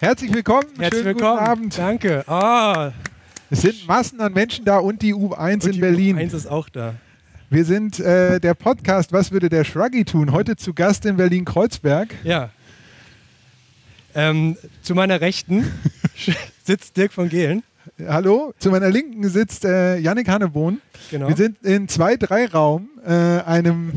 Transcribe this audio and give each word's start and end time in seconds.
Herzlich 0.00 0.32
willkommen. 0.32 0.66
Herzlich 0.78 1.02
Schönen 1.02 1.16
willkommen. 1.16 1.38
Guten 1.38 1.50
Abend. 1.50 1.78
Danke. 1.78 2.24
Ah, 2.28 2.92
Es 3.50 3.62
sind 3.62 3.86
Massen 3.88 4.20
an 4.20 4.32
Menschen 4.32 4.64
da 4.64 4.78
und 4.78 5.02
die 5.02 5.12
U1 5.12 5.54
und 5.54 5.64
in 5.66 5.72
die 5.72 5.80
Berlin. 5.80 6.18
U1 6.18 6.36
ist 6.36 6.46
auch 6.46 6.68
da. 6.68 6.94
Wir 7.50 7.64
sind 7.64 7.98
äh, 7.98 8.38
der 8.38 8.54
Podcast 8.54 9.12
Was 9.12 9.32
würde 9.32 9.48
der 9.48 9.64
Shruggy 9.64 10.04
tun? 10.04 10.30
Heute 10.32 10.54
zu 10.54 10.72
Gast 10.72 11.04
in 11.04 11.16
Berlin-Kreuzberg. 11.16 12.14
Ja. 12.22 12.50
Ähm, 14.14 14.56
zu 14.82 14.94
meiner 14.94 15.20
Rechten 15.20 15.64
sitzt 16.64 16.96
Dirk 16.96 17.12
von 17.12 17.28
Gehlen. 17.28 17.64
Hallo, 18.06 18.52
zu 18.58 18.70
meiner 18.70 18.90
Linken 18.90 19.28
sitzt 19.28 19.64
äh, 19.64 19.96
Yannick 19.98 20.28
Hannebohn. 20.28 20.80
Genau. 21.10 21.28
Wir 21.28 21.36
sind 21.36 21.64
in 21.64 21.88
2-3-Raum, 21.88 22.88
äh, 23.04 23.10
einem 23.12 23.92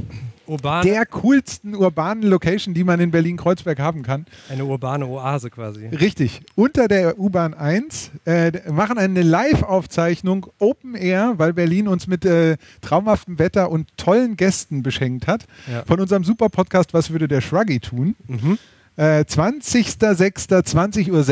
Urban, 0.52 0.86
der 0.86 1.06
coolsten 1.06 1.76
urbanen 1.76 2.24
Location, 2.24 2.74
die 2.74 2.84
man 2.84 3.00
in 3.00 3.12
Berlin-Kreuzberg 3.12 3.80
haben 3.80 4.04
kann. 4.04 4.26
eine 4.50 4.66
urbane 4.66 5.08
Oase 5.08 5.50
quasi. 5.50 5.88
Richtig. 5.88 6.42
Unter 6.56 6.88
der 6.90 7.18
U-Bahn 7.18 7.54
1 7.54 8.12
äh, 8.26 8.52
machen 8.72 8.98
eine 8.98 9.22
Live-Aufzeichnung 9.22 10.48
Open 10.60 10.96
Air, 10.96 11.36
weil 11.38 11.54
Berlin 11.54 11.88
uns 11.88 12.08
mit 12.08 12.26
äh, 12.26 12.58
traumhaftem 12.82 13.40
Wetter 13.40 13.72
und 13.72 13.88
tollen 13.98 14.36
Gästen 14.36 14.84
beschenkt 14.84 15.28
hat. 15.28 15.46
Ja. 15.72 15.84
Von 15.86 16.02
unserem 16.02 16.26
super 16.26 16.50
Podcast 16.50 16.94
Was 16.94 17.12
würde 17.12 17.28
der 17.30 17.40
Shruggy 17.42 17.80
tun? 17.80 18.16
Mhm. 18.28 18.58
Äh, 18.98 19.22
20.06.20.06 19.22 21.12
Uhr. 21.12 21.24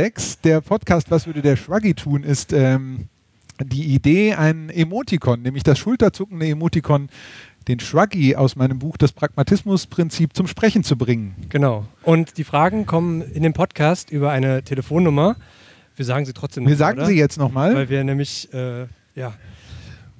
Der 0.43 0.61
Podcast 0.61 1.11
Was 1.11 1.27
würde 1.27 1.41
der 1.41 1.57
Shruggy 1.57 1.93
tun 1.93 2.23
ist 2.23 2.53
ähm, 2.53 3.09
die 3.63 3.93
Idee, 3.93 4.33
ein 4.35 4.69
Emoticon, 4.69 5.41
nämlich 5.41 5.63
das 5.63 5.79
schulterzuckende 5.79 6.47
Emoticon, 6.47 7.09
den 7.69 7.79
Shruggy 7.79 8.35
aus 8.35 8.55
meinem 8.55 8.79
Buch 8.79 8.97
Das 8.97 9.11
Pragmatismusprinzip 9.11 10.35
zum 10.35 10.47
Sprechen 10.47 10.83
zu 10.83 10.97
bringen. 10.97 11.35
Genau. 11.49 11.85
Und 12.01 12.37
die 12.37 12.43
Fragen 12.43 12.87
kommen 12.87 13.21
in 13.21 13.43
dem 13.43 13.53
Podcast 13.53 14.09
über 14.09 14.31
eine 14.31 14.63
Telefonnummer. 14.63 15.35
Wir 15.95 16.03
sagen 16.03 16.25
sie 16.25 16.33
trotzdem 16.33 16.65
Wir 16.65 16.71
noch, 16.71 16.79
sagen 16.79 16.97
oder? 16.97 17.07
sie 17.07 17.15
jetzt 17.15 17.37
nochmal. 17.37 17.75
Weil 17.75 17.89
wir 17.89 18.03
nämlich, 18.03 18.51
äh, 18.53 18.87
ja. 19.13 19.33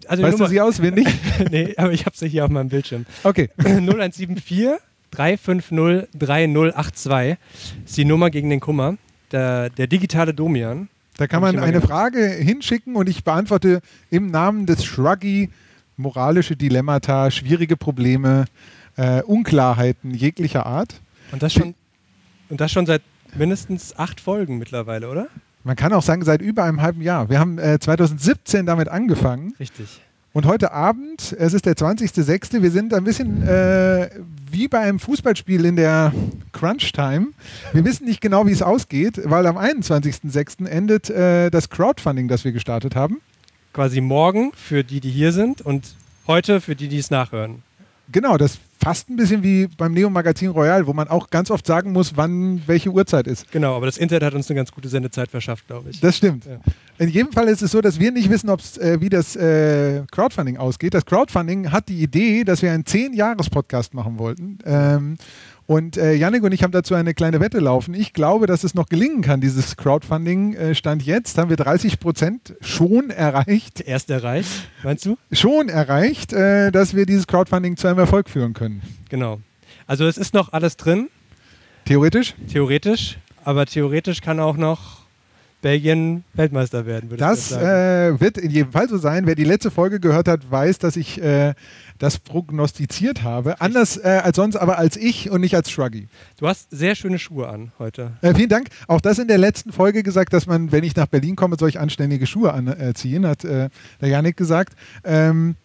Also 0.08 0.24
Weißt 0.24 0.34
du 0.34 0.38
Nummer, 0.38 0.50
sie 0.50 0.62
auswendig? 0.62 1.08
nee, 1.52 1.74
aber 1.76 1.92
ich 1.92 2.06
habe 2.06 2.16
sie 2.16 2.28
hier 2.28 2.46
auf 2.46 2.52
meinem 2.52 2.70
Bildschirm. 2.70 3.08
Okay. 3.24 3.50
0174 3.58 4.70
350 5.12 6.08
3082 6.20 7.38
ist 7.84 7.98
die 7.98 8.06
Nummer 8.06 8.30
gegen 8.30 8.52
den 8.52 8.60
Kummer. 8.60 8.98
Der, 9.32 9.72
der 9.72 9.88
digitale 9.88 10.36
Domian. 10.36 10.88
Da 11.18 11.28
kann 11.28 11.42
man 11.42 11.58
eine. 11.58 11.82
Frage 11.82 12.26
hinschicken 12.28 12.96
und 12.96 13.10
ich 13.10 13.24
beantworte 13.24 13.82
im 14.10 14.28
Namen 14.28 14.66
des 14.68 14.86
Shruggy 14.86 15.50
moralische 16.00 16.56
Dilemmata, 16.56 17.30
schwierige 17.30 17.78
Probleme, 17.78 18.46
äh, 18.96 19.22
Unklarheiten 19.24 20.14
jeglicher 20.14 20.66
Art. 20.66 21.02
Und 21.32 21.44
das 21.44 21.54
schon, 21.54 21.76
und 22.50 22.60
das 22.60 22.72
schon 22.72 22.86
seit 22.86 23.02
mindestens 23.36 23.96
acht 23.98 24.20
Folgen 24.20 24.58
mittlerweile, 24.58 25.10
oder? 25.10 25.28
Man 25.64 25.76
kann 25.76 25.94
auch 25.94 26.02
sagen, 26.02 26.24
seit 26.24 26.42
über 26.42 26.64
einem 26.64 26.82
halben 26.82 27.02
Jahr. 27.02 27.30
Wir 27.30 27.40
haben 27.40 27.60
äh, 27.60 27.78
2017 27.80 28.66
damit 28.66 28.88
angefangen 28.88 29.54
Richtig. 29.60 30.02
und 30.34 30.46
heute 30.46 30.72
Abend, 30.72 31.36
es 31.38 31.54
ist 31.54 31.66
der 31.66 31.76
20.06., 31.76 32.62
wir 32.62 32.72
sind 32.72 32.94
ein 32.94 33.04
bisschen 33.04 33.46
äh, 33.46 34.10
wie 34.50 34.68
bei 34.68 34.80
einem 34.80 35.00
Fußballspiel 35.00 35.66
in 35.66 35.76
der 35.76 36.14
Crunch-Time. 36.54 37.28
Wir 37.74 37.86
wissen 37.86 38.06
nicht 38.06 38.22
genau, 38.22 38.48
wie 38.48 38.52
es 38.52 38.62
ausgeht, 38.62 39.22
weil 39.26 39.46
am 39.46 39.58
21.06. 39.58 40.66
endet 40.66 41.10
äh, 41.10 41.50
das 41.52 41.70
Crowdfunding, 41.70 42.30
das 42.30 42.46
wir 42.46 42.54
gestartet 42.54 42.96
haben. 42.96 43.22
Quasi 43.74 44.02
morgen 44.02 44.52
für 44.56 44.84
die, 44.84 45.00
die 45.00 45.12
hier 45.12 45.32
sind 45.32 45.62
und 45.62 45.96
heute 46.28 46.62
für 46.62 46.76
die, 46.76 46.88
die 46.88 46.98
es 46.98 47.12
nachhören. 47.12 47.64
Genau, 48.12 48.38
das 48.38 48.58
fast 48.82 49.10
ein 49.10 49.18
bisschen 49.18 49.44
wie 49.44 49.68
beim 49.68 49.94
Neo 49.94 50.10
Magazin 50.10 50.50
Royal, 50.50 50.88
wo 50.88 50.94
man 50.94 51.08
auch 51.10 51.30
ganz 51.30 51.52
oft 51.52 51.68
sagen 51.68 51.92
muss, 51.92 52.16
wann 52.16 52.62
welche 52.66 52.90
Uhrzeit 52.90 53.28
ist. 53.28 53.52
Genau, 53.52 53.76
aber 53.76 53.86
das 53.86 53.98
Internet 53.98 54.24
hat 54.24 54.34
uns 54.34 54.50
eine 54.50 54.56
ganz 54.56 54.72
gute 54.72 54.88
Sendezeit 54.88 55.30
verschafft, 55.30 55.68
glaube 55.68 55.90
ich. 55.90 56.00
Das 56.00 56.18
stimmt. 56.18 56.46
Ja. 56.46 56.60
In 56.98 57.10
jedem 57.10 57.32
Fall 57.32 57.48
ist 57.50 57.62
es 57.62 57.72
so, 57.72 57.82
dass 57.82 58.00
wir 58.00 58.12
nicht 58.12 58.30
wissen, 58.30 58.50
ob's, 58.50 58.78
äh, 58.78 59.00
wie 59.02 59.10
das 59.10 59.36
äh, 59.36 60.04
Crowdfunding 60.12 60.58
ausgeht. 60.58 60.94
Das 60.94 61.06
Crowdfunding 61.06 61.72
hat 61.72 61.90
die 61.90 62.02
Idee, 62.02 62.44
dass 62.44 62.62
wir 62.62 62.72
einen 62.72 62.84
10-Jahres-Podcast 62.84 63.94
machen 63.94 64.18
wollten. 64.18 64.60
Ähm, 64.66 65.18
und 65.70 65.98
äh, 65.98 66.16
Yannick 66.16 66.42
und 66.42 66.52
ich 66.52 66.64
haben 66.64 66.72
dazu 66.72 66.96
eine 66.96 67.14
kleine 67.14 67.40
Wette 67.40 67.60
laufen. 67.60 67.94
Ich 67.94 68.14
glaube, 68.14 68.48
dass 68.48 68.64
es 68.64 68.74
noch 68.74 68.90
gelingen 68.90 69.22
kann, 69.22 69.40
dieses 69.40 69.78
Crowdfunding. 69.78 70.56
Äh, 70.56 70.74
Stand 70.74 71.04
jetzt 71.04 71.38
haben 71.38 71.52
wir 71.52 71.58
30 71.58 72.00
Prozent 72.00 72.56
schon 72.60 73.12
erreicht. 73.12 73.80
Erst 73.82 74.10
erreicht, 74.10 74.50
meinst 74.82 75.06
du? 75.06 75.16
Schon 75.32 75.70
erreicht, 75.70 76.34
äh, 76.34 76.72
dass 76.72 76.96
wir 76.96 77.06
dieses 77.06 77.28
Crowdfunding 77.28 77.78
zu 77.78 77.88
einem 77.88 78.00
Erfolg 78.00 78.32
führen 78.32 78.54
können. 78.56 78.82
Genau. 79.10 79.42
Also 79.86 80.08
es 80.08 80.18
ist 80.18 80.34
noch 80.34 80.54
alles 80.54 80.76
drin, 80.76 81.08
Theoretisch. 81.86 82.34
theoretisch, 82.52 83.20
aber 83.44 83.68
theoretisch 83.68 84.22
kann 84.22 84.40
auch 84.40 84.58
noch 84.58 84.99
Belgien 85.62 86.24
Weltmeister 86.34 86.86
werden, 86.86 87.10
würde 87.10 87.24
ich 87.24 87.30
Das 87.30 87.50
jetzt 87.50 87.60
sagen. 87.60 88.16
äh, 88.16 88.22
wird 88.22 88.38
in 88.38 88.50
jedem 88.50 88.72
Fall 88.72 88.88
so 88.88 88.98
sein. 88.98 89.26
Wer 89.28 89.36
die 89.36 89.44
letzte 89.44 89.72
Folge 89.72 90.00
gehört 90.00 90.28
hat, 90.30 90.50
weiß, 90.50 90.80
dass 90.80 90.96
ich 90.96 91.22
äh, 91.22 91.54
das 91.98 92.18
prognostiziert 92.18 93.24
habe. 93.24 93.60
Anders 93.60 93.98
äh, 93.98 94.22
als 94.24 94.38
sonst, 94.38 94.56
aber 94.56 94.78
als 94.78 94.96
ich 94.96 95.30
und 95.30 95.42
nicht 95.42 95.56
als 95.56 95.70
Shruggy. 95.70 96.08
Du 96.40 96.48
hast 96.48 96.70
sehr 96.72 96.96
schöne 96.96 97.20
Schuhe 97.20 97.50
an 97.50 97.74
heute. 97.78 98.12
Äh, 98.22 98.34
vielen 98.36 98.48
Dank. 98.50 98.68
Auch 98.88 99.02
das 99.02 99.20
in 99.20 99.28
der 99.28 99.38
letzten 99.38 99.74
Folge 99.74 100.02
gesagt, 100.02 100.32
dass 100.32 100.46
man, 100.46 100.72
wenn 100.72 100.86
ich 100.86 100.96
nach 100.96 101.08
Berlin 101.08 101.36
komme, 101.36 101.58
solch 101.60 101.78
anständige 101.78 102.26
Schuhe 102.26 102.54
anziehen, 102.54 103.26
hat 103.28 103.44
äh, 103.44 103.70
der 104.00 104.08
Janik 104.08 104.38
gesagt. 104.38 104.74
Ähm, 105.04 105.56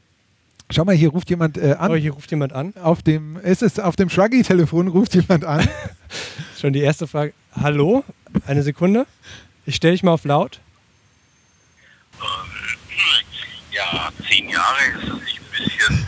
schau 0.70 0.84
mal, 0.84 0.96
hier 0.96 1.10
ruft 1.10 1.30
jemand 1.30 1.56
äh, 1.56 1.76
an. 1.78 1.92
Oh, 1.92 1.94
hier 1.94 2.12
ruft 2.14 2.32
jemand 2.32 2.52
an. 2.52 2.74
Auf 2.82 3.02
dem, 3.02 3.36
ist 3.36 3.62
es 3.62 3.78
auf 3.78 3.94
dem 3.94 4.10
Shruggy-Telefon 4.10 4.88
ruft 4.88 5.14
jemand 5.14 5.44
an. 5.44 5.68
Schon 6.60 6.72
die 6.72 6.80
erste 6.80 7.06
Frage. 7.06 7.32
Hallo? 7.54 8.02
Eine 8.46 8.64
Sekunde. 8.64 9.06
Ich 9.66 9.76
stelle 9.76 9.92
dich 9.94 10.02
mal 10.02 10.12
auf 10.12 10.24
laut. 10.24 10.60
Ja, 13.72 14.10
zehn 14.28 14.48
Jahre 14.48 14.78
ist 14.96 15.02
es 15.08 15.14
nicht 15.24 15.40
ein 15.40 15.50
bisschen 15.50 16.06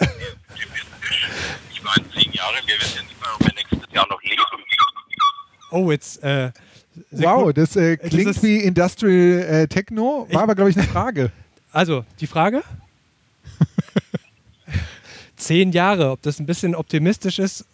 äh, 0.00 0.04
optimistisch. 0.50 1.28
Ich 1.72 1.82
meine, 1.82 2.04
zehn 2.12 2.32
Jahre, 2.32 2.54
wir 2.64 2.76
wissen 2.80 2.96
ja 2.96 3.02
nicht 3.02 3.20
mal, 3.20 3.28
ob 3.34 3.40
wir 3.44 3.54
nächstes 3.54 3.92
Jahr 3.94 4.06
noch 4.08 4.22
leben. 4.22 4.42
Oh, 5.70 5.90
jetzt. 5.90 6.22
Äh, 6.22 6.52
wow, 7.10 7.52
das 7.52 7.76
äh, 7.76 7.96
Das 7.96 8.10
klingt 8.10 8.30
ist- 8.30 8.42
wie 8.42 8.58
Industrial 8.58 9.40
äh, 9.62 9.68
Techno, 9.68 10.20
war 10.20 10.26
Ich- 10.30 10.38
aber, 10.38 10.54
glaube 10.54 10.70
ich, 10.70 10.76
eine 10.76 10.86
Frage. 10.86 11.32
Also, 11.70 12.06
die 12.18 12.26
Frage? 12.26 12.62
Zehn 15.36 15.70
Jahre, 15.70 16.10
ob 16.12 16.22
das 16.22 16.40
ein 16.40 16.46
bisschen 16.46 16.74
optimistisch 16.74 17.38
ist, 17.38 17.66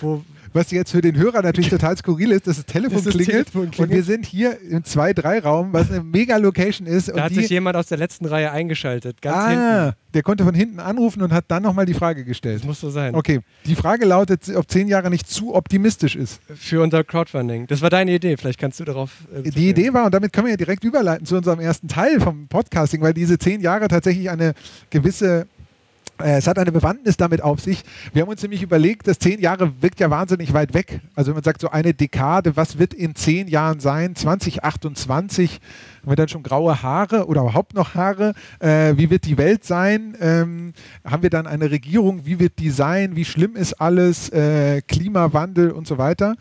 wo, 0.00 0.24
Was 0.52 0.70
jetzt 0.70 0.90
für 0.90 1.00
den 1.00 1.16
Hörer 1.16 1.42
natürlich 1.42 1.70
total 1.70 1.96
skurril 1.96 2.30
ist, 2.32 2.46
dass 2.46 2.56
das 2.56 2.66
Telefon, 2.66 3.02
das 3.02 3.14
klingelt, 3.14 3.46
Telefon 3.46 3.62
und 3.62 3.70
klingelt. 3.72 3.96
wir 3.96 4.02
sind 4.04 4.26
hier 4.26 4.60
im 4.60 4.82
2-3-Raum, 4.82 5.72
was 5.72 5.90
eine 5.90 6.02
mega 6.02 6.36
Location 6.36 6.86
ist. 6.86 7.08
da 7.08 7.14
und 7.14 7.22
hat 7.22 7.32
sich 7.32 7.48
jemand 7.48 7.76
aus 7.76 7.86
der 7.86 7.98
letzten 7.98 8.26
Reihe 8.26 8.50
eingeschaltet, 8.50 9.22
ganz 9.22 9.36
ah, 9.36 9.48
hinten. 9.48 9.96
der 10.14 10.22
konnte 10.22 10.44
von 10.44 10.54
hinten 10.54 10.80
anrufen 10.80 11.22
und 11.22 11.32
hat 11.32 11.46
dann 11.48 11.62
nochmal 11.62 11.86
die 11.86 11.94
Frage 11.94 12.24
gestellt. 12.24 12.60
Das 12.60 12.64
muss 12.66 12.80
so 12.80 12.90
sein. 12.90 13.14
Okay, 13.14 13.40
die 13.64 13.74
Frage 13.74 14.04
lautet, 14.04 14.48
ob 14.54 14.70
zehn 14.70 14.88
Jahre 14.88 15.08
nicht 15.10 15.28
zu 15.28 15.54
optimistisch 15.54 16.16
ist. 16.16 16.40
Für 16.54 16.82
unser 16.82 17.02
Crowdfunding. 17.04 17.66
Das 17.66 17.80
war 17.80 17.90
deine 17.90 18.12
Idee, 18.12 18.36
vielleicht 18.36 18.58
kannst 18.58 18.78
du 18.80 18.84
darauf. 18.84 19.10
Äh, 19.34 19.50
Die 19.50 19.68
Idee 19.70 19.92
war, 19.92 20.04
und 20.06 20.14
damit 20.14 20.32
können 20.32 20.46
wir 20.46 20.52
ja 20.52 20.56
direkt 20.56 20.84
überleiten 20.84 21.26
zu 21.26 21.36
unserem 21.36 21.60
ersten 21.60 21.88
Teil 21.88 22.20
vom 22.20 22.48
Podcasting, 22.48 23.00
weil 23.00 23.14
diese 23.14 23.38
zehn 23.38 23.60
Jahre 23.60 23.88
tatsächlich 23.88 24.28
eine 24.30 24.52
gewisse, 24.90 25.46
es 26.18 26.46
hat 26.46 26.58
eine 26.58 26.72
Bewandtnis 26.72 27.16
damit 27.16 27.42
auf 27.42 27.60
sich. 27.60 27.82
Wir 28.12 28.22
haben 28.22 28.28
uns 28.28 28.42
nämlich 28.42 28.62
überlegt, 28.62 29.08
dass 29.08 29.18
zehn 29.18 29.40
Jahre 29.40 29.72
wirkt 29.80 30.00
ja 30.00 30.10
wahnsinnig 30.10 30.52
weit 30.52 30.74
weg. 30.74 31.00
Also 31.14 31.28
wenn 31.28 31.36
man 31.36 31.44
sagt, 31.44 31.60
so 31.60 31.70
eine 31.70 31.94
Dekade, 31.94 32.56
was 32.56 32.78
wird 32.78 32.94
in 32.94 33.14
zehn 33.14 33.48
Jahren 33.48 33.80
sein? 33.80 34.14
2028 34.14 35.60
haben 36.02 36.10
wir 36.10 36.16
dann 36.16 36.28
schon 36.28 36.42
graue 36.42 36.82
Haare 36.82 37.26
oder 37.26 37.42
überhaupt 37.42 37.74
noch 37.74 37.94
Haare? 37.94 38.34
Äh, 38.60 38.96
wie 38.96 39.10
wird 39.10 39.24
die 39.24 39.38
Welt 39.38 39.64
sein? 39.64 40.16
Ähm, 40.20 40.72
haben 41.04 41.22
wir 41.22 41.30
dann 41.30 41.46
eine 41.46 41.70
Regierung? 41.70 42.24
Wie 42.24 42.38
wird 42.38 42.58
die 42.58 42.70
sein? 42.70 43.16
Wie 43.16 43.24
schlimm 43.24 43.56
ist 43.56 43.74
alles? 43.74 44.28
Äh, 44.30 44.82
Klimawandel 44.82 45.70
und 45.70 45.86
so 45.86 45.98
weiter. 45.98 46.36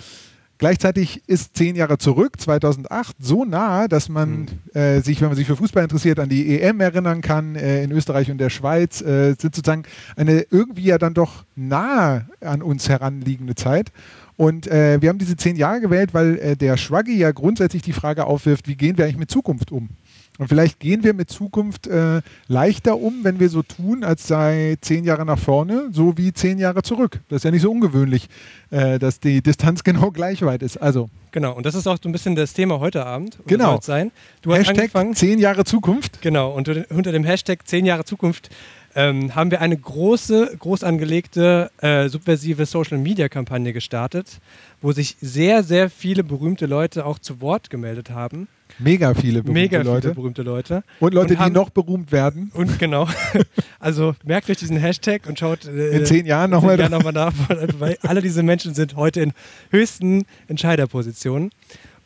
Gleichzeitig 0.61 1.23
ist 1.25 1.57
zehn 1.57 1.75
Jahre 1.75 1.97
zurück, 1.97 2.39
2008, 2.39 3.15
so 3.19 3.45
nah, 3.45 3.87
dass 3.87 4.09
man 4.09 4.45
äh, 4.75 5.01
sich, 5.01 5.19
wenn 5.19 5.29
man 5.29 5.35
sich 5.35 5.47
für 5.47 5.55
Fußball 5.55 5.81
interessiert, 5.81 6.19
an 6.19 6.29
die 6.29 6.61
EM 6.61 6.79
erinnern 6.81 7.21
kann, 7.21 7.55
äh, 7.55 7.83
in 7.83 7.91
Österreich 7.91 8.29
und 8.29 8.37
der 8.37 8.51
Schweiz, 8.51 9.01
äh, 9.01 9.29
sind 9.29 9.55
sozusagen 9.55 9.85
eine 10.15 10.45
irgendwie 10.51 10.83
ja 10.83 10.99
dann 10.99 11.15
doch 11.15 11.45
nahe 11.55 12.27
an 12.41 12.61
uns 12.61 12.87
heranliegende 12.89 13.55
Zeit. 13.55 13.91
Und 14.37 14.67
äh, 14.67 15.01
wir 15.01 15.09
haben 15.09 15.17
diese 15.17 15.35
zehn 15.35 15.55
Jahre 15.55 15.81
gewählt, 15.81 16.13
weil 16.13 16.37
äh, 16.37 16.55
der 16.55 16.77
Shruggy 16.77 17.17
ja 17.17 17.31
grundsätzlich 17.31 17.81
die 17.81 17.93
Frage 17.93 18.27
aufwirft, 18.27 18.67
wie 18.67 18.75
gehen 18.75 18.99
wir 18.99 19.05
eigentlich 19.05 19.17
mit 19.17 19.31
Zukunft 19.31 19.71
um? 19.71 19.89
Und 20.37 20.47
vielleicht 20.47 20.79
gehen 20.79 21.03
wir 21.03 21.13
mit 21.13 21.29
Zukunft 21.29 21.85
äh, 21.87 22.21
leichter 22.47 22.97
um, 22.97 23.23
wenn 23.23 23.39
wir 23.39 23.49
so 23.49 23.61
tun, 23.61 24.03
als 24.03 24.27
sei 24.27 24.77
zehn 24.81 25.03
Jahre 25.03 25.25
nach 25.25 25.37
vorne, 25.37 25.89
so 25.91 26.17
wie 26.17 26.33
zehn 26.33 26.57
Jahre 26.57 26.81
zurück. 26.81 27.19
Das 27.29 27.37
ist 27.37 27.43
ja 27.43 27.51
nicht 27.51 27.61
so 27.61 27.69
ungewöhnlich, 27.71 28.27
äh, 28.71 28.97
dass 28.97 29.19
die 29.19 29.41
Distanz 29.43 29.83
genau 29.83 30.09
gleich 30.11 30.41
weit 30.41 30.63
ist. 30.63 30.77
Also 30.77 31.09
Genau, 31.33 31.53
und 31.55 31.65
das 31.65 31.75
ist 31.75 31.87
auch 31.87 31.97
so 32.01 32.09
ein 32.09 32.11
bisschen 32.11 32.35
das 32.35 32.53
Thema 32.53 32.79
heute 32.81 33.05
Abend. 33.05 33.37
Genau. 33.47 33.79
Sein. 33.81 34.11
Du 34.41 34.51
hast 34.51 34.59
Hashtag 34.59 34.77
angefangen. 34.79 35.15
zehn 35.15 35.39
Jahre 35.39 35.63
Zukunft. 35.63 36.21
Genau, 36.21 36.49
und 36.51 36.67
unter 36.67 36.73
dem- 36.73 36.97
unter 36.97 37.11
dem 37.13 37.23
Hashtag 37.23 37.65
10 37.65 37.85
Jahre 37.85 38.03
Zukunft 38.03 38.49
ähm, 38.95 39.35
haben 39.35 39.51
wir 39.51 39.61
eine 39.61 39.77
große, 39.77 40.55
groß 40.59 40.83
angelegte, 40.83 41.71
äh, 41.81 42.09
subversive 42.09 42.65
Social-Media-Kampagne 42.65 43.73
gestartet, 43.73 44.39
wo 44.81 44.91
sich 44.91 45.15
sehr, 45.21 45.63
sehr 45.63 45.89
viele 45.89 46.23
berühmte 46.23 46.65
Leute 46.65 47.05
auch 47.05 47.19
zu 47.19 47.41
Wort 47.41 47.69
gemeldet 47.69 48.09
haben. 48.09 48.47
Mega 48.79 49.13
viele 49.13 49.43
berühmte 49.43 49.51
Mega 49.61 49.81
Leute. 49.81 50.01
viele 50.01 50.15
berühmte 50.15 50.41
Leute. 50.43 50.83
Und 51.01 51.13
Leute, 51.13 51.33
Und 51.33 51.39
haben- 51.39 51.53
die 51.53 51.59
noch 51.59 51.69
berühmt 51.69 52.11
werden. 52.11 52.51
Und 52.53 52.79
genau. 52.79 53.07
Also 53.79 54.13
merkt 54.23 54.47
euch 54.49 54.57
diesen 54.57 54.77
Hashtag 54.77 55.25
und 55.27 55.39
schaut 55.39 55.65
äh, 55.65 55.97
In 55.97 56.05
zehn 56.05 56.25
Jahren 56.27 56.51
nochmal. 56.51 56.77
zehn 56.77 56.81
Jahren 56.91 56.91
noch 56.91 57.03
mal 57.03 57.11
nach, 57.11 57.33
weil 57.79 57.97
alle 58.03 58.21
diese 58.21 58.43
Menschen 58.43 58.73
sind 58.75 58.95
heute 58.95 59.21
in 59.21 59.33
höchsten 59.71 60.23
Entscheiderpositionen. 60.47 61.49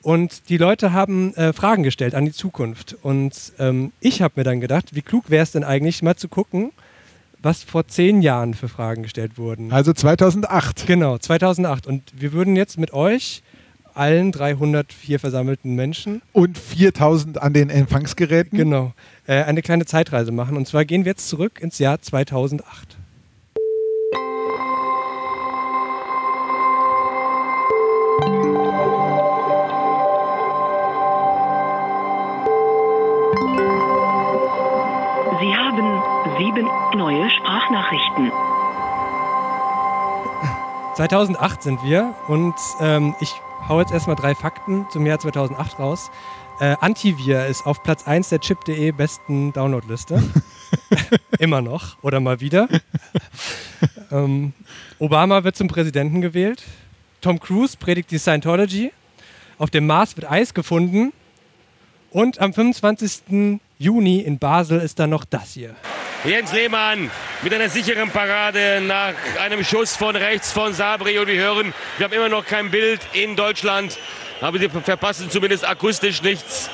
Und 0.05 0.49
die 0.49 0.57
Leute 0.57 0.93
haben 0.93 1.33
äh, 1.33 1.51
Fragen 1.51 1.81
gestellt 1.81 2.13
an 2.13 2.25
die 2.25 2.31
Zukunft. 2.31 2.95
Und 3.01 3.53
ähm, 3.57 3.91
ich 3.99 4.21
habe 4.21 4.33
mir 4.35 4.43
dann 4.43 4.61
gedacht, 4.61 4.93
wie 4.93 5.01
klug 5.01 5.31
wäre 5.31 5.41
es 5.41 5.51
denn 5.51 5.63
eigentlich, 5.63 6.03
mal 6.03 6.15
zu 6.15 6.27
gucken, 6.27 6.71
was 7.41 7.63
vor 7.63 7.87
zehn 7.87 8.21
Jahren 8.21 8.53
für 8.53 8.67
Fragen 8.67 9.01
gestellt 9.01 9.39
wurden. 9.39 9.71
Also 9.71 9.93
2008. 9.93 10.85
Genau, 10.85 11.17
2008. 11.17 11.87
Und 11.87 12.03
wir 12.15 12.33
würden 12.33 12.55
jetzt 12.55 12.77
mit 12.77 12.93
euch, 12.93 13.41
allen 13.95 14.31
300 14.31 14.93
hier 15.01 15.19
versammelten 15.19 15.73
Menschen, 15.73 16.21
Und 16.33 16.59
4000 16.59 17.41
an 17.41 17.53
den 17.53 17.71
Empfangsgeräten. 17.71 18.59
genau, 18.59 18.93
äh, 19.25 19.41
eine 19.41 19.63
kleine 19.63 19.85
Zeitreise 19.85 20.31
machen. 20.31 20.55
Und 20.55 20.67
zwar 20.67 20.85
gehen 20.85 21.05
wir 21.05 21.13
jetzt 21.13 21.27
zurück 21.27 21.59
ins 21.59 21.79
Jahr 21.79 21.99
2008. 21.99 22.95
sieben 36.45 36.67
neue 36.95 37.27
Sprachnachrichten. 37.31 38.31
2008 40.95 41.63
sind 41.63 41.83
wir 41.83 42.13
und 42.27 42.53
ähm, 42.79 43.15
ich 43.19 43.33
hau 43.67 43.79
jetzt 43.79 43.91
erstmal 43.91 44.15
drei 44.15 44.35
Fakten 44.35 44.85
zum 44.91 45.07
Jahr 45.07 45.17
2008 45.17 45.79
raus. 45.79 46.11
Äh, 46.59 46.75
Antivir 46.81 47.47
ist 47.47 47.65
auf 47.65 47.81
Platz 47.81 48.05
1 48.05 48.29
der 48.29 48.41
chip.de 48.41 48.91
besten 48.91 49.53
Downloadliste. 49.53 50.21
Immer 51.39 51.61
noch 51.61 51.97
oder 52.03 52.19
mal 52.19 52.39
wieder. 52.41 52.67
ähm, 54.11 54.53
Obama 54.99 55.43
wird 55.43 55.55
zum 55.55 55.67
Präsidenten 55.67 56.21
gewählt. 56.21 56.63
Tom 57.21 57.39
Cruise 57.39 57.75
predigt 57.75 58.11
die 58.11 58.19
Scientology. 58.19 58.91
Auf 59.57 59.71
dem 59.71 59.87
Mars 59.87 60.15
wird 60.15 60.29
Eis 60.29 60.53
gefunden. 60.53 61.11
Und 62.11 62.39
am 62.39 62.53
25. 62.53 63.59
Juni 63.79 64.19
in 64.19 64.37
Basel 64.37 64.79
ist 64.79 64.99
dann 64.99 65.09
noch 65.09 65.25
das 65.25 65.53
hier. 65.53 65.75
Jens 66.25 66.51
Lehmann 66.53 67.11
mit 67.43 67.53
einer 67.53 67.69
sicheren 67.69 68.09
Parade 68.09 68.81
nach 68.81 69.13
einem 69.39 69.63
Schuss 69.63 69.95
von 69.95 70.15
rechts 70.15 70.51
von 70.51 70.73
Sabri. 70.73 71.19
Und 71.19 71.27
wir 71.27 71.35
hören, 71.39 71.73
wir 71.97 72.05
haben 72.05 72.13
immer 72.13 72.29
noch 72.29 72.45
kein 72.45 72.71
Bild 72.71 72.99
in 73.13 73.35
Deutschland, 73.35 73.97
aber 74.41 74.57
sie 74.57 74.69
verpassen 74.69 75.29
zumindest 75.29 75.67
akustisch 75.67 76.23
nichts. 76.23 76.69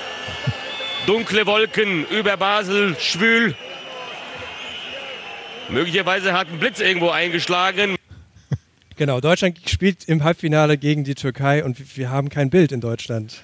Dunkle 1.06 1.46
Wolken 1.46 2.06
über 2.08 2.38
Basel, 2.38 2.96
schwül. 3.00 3.56
Möglicherweise 5.70 6.34
hat 6.34 6.48
ein 6.50 6.60
Blitz 6.60 6.80
irgendwo 6.80 7.10
eingeschlagen. 7.10 7.96
Genau, 8.98 9.20
Deutschland 9.20 9.58
spielt 9.68 10.06
im 10.06 10.24
Halbfinale 10.24 10.78
gegen 10.78 11.04
die 11.04 11.16
Türkei 11.16 11.64
und 11.64 11.98
wir 11.98 12.10
haben 12.10 12.30
kein 12.30 12.50
Bild 12.50 12.72
in 12.72 12.82
Deutschland. 12.82 13.42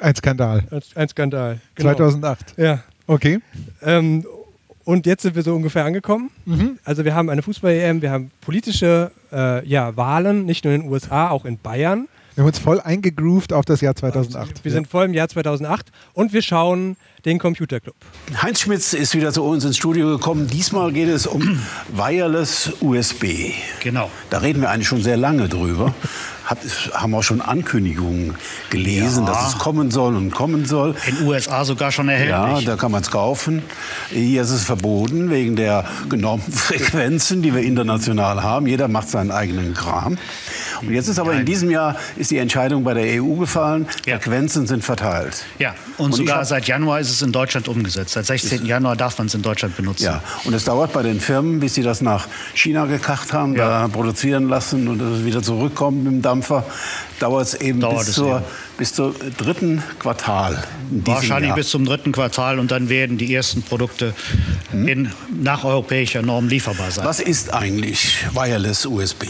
Ein 0.00 0.14
Skandal. 0.14 0.64
Ein- 0.94 1.08
Skandal. 1.08 1.60
Genau. 1.74 1.90
2008. 1.94 2.54
Ja. 2.56 2.82
Okay. 3.06 3.40
Ähm, 3.82 4.26
und 4.88 5.04
jetzt 5.04 5.20
sind 5.20 5.36
wir 5.36 5.42
so 5.42 5.54
ungefähr 5.54 5.84
angekommen. 5.84 6.30
Also 6.82 7.04
wir 7.04 7.14
haben 7.14 7.28
eine 7.28 7.42
Fußball-EM, 7.42 8.00
wir 8.00 8.10
haben 8.10 8.30
politische 8.40 9.10
äh, 9.30 9.62
ja, 9.68 9.94
Wahlen, 9.98 10.46
nicht 10.46 10.64
nur 10.64 10.72
in 10.72 10.80
den 10.80 10.90
USA, 10.90 11.28
auch 11.28 11.44
in 11.44 11.58
Bayern. 11.58 12.08
Wir 12.34 12.42
haben 12.42 12.48
uns 12.48 12.58
voll 12.58 12.80
eingegroovt 12.80 13.52
auf 13.52 13.66
das 13.66 13.82
Jahr 13.82 13.94
2008. 13.94 14.64
Wir 14.64 14.72
sind 14.72 14.88
voll 14.88 15.04
im 15.04 15.12
Jahr 15.12 15.28
2008 15.28 15.92
und 16.14 16.32
wir 16.32 16.40
schauen 16.40 16.96
den 17.26 17.38
Computerclub. 17.38 17.96
Heinz 18.40 18.60
Schmitz 18.60 18.94
ist 18.94 19.14
wieder 19.14 19.30
zu 19.30 19.44
uns 19.44 19.62
ins 19.66 19.76
Studio 19.76 20.06
gekommen. 20.06 20.46
Diesmal 20.46 20.90
geht 20.90 21.08
es 21.08 21.26
um 21.26 21.60
Wireless 21.92 22.72
USB. 22.80 23.52
Genau. 23.82 24.10
Da 24.30 24.38
reden 24.38 24.62
wir 24.62 24.70
eigentlich 24.70 24.88
schon 24.88 25.02
sehr 25.02 25.18
lange 25.18 25.50
drüber. 25.50 25.94
Hat, 26.48 26.58
haben 26.94 27.14
auch 27.14 27.22
schon 27.22 27.40
Ankündigungen 27.42 28.34
gelesen, 28.70 29.26
Ja. 29.26 29.32
dass 29.32 29.48
es 29.54 29.58
kommen 29.58 29.90
soll 29.90 30.16
und 30.16 30.30
kommen 30.30 30.64
soll. 30.64 30.94
In 31.06 31.26
USA 31.26 31.64
sogar 31.64 31.92
schon 31.92 32.06
Ja, 32.08 32.14
erhältlich. 32.14 32.64
da 32.64 32.76
kann 32.76 32.90
man 32.90 33.02
es 33.02 33.10
kaufen. 33.10 33.62
Hier 34.10 34.40
ist 34.42 34.50
es 34.50 34.64
verboten 34.64 35.28
wegen 35.30 35.56
der 35.56 35.84
genormten 36.08 36.52
Frequenzen, 36.54 37.42
die 37.42 37.54
wir 37.54 37.62
international 37.62 38.42
haben. 38.42 38.66
Jeder 38.66 38.88
macht 38.88 39.10
seinen 39.10 39.30
eigenen 39.30 39.74
Kram. 39.74 40.16
Und 40.80 40.90
jetzt 40.92 41.08
ist 41.08 41.18
aber 41.18 41.34
in 41.34 41.44
diesem 41.44 41.70
Jahr 41.70 41.96
ist 42.16 42.30
die 42.30 42.38
Entscheidung 42.38 42.82
bei 42.84 42.94
der 42.94 43.22
EU 43.22 43.34
gefallen. 43.34 43.86
Ja. 44.06 44.14
Frequenzen 44.18 44.66
sind 44.66 44.82
verteilt. 44.84 45.44
ja, 45.58 45.74
und, 45.98 46.06
Und 46.06 46.14
sogar 46.14 46.38
hab- 46.38 46.46
seit 46.46 46.66
Januar 46.66 47.00
ist 47.00 47.10
es 47.10 47.20
in 47.20 47.32
Deutschland 47.32 47.68
umgesetzt. 47.68 48.12
Seit 48.14 48.24
16. 48.26 48.64
Januar 48.64 48.96
darf 48.96 49.18
man 49.18 49.26
es 49.26 49.34
in 49.34 49.42
Deutschland 49.42 49.76
benutzen. 49.76 50.04
Ja, 50.04 50.22
und 50.44 50.54
es 50.54 50.64
dauert 50.64 50.92
bei 50.92 51.02
den 51.02 51.20
Firmen, 51.20 51.60
bis 51.60 51.74
sie 51.74 51.82
das 51.82 52.00
nach 52.00 52.26
China 52.54 52.86
gekacht 52.86 53.32
haben, 53.32 53.54
Ja. 53.56 53.68
da 53.82 53.88
produzieren 53.88 54.48
lassen 54.48 54.88
und 54.88 55.00
es 55.02 55.24
wieder 55.24 55.42
zurückkommt 55.42 56.04
mit 56.04 56.12
dem 56.14 56.22
Dampfer, 56.38 56.64
dauert 57.18 57.46
es 57.48 57.54
eben 57.54 57.80
Dauert 57.80 57.98
bis, 57.98 58.08
es 58.08 58.14
zur, 58.14 58.36
eben. 58.36 58.44
bis 58.78 58.94
zur 58.94 59.14
dritten 59.36 59.82
Quartal. 59.98 60.62
Wahrscheinlich 60.90 61.48
Jahr. 61.48 61.56
bis 61.56 61.68
zum 61.68 61.84
dritten 61.84 62.12
Quartal 62.12 62.58
und 62.58 62.70
dann 62.70 62.88
werden 62.88 63.18
die 63.18 63.34
ersten 63.34 63.62
Produkte 63.62 64.14
in, 64.72 65.10
nach 65.42 65.64
europäischer 65.64 66.22
Norm 66.22 66.48
lieferbar 66.48 66.90
sein. 66.90 67.04
Was 67.04 67.20
ist 67.20 67.52
eigentlich 67.52 68.24
Wireless 68.34 68.86
USB? 68.86 69.24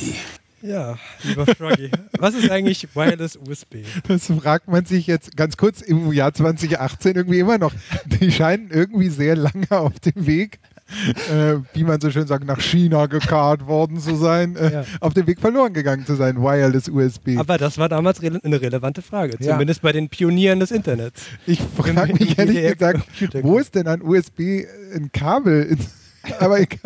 Ja, 0.61 0.99
lieber 1.23 1.47
Froggy, 1.47 1.91
was 2.19 2.35
ist 2.35 2.51
eigentlich 2.51 2.89
Wireless 2.95 3.37
USB? 3.37 3.77
Das 4.09 4.27
fragt 4.27 4.67
man 4.67 4.85
sich 4.85 5.07
jetzt 5.07 5.37
ganz 5.37 5.57
kurz 5.57 5.81
im 5.81 6.13
Jahr 6.13 6.35
2018 6.35 7.15
irgendwie 7.15 7.39
immer 7.39 7.59
noch. 7.59 7.73
Die 8.07 8.33
scheinen 8.33 8.69
irgendwie 8.71 9.09
sehr 9.09 9.37
lange 9.37 9.71
auf 9.71 10.01
dem 10.01 10.27
Weg, 10.27 10.59
äh, 11.31 11.57
wie 11.75 11.85
man 11.85 12.01
so 12.01 12.11
schön 12.11 12.27
sagt, 12.27 12.45
nach 12.45 12.61
China 12.61 13.07
gekarrt 13.07 13.67
worden 13.67 13.99
zu 14.01 14.17
sein, 14.17 14.57
äh, 14.57 14.73
Ja. 14.73 14.85
auf 15.01 15.15
dem 15.15 15.27
Weg 15.27 15.41
verloren 15.41 15.73
gegangen 15.75 16.07
zu 16.07 16.15
sein, 16.15 16.37
Wireless 16.43 16.89
USB. 16.89 17.37
Aber 17.39 17.59
das 17.59 17.77
war 17.79 17.89
damals 17.89 18.23
rele 18.23 18.41
eine 18.43 18.61
relevante 18.61 19.03
Frage, 19.03 19.37
Ja. 19.41 19.53
zumindest 19.53 19.83
bei 19.83 19.93
den 19.93 20.09
Pionieren 20.09 20.61
des 20.61 20.71
Internets. 20.71 21.27
ich 21.47 21.61
frage 21.61 22.13
mich 22.15 22.39
ehrlich 22.39 22.73
gesagt, 22.73 23.05
Computer- 23.07 23.43
wo 23.45 23.59
ist 23.59 23.75
denn 23.75 23.87
an 23.87 24.03
USB 24.03 24.65
ein 24.95 25.11
Kabel? 25.13 25.65
ins- 25.65 25.95
Aber 26.41 26.61
egal. 26.61 26.81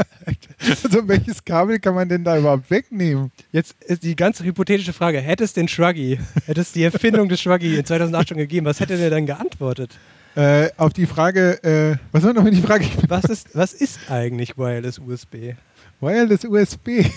Also 0.85 1.09
welches 1.09 1.45
Kabel 1.45 1.79
kann 1.81 1.95
man 1.95 2.09
denn 2.09 2.23
da 2.23 2.37
überhaupt 2.39 2.71
wegnehmen? 2.71 3.33
Jetzt 3.51 3.75
ist 3.85 4.05
die 4.05 4.15
ganz 4.15 4.41
hypothetische 4.41 4.93
Frage: 4.93 5.19
Hätte 5.21 5.43
es 5.43 5.53
den 5.53 5.67
Shruggy, 5.69 6.19
hätte 6.47 6.61
es 6.61 6.71
die 6.73 6.85
Erfindung 6.85 7.29
des 7.29 7.41
Shruggy 7.41 7.77
in 7.77 7.85
2008 7.85 8.29
schon 8.29 8.39
gegeben, 8.39 8.67
was 8.67 8.79
hätte 8.79 8.97
der 8.97 9.11
dann 9.11 9.27
geantwortet? 9.27 9.99
Äh, 10.35 10.71
auf 10.79 10.93
die 10.93 11.07
Frage, 11.07 11.63
äh, 11.63 11.97
was 12.11 12.23
war 12.23 12.33
nochmal 12.33 12.53
die 12.53 12.63
Frage? 12.63 12.87
Was 13.09 13.25
ist, 13.25 13.55
was 13.55 13.73
ist 13.75 13.99
eigentlich 14.11 14.57
Wireless 14.57 14.99
USB? 14.99 15.55
Wireless 16.01 16.45
USB. 16.45 17.05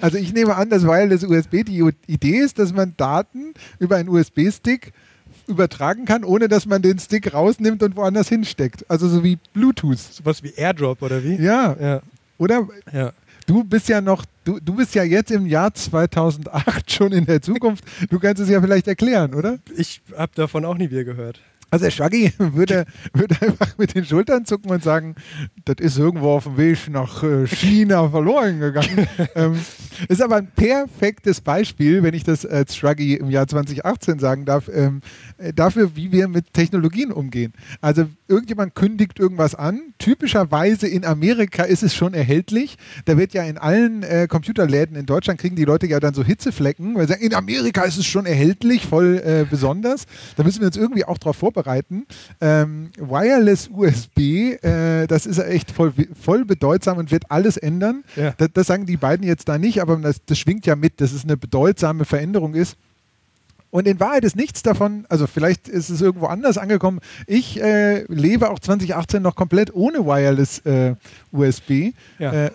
Also 0.00 0.16
ich 0.18 0.32
nehme 0.32 0.54
an, 0.54 0.68
dass 0.70 0.84
Wireless 0.84 1.24
USB 1.24 1.64
die 1.64 1.82
Idee 2.06 2.36
ist, 2.36 2.58
dass 2.58 2.72
man 2.72 2.94
Daten 2.96 3.54
über 3.80 3.96
einen 3.96 4.08
USB-Stick 4.10 4.92
übertragen 5.48 6.04
kann, 6.04 6.22
ohne 6.24 6.46
dass 6.46 6.66
man 6.66 6.82
den 6.82 6.98
Stick 7.00 7.32
rausnimmt 7.34 7.82
und 7.82 7.96
woanders 7.96 8.28
hinsteckt. 8.28 8.84
Also 8.88 9.08
so 9.08 9.24
wie 9.24 9.38
Bluetooth. 9.54 9.98
Sowas 9.98 10.42
wie 10.42 10.52
Airdrop 10.54 11.02
oder 11.02 11.24
wie? 11.24 11.34
Ja, 11.36 11.74
Ja. 11.80 12.02
oder? 12.38 12.68
ja. 12.92 13.12
Du 13.46 13.64
bist 13.64 13.88
ja 13.88 14.00
noch, 14.00 14.24
du, 14.44 14.60
du 14.60 14.74
bist 14.76 14.94
ja 14.94 15.02
jetzt 15.02 15.32
im 15.32 15.46
Jahr 15.46 15.74
2008 15.74 16.92
schon 16.92 17.10
in 17.10 17.26
der 17.26 17.42
Zukunft. 17.42 17.82
Du 18.08 18.20
kannst 18.20 18.40
es 18.40 18.48
ja 18.48 18.60
vielleicht 18.60 18.86
erklären, 18.86 19.34
oder? 19.34 19.58
Ich 19.76 20.00
habe 20.16 20.30
davon 20.36 20.64
auch 20.64 20.76
nie 20.76 20.90
wieder 20.90 21.02
gehört. 21.04 21.40
Also 21.72 21.86
der 21.86 21.90
Shaggy 21.90 22.30
würde, 22.38 22.84
würde 23.14 23.34
einfach 23.40 23.78
mit 23.78 23.94
den 23.94 24.04
Schultern 24.04 24.44
zucken 24.44 24.70
und 24.70 24.82
sagen, 24.82 25.14
das 25.64 25.76
ist 25.80 25.98
irgendwo 25.98 26.32
auf 26.32 26.44
dem 26.44 26.58
Weg 26.58 26.90
nach 26.90 27.22
äh, 27.22 27.46
China 27.46 28.06
verloren 28.10 28.60
gegangen. 28.60 29.08
ähm, 29.34 29.58
ist 30.06 30.20
aber 30.20 30.36
ein 30.36 30.48
perfektes 30.54 31.40
Beispiel, 31.40 32.02
wenn 32.02 32.12
ich 32.12 32.24
das 32.24 32.44
als 32.44 32.76
Shaggy 32.76 33.14
im 33.14 33.30
Jahr 33.30 33.48
2018 33.48 34.18
sagen 34.18 34.44
darf, 34.44 34.68
ähm, 34.70 35.00
äh, 35.38 35.54
dafür, 35.54 35.96
wie 35.96 36.12
wir 36.12 36.28
mit 36.28 36.52
Technologien 36.52 37.10
umgehen. 37.10 37.54
Also 37.80 38.04
irgendjemand 38.28 38.74
kündigt 38.74 39.18
irgendwas 39.18 39.54
an. 39.54 39.94
Typischerweise 39.96 40.88
in 40.88 41.06
Amerika 41.06 41.62
ist 41.62 41.82
es 41.82 41.94
schon 41.94 42.12
erhältlich. 42.12 42.76
Da 43.06 43.16
wird 43.16 43.32
ja 43.32 43.44
in 43.44 43.56
allen 43.56 44.02
äh, 44.02 44.26
Computerläden 44.28 44.94
in 44.94 45.06
Deutschland 45.06 45.40
kriegen 45.40 45.56
die 45.56 45.64
Leute 45.64 45.86
ja 45.86 46.00
dann 46.00 46.12
so 46.12 46.22
Hitzeflecken, 46.22 46.96
weil 46.96 47.06
sie 47.06 47.14
sagen, 47.14 47.24
in 47.24 47.34
Amerika 47.34 47.84
ist 47.84 47.96
es 47.96 48.04
schon 48.04 48.26
erhältlich, 48.26 48.86
voll 48.86 49.22
äh, 49.24 49.46
besonders. 49.48 50.04
Da 50.36 50.44
müssen 50.44 50.60
wir 50.60 50.66
uns 50.66 50.76
irgendwie 50.76 51.06
auch 51.06 51.16
darauf 51.16 51.36
vorbereiten. 51.36 51.61
Ähm, 52.40 52.90
Wireless 52.96 53.68
USB, 53.68 54.18
äh, 54.62 55.06
das 55.06 55.26
ist 55.26 55.38
echt 55.38 55.70
voll, 55.70 55.92
voll 56.20 56.44
bedeutsam 56.44 56.98
und 56.98 57.10
wird 57.10 57.30
alles 57.30 57.56
ändern. 57.56 58.04
Ja. 58.16 58.34
Das, 58.36 58.48
das 58.52 58.66
sagen 58.66 58.86
die 58.86 58.96
beiden 58.96 59.26
jetzt 59.26 59.48
da 59.48 59.58
nicht, 59.58 59.80
aber 59.80 59.96
das, 59.96 60.24
das 60.24 60.38
schwingt 60.38 60.66
ja 60.66 60.76
mit, 60.76 61.00
dass 61.00 61.12
es 61.12 61.24
eine 61.24 61.36
bedeutsame 61.36 62.04
Veränderung 62.04 62.54
ist. 62.54 62.76
Und 63.72 63.88
in 63.88 63.98
Wahrheit 64.00 64.22
ist 64.22 64.36
nichts 64.36 64.62
davon, 64.62 65.06
also 65.08 65.26
vielleicht 65.26 65.66
ist 65.66 65.88
es 65.88 66.02
irgendwo 66.02 66.26
anders 66.26 66.58
angekommen. 66.58 67.00
Ich 67.26 67.58
äh, 67.58 68.02
lebe 68.02 68.50
auch 68.50 68.58
2018 68.58 69.22
noch 69.22 69.34
komplett 69.34 69.74
ohne 69.74 70.04
Wireless 70.04 70.58
äh, 70.66 70.94
USB. 71.32 71.94
Ja. 72.18 72.32
Äh, 72.32 72.50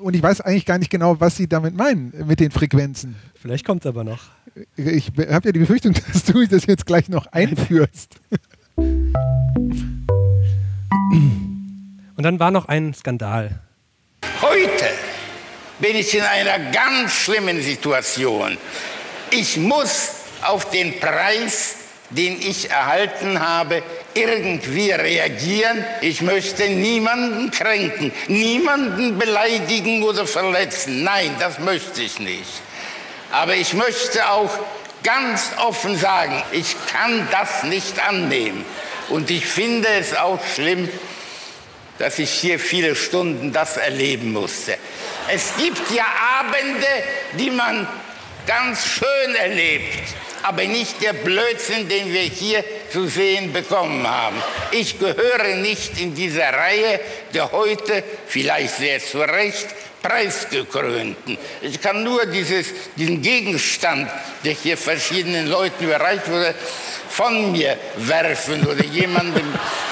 und 0.00 0.16
ich 0.16 0.22
weiß 0.22 0.40
eigentlich 0.40 0.66
gar 0.66 0.78
nicht 0.78 0.90
genau, 0.90 1.20
was 1.20 1.36
Sie 1.36 1.46
damit 1.46 1.76
meinen 1.76 2.12
mit 2.26 2.40
den 2.40 2.50
Frequenzen. 2.50 3.14
Vielleicht 3.40 3.64
kommt 3.64 3.84
es 3.84 3.86
aber 3.86 4.02
noch. 4.02 4.30
Ich 4.76 5.08
habe 5.16 5.48
ja 5.48 5.52
die 5.52 5.58
Befürchtung, 5.58 5.94
dass 6.12 6.24
du 6.24 6.46
das 6.46 6.66
jetzt 6.66 6.86
gleich 6.86 7.08
noch 7.08 7.26
einführst. 7.26 8.16
Und 12.16 12.22
dann 12.22 12.38
war 12.40 12.50
noch 12.50 12.66
ein 12.66 12.94
Skandal. 12.94 13.60
Heute 14.42 14.90
bin 15.78 15.96
ich 15.96 16.14
in 16.14 16.22
einer 16.22 16.70
ganz 16.72 17.12
schlimmen 17.12 17.62
Situation. 17.62 18.58
Ich 19.30 19.56
muss 19.56 20.10
auf 20.42 20.70
den 20.70 20.98
Preis, 20.98 21.76
den 22.10 22.40
ich 22.40 22.70
erhalten 22.70 23.38
habe, 23.40 23.82
irgendwie 24.14 24.90
reagieren. 24.90 25.84
Ich 26.00 26.22
möchte 26.22 26.68
niemanden 26.68 27.50
kränken, 27.50 28.12
niemanden 28.26 29.18
beleidigen 29.18 30.02
oder 30.02 30.26
verletzen. 30.26 31.04
Nein, 31.04 31.30
das 31.38 31.58
möchte 31.58 32.02
ich 32.02 32.18
nicht. 32.18 32.67
Aber 33.30 33.54
ich 33.54 33.74
möchte 33.74 34.30
auch 34.30 34.50
ganz 35.02 35.50
offen 35.58 35.98
sagen, 35.98 36.42
ich 36.52 36.74
kann 36.92 37.28
das 37.30 37.64
nicht 37.64 37.98
annehmen. 38.06 38.64
Und 39.08 39.30
ich 39.30 39.46
finde 39.46 39.88
es 39.88 40.14
auch 40.14 40.40
schlimm, 40.54 40.88
dass 41.98 42.18
ich 42.18 42.30
hier 42.30 42.58
viele 42.58 42.94
Stunden 42.94 43.52
das 43.52 43.76
erleben 43.76 44.32
musste. 44.32 44.76
Es 45.28 45.52
gibt 45.58 45.90
ja 45.90 46.04
Abende, 46.40 46.86
die 47.38 47.50
man 47.50 47.86
ganz 48.46 48.86
schön 48.86 49.34
erlebt, 49.34 49.98
aber 50.42 50.64
nicht 50.64 51.02
der 51.02 51.12
Blödsinn, 51.12 51.88
den 51.88 52.12
wir 52.12 52.22
hier 52.22 52.64
zu 52.90 53.08
sehen 53.08 53.52
bekommen 53.52 54.08
haben. 54.08 54.40
Ich 54.70 54.98
gehöre 54.98 55.56
nicht 55.56 56.00
in 56.00 56.14
dieser 56.14 56.52
Reihe 56.54 57.00
der 57.34 57.52
heute, 57.52 58.02
vielleicht 58.26 58.76
sehr 58.76 59.00
zu 59.00 59.18
Recht, 59.18 59.66
Preisgekrönten. 60.02 61.36
Ich 61.62 61.80
kann 61.80 62.02
nur 62.04 62.24
dieses, 62.26 62.66
diesen 62.96 63.20
Gegenstand, 63.22 64.08
der 64.44 64.52
hier 64.52 64.76
verschiedenen 64.76 65.46
Leuten 65.48 65.84
überreicht 65.84 66.28
wurde, 66.30 66.54
von 67.08 67.52
mir 67.52 67.76
werfen 67.98 68.64
oder 68.66 68.84
jemandem 68.92 69.46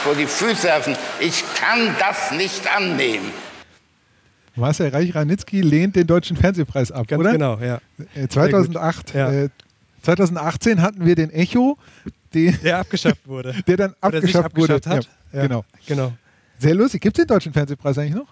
vor 0.05 0.15
die 0.15 0.27
Füße 0.27 0.65
werfen. 0.65 0.97
Ich 1.21 1.43
kann 1.59 1.95
das 1.99 2.31
nicht 2.33 2.67
annehmen. 2.75 3.33
Marcel 4.55 4.89
Reich-Ranitzky 4.89 5.61
lehnt 5.61 5.97
den 5.97 6.07
Deutschen 6.07 6.37
Fernsehpreis 6.37 6.91
ab, 6.91 7.07
Ganz 7.09 7.21
oder? 7.21 7.33
genau, 7.33 7.59
ja. 7.59 7.79
Äh, 8.15 8.27
2008. 8.29 9.13
Ja. 9.15 9.31
Äh, 9.31 9.49
2018 10.03 10.81
hatten 10.81 11.05
wir 11.05 11.15
den 11.15 11.31
Echo, 11.31 11.77
den, 12.33 12.59
Der 12.63 12.79
abgeschafft 12.79 13.27
wurde. 13.27 13.55
der 13.67 13.77
dann 13.77 13.95
abgeschafft 14.01 14.57
wurde. 14.57 14.75
hat. 14.75 14.87
Ja, 14.87 15.01
Ja. 15.33 15.43
Genau. 15.43 15.65
Genau. 15.87 16.13
Sehr 16.59 16.75
lustig. 16.75 17.03
Gibt 17.03 17.19
es 17.19 17.25
den 17.25 17.29
Deutschen 17.29 17.53
Fernsehpreis 17.53 17.99
eigentlich 17.99 18.15
noch? 18.15 18.29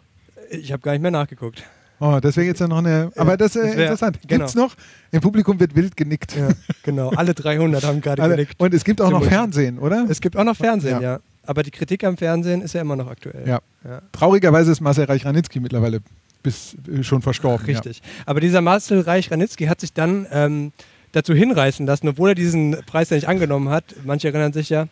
Ich 0.50 0.72
habe 0.72 0.82
gar 0.82 0.92
nicht 0.92 1.02
mehr 1.02 1.10
nachgeguckt. 1.10 1.62
Oh, 2.00 2.18
das 2.20 2.36
wäre 2.36 2.46
jetzt 2.46 2.60
ja 2.60 2.66
noch 2.68 2.78
eine. 2.78 3.10
Aber 3.16 3.36
das 3.36 3.54
ist 3.56 3.64
äh, 3.76 3.82
interessant. 3.82 4.18
genau. 4.26 4.44
Gibt's 4.44 4.54
noch? 4.54 4.74
Im 5.12 5.20
Publikum 5.20 5.58
wird 5.60 5.74
wild 5.76 5.96
genickt. 5.96 6.36
Ja, 6.36 6.48
genau. 6.82 7.10
Alle 7.10 7.34
300 7.34 7.84
haben 7.84 8.00
gerade 8.00 8.20
genickt. 8.28 8.54
und 8.60 8.74
es 8.74 8.84
gibt 8.84 9.00
auch 9.00 9.10
noch 9.10 9.24
Fernsehen, 9.24 9.78
oder? 9.78 10.06
Es 10.08 10.20
gibt 10.20 10.36
auch 10.36 10.44
noch 10.44 10.56
Fernsehen, 10.56 11.00
Ja. 11.00 11.14
ja. 11.14 11.20
Aber 11.46 11.62
die 11.62 11.70
Kritik 11.70 12.02
am 12.04 12.16
Fernsehen 12.16 12.62
ist 12.62 12.72
ja 12.74 12.80
immer 12.80 12.96
noch 12.96 13.08
aktuell. 13.08 13.46
ja. 13.46 13.60
Ja. 13.84 14.00
Traurigerweise 14.12 14.72
ist 14.72 14.80
Marcel 14.80 15.04
Reich-Ranitzky 15.04 15.60
mittlerweile 15.60 16.00
bis, 16.42 16.74
äh, 16.92 17.02
schon 17.02 17.20
verstorben. 17.22 17.66
Richtig. 17.66 18.00
Aber 18.26 18.40
dieser 18.40 18.60
Marcel 18.62 19.00
Reich-Ranitzky 19.00 19.66
hat 19.66 19.80
sich 19.80 19.92
dann 19.92 20.26
ähm, 20.32 20.72
dazu 21.12 21.34
hinreißen 21.34 21.86
lassen, 21.86 22.08
obwohl 22.08 22.30
er 22.30 22.34
diesen 22.34 22.76
Preis 22.86 23.10
ja 23.10 23.16
nicht 23.16 23.28
angenommen 23.28 23.68
hat, 23.68 23.84
manche 24.04 24.28
erinnern 24.28 24.52
sich 24.54 24.70
ja, 24.70 24.86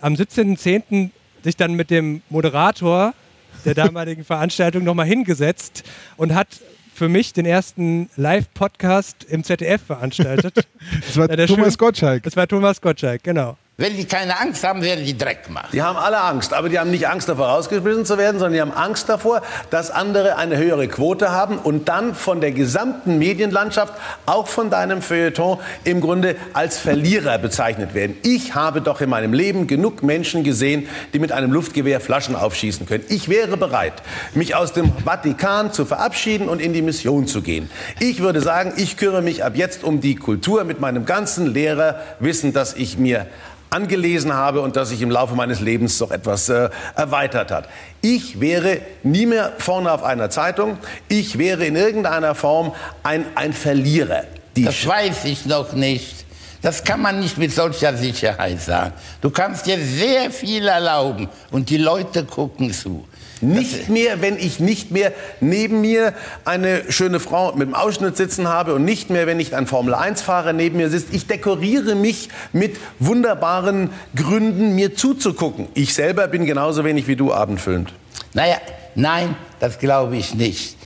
am 0.00 0.14
17.10. 0.14 1.10
sich 1.44 1.56
dann 1.56 1.74
mit 1.74 1.90
dem 1.90 2.20
Moderator 2.30 3.14
der 3.64 3.74
damaligen 3.74 4.24
Veranstaltung 4.24 4.84
nochmal 4.84 5.06
hingesetzt 5.06 5.84
und 6.16 6.34
hat 6.34 6.48
für 6.94 7.08
mich 7.08 7.32
den 7.32 7.46
ersten 7.46 8.10
Live-Podcast 8.16 9.24
im 9.24 9.44
ZDF 9.44 9.82
veranstaltet. 9.82 10.54
Das 11.06 11.16
war 11.16 11.30
Ja, 11.30 11.46
Thomas 11.46 11.74
schön- 11.74 11.78
Gottschalk. 11.78 12.22
Das 12.24 12.36
war 12.36 12.46
Thomas 12.48 12.80
Gottschalk, 12.80 13.22
genau. 13.22 13.56
Wenn 13.82 13.96
die 13.96 14.04
keine 14.04 14.38
Angst 14.38 14.62
haben, 14.62 14.80
werden 14.80 15.04
die 15.04 15.18
Dreck 15.18 15.50
machen. 15.50 15.70
Die 15.72 15.82
haben 15.82 15.98
alle 15.98 16.20
Angst, 16.20 16.54
aber 16.54 16.68
die 16.68 16.78
haben 16.78 16.92
nicht 16.92 17.08
Angst 17.08 17.28
davor, 17.28 17.48
rausgeschmissen 17.48 18.06
zu 18.06 18.16
werden, 18.16 18.38
sondern 18.38 18.52
die 18.52 18.60
haben 18.60 18.70
Angst 18.70 19.08
davor, 19.08 19.42
dass 19.70 19.90
andere 19.90 20.36
eine 20.36 20.56
höhere 20.56 20.86
Quote 20.86 21.32
haben 21.32 21.58
und 21.58 21.88
dann 21.88 22.14
von 22.14 22.40
der 22.40 22.52
gesamten 22.52 23.18
Medienlandschaft, 23.18 23.92
auch 24.24 24.46
von 24.46 24.70
deinem 24.70 25.02
Feuilleton, 25.02 25.58
im 25.82 26.00
Grunde 26.00 26.36
als 26.52 26.78
Verlierer 26.78 27.38
bezeichnet 27.38 27.92
werden. 27.92 28.16
Ich 28.22 28.54
habe 28.54 28.82
doch 28.82 29.00
in 29.00 29.10
meinem 29.10 29.32
Leben 29.32 29.66
genug 29.66 30.04
Menschen 30.04 30.44
gesehen, 30.44 30.86
die 31.12 31.18
mit 31.18 31.32
einem 31.32 31.50
Luftgewehr 31.50 32.00
Flaschen 32.00 32.36
aufschießen 32.36 32.86
können. 32.86 33.02
Ich 33.08 33.28
wäre 33.28 33.56
bereit, 33.56 33.94
mich 34.34 34.54
aus 34.54 34.72
dem 34.72 34.92
Vatikan 35.04 35.72
zu 35.72 35.86
verabschieden 35.86 36.48
und 36.48 36.62
in 36.62 36.72
die 36.72 36.82
Mission 36.82 37.26
zu 37.26 37.42
gehen. 37.42 37.68
Ich 37.98 38.20
würde 38.20 38.42
sagen, 38.42 38.74
ich 38.76 38.96
kümmere 38.96 39.22
mich 39.22 39.42
ab 39.42 39.56
jetzt 39.56 39.82
um 39.82 40.00
die 40.00 40.14
Kultur 40.14 40.62
mit 40.62 40.78
meinem 40.78 41.04
ganzen 41.04 41.52
Lehrerwissen, 41.52 42.52
das 42.52 42.74
ich 42.74 42.96
mir 42.96 43.26
angelesen 43.72 44.32
habe 44.32 44.60
und 44.60 44.76
das 44.76 44.90
sich 44.90 45.02
im 45.02 45.10
Laufe 45.10 45.34
meines 45.34 45.60
Lebens 45.60 45.98
doch 45.98 46.10
etwas 46.10 46.48
äh, 46.48 46.70
erweitert 46.94 47.50
hat. 47.50 47.68
Ich 48.00 48.40
wäre 48.40 48.80
nie 49.02 49.26
mehr 49.26 49.52
vorne 49.58 49.90
auf 49.92 50.02
einer 50.02 50.30
Zeitung. 50.30 50.78
Ich 51.08 51.38
wäre 51.38 51.64
in 51.64 51.76
irgendeiner 51.76 52.34
Form 52.34 52.72
ein, 53.02 53.24
ein 53.34 53.52
Verlierer. 53.52 54.24
Die 54.56 54.64
Das 54.64 54.86
weiß 54.86 55.24
ich 55.24 55.46
noch 55.46 55.72
nicht. 55.72 56.26
Das 56.62 56.84
kann 56.84 57.02
man 57.02 57.18
nicht 57.18 57.38
mit 57.38 57.52
solcher 57.52 57.96
Sicherheit 57.96 58.60
sagen. 58.60 58.92
Du 59.20 59.30
kannst 59.30 59.66
dir 59.66 59.78
sehr 59.78 60.30
viel 60.30 60.68
erlauben 60.68 61.28
und 61.50 61.68
die 61.70 61.76
Leute 61.76 62.24
gucken 62.24 62.72
zu. 62.72 63.04
Nicht 63.42 63.88
mehr, 63.88 64.22
wenn 64.22 64.38
ich 64.38 64.60
nicht 64.60 64.92
mehr 64.92 65.12
neben 65.40 65.80
mir 65.80 66.14
eine 66.44 66.90
schöne 66.90 67.20
Frau 67.20 67.52
mit 67.52 67.66
dem 67.66 67.74
Ausschnitt 67.74 68.16
sitzen 68.16 68.48
habe 68.48 68.74
und 68.74 68.84
nicht 68.84 69.10
mehr, 69.10 69.26
wenn 69.26 69.36
nicht 69.36 69.52
ein 69.54 69.66
Formel-1-Fahrer 69.66 70.52
neben 70.52 70.76
mir 70.76 70.88
sitzt. 70.90 71.12
Ich 71.12 71.26
dekoriere 71.26 71.96
mich 71.96 72.28
mit 72.52 72.76
wunderbaren 73.00 73.90
Gründen, 74.14 74.76
mir 74.76 74.94
zuzugucken. 74.94 75.66
Ich 75.74 75.92
selber 75.92 76.28
bin 76.28 76.46
genauso 76.46 76.84
wenig 76.84 77.08
wie 77.08 77.16
du 77.16 77.32
abendfüllend. 77.32 77.92
Naja, 78.32 78.58
nein, 78.94 79.34
das 79.58 79.78
glaube 79.78 80.16
ich 80.16 80.34
nicht. 80.34 80.76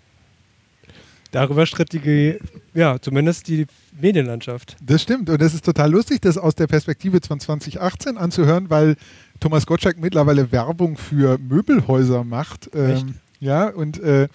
Darüber 1.32 1.66
stritt 1.66 1.92
die, 1.92 2.38
ja, 2.72 2.98
zumindest 2.98 3.48
die 3.48 3.66
Medienlandschaft. 4.00 4.76
Das 4.82 5.02
stimmt. 5.02 5.28
Und 5.28 5.40
das 5.40 5.54
ist 5.54 5.64
total 5.64 5.90
lustig, 5.90 6.20
das 6.22 6.38
aus 6.38 6.54
der 6.54 6.66
Perspektive 6.66 7.20
von 7.26 7.40
2018 7.40 8.16
anzuhören, 8.16 8.70
weil 8.70 8.96
Thomas 9.40 9.66
Gottschalk 9.66 9.98
mittlerweile 9.98 10.50
Werbung 10.52 10.96
für 10.96 11.38
Möbelhäuser 11.38 12.24
macht. 12.24 12.70
Ähm, 12.74 13.14
ja, 13.40 13.68
und 13.68 14.00
äh, 14.02 14.28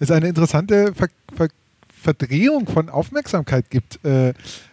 es 0.00 0.10
eine 0.10 0.28
interessante 0.28 0.92
Ver 0.94 1.08
Ver 1.34 1.48
Verdrehung 2.00 2.68
von 2.68 2.88
Aufmerksamkeit 2.88 3.70
gibt, 3.70 4.04
äh, 4.04 4.32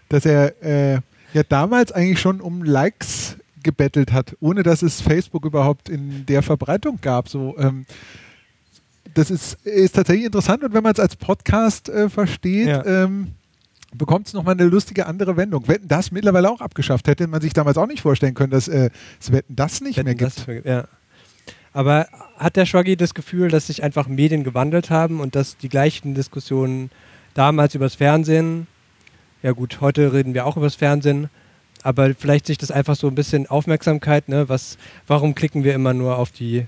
dass 0.10 0.26
er 0.26 0.62
äh, 0.64 1.00
ja 1.34 1.42
damals 1.50 1.92
eigentlich 1.92 2.20
schon 2.22 2.40
um 2.40 2.64
Likes 2.64 3.38
gebettelt 3.64 4.12
hat, 4.14 4.36
ohne 4.42 4.62
dass 4.62 4.84
es 4.84 5.02
Facebook 5.02 5.44
überhaupt 5.44 5.90
in 5.90 6.26
der 6.28 6.44
Verbreitung 6.44 7.00
gab. 7.02 7.28
So, 7.28 7.56
ähm, 7.58 7.88
das 9.16 9.32
ist, 9.32 9.54
ist 9.66 9.96
tatsächlich 9.96 10.26
interessant 10.26 10.64
und 10.64 10.74
wenn 10.74 10.84
man 10.84 10.94
es 10.94 11.00
als 11.00 11.16
Podcast 11.16 11.90
äh, 11.90 12.10
versteht, 12.10 12.68
Ja. 12.68 12.86
ähm, 12.86 13.32
bekommt 13.98 14.28
es 14.28 14.34
nochmal 14.34 14.54
eine 14.54 14.66
lustige 14.66 15.06
andere 15.06 15.38
Wendung. 15.38 15.68
Wetten 15.68 15.88
das 15.88 16.12
mittlerweile 16.12 16.50
auch 16.50 16.62
abgeschafft, 16.62 17.08
hätte 17.08 17.28
man 17.28 17.42
sich 17.42 17.54
damals 17.54 17.78
auch 17.78 17.88
nicht 17.88 18.02
vorstellen 18.02 18.34
können, 18.34 18.52
dass 18.52 18.68
äh, 18.68 18.90
es 19.20 19.32
Wetten 19.32 19.56
das 19.56 19.82
nicht 19.82 19.98
mehr 19.98 20.06
Wetten, 20.06 20.18
gibt. 20.18 20.48
das 20.48 20.66
ja. 20.66 20.86
Aber 21.74 22.08
hat 22.38 22.56
der 22.56 22.66
Schwaggi 22.66 22.96
das 22.96 23.14
Gefühl, 23.14 23.50
dass 23.50 23.68
sich 23.68 23.84
einfach 23.84 24.08
Medien 24.08 24.44
gewandelt 24.44 24.90
haben 24.90 25.20
und 25.20 25.36
dass 25.36 25.58
die 25.58 25.68
gleichen 25.68 26.16
Diskussionen 26.16 26.90
damals 27.34 27.76
übers 27.76 27.96
Fernsehen, 27.96 28.68
ja 29.44 29.52
gut, 29.52 29.82
heute 29.82 30.14
reden 30.14 30.34
wir 30.34 30.46
auch 30.46 30.58
übers 30.58 30.76
Fernsehen, 30.76 31.30
aber 31.84 32.16
vielleicht 32.16 32.48
sich 32.48 32.58
das 32.58 32.72
einfach 32.72 32.96
so 32.96 33.08
ein 33.08 33.16
bisschen 33.16 33.48
Aufmerksamkeit, 33.48 34.30
ne, 34.30 34.50
was, 34.50 34.78
warum 35.06 35.36
klicken 35.36 35.64
wir 35.64 35.76
immer 35.76 35.94
nur 35.94 36.18
auf 36.18 36.32
die, 36.32 36.66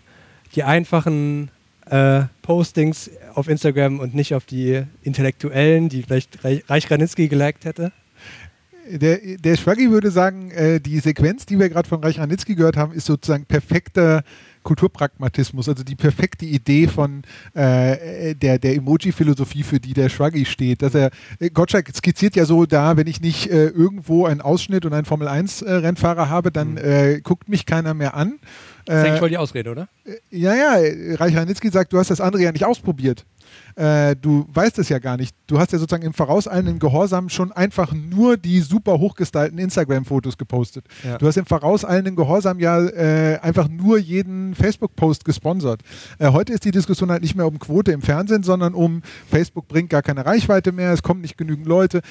die 0.55 0.63
einfachen 0.63 1.49
äh, 1.89 2.23
Postings 2.41 3.09
auf 3.37 3.47
Instagram 3.47 3.99
und 3.99 4.15
nicht 4.15 4.33
auf 4.33 4.45
die 4.45 4.83
intellektuellen, 5.03 5.89
die 5.89 6.01
vielleicht 6.01 6.43
Reich, 6.43 6.87
Granitzky 6.87 7.27
geliked 7.27 7.65
hätte? 7.65 7.91
Der, 8.89 9.19
der 9.37 9.57
Schwaggi 9.57 9.91
würde 9.91 10.11
sagen, 10.11 10.49
äh, 10.51 10.79
die 10.79 10.99
Sequenz, 10.99 11.45
die 11.45 11.59
wir 11.59 11.69
gerade 11.69 11.87
von 11.87 12.01
Reich 12.01 12.19
Ranitzky 12.19 12.55
gehört 12.55 12.77
haben, 12.77 12.93
ist 12.93 13.05
sozusagen 13.05 13.45
perfekter 13.45 14.23
Kulturpragmatismus, 14.63 15.69
also 15.69 15.83
die 15.83 15.95
perfekte 15.95 16.45
Idee 16.45 16.87
von 16.87 17.21
äh, 17.53 18.33
der, 18.33 18.59
der 18.59 18.75
Emoji-Philosophie, 18.75 19.63
für 19.63 19.79
die 19.79 19.93
der 19.93 20.09
Schwaggi 20.09 20.45
steht. 20.45 20.81
Dass 20.81 20.95
er, 20.95 21.11
äh, 21.39 21.49
Gottschalk 21.49 21.89
skizziert 21.95 22.35
ja 22.35 22.45
so 22.45 22.65
da, 22.65 22.97
wenn 22.97 23.07
ich 23.07 23.21
nicht 23.21 23.51
äh, 23.51 23.67
irgendwo 23.67 24.25
einen 24.25 24.41
Ausschnitt 24.41 24.85
und 24.85 24.93
einen 24.93 25.05
Formel-1-Rennfahrer 25.05 26.29
habe, 26.29 26.51
dann 26.51 26.77
äh, 26.77 27.21
guckt 27.23 27.49
mich 27.49 27.65
keiner 27.65 27.93
mehr 27.93 28.15
an. 28.15 28.39
Das 28.87 28.95
ist 28.97 29.03
Äh, 29.03 29.07
eigentlich 29.07 29.19
voll 29.19 29.29
die 29.29 29.37
Ausrede, 29.37 29.69
oder? 29.69 29.87
ja, 30.31 30.55
ja, 30.55 31.15
Reich 31.15 31.35
Ranitzky 31.35 31.69
sagt, 31.69 31.93
du 31.93 31.99
hast 31.99 32.09
das 32.09 32.19
andere 32.21 32.41
ja 32.43 32.51
nicht 32.51 32.65
ausprobiert. 32.65 33.25
Äh, 33.75 34.15
du 34.15 34.45
weißt 34.53 34.79
es 34.79 34.89
ja 34.89 34.99
gar 34.99 35.17
nicht. 35.17 35.35
Du 35.45 35.59
hast 35.59 35.71
ja 35.71 35.77
sozusagen 35.77 36.03
im 36.03 36.13
vorauseilenden 36.13 36.79
Gehorsam 36.79 37.29
schon 37.29 37.51
einfach 37.51 37.93
nur 37.93 38.35
die 38.37 38.59
super 38.61 38.97
hochgestylten 38.99 39.57
Instagram-Fotos 39.59 40.37
gepostet. 40.37 40.85
Ja. 41.03 41.17
Du 41.17 41.27
hast 41.27 41.37
im 41.37 41.45
vorauseilenden 41.45 42.15
Gehorsam 42.15 42.59
ja 42.59 42.83
äh, 42.85 43.37
einfach 43.39 43.69
nur 43.69 43.99
jeden 43.99 44.55
Facebook-Post 44.55 45.25
gesponsert. 45.25 45.81
Äh, 46.19 46.31
heute 46.31 46.53
ist 46.53 46.65
die 46.65 46.71
Diskussion 46.71 47.11
halt 47.11 47.21
nicht 47.21 47.35
mehr 47.35 47.47
um 47.47 47.59
Quote 47.59 47.91
im 47.91 48.01
Fernsehen, 48.01 48.43
sondern 48.43 48.73
um 48.73 49.01
Facebook 49.29 49.67
bringt 49.67 49.89
gar 49.91 50.01
keine 50.01 50.25
Reichweite 50.25 50.71
mehr, 50.71 50.91
es 50.91 51.03
kommen 51.03 51.21
nicht 51.21 51.37
genügend 51.37 51.67
Leute. 51.67 52.01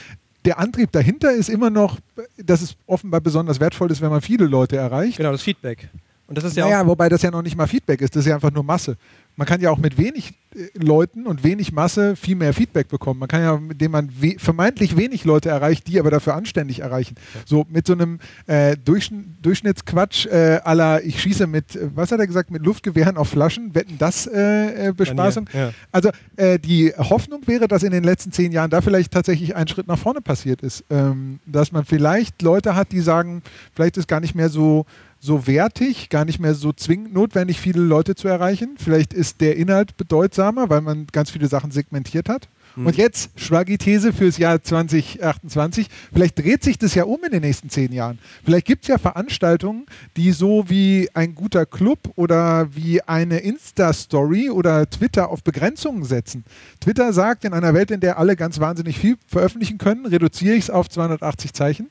Der 0.44 0.58
Antrieb 0.60 0.92
dahinter 0.92 1.32
ist 1.32 1.48
immer 1.48 1.70
noch, 1.70 1.98
dass 2.38 2.62
es 2.62 2.76
offenbar 2.86 3.20
besonders 3.20 3.58
wertvoll 3.58 3.90
ist, 3.90 4.00
wenn 4.00 4.10
man 4.10 4.20
viele 4.20 4.46
Leute 4.46 4.76
erreicht. 4.76 5.16
Genau, 5.16 5.32
das 5.32 5.42
Feedback. 5.42 5.88
Und 6.28 6.36
das 6.36 6.44
ist 6.44 6.56
ja 6.56 6.64
Naja, 6.64 6.86
wobei 6.86 7.08
das 7.08 7.22
ja 7.22 7.30
noch 7.30 7.42
nicht 7.42 7.56
mal 7.56 7.66
Feedback 7.66 8.00
ist, 8.00 8.16
das 8.16 8.24
ist 8.24 8.28
ja 8.28 8.34
einfach 8.34 8.52
nur 8.52 8.64
Masse. 8.64 8.96
Man 9.36 9.46
kann 9.46 9.60
ja 9.60 9.70
auch 9.70 9.78
mit 9.78 9.98
wenig 9.98 10.32
äh, 10.54 10.66
Leuten 10.74 11.26
und 11.26 11.44
wenig 11.44 11.72
Masse 11.72 12.16
viel 12.16 12.36
mehr 12.36 12.54
Feedback 12.54 12.88
bekommen. 12.88 13.20
Man 13.20 13.28
kann 13.28 13.42
ja, 13.42 13.54
indem 13.54 13.92
man 13.92 14.10
we 14.18 14.36
vermeintlich 14.38 14.96
wenig 14.96 15.24
Leute 15.24 15.50
erreicht, 15.50 15.86
die 15.86 16.00
aber 16.00 16.10
dafür 16.10 16.34
anständig 16.34 16.80
erreichen. 16.80 17.16
So 17.44 17.66
mit 17.68 17.86
so 17.86 17.92
einem 17.92 18.18
äh, 18.46 18.76
Durchschn 18.76 19.36
Durchschnittsquatsch 19.42 20.26
äh, 20.26 20.60
la, 20.72 21.00
ich 21.00 21.20
schieße 21.20 21.46
mit, 21.46 21.76
äh, 21.76 21.90
was 21.94 22.10
hat 22.10 22.18
er 22.18 22.26
gesagt, 22.26 22.50
mit 22.50 22.64
Luftgewehren 22.64 23.16
auf 23.16 23.28
Flaschen, 23.28 23.74
wetten 23.74 23.96
das 23.98 24.26
äh, 24.26 24.88
äh, 24.88 24.92
Bespaßung. 24.92 25.48
Ja. 25.52 25.72
Also 25.92 26.10
äh, 26.36 26.58
die 26.58 26.92
Hoffnung 26.96 27.46
wäre, 27.46 27.68
dass 27.68 27.82
in 27.82 27.92
den 27.92 28.04
letzten 28.04 28.32
zehn 28.32 28.52
Jahren 28.52 28.70
da 28.70 28.80
vielleicht 28.80 29.12
tatsächlich 29.12 29.54
ein 29.54 29.68
Schritt 29.68 29.86
nach 29.86 29.98
vorne 29.98 30.22
passiert 30.22 30.62
ist. 30.62 30.84
Ähm, 30.90 31.40
dass 31.46 31.72
man 31.72 31.84
vielleicht 31.84 32.42
Leute 32.42 32.74
hat, 32.74 32.90
die 32.90 33.00
sagen, 33.00 33.42
vielleicht 33.74 33.96
ist 33.96 34.08
gar 34.08 34.20
nicht 34.20 34.34
mehr 34.34 34.48
so, 34.48 34.86
so 35.20 35.46
wertig, 35.46 36.08
gar 36.08 36.24
nicht 36.24 36.38
mehr 36.38 36.54
so 36.54 36.72
zwingend 36.72 37.12
notwendig, 37.12 37.60
viele 37.60 37.80
Leute 37.80 38.14
zu 38.14 38.28
erreichen. 38.28 38.76
Vielleicht 38.78 39.12
ist 39.12 39.40
der 39.40 39.56
Inhalt 39.56 39.96
bedeutsamer, 39.96 40.70
weil 40.70 40.80
man 40.80 41.06
ganz 41.12 41.30
viele 41.30 41.48
Sachen 41.48 41.70
segmentiert 41.70 42.28
hat. 42.28 42.48
Und 42.76 42.96
jetzt 42.96 43.30
Schwaggi-These 43.36 44.12
fürs 44.12 44.36
Jahr 44.36 44.62
2028. 44.62 45.88
Vielleicht 46.12 46.38
dreht 46.38 46.62
sich 46.62 46.76
das 46.76 46.94
ja 46.94 47.04
um 47.04 47.24
in 47.24 47.32
den 47.32 47.40
nächsten 47.40 47.70
zehn 47.70 47.90
Jahren. 47.90 48.18
Vielleicht 48.44 48.66
gibt 48.66 48.84
es 48.84 48.88
ja 48.88 48.98
Veranstaltungen, 48.98 49.86
die 50.18 50.32
so 50.32 50.68
wie 50.68 51.08
ein 51.14 51.34
guter 51.34 51.64
Club 51.64 51.98
oder 52.16 52.68
wie 52.74 53.00
eine 53.02 53.38
Insta-Story 53.38 54.50
oder 54.50 54.88
Twitter 54.90 55.30
auf 55.30 55.42
Begrenzungen 55.42 56.04
setzen. 56.04 56.44
Twitter 56.80 57.14
sagt, 57.14 57.46
in 57.46 57.54
einer 57.54 57.72
Welt, 57.72 57.90
in 57.90 58.00
der 58.00 58.18
alle 58.18 58.36
ganz 58.36 58.60
wahnsinnig 58.60 58.98
viel 58.98 59.16
veröffentlichen 59.26 59.78
können, 59.78 60.04
reduziere 60.04 60.54
ich 60.54 60.64
es 60.64 60.70
auf 60.70 60.90
280 60.90 61.54
Zeichen. 61.54 61.88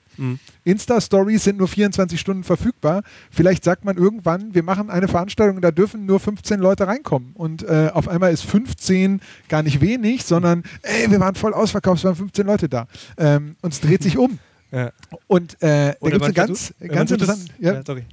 Insta-Stories 0.63 1.43
sind 1.43 1.57
nur 1.57 1.67
24 1.67 2.19
Stunden 2.19 2.43
verfügbar. 2.43 3.03
Vielleicht 3.31 3.63
sagt 3.63 3.85
man 3.85 3.97
irgendwann, 3.97 4.53
wir 4.53 4.63
machen 4.63 4.89
eine 4.89 5.07
Veranstaltung, 5.07 5.61
da 5.61 5.71
dürfen 5.71 6.05
nur 6.05 6.19
15 6.19 6.59
Leute 6.59 6.87
reinkommen. 6.87 7.31
Und 7.33 7.63
äh, 7.63 7.89
auf 7.93 8.07
einmal 8.07 8.33
ist 8.33 8.43
15 8.45 9.21
gar 9.47 9.63
nicht 9.63 9.81
wenig, 9.81 10.23
sondern 10.23 10.63
ey, 10.81 11.09
wir 11.09 11.19
waren 11.19 11.35
voll 11.35 11.53
ausverkauft, 11.53 11.99
es 11.99 12.03
waren 12.05 12.15
15 12.15 12.45
Leute 12.45 12.69
da. 12.69 12.87
Ähm, 13.17 13.55
und 13.61 13.73
es 13.73 13.81
dreht 13.81 14.03
sich 14.03 14.17
um. 14.17 14.39
Ja. 14.71 14.91
Und 15.27 15.61
äh, 15.61 15.93
da 16.01 16.09
gibt 16.09 16.25
es 16.25 16.33
ganz, 16.33 16.73
ganz. 16.89 17.11
Ja, 17.59 17.73
ja, 17.73 17.81
sorry. 17.85 18.03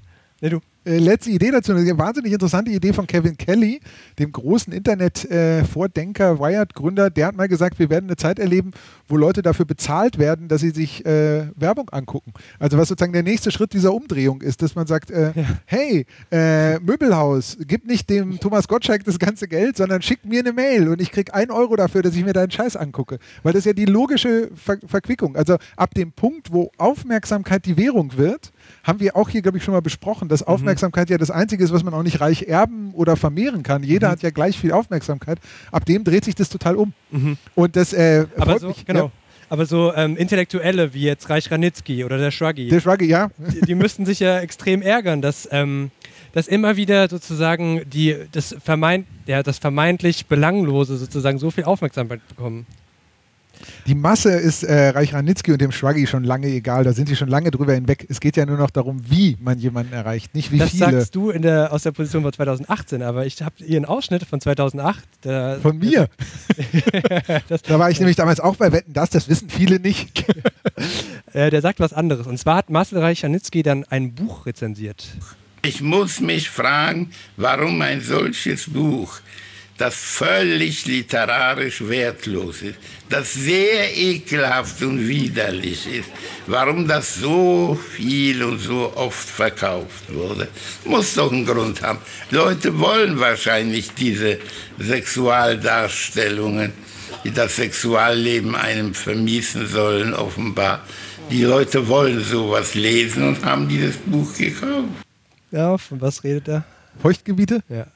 Nee, 0.42 0.50
du. 0.50 0.58
äh, 0.84 0.99
letzte 0.99 1.30
Idee 1.30 1.52
dazu, 1.52 1.70
eine 1.70 1.96
wahnsinnig 1.99 2.32
interessante 2.32 2.72
Idee 2.72 2.92
von 2.92 3.06
Kevin 3.06 3.37
Kelly, 3.37 3.80
dem 4.18 4.32
großen 4.32 4.72
Internet-Vordenker, 4.72 6.40
Wired-Gründer. 6.40 7.11
Der 7.11 7.26
hat 7.28 7.37
mal 7.37 7.46
gesagt, 7.46 7.78
wir 7.78 7.90
werden 7.90 8.06
eine 8.06 8.16
Zeit 8.16 8.40
erleben, 8.40 8.72
wo 9.06 9.16
Leute 9.16 9.42
dafür 9.42 9.66
bezahlt 9.66 10.18
werden, 10.18 10.49
dass 10.49 10.61
sie 10.61 10.70
sich 10.70 11.06
äh, 11.06 11.46
Werbung 11.54 11.90
angucken. 11.90 12.32
Also 12.58 12.76
was 12.76 12.88
sozusagen 12.88 13.12
der 13.12 13.22
nächste 13.22 13.52
Schritt 13.52 13.72
dieser 13.72 13.94
Umdrehung 13.94 14.42
ist, 14.42 14.62
dass 14.62 14.75
man 14.75 14.88
sagt, 14.88 15.12
äh, 15.12 15.32
hey, 15.64 16.06
äh, 16.32 16.80
Möbelhaus, 16.80 17.56
gib 17.61 17.87
nicht 17.87 18.11
dem 18.11 18.40
Thomas 18.40 18.66
Gottschalk 18.66 19.04
das 19.04 19.20
ganze 19.20 19.46
Geld, 19.46 19.76
sondern 19.76 20.02
schick 20.02 20.25
mir 20.25 20.40
eine 20.40 20.52
Mail 20.52 20.88
und 20.88 21.00
ich 21.00 21.12
krieg 21.12 21.32
ein 21.32 21.52
Euro 21.52 21.76
dafür, 21.76 22.02
dass 22.02 22.16
ich 22.16 22.25
mir 22.25 22.32
deinen 22.32 22.50
Scheiß 22.50 22.75
angucke. 22.75 23.20
Weil 23.44 23.52
das 23.52 23.61
ist 23.61 23.66
ja 23.66 23.72
die 23.75 23.84
logische 23.84 24.50
Ver 24.56 24.78
Verquickung. 24.84 25.37
Also 25.37 25.58
ab 25.76 25.94
dem 25.94 26.11
Punkt, 26.11 26.52
wo 26.52 26.72
Aufmerksamkeit 26.78 27.64
die 27.64 27.76
Währung 27.76 28.16
wird, 28.16 28.50
haben 28.85 29.00
wir 29.00 29.17
auch 29.17 29.29
hier, 29.29 29.43
glaube 29.43 29.59
ich, 29.59 29.64
schon 29.64 29.75
mal 29.75 29.83
besprochen, 29.83 30.29
dass 30.29 30.43
Aufmerksamkeit 30.43 31.11
ja 31.11 31.19
das 31.19 31.31
Einzige 31.31 31.62
ist, 31.64 31.73
was 31.73 31.85
man 31.85 31.95
auch 31.95 32.02
nicht 32.02 32.21
reich 32.21 32.43
erben 32.43 32.93
oder 32.95 33.17
vermehren 33.17 33.62
kann. 33.62 33.83
Jeder 33.83 34.11
hat 34.11 34.23
ja 34.23 34.31
gleich 34.31 34.59
viel 34.59 34.73
Aufmerksamkeit. 34.73 35.38
Ab 35.71 35.85
dem 35.85 36.05
dreht 36.05 36.25
sich 36.25 36.35
das 36.35 36.49
total 36.49 36.76
um. 36.76 36.93
Und 37.55 37.76
das 37.76 37.93
äh, 37.93 38.26
Aber 38.37 38.59
so, 38.59 38.69
mich. 38.69 38.85
genau. 38.85 39.07
Ja, 39.07 39.12
Aber 39.49 39.67
so 39.67 39.93
ähm, 39.95 40.17
Intellektuelle 40.17 40.95
wie 40.95 41.02
jetzt 41.02 41.29
Reich 41.31 41.50
Ranitzky 41.50 42.05
oder 42.05 42.19
der 42.19 42.31
Shruggy, 42.31 42.69
der 42.69 42.81
Shruggy, 42.81 43.07
ja. 43.07 43.31
die, 43.38 43.61
die 43.61 43.75
müssten 43.75 44.07
sich 44.07 44.21
ja 44.21 44.41
extrem 44.41 44.83
ärgern, 44.83 45.23
dass, 45.23 45.49
ähm, 45.53 45.90
dass 46.33 46.49
immer 46.49 46.77
wieder 46.77 47.09
sozusagen 47.09 47.83
die, 47.88 48.16
das, 48.33 48.57
vermeint, 48.62 49.07
ja, 49.27 49.42
das 49.42 49.59
vermeintlich 49.59 50.27
Belanglose 50.27 50.96
sozusagen 50.96 51.38
so 51.38 51.51
viel 51.51 51.64
Aufmerksamkeit 51.64 52.27
bekommen. 52.29 52.66
Die 53.87 53.94
Masse 53.94 54.31
ist 54.31 54.62
äh, 54.62 54.88
Reich 54.90 55.14
Ranitzky 55.14 55.53
und 55.53 55.61
dem 55.61 55.72
Shruggy 55.72 56.07
schon 56.07 56.25
lange 56.25 56.48
egal. 56.48 56.85
Da 56.85 56.92
sind 56.92 57.09
sie 57.09 57.16
schon 57.16 57.29
lange 57.29 57.51
drüber 57.51 57.75
hinweg. 57.75 58.07
Es 58.09 58.20
geht 58.20 58.37
ja 58.37 58.46
nur 58.46 58.57
noch 58.57 58.70
darum, 58.70 59.01
wie 59.09 59.37
man 59.40 59.59
jemanden 59.59 59.92
erreicht, 59.92 60.35
nicht 60.35 60.53
wie 60.53 60.59
das 60.59 60.70
viele. 60.70 60.92
sagst 60.92 61.14
du 61.14 61.31
in 61.31 61.42
der, 61.42 61.72
aus 61.72 61.83
der 61.83 61.92
Position 61.92 62.22
von 62.22 62.33
2018, 62.33 63.03
aber 63.03 63.27
ich 63.27 63.40
habe 63.42 63.55
hier 63.59 63.77
einen 63.77 63.85
Ausschnitt 63.85 64.25
von 64.25 64.40
2008. 64.40 65.03
Der, 65.25 65.59
Von 65.61 65.79
mir. 65.79 66.09
das, 67.48 67.62
Da 67.62 67.79
war 67.79 67.90
ich 67.90 67.98
nämlich 67.98 68.16
damals 68.16 68.40
auch 68.40 68.57
bei 68.57 68.72
Wetten, 68.72 68.92
das, 68.92 69.11
das 69.11 69.29
wissen 69.29 69.48
viele 69.48 69.79
nicht. 69.79 70.25
äh, 71.33 71.51
der 71.51 71.61
sagt 71.61 71.81
was 71.81 71.92
anderes. 71.92 72.27
Und 72.27 72.38
zwar 72.38 72.57
hat 72.57 72.70
Marcel 72.70 72.98
Reich-Ranitzky 72.98 73.62
dann 73.62 73.85
ein 73.85 74.14
Buch 74.14 74.46
rezensiert. 74.46 75.07
Ich 75.64 75.81
muss 75.81 76.20
mich 76.20 76.51
fragen, 76.51 77.12
warum 77.37 77.81
ein 77.83 78.01
solches 78.01 78.68
Buch, 78.68 79.20
das 79.83 79.97
völlig 79.97 80.87
literarisch 80.87 81.81
wertlos 81.81 82.62
ist, 82.62 82.79
das 83.09 83.35
sehr 83.35 83.92
ekelhaft 83.97 84.81
und 84.83 85.09
widerlich 85.09 85.92
ist, 85.92 86.09
warum 86.47 86.87
das 86.87 87.16
so 87.16 87.77
viel 87.97 88.45
und 88.45 88.61
so 88.61 88.92
oft 88.95 89.29
verkauft 89.29 90.05
wurde. 90.09 90.47
Muss 90.85 91.14
doch 91.14 91.33
einen 91.33 91.45
Grund 91.45 91.83
haben. 91.83 91.99
Leute 92.31 92.79
wollen 92.79 93.18
wahrscheinlich 93.18 93.92
diese 93.95 94.38
Sexualdarstellungen, 94.79 96.73
die 97.25 97.33
das 97.33 97.57
Sexualleben 97.57 98.55
einem 98.55 98.95
vermiesen 98.95 99.66
sollen, 99.66 100.14
offenbar. 100.14 100.87
Die 101.29 101.42
Leute 101.42 101.88
wollen 101.88 102.23
sowas 102.23 102.75
lesen 102.75 103.27
und 103.27 103.45
haben 103.45 103.68
dieses 103.68 103.97
Buch 103.97 104.33
gekauft. 104.38 104.90
Ja, 105.51 105.77
von 105.77 106.01
was 106.01 106.23
redet 106.23 106.47
er? 106.47 106.64
Feuchtgebiete? 107.01 107.64
Ja. 107.68 107.87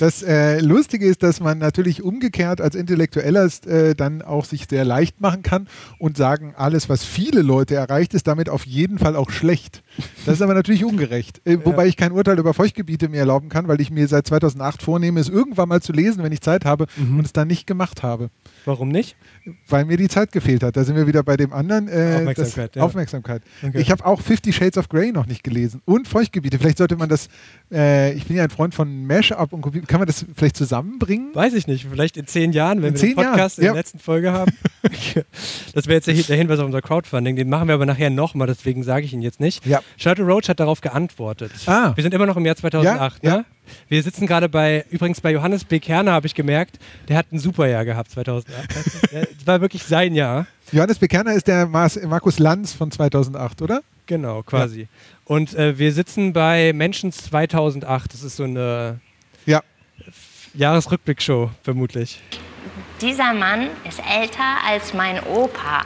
Das 0.00 0.22
äh, 0.22 0.60
Lustige 0.60 1.06
ist, 1.06 1.22
dass 1.22 1.40
man 1.40 1.58
natürlich 1.58 2.02
umgekehrt 2.02 2.60
als 2.60 2.74
Intellektueller 2.74 3.48
äh, 3.66 3.94
dann 3.94 4.22
auch 4.22 4.44
sich 4.44 4.66
sehr 4.68 4.84
leicht 4.84 5.20
machen 5.20 5.42
kann 5.42 5.68
und 5.98 6.16
sagen, 6.16 6.54
alles, 6.56 6.88
was 6.88 7.04
viele 7.04 7.42
Leute 7.42 7.74
erreicht, 7.74 8.14
ist 8.14 8.26
damit 8.26 8.48
auf 8.48 8.66
jeden 8.66 8.98
Fall 8.98 9.16
auch 9.16 9.30
schlecht. 9.30 9.82
Das 10.26 10.34
ist 10.34 10.42
aber 10.42 10.54
natürlich 10.54 10.84
ungerecht. 10.84 11.40
Äh, 11.44 11.58
Wobei 11.64 11.86
ich 11.86 11.96
kein 11.96 12.12
Urteil 12.12 12.38
über 12.38 12.54
Feuchtgebiete 12.54 13.08
mir 13.08 13.18
erlauben 13.18 13.48
kann, 13.48 13.68
weil 13.68 13.80
ich 13.80 13.90
mir 13.90 14.08
seit 14.08 14.26
2008 14.26 14.82
vornehme, 14.82 15.20
es 15.20 15.28
irgendwann 15.28 15.68
mal 15.68 15.82
zu 15.82 15.92
lesen, 15.92 16.22
wenn 16.22 16.32
ich 16.32 16.40
Zeit 16.40 16.64
habe 16.64 16.86
und 16.98 17.24
es 17.24 17.32
dann 17.32 17.48
nicht 17.48 17.66
gemacht 17.66 18.02
habe. 18.02 18.30
Warum 18.64 18.88
nicht? 18.88 19.16
Weil 19.68 19.84
mir 19.84 19.96
die 19.96 20.08
Zeit 20.08 20.32
gefehlt 20.32 20.62
hat. 20.62 20.76
Da 20.76 20.84
sind 20.84 20.96
wir 20.96 21.06
wieder 21.06 21.22
bei 21.22 21.36
dem 21.36 21.52
anderen. 21.52 21.88
Äh, 21.88 22.16
Aufmerksamkeit, 22.16 22.70
das, 22.70 22.80
ja. 22.80 22.82
Aufmerksamkeit. 22.82 23.42
Okay. 23.62 23.80
Ich 23.80 23.90
habe 23.90 24.04
auch 24.04 24.20
Fifty 24.20 24.52
Shades 24.52 24.78
of 24.78 24.88
Grey 24.88 25.12
noch 25.12 25.26
nicht 25.26 25.42
gelesen. 25.42 25.82
Und 25.84 26.08
Feuchtgebiete. 26.08 26.58
Vielleicht 26.58 26.78
sollte 26.78 26.96
man 26.96 27.08
das, 27.08 27.28
äh, 27.72 28.12
ich 28.14 28.26
bin 28.26 28.36
ja 28.36 28.44
ein 28.44 28.50
Freund 28.50 28.74
von 28.74 29.06
Mashup 29.06 29.51
und 29.52 29.62
Kopie. 29.62 29.80
Kann 29.82 30.00
man 30.00 30.06
das 30.06 30.24
vielleicht 30.34 30.56
zusammenbringen? 30.56 31.34
Weiß 31.34 31.54
ich 31.54 31.66
nicht. 31.66 31.86
Vielleicht 31.90 32.16
in 32.16 32.26
zehn 32.26 32.52
Jahren, 32.52 32.82
wenn 32.82 32.94
In 32.94 33.00
wir 33.00 33.08
den 33.08 33.16
Podcast 33.16 33.58
Jahren, 33.58 33.62
in 33.62 33.66
ja. 33.66 33.72
der 33.72 33.80
letzten 33.80 33.98
Folge 33.98 34.32
haben. 34.32 34.52
das 35.74 35.86
wäre 35.86 35.94
jetzt 35.94 36.06
der, 36.06 36.36
Hinweis 36.36 36.58
auf 36.58 36.66
unser 36.66 36.82
Crowdfunding. 36.82 37.36
Den 37.36 37.48
machen 37.48 37.68
wir 37.68 37.74
aber 37.74 37.86
nachher 37.86 38.10
nochmal, 38.10 38.46
deswegen 38.46 38.82
sage 38.82 39.04
ich 39.04 39.12
ihn 39.12 39.22
jetzt 39.22 39.40
nicht. 39.40 39.64
Ja. 39.66 39.80
Shadow 39.96 40.24
Roach 40.24 40.48
hat 40.48 40.60
darauf 40.60 40.80
geantwortet. 40.80 41.52
Ah. 41.66 41.92
Wir 41.94 42.02
sind 42.02 42.14
immer 42.14 42.26
noch 42.26 42.36
im 42.36 42.46
Jahr 42.46 42.56
2008. 42.56 43.22
Ja, 43.22 43.30
ja. 43.30 43.36
Ne? 43.38 43.44
Wir 43.88 44.02
sitzen 44.02 44.26
gerade 44.26 44.48
bei, 44.48 44.84
übrigens 44.90 45.20
bei 45.20 45.32
Johannes 45.32 45.64
B. 45.64 45.78
Kerner 45.78 46.12
habe 46.12 46.26
ich 46.26 46.34
gemerkt, 46.34 46.78
der 47.08 47.16
hat 47.16 47.32
ein 47.32 47.38
super 47.38 47.68
Jahr 47.68 47.84
gehabt 47.84 48.10
2008. 48.10 48.56
Das 49.12 49.46
war 49.46 49.60
wirklich 49.60 49.84
sein 49.84 50.14
Jahr. 50.14 50.46
Johannes 50.72 50.98
Bekerner 50.98 51.34
ist 51.34 51.46
der 51.46 51.66
Markus 51.66 52.38
Lanz 52.38 52.72
von 52.72 52.90
2008, 52.90 53.62
oder? 53.62 53.82
Genau, 54.06 54.42
quasi. 54.42 54.88
Und 55.24 55.54
äh, 55.54 55.78
wir 55.78 55.92
sitzen 55.92 56.32
bei 56.32 56.72
Mentions 56.72 57.18
2008. 57.18 58.12
Das 58.12 58.22
ist 58.22 58.36
so 58.36 58.44
eine 58.44 59.00
Ja. 59.46 59.62
Jahresrückblickshow, 60.54 61.50
vermutlich. 61.62 62.20
Dieser 63.00 63.34
Mann 63.34 63.70
ist 63.88 64.00
älter 64.00 64.58
als 64.66 64.94
mein 64.94 65.22
Opa. 65.24 65.84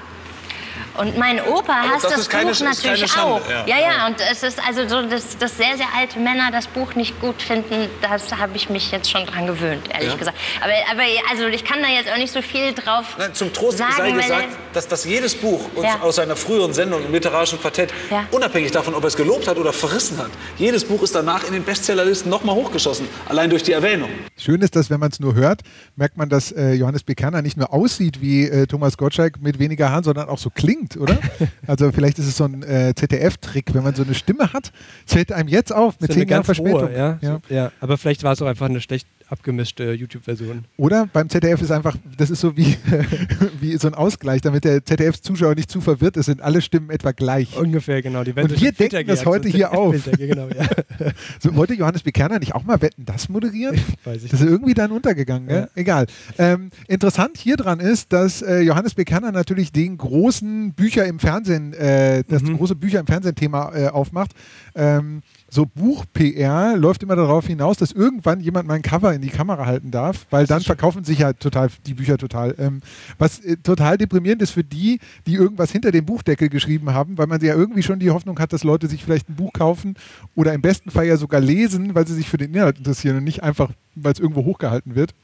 Und 0.98 1.16
mein 1.18 1.40
Opa 1.40 1.72
Aber 1.80 1.88
hasst 1.90 2.04
das 2.04 2.12
das, 2.12 2.12
Buch 2.14 2.20
ist 2.20 2.30
keine 2.30 2.52
natürlich 2.74 3.16
auch. 3.18 3.40
ja. 3.48 3.66
Ja, 3.66 3.76
ja, 3.78 4.06
und 4.06 4.16
es 4.30 4.42
ist 4.42 4.58
also 4.66 4.88
so, 4.88 5.02
dass, 5.08 5.36
dass 5.38 5.56
sehr, 5.56 5.76
sehr 5.76 5.86
alte 5.96 6.18
Männer 6.18 6.50
das 6.50 6.66
Buch 6.66 6.94
nicht 6.94 7.20
gut 7.20 7.40
finden, 7.42 7.88
das 8.02 8.32
habe 8.36 8.56
ich 8.56 8.70
mich 8.70 8.90
jetzt 8.90 9.10
schon 9.10 9.26
dran 9.26 9.46
gewöhnt, 9.46 9.88
ehrlich 9.92 10.08
Ja. 10.10 10.16
gesagt. 10.16 10.36
Aber, 10.60 10.72
aber 10.90 11.02
also 11.30 11.46
ich 11.46 11.64
kann 11.64 11.82
da 11.82 11.88
jetzt 11.88 12.10
auch 12.12 12.16
nicht 12.18 12.32
so 12.32 12.42
viel 12.42 12.72
drauf 12.72 13.16
Nein, 13.18 13.34
zum 13.34 13.52
Trost 13.52 13.78
sagen, 13.78 13.92
sei 13.96 14.10
gesagt, 14.12 14.48
dass, 14.72 14.88
dass 14.88 15.04
jedes 15.04 15.34
Buch 15.34 15.60
uns 15.74 15.84
Ja. 15.86 16.00
aus 16.00 16.16
seiner 16.16 16.36
früheren 16.36 16.72
Sendung 16.72 17.04
im 17.04 17.12
literarischen 17.12 17.60
Quartett, 17.60 17.92
Ja. 18.10 18.24
unabhängig 18.30 18.70
davon, 18.72 18.94
ob 18.94 19.02
er 19.04 19.08
es 19.08 19.16
gelobt 19.16 19.48
hat 19.48 19.56
oder 19.58 19.72
verrissen 19.72 20.18
hat, 20.18 20.30
jedes 20.58 20.84
Buch 20.84 21.02
ist 21.02 21.14
danach 21.14 21.44
in 21.46 21.52
den 21.52 21.64
Bestsellerlisten 21.64 22.30
nochmal 22.30 22.54
hochgeschossen, 22.54 23.08
allein 23.28 23.50
durch 23.50 23.62
die 23.62 23.72
Erwähnung. 23.72 24.08
Schön 24.36 24.60
ist, 24.62 24.76
dass 24.76 24.90
wenn 24.90 25.00
man 25.00 25.10
es 25.10 25.20
nur 25.20 25.34
hört, 25.34 25.60
merkt 25.96 26.16
man, 26.16 26.28
dass 26.28 26.52
äh, 26.52 26.72
Johannes 26.72 27.02
Bekerner 27.02 27.42
nicht 27.42 27.56
nur 27.56 27.72
aussieht 27.72 28.20
wie 28.20 28.44
äh, 28.44 28.66
Thomas 28.66 28.96
Gottschalk 28.96 29.40
mit 29.40 29.58
weniger 29.58 29.90
Haaren, 29.90 30.04
sondern 30.04 30.28
auch 30.28 30.38
so 30.38 30.50
klingt, 30.50 30.85
oder? 30.96 31.18
also 31.66 31.90
vielleicht 31.90 32.18
ist 32.18 32.26
es 32.26 32.36
so 32.36 32.44
ein 32.44 32.62
äh, 32.62 32.92
ZDF-Trick, 32.94 33.74
wenn 33.74 33.82
man 33.82 33.94
so 33.94 34.02
eine 34.02 34.14
Stimme 34.14 34.52
hat, 34.52 34.72
fällt 35.06 35.32
einem 35.32 35.48
jetzt 35.48 35.72
auf 35.74 35.98
mit 36.00 36.12
So 36.12 36.18
zehn 36.18 36.28
Jahren 36.28 36.44
Verspätung. 36.44 36.80
rohe, 36.82 36.96
ja? 36.96 37.18
Ja. 37.22 37.40
Ja. 37.48 37.72
Aber 37.80 37.96
vielleicht 37.98 38.22
war 38.22 38.32
es 38.32 38.42
auch 38.42 38.46
einfach 38.46 38.66
eine 38.66 38.80
schlecht 38.80 39.08
abgemischte 39.28 39.92
YouTube-Version. 39.92 40.64
Oder 40.76 41.06
beim 41.12 41.28
ZDF 41.28 41.60
ist 41.62 41.70
einfach, 41.70 41.96
das 42.16 42.30
ist 42.30 42.40
so 42.40 42.56
wie, 42.56 42.76
wie 43.60 43.76
so 43.76 43.88
ein 43.88 43.94
Ausgleich, 43.94 44.40
damit 44.40 44.64
der 44.64 44.84
ZDF-Zuschauer 44.84 45.54
nicht 45.54 45.70
zu 45.70 45.80
verwirrt 45.80 46.16
ist, 46.16 46.26
sind 46.26 46.40
alle 46.40 46.60
Stimmen 46.60 46.90
etwa 46.90 47.12
gleich. 47.12 47.56
Ungefähr, 47.56 48.02
genau. 48.02 48.22
Die 48.24 48.32
Und 48.32 48.60
wir 48.60 48.72
denken 48.72 49.06
das 49.06 49.26
heute 49.26 49.48
hier 49.48 49.72
auf. 49.72 49.94
genau, 50.18 50.48
ja. 50.48 50.66
So, 51.40 51.54
wollte 51.56 51.74
Johannes 51.74 52.02
Bekerner 52.02 52.38
nicht 52.38 52.54
auch 52.54 52.62
mal 52.64 52.80
Wetten, 52.80 53.04
das 53.04 53.28
moderieren? 53.28 53.76
Weiß 54.04 54.24
ich 54.24 54.30
Das 54.30 54.40
ist 54.40 54.48
irgendwie 54.48 54.74
dann 54.74 54.92
untergegangen. 54.92 55.48
Ja. 55.50 55.56
Ja. 55.60 55.68
Egal. 55.74 56.06
Ähm, 56.38 56.70
interessant 56.88 57.36
hier 57.36 57.56
dran 57.56 57.80
ist, 57.80 58.12
dass 58.12 58.42
äh, 58.42 58.60
Johannes 58.60 58.94
Bekerner 58.94 59.32
natürlich 59.32 59.72
den 59.72 59.98
großen 59.98 60.72
Bücher 60.74 61.04
im 61.04 61.18
Fernsehen, 61.18 61.72
äh, 61.74 62.22
das 62.28 62.42
Mhm. 62.42 62.58
große 62.58 62.76
Bücher 62.76 63.00
im 63.00 63.06
Fernsehen-Thema 63.06 63.72
äh, 63.74 63.88
aufmacht. 63.88 64.32
Ähm, 64.74 65.22
so 65.56 65.64
Buch-PR 65.64 66.76
läuft 66.76 67.02
immer 67.02 67.16
darauf 67.16 67.46
hinaus, 67.46 67.78
dass 67.78 67.90
irgendwann 67.90 68.40
jemand 68.40 68.68
mal 68.68 68.74
ein 68.74 68.82
Cover 68.82 69.14
in 69.14 69.22
die 69.22 69.30
Kamera 69.30 69.64
halten 69.64 69.90
darf, 69.90 70.26
weil 70.28 70.46
dann 70.46 70.60
verkaufen 70.60 71.02
sich 71.02 71.20
ja 71.20 71.32
total 71.32 71.70
die 71.86 71.94
Bücher 71.94 72.18
total. 72.18 72.54
Ähm, 72.58 72.82
was 73.18 73.40
äh, 73.40 73.56
total 73.56 73.96
deprimierend 73.96 74.42
ist 74.42 74.50
für 74.50 74.62
die, 74.62 75.00
die 75.26 75.34
irgendwas 75.34 75.72
hinter 75.72 75.92
dem 75.92 76.04
Buchdeckel 76.04 76.50
geschrieben 76.50 76.92
haben, 76.92 77.16
weil 77.16 77.26
man 77.26 77.40
ja 77.40 77.54
irgendwie 77.54 77.82
schon 77.82 77.98
die 77.98 78.10
Hoffnung 78.10 78.38
hat, 78.38 78.52
dass 78.52 78.64
Leute 78.64 78.86
sich 78.86 79.02
vielleicht 79.02 79.30
ein 79.30 79.34
Buch 79.34 79.54
kaufen 79.54 79.94
oder 80.34 80.52
im 80.52 80.60
besten 80.60 80.90
Fall 80.90 81.06
ja 81.06 81.16
sogar 81.16 81.40
lesen, 81.40 81.94
weil 81.94 82.06
sie 82.06 82.14
sich 82.14 82.28
für 82.28 82.36
den 82.36 82.52
Inhalt 82.52 82.76
interessieren 82.76 83.16
und 83.16 83.24
nicht 83.24 83.42
einfach, 83.42 83.70
weil 83.94 84.12
es 84.12 84.20
irgendwo 84.20 84.44
hochgehalten 84.44 84.94
wird. 84.94 85.14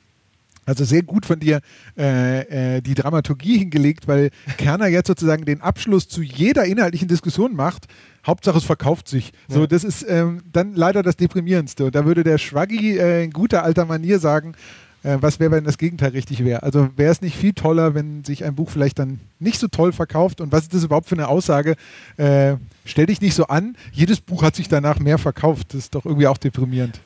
Also 0.64 0.84
sehr 0.84 1.02
gut 1.02 1.26
von 1.26 1.40
dir 1.40 1.60
äh, 1.98 2.76
äh, 2.76 2.80
die 2.82 2.94
Dramaturgie 2.94 3.58
hingelegt, 3.58 4.06
weil 4.06 4.30
Kerner 4.58 4.86
jetzt 4.86 5.08
sozusagen 5.08 5.44
den 5.44 5.60
Abschluss 5.60 6.08
zu 6.08 6.22
jeder 6.22 6.64
inhaltlichen 6.64 7.08
Diskussion 7.08 7.56
macht. 7.56 7.86
Hauptsache 8.24 8.58
es 8.58 8.64
verkauft 8.64 9.08
sich. 9.08 9.32
So, 9.48 9.62
Ja. 9.62 9.66
das 9.66 9.82
ist 9.82 10.06
ähm, 10.08 10.42
dann 10.52 10.74
leider 10.74 11.02
das 11.02 11.16
Deprimierendste. 11.16 11.86
Und 11.86 11.94
da 11.96 12.04
würde 12.04 12.22
der 12.22 12.38
Schwaggi 12.38 12.96
äh, 12.96 13.24
in 13.24 13.32
guter 13.32 13.64
alter 13.64 13.84
Manier 13.86 14.20
sagen, 14.20 14.54
äh, 15.02 15.18
was 15.20 15.40
wäre, 15.40 15.50
wenn 15.50 15.64
das 15.64 15.78
Gegenteil 15.78 16.10
richtig 16.10 16.44
wäre. 16.44 16.62
Also 16.62 16.90
wäre 16.94 17.10
es 17.10 17.20
nicht 17.22 17.36
viel 17.36 17.54
toller, 17.54 17.94
wenn 17.96 18.22
sich 18.22 18.44
ein 18.44 18.54
Buch 18.54 18.70
vielleicht 18.70 19.00
dann 19.00 19.18
nicht 19.40 19.58
so 19.58 19.66
toll 19.66 19.92
verkauft. 19.92 20.40
Und 20.40 20.52
was 20.52 20.62
ist 20.62 20.74
das 20.74 20.84
überhaupt 20.84 21.08
für 21.08 21.16
eine 21.16 21.26
Aussage? 21.26 21.74
Äh, 22.18 22.54
stell 22.84 23.06
dich 23.06 23.20
nicht 23.20 23.34
so 23.34 23.48
an, 23.48 23.76
jedes 23.90 24.20
Buch 24.20 24.44
hat 24.44 24.54
sich 24.54 24.68
danach 24.68 25.00
mehr 25.00 25.18
verkauft. 25.18 25.74
Das 25.74 25.78
ist 25.80 25.94
doch 25.96 26.04
irgendwie 26.06 26.28
auch 26.28 26.38
deprimierend. 26.38 27.00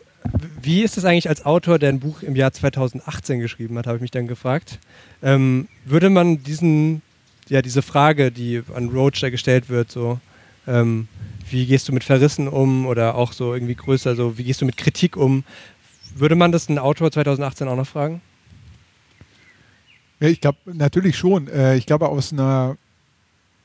Wie 0.61 0.83
ist 0.83 0.97
es 0.97 1.05
eigentlich 1.05 1.29
als 1.29 1.45
Autor, 1.45 1.79
der 1.79 1.91
ein 1.91 2.01
Buch 2.01 2.23
im 2.23 2.37
Jahr 2.37 2.53
2018 2.53 3.41
geschrieben 3.41 3.79
hat, 3.79 3.87
habe 3.87 3.97
ich 3.97 4.03
mich 4.03 4.11
dann 4.11 4.27
gefragt. 4.27 4.79
Ähm, 5.23 5.69
würde 5.85 6.11
man 6.11 6.43
diesen, 6.43 7.03
ja, 7.49 7.63
diese 7.63 7.83
Frage, 7.83 8.33
die 8.33 8.63
an 8.75 8.89
Roach 8.89 9.21
da 9.21 9.31
gestellt 9.31 9.69
wird, 9.69 9.91
so, 9.91 10.19
ähm, 10.67 11.09
wie 11.49 11.67
gehst 11.67 11.89
du 11.89 11.93
mit 11.93 12.05
Verrissen 12.05 12.49
um 12.49 12.87
oder 12.87 13.15
auch 13.15 13.33
so 13.33 13.55
irgendwie 13.55 13.77
größer, 13.77 14.17
so, 14.17 14.37
wie 14.39 14.45
gehst 14.45 14.61
du 14.61 14.67
mit 14.67 14.77
Kritik 14.77 15.17
um, 15.17 15.45
würde 16.15 16.35
man 16.35 16.51
das 16.51 16.69
einen 16.69 16.79
Autor 16.79 17.13
2018 17.13 17.69
auch 17.69 17.77
noch 17.77 17.87
fragen? 17.87 18.21
Ja, 20.19 20.29
ich 20.29 20.41
glaube 20.41 20.59
natürlich 20.65 21.17
schon. 21.17 21.49
Äh, 21.49 21.77
ich 21.77 21.87
glaube 21.87 22.09
aus 22.09 22.33
einer 22.33 22.77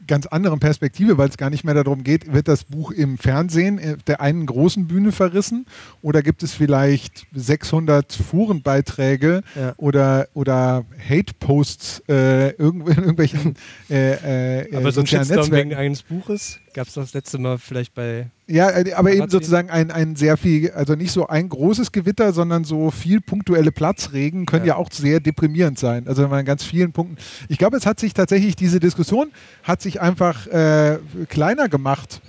ganz 0.07 0.25
anderen 0.27 0.59
Perspektive, 0.59 1.17
weil 1.17 1.29
es 1.29 1.37
gar 1.37 1.49
nicht 1.49 1.63
mehr 1.63 1.73
darum 1.73 2.03
geht, 2.03 2.31
wird 2.33 2.47
das 2.47 2.63
Buch 2.63 2.91
im 2.91 3.17
Fernsehen 3.17 3.77
äh, 3.79 3.97
der 4.07 4.21
einen 4.21 4.45
großen 4.45 4.87
Bühne 4.87 5.11
verrissen 5.11 5.65
oder 6.01 6.21
gibt 6.21 6.43
es 6.43 6.53
vielleicht 6.53 7.25
600 7.33 8.11
Forenbeiträge 8.13 9.41
Ja. 9.55 9.73
oder, 9.77 10.27
oder 10.33 10.85
Hate-Posts 11.09 12.03
äh, 12.09 12.49
irgendwo 12.51 12.89
in 12.89 12.97
irgendwelchen 12.97 13.55
äh, 13.89 14.61
äh, 14.63 14.75
Aber 14.75 14.91
so 14.91 15.01
ein 15.01 15.07
Shitstorm 15.07 15.37
Netzwerken? 15.39 15.69
wegen 15.69 15.75
eines 15.79 16.03
Buches 16.03 16.59
gab 16.73 16.87
es 16.87 16.93
das 16.93 17.13
letzte 17.13 17.37
Mal 17.37 17.57
vielleicht 17.57 17.93
bei. 17.93 18.27
Ja, 18.47 18.69
äh, 18.69 18.93
aber 18.93 19.11
eben 19.13 19.29
sozusagen 19.29 19.69
ein, 19.69 19.91
ein 19.91 20.15
sehr 20.15 20.37
viel, 20.37 20.71
also 20.71 20.95
nicht 20.95 21.11
so 21.11 21.27
ein 21.27 21.49
großes 21.49 21.91
Gewitter, 21.91 22.33
sondern 22.33 22.63
so 22.63 22.91
viel 22.91 23.21
punktuelle 23.21 23.71
Platzregen 23.71 24.45
können 24.45 24.65
ja. 24.65 24.73
Ja. 24.73 24.75
auch 24.77 24.91
sehr 24.91 25.19
deprimierend 25.19 25.79
sein. 25.79 26.07
Also 26.07 26.23
wenn 26.23 26.29
man 26.29 26.39
an 26.39 26.45
ganz 26.45 26.63
vielen 26.63 26.91
Punkten. 26.91 27.17
Ich 27.49 27.57
glaube, 27.57 27.77
es 27.77 27.85
hat 27.85 27.99
sich 27.99 28.13
tatsächlich, 28.13 28.55
diese 28.55 28.79
Diskussion 28.79 29.31
hat 29.63 29.81
sich 29.81 30.01
einfach 30.01 30.47
äh, 30.47 30.99
kleiner 31.29 31.69
gemacht. 31.69 32.21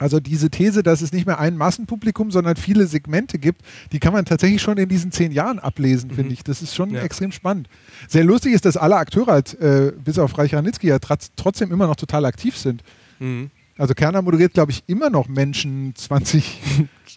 Also 0.00 0.20
diese 0.20 0.48
These, 0.48 0.84
dass 0.84 1.00
es 1.02 1.10
nicht 1.12 1.26
mehr 1.26 1.40
ein 1.40 1.56
Massenpublikum, 1.56 2.30
sondern 2.30 2.54
viele 2.54 2.86
Segmente 2.86 3.36
gibt, 3.40 3.62
die 3.90 3.98
kann 3.98 4.12
man 4.12 4.24
tatsächlich 4.24 4.62
schon 4.62 4.78
in 4.78 4.88
diesen 4.88 5.10
zehn 5.10 5.32
Jahren 5.32 5.58
ablesen, 5.58 6.12
finde 6.12 6.32
ich. 6.32 6.44
Das 6.44 6.62
ist 6.62 6.72
schon 6.76 6.90
Ja. 6.90 7.02
extrem 7.02 7.32
spannend. 7.32 7.68
Sehr 8.06 8.22
lustig 8.22 8.52
ist, 8.52 8.64
dass 8.64 8.76
alle 8.76 8.94
Akteure 8.94 9.32
halt, 9.32 9.60
äh, 9.60 9.92
bis 10.04 10.20
auf 10.20 10.38
Reich 10.38 10.54
Ranitzky, 10.54 10.86
ja 10.86 10.98
trotz- 11.00 11.32
trotzdem 11.34 11.72
immer 11.72 11.88
noch 11.88 11.96
total 11.96 12.26
aktiv 12.26 12.56
sind. 12.56 12.84
Mhm. 13.18 13.50
Also 13.78 13.94
Kerner 13.94 14.22
moderiert, 14.22 14.54
glaube 14.54 14.72
ich, 14.72 14.82
immer 14.88 15.08
noch 15.08 15.28
Menschen 15.28 15.94
20, 15.94 16.60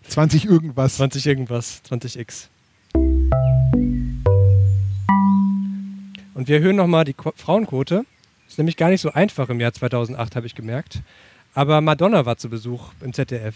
20 0.08 0.46
irgendwas. 0.50 0.98
20 0.98 1.26
irgendwas, 1.26 1.82
20x. 1.90 2.50
Und 6.36 6.48
wir 6.48 6.58
erhöhen 6.58 6.76
nochmal 6.76 7.04
die 7.04 7.14
Qu 7.14 7.32
Frauenquote. 7.36 8.06
Ist 8.48 8.60
nämlich 8.60 8.78
gar 8.78 8.90
nicht 8.90 9.02
so 9.02 9.12
einfach 9.12 9.50
im 9.50 9.60
Jahr 9.60 9.74
2008, 9.74 10.36
habe 10.36 10.46
ich 10.46 10.54
gemerkt. 10.54 11.02
Aber 11.56 11.82
Madonna 11.82 12.28
war 12.28 12.38
zu 12.38 12.48
Besuch 12.48 12.92
im 13.02 13.12
ZDF. 13.12 13.56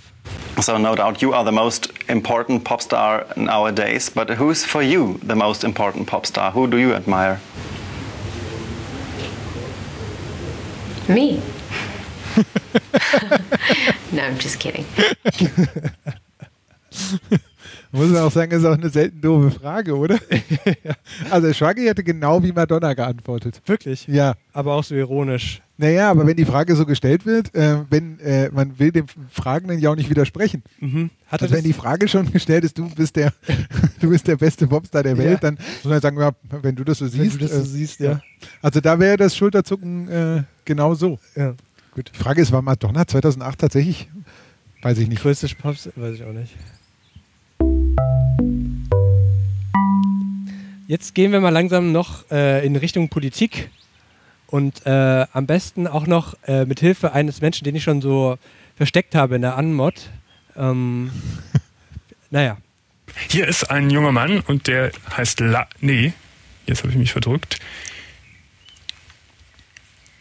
So 0.60 0.80
no 0.80 0.96
doubt 0.96 1.22
you 1.22 1.32
are 1.32 1.46
the 1.46 1.52
most 1.52 1.94
important 2.08 2.64
pop 2.64 2.82
star 2.82 3.26
nowadays, 3.36 4.10
but 4.10 4.30
who's 4.40 4.66
for 4.66 4.82
you 4.82 5.20
the 5.28 5.36
most 5.36 5.64
important 5.64 6.08
pop 6.08 6.26
star? 6.26 6.56
Who 6.56 6.66
do 6.66 6.78
you 6.78 6.94
admire? 6.94 7.40
Me. 11.08 11.40
no, 14.12 14.22
I'm 14.22 14.40
just 14.42 14.60
kidding. 14.60 14.86
Muss 17.92 18.10
man 18.10 18.22
auch 18.24 18.32
sagen, 18.32 18.52
ist 18.52 18.66
auch 18.66 18.74
eine 18.74 18.90
selten 18.90 19.22
doofe 19.22 19.52
Frage, 19.52 19.96
oder? 19.98 20.18
Also 21.30 21.52
Schwaggi 21.54 21.86
hätte 21.86 22.04
genau 22.04 22.44
wie 22.44 22.52
Madonna 22.52 22.94
geantwortet. 22.94 23.62
Wirklich? 23.66 24.06
Ja. 24.08 24.36
Aber 24.54 24.74
auch 24.74 24.84
so 24.84 24.96
ironisch. 24.96 25.62
Naja, 25.78 26.10
aber 26.12 26.26
wenn 26.28 26.36
die 26.38 26.46
Frage 26.46 26.76
so 26.76 26.86
gestellt 26.86 27.26
wird, 27.26 27.54
äh, 27.56 27.78
wenn 27.90 28.20
äh, 28.20 28.50
man 28.52 28.78
will 28.80 28.92
dem 28.92 29.06
Fragenden 29.32 29.80
ja 29.80 29.90
auch 29.92 29.96
nicht 29.96 30.10
widersprechen. 30.10 30.64
Mhm. 30.80 31.10
Hat 31.28 31.42
Also 31.42 31.54
wenn 31.56 31.64
die 31.64 31.74
Frage 31.74 32.08
schon 32.08 32.32
gestellt 32.32 32.64
ist, 32.64 32.78
du 32.78 32.90
bist 32.90 33.16
der, 33.18 33.34
du 34.00 34.10
bist 34.10 34.28
der 34.28 34.38
beste 34.38 34.68
Popstar 34.68 35.04
der 35.04 35.18
Welt, 35.18 35.32
Ja. 35.32 35.38
dann 35.38 35.56
muss 35.56 35.86
man 35.86 36.02
sagen, 36.02 36.18
ja, 36.20 36.32
wenn 36.62 36.76
du 36.76 36.84
das 36.86 37.00
so 37.00 37.06
Wenn 37.06 37.12
siehst. 37.24 37.36
du 37.36 37.40
das 37.40 37.52
so 37.52 37.64
siehst, 37.64 38.00
ja. 38.00 38.22
Also 38.62 38.80
da 38.82 38.98
wäre 39.00 39.18
das 39.18 39.36
Schulterzucken 39.36 40.08
äh, 40.10 40.44
genau 40.64 40.96
so. 40.96 41.18
Ja, 41.36 41.54
gut. 41.96 42.12
Die 42.14 42.20
Frage 42.20 42.42
ist, 42.42 42.52
war 42.52 42.62
Madonna 42.62 43.08
2008 43.08 43.60
tatsächlich? 43.60 44.10
Weiß 44.82 45.00
ich 45.00 45.08
nicht. 45.08 45.22
Größte 45.24 45.48
Pops, 45.56 45.90
weiß 45.96 46.16
ich 46.16 46.24
auch 46.24 46.34
nicht. 46.34 46.54
Jetzt 50.88 51.16
gehen 51.16 51.32
wir 51.32 51.40
mal 51.40 51.50
langsam 51.50 51.92
noch 51.92 52.30
äh, 52.30 52.64
in 52.64 52.76
Richtung 52.76 53.10
Politik 53.10 53.72
und 54.48 54.86
äh, 54.86 55.26
am 55.32 55.48
besten 55.48 55.88
auch 55.88 56.06
noch 56.06 56.36
äh, 56.46 56.66
mit 56.66 56.80
Hilfe 56.80 57.14
eines 57.14 57.42
Menschen, 57.42 57.64
den 57.64 57.76
ich 57.76 57.84
schon 57.84 58.02
so 58.02 58.38
versteckt 58.76 59.16
habe 59.16 59.38
in 59.38 59.42
der 59.42 59.58
Anmod. 59.58 60.12
Ähm, 60.56 61.10
naja, 62.30 62.58
Hier 63.30 63.48
ist 63.48 63.72
ein 63.72 63.90
junger 63.90 64.12
Mann 64.12 64.42
und 64.42 64.68
der 64.68 64.92
heißt 65.18 65.40
La. 65.40 65.68
Nee, 65.80 66.14
jetzt 66.68 66.84
habe 66.84 66.92
ich 66.92 66.98
mich 66.98 67.14
verdrückt. 67.14 67.60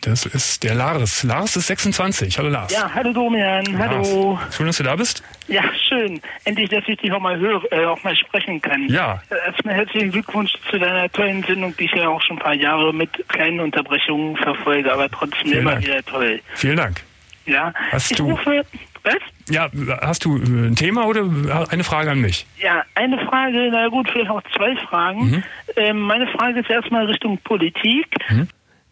Das 0.05 0.27
ist 0.27 0.63
der 0.63 0.75
Lars. 0.75 1.23
Lars 1.23 1.57
ist 1.57 1.67
26. 1.69 2.37
Hallo 2.39 2.49
Lars. 2.51 2.73
Ja, 2.73 2.91
hallo 2.95 3.13
Domian, 3.13 3.65
hallo. 3.79 4.35
Lars. 4.39 4.57
Schön, 4.57 4.67
dass 4.67 4.77
du 4.77 4.83
da 4.83 4.97
bist. 4.97 5.23
Ja, 5.49 5.63
schön. 5.89 6.21
Endlich, 6.45 6.69
dass 6.69 6.85
ich 6.87 6.99
dich 6.99 7.11
auch 7.13 7.21
mal 7.21 7.39
höre, 7.39 7.63
äh, 7.73 7.87
auch 7.87 8.03
mal 8.05 8.15
sprechen 8.15 8.61
kann. 8.61 8.87
Ja. 8.89 9.23
Äh, 9.31 9.35
Erstmal 9.47 9.75
herzlichen 9.75 10.11
Glückwunsch 10.11 10.53
zu 10.71 10.79
deiner 10.79 11.11
tollen 11.11 11.43
Sendung, 11.45 11.75
die 11.79 11.85
ich 11.85 11.93
ja 11.93 12.09
auch 12.09 12.21
schon 12.23 12.37
ein 12.37 12.43
paar 12.43 12.55
Jahre 12.55 12.93
mit 12.93 13.11
kleinen 13.29 13.61
Unterbrechungen 13.61 14.37
verfolge, 14.37 14.93
aber 14.93 15.09
trotzdem 15.11 15.43
Vielen 15.47 15.59
immer 15.61 15.73
Dank. 15.73 15.87
wieder 15.87 16.03
toll. 16.05 16.41
Vielen 16.55 16.77
Dank. 16.77 17.03
Ja. 17.47 17.73
Hast 17.91 18.11
ich 18.11 18.17
du- 18.19 18.31
rufe, 18.31 18.63
was? 19.05 19.17
Ja, 19.51 19.69
hast 20.01 20.25
du 20.25 20.39
äh, 20.39 20.41
ein 20.69 20.77
Thema 20.77 21.07
oder 21.07 21.23
eine 21.71 21.85
Frage 21.85 22.11
an 22.11 22.21
mich? 22.21 22.47
Ja, 22.59 22.83
eine 22.95 23.19
Frage, 23.27 23.69
na 23.71 23.89
gut, 23.89 24.09
vielleicht 24.11 24.31
auch 24.31 24.43
zwei 24.57 24.75
Fragen. 24.89 25.31
Mhm. 25.31 25.43
Ähm, 25.77 26.01
meine 26.01 26.27
Frage 26.29 26.61
ist 26.61 26.71
erstmal 26.71 27.05
Richtung 27.07 27.37
Politik. 27.39 28.07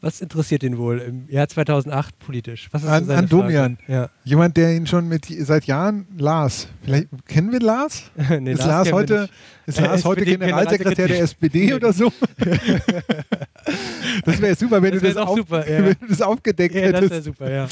Was 0.03 0.21
interessiert 0.21 0.65
ihn 0.65 0.79
wohl 0.79 0.99
im 0.99 1.29
Jahr 1.29 1.47
2008 1.47 2.19
politisch? 2.19 2.69
Was 2.73 2.83
ist 2.83 2.88
An, 2.88 3.05
seine 3.05 3.21
an 3.21 3.29
Domian. 3.29 3.79
Ja. 3.87 4.11
Jemand, 4.25 4.57
der 4.57 4.75
ihn 4.75 4.88
schon 4.88 5.07
mit 5.07 5.27
seit 5.27 5.65
Jahren 5.67 6.07
las. 6.19 6.67
Vielleicht 6.83 7.07
kennen 7.29 7.53
wir 7.53 7.61
Lars? 7.61 8.11
Nee, 8.41 8.53
ist 8.53 8.59
Lars 8.59 8.88
Lars, 8.88 8.93
heute, 8.93 9.21
nicht. 9.21 9.33
Ist 9.66 9.81
Lars 9.81 10.01
Äh, 10.01 10.05
heute 10.05 10.20
SPD 10.22 10.38
Generalsekretär 10.38 11.09
der 11.09 11.20
SPD 11.22 11.75
oder 11.75 11.92
so? 11.92 12.12
das 14.25 14.40
wäre 14.40 14.55
super, 14.55 14.83
wenn, 14.83 14.92
Das 14.92 15.01
du 15.01 15.07
wär 15.07 15.14
das, 15.14 15.22
auf, 15.29 15.37
super, 15.38 15.68
ja. 15.70 15.85
wenn 15.85 15.96
du 16.01 16.07
das 16.09 16.22
aufgedeckt 16.22 16.75
Ja, 16.75 16.81
das 16.92 16.94
hättest. 17.03 17.11
wäre 17.12 17.22
super, 17.22 17.51
ja. 17.51 17.68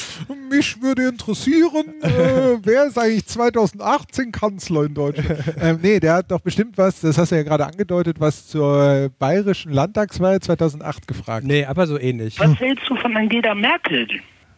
Mich 0.51 0.81
würde 0.81 1.09
interessieren, 1.09 1.85
äh, 2.03 2.59
wer 2.63 2.85
ist 2.87 2.99
eigentlich 2.99 3.27
2018 3.27 4.33
Kanzler 4.33 4.85
in 4.85 4.95
Deutschland? 4.95 5.39
ähm, 5.61 5.79
nee, 5.83 6.01
der 6.01 6.15
hat 6.15 6.31
doch 6.31 6.41
bestimmt 6.41 6.77
was, 6.79 7.01
das 7.01 7.19
hast 7.19 7.33
du 7.33 7.37
ja 7.37 7.43
gerade 7.43 7.67
angedeutet, 7.67 8.21
was 8.21 8.47
zur 8.47 9.11
bayerischen 9.19 9.73
Landtagswahl 9.73 10.41
2008 10.41 11.07
gefragt. 11.09 11.47
Nee, 11.47 11.65
aber 11.65 11.87
so 11.87 11.99
ähnlich. 11.99 12.39
Was 12.39 12.59
hältst 12.59 12.89
du 12.89 12.97
von 12.97 13.17
Angela 13.17 13.55
Merkel? 13.55 14.07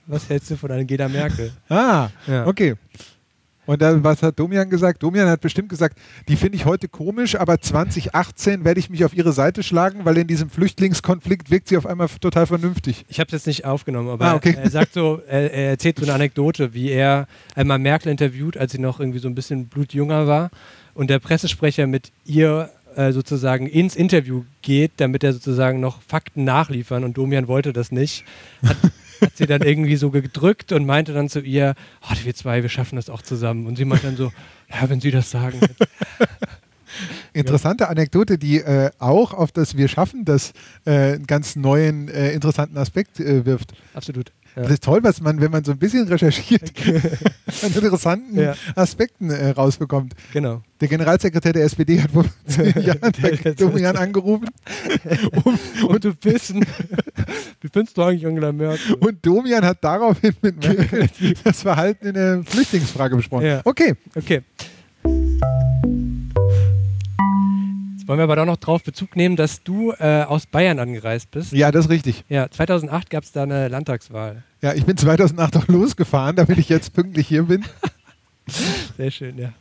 Was 0.06 0.28
hältst 0.28 0.50
du 0.50 0.56
von 0.56 0.70
Angela 0.72 1.08
Merkel? 1.08 1.52
Ah, 1.68 2.08
Ja. 2.26 2.46
okay. 2.46 2.74
Und 3.64 3.80
dann, 3.80 4.02
was 4.02 4.22
hat 4.22 4.38
Domian 4.40 4.68
gesagt? 4.70 5.02
Domian 5.04 5.28
hat 5.28 5.40
bestimmt 5.40 5.68
gesagt, 5.68 5.96
die 6.28 6.34
finde 6.36 6.56
ich 6.56 6.64
heute 6.64 6.88
komisch, 6.88 7.36
aber 7.36 7.60
2018 7.60 8.64
werde 8.64 8.80
ich 8.80 8.90
mich 8.90 9.04
auf 9.04 9.14
ihre 9.14 9.32
Seite 9.32 9.62
schlagen, 9.62 10.04
weil 10.04 10.18
in 10.18 10.26
diesem 10.26 10.50
Flüchtlingskonflikt 10.50 11.50
wirkt 11.50 11.68
sie 11.68 11.76
auf 11.76 11.86
einmal 11.86 12.08
total 12.20 12.46
vernünftig. 12.46 13.04
Ich 13.08 13.20
habe 13.20 13.28
es 13.28 13.32
jetzt 13.32 13.46
nicht 13.46 13.64
aufgenommen, 13.64 14.08
aber 14.08 14.24
Ah, 14.24 14.34
okay. 14.34 14.56
er 14.60 14.68
sagt 14.70 14.94
so, 14.94 15.22
er, 15.28 15.52
er 15.52 15.70
erzählt 15.70 15.98
so 15.98 16.04
eine 16.04 16.14
Anekdote, 16.14 16.74
wie 16.74 16.90
er 16.90 17.28
einmal 17.54 17.78
Merkel 17.78 18.10
interviewt, 18.10 18.56
als 18.56 18.72
sie 18.72 18.78
noch 18.80 18.98
irgendwie 18.98 19.20
so 19.20 19.28
ein 19.28 19.34
bisschen 19.36 19.66
blutjünger 19.66 20.26
war 20.26 20.50
und 20.94 21.08
der 21.08 21.20
Pressesprecher 21.20 21.86
mit 21.86 22.10
ihr 22.24 22.68
äh, 22.96 23.12
sozusagen 23.12 23.66
ins 23.68 23.94
Interview 23.96 24.42
geht, 24.62 24.92
damit 24.96 25.22
er 25.24 25.32
sozusagen 25.32 25.78
noch 25.80 26.02
Fakten 26.02 26.44
nachliefern 26.44 27.04
und 27.04 27.16
Domian 27.16 27.46
wollte 27.48 27.72
das 27.72 27.92
nicht. 27.92 28.24
Hat, 28.66 28.76
hat 29.22 29.36
sie 29.36 29.46
dann 29.46 29.62
irgendwie 29.62 29.96
so 29.96 30.10
gedrückt 30.10 30.72
und 30.72 30.84
meinte 30.84 31.12
dann 31.12 31.28
zu 31.28 31.40
ihr, 31.40 31.74
oh, 32.02 32.14
wir 32.24 32.34
zwei, 32.34 32.62
wir 32.62 32.68
schaffen 32.68 32.96
das 32.96 33.08
auch 33.08 33.22
zusammen. 33.22 33.66
Und 33.66 33.76
sie 33.76 33.84
meinte 33.84 34.06
dann 34.06 34.16
so, 34.16 34.32
ja, 34.70 34.88
wenn 34.88 35.00
Sie 35.00 35.10
das 35.10 35.30
sagen. 35.30 35.60
Interessante 37.32 37.88
Anekdote, 37.88 38.36
die 38.36 38.58
äh, 38.58 38.90
auch 38.98 39.32
auf 39.32 39.52
das 39.52 39.76
Wir 39.76 39.88
schaffen 39.88 40.24
das 40.24 40.52
äh, 40.84 41.14
einen 41.14 41.26
ganz 41.26 41.56
neuen, 41.56 42.08
äh, 42.08 42.32
interessanten 42.32 42.76
Aspekt 42.76 43.18
äh, 43.20 43.46
wirft. 43.46 43.72
Absolut. 43.94 44.32
Ja. 44.54 44.62
Das 44.62 44.72
ist 44.72 44.84
toll, 44.84 45.00
was 45.02 45.20
man, 45.20 45.40
wenn 45.40 45.50
man 45.50 45.64
so 45.64 45.72
ein 45.72 45.78
bisschen 45.78 46.06
recherchiert, 46.08 46.72
an 47.62 47.72
interessanten 47.74 48.38
Ja. 48.38 48.54
Aspekten 48.74 49.30
äh, 49.30 49.50
rausbekommt. 49.50 50.14
Genau. 50.32 50.62
Der 50.80 50.88
Generalsekretär 50.88 51.52
der 51.52 51.64
SPD 51.64 52.02
hat 52.02 52.10
vor 52.10 52.24
zehn 52.46 52.74
Jahren 52.82 53.12
bei 53.22 53.52
Domian 53.52 53.96
angerufen. 53.96 54.48
um, 55.44 55.58
um 55.86 56.00
zu 56.02 56.12
wissen, 56.22 56.66
wie 57.60 57.68
findest 57.72 57.96
du 57.96 58.02
eigentlich 58.02 58.26
Angela 58.26 58.52
Merkel? 58.52 58.94
Und 58.96 59.24
Domian 59.24 59.64
hat 59.64 59.82
daraufhin 59.82 60.34
mit 60.42 60.60
Merkel 60.66 61.08
das 61.44 61.62
Verhalten 61.62 62.08
in 62.08 62.14
der 62.14 62.42
Flüchtlingsfrage 62.44 63.16
besprochen. 63.16 63.46
Ja. 63.46 63.60
Okay. 63.64 63.94
Okay. 64.14 64.42
Wollen 68.12 68.18
wir 68.18 68.24
aber 68.24 68.36
doch 68.36 68.44
noch 68.44 68.58
drauf 68.58 68.82
Bezug 68.82 69.16
nehmen, 69.16 69.36
dass 69.36 69.62
du 69.62 69.92
äh, 69.92 70.24
aus 70.24 70.44
Bayern 70.44 70.78
angereist 70.78 71.30
bist. 71.30 71.50
Ja, 71.52 71.70
das 71.70 71.86
ist 71.86 71.90
richtig. 71.90 72.24
Ja, 72.28 72.50
2008 72.50 73.08
gab 73.08 73.24
es 73.24 73.32
da 73.32 73.44
eine 73.44 73.68
Landtagswahl. 73.68 74.42
Ja, 74.60 74.74
ich 74.74 74.84
bin 74.84 74.98
2008 74.98 75.56
auch 75.56 75.66
losgefahren, 75.66 76.36
damit 76.36 76.58
ich 76.58 76.68
jetzt 76.68 76.92
pünktlich 76.92 77.26
hier 77.26 77.44
bin. 77.44 77.64
Sehr 78.98 79.10
schön, 79.10 79.38
ja. 79.38 79.54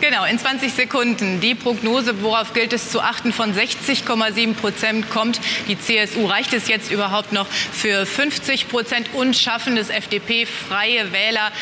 Genau, 0.00 0.24
in 0.24 0.36
20 0.36 0.72
Sekunden. 0.72 1.38
Die 1.38 1.54
Prognose, 1.54 2.24
worauf 2.24 2.54
gilt 2.54 2.72
es 2.72 2.90
zu 2.90 3.00
achten, 3.00 3.32
von 3.32 3.54
60,7 3.54 4.54
Prozent 4.54 5.08
kommt. 5.08 5.40
Die 5.68 5.78
CSU 5.78 6.26
reicht 6.26 6.54
es 6.54 6.66
jetzt 6.66 6.90
überhaupt 6.90 7.32
noch 7.32 7.46
für 7.46 8.04
50 8.04 8.68
Prozent 8.68 9.10
und 9.14 9.36
schaffen 9.36 9.76
es 9.76 9.90
FDP, 9.90 10.44
Freie 10.46 11.12
Wähler, 11.12 11.52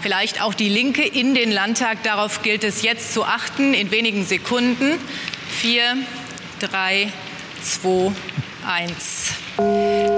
vielleicht 0.00 0.40
auch 0.40 0.54
die 0.54 0.70
Linke 0.70 1.02
in 1.02 1.34
den 1.34 1.52
Landtag. 1.52 2.02
Darauf 2.04 2.40
gilt 2.40 2.64
es 2.64 2.80
jetzt 2.80 3.12
zu 3.12 3.26
achten 3.26 3.74
in 3.74 3.90
wenigen 3.90 4.24
Sekunden. 4.24 4.98
Vier, 5.60 5.96
drei, 6.60 7.10
zwei, 7.62 8.12
eins. 8.66 9.30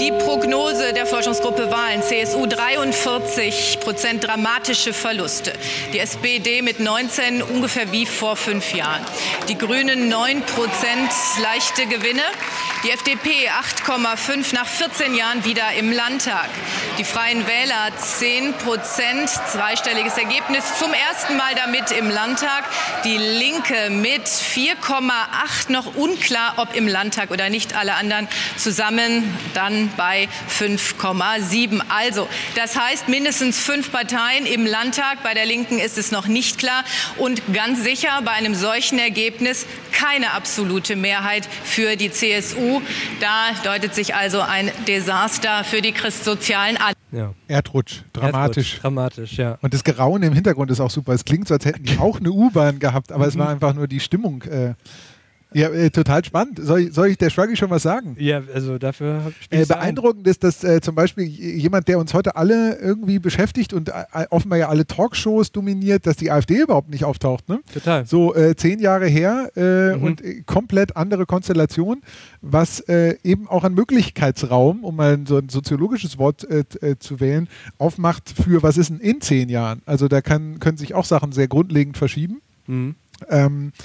Die 0.01 0.11
Prognose 0.13 0.95
der 0.95 1.05
Forschungsgruppe 1.05 1.71
Wahlen 1.71 2.03
CSU 2.03 2.47
43 2.47 3.79
Prozent 3.81 4.27
dramatische 4.27 4.95
Verluste. 4.95 5.53
Die 5.93 5.99
SPD 5.99 6.63
mit 6.63 6.81
19 6.81 7.43
ungefähr 7.43 7.93
wie 7.93 8.07
vor 8.07 8.37
fünf 8.37 8.73
Jahren. 8.75 9.05
Die 9.49 9.59
Grünen 9.59 10.09
9 10.09 10.43
Prozent 10.43 11.11
leichte 11.43 11.87
Gewinne. 11.87 12.23
Die 12.87 12.93
FDP 12.93 13.49
8,5 13.49 14.55
nach 14.55 14.69
14 14.69 15.17
Jahren 15.17 15.45
wieder 15.45 15.73
im 15.77 15.91
Landtag. 15.91 16.49
Die 16.99 17.05
Freien 17.05 17.45
Wähler 17.49 17.91
10 17.97 18.53
Prozent, 18.53 19.29
zweistelliges 19.29 20.17
Ergebnis 20.17 20.79
zum 20.79 20.93
ersten 20.95 21.37
Mal 21.37 21.57
damit 21.57 21.91
im 21.91 22.09
Landtag. 22.09 22.63
Die 23.03 23.17
Linke 23.17 23.91
mit 23.91 24.23
4,8 24.29 25.73
noch 25.73 25.97
unklar, 25.97 26.55
ob 26.59 26.77
im 26.77 26.87
Landtag 26.87 27.33
oder 27.33 27.51
nicht. 27.51 27.75
Alle 27.75 27.95
anderen 27.95 28.29
zusammen 28.57 29.37
dann 29.53 29.91
bei 29.97 30.29
5,7. 30.57 31.83
Also, 31.89 32.29
das 32.55 32.77
heißt 32.77 33.09
mindestens 33.09 33.59
fünf 33.59 33.91
Parteien 33.91 34.47
im 34.47 34.65
Landtag. 34.65 35.25
Bei 35.25 35.35
der 35.35 35.47
Linken 35.47 35.81
ist 35.81 35.99
es 35.99 36.13
noch 36.13 36.29
nicht 36.29 36.59
klar. 36.59 36.85
Und 37.17 37.43
ganz 37.53 37.83
sicher 37.83 38.23
bei 38.25 38.31
einem 38.31 38.55
solchen 38.55 39.01
Ergebnis 39.01 39.67
keine 39.91 40.33
absolute 40.33 40.95
Mehrheit 40.95 41.49
für 41.65 41.97
die 41.97 42.13
CSU. 42.13 42.76
Da 43.21 43.51
deutet 43.65 43.95
sich 43.95 44.15
also 44.15 44.41
ein 44.41 44.71
Desaster 44.87 45.65
für 45.65 45.83
die 45.83 45.93
Christsozialen 45.93 46.77
an. 46.77 46.93
Ja. 47.13 47.33
Erdrutsch, 47.49 48.03
dramatisch. 48.13 48.75
Erdrutsch, 48.75 48.83
dramatisch, 48.83 49.33
ja. 49.39 49.59
Und 49.63 49.73
das 49.73 49.85
Gerauen 49.85 50.23
im 50.23 50.33
Hintergrund 50.33 50.71
ist 50.71 50.81
auch 50.81 50.91
super. 50.91 51.13
Es 51.13 51.25
klingt 51.25 51.49
so, 51.49 51.55
als 51.55 51.65
hätten 51.65 51.85
die 51.85 51.99
auch 52.01 52.19
eine 52.21 52.31
U-Bahn 52.31 52.79
gehabt, 52.79 53.13
aber 53.13 53.27
es 53.27 53.39
war 53.39 53.49
einfach 53.49 53.75
nur 53.75 53.87
die 53.87 54.01
Stimmung. 54.01 54.43
Äh, 54.43 54.75
ja, 55.53 55.69
äh, 55.69 55.91
total 55.91 56.25
spannend. 56.25 56.59
Soll, 56.63 56.81
ich- 56.81 56.93
soll 56.93 57.09
ich 57.09 57.19
der 57.19 57.31
Shruggy 57.31 57.57
schon 57.57 57.71
was 57.71 57.83
sagen? 57.83 58.17
Ja, 58.19 58.43
also 58.53 58.79
dafür 58.79 59.25
hab 59.25 59.33
ich 59.51 59.59
Äh, 59.59 59.65
beeindruckend 59.65 60.27
ist, 60.27 60.43
dass 60.45 60.63
äh, 60.65 60.81
zum 60.81 60.95
Beispiel 60.95 61.25
jemand, 61.25 61.89
der 61.89 61.99
uns 61.99 62.13
heute 62.15 62.37
alle 62.37 62.77
irgendwie 62.79 63.19
beschäftigt 63.19 63.73
und 63.73 63.89
äh, 63.89 63.93
offenbar 64.31 64.59
ja 64.59 64.69
alle 64.69 64.87
Talkshows 64.87 65.53
dominiert, 65.53 66.07
dass 66.07 66.17
die 66.17 66.31
AfD 66.31 66.61
überhaupt 66.63 66.91
nicht 66.91 67.05
auftaucht. 67.05 67.49
Ne? 67.49 67.61
Total. 67.73 68.05
So 68.07 68.35
äh, 68.35 68.55
zehn 68.57 68.81
Jahre 68.81 69.07
her 69.07 69.51
äh, 69.57 69.97
Mhm. 69.97 70.03
und 70.03 70.21
äh, 70.23 70.43
komplett 70.47 70.97
andere 70.97 71.27
Konstellation, 71.27 72.03
was 72.43 72.81
äh, 72.81 73.17
eben 73.25 73.49
auch 73.49 73.65
ein 73.65 73.75
Möglichkeitsraum, 73.75 74.85
um 74.85 74.97
mal 74.97 75.19
so 75.27 75.39
ein 75.39 75.49
soziologisches 75.49 76.19
Wort 76.19 76.45
äh, 76.51 76.65
äh, 76.81 76.99
zu 76.99 77.21
wählen, 77.21 77.49
aufmacht 77.79 78.31
für 78.31 78.63
was 78.63 78.77
ist 78.77 78.91
denn 78.91 79.01
in 79.01 79.21
zehn 79.21 79.49
Jahren. 79.49 79.83
Also 79.87 80.09
da 80.09 80.21
kann, 80.21 80.59
können 80.61 80.77
sich 80.79 80.95
auch 80.95 81.05
Sachen 81.05 81.33
sehr 81.33 81.49
grundlegend 81.49 81.97
verschieben. 81.99 82.41
Mhm. 82.67 82.95
Ähm, 83.31 83.73
äh, 83.75 83.81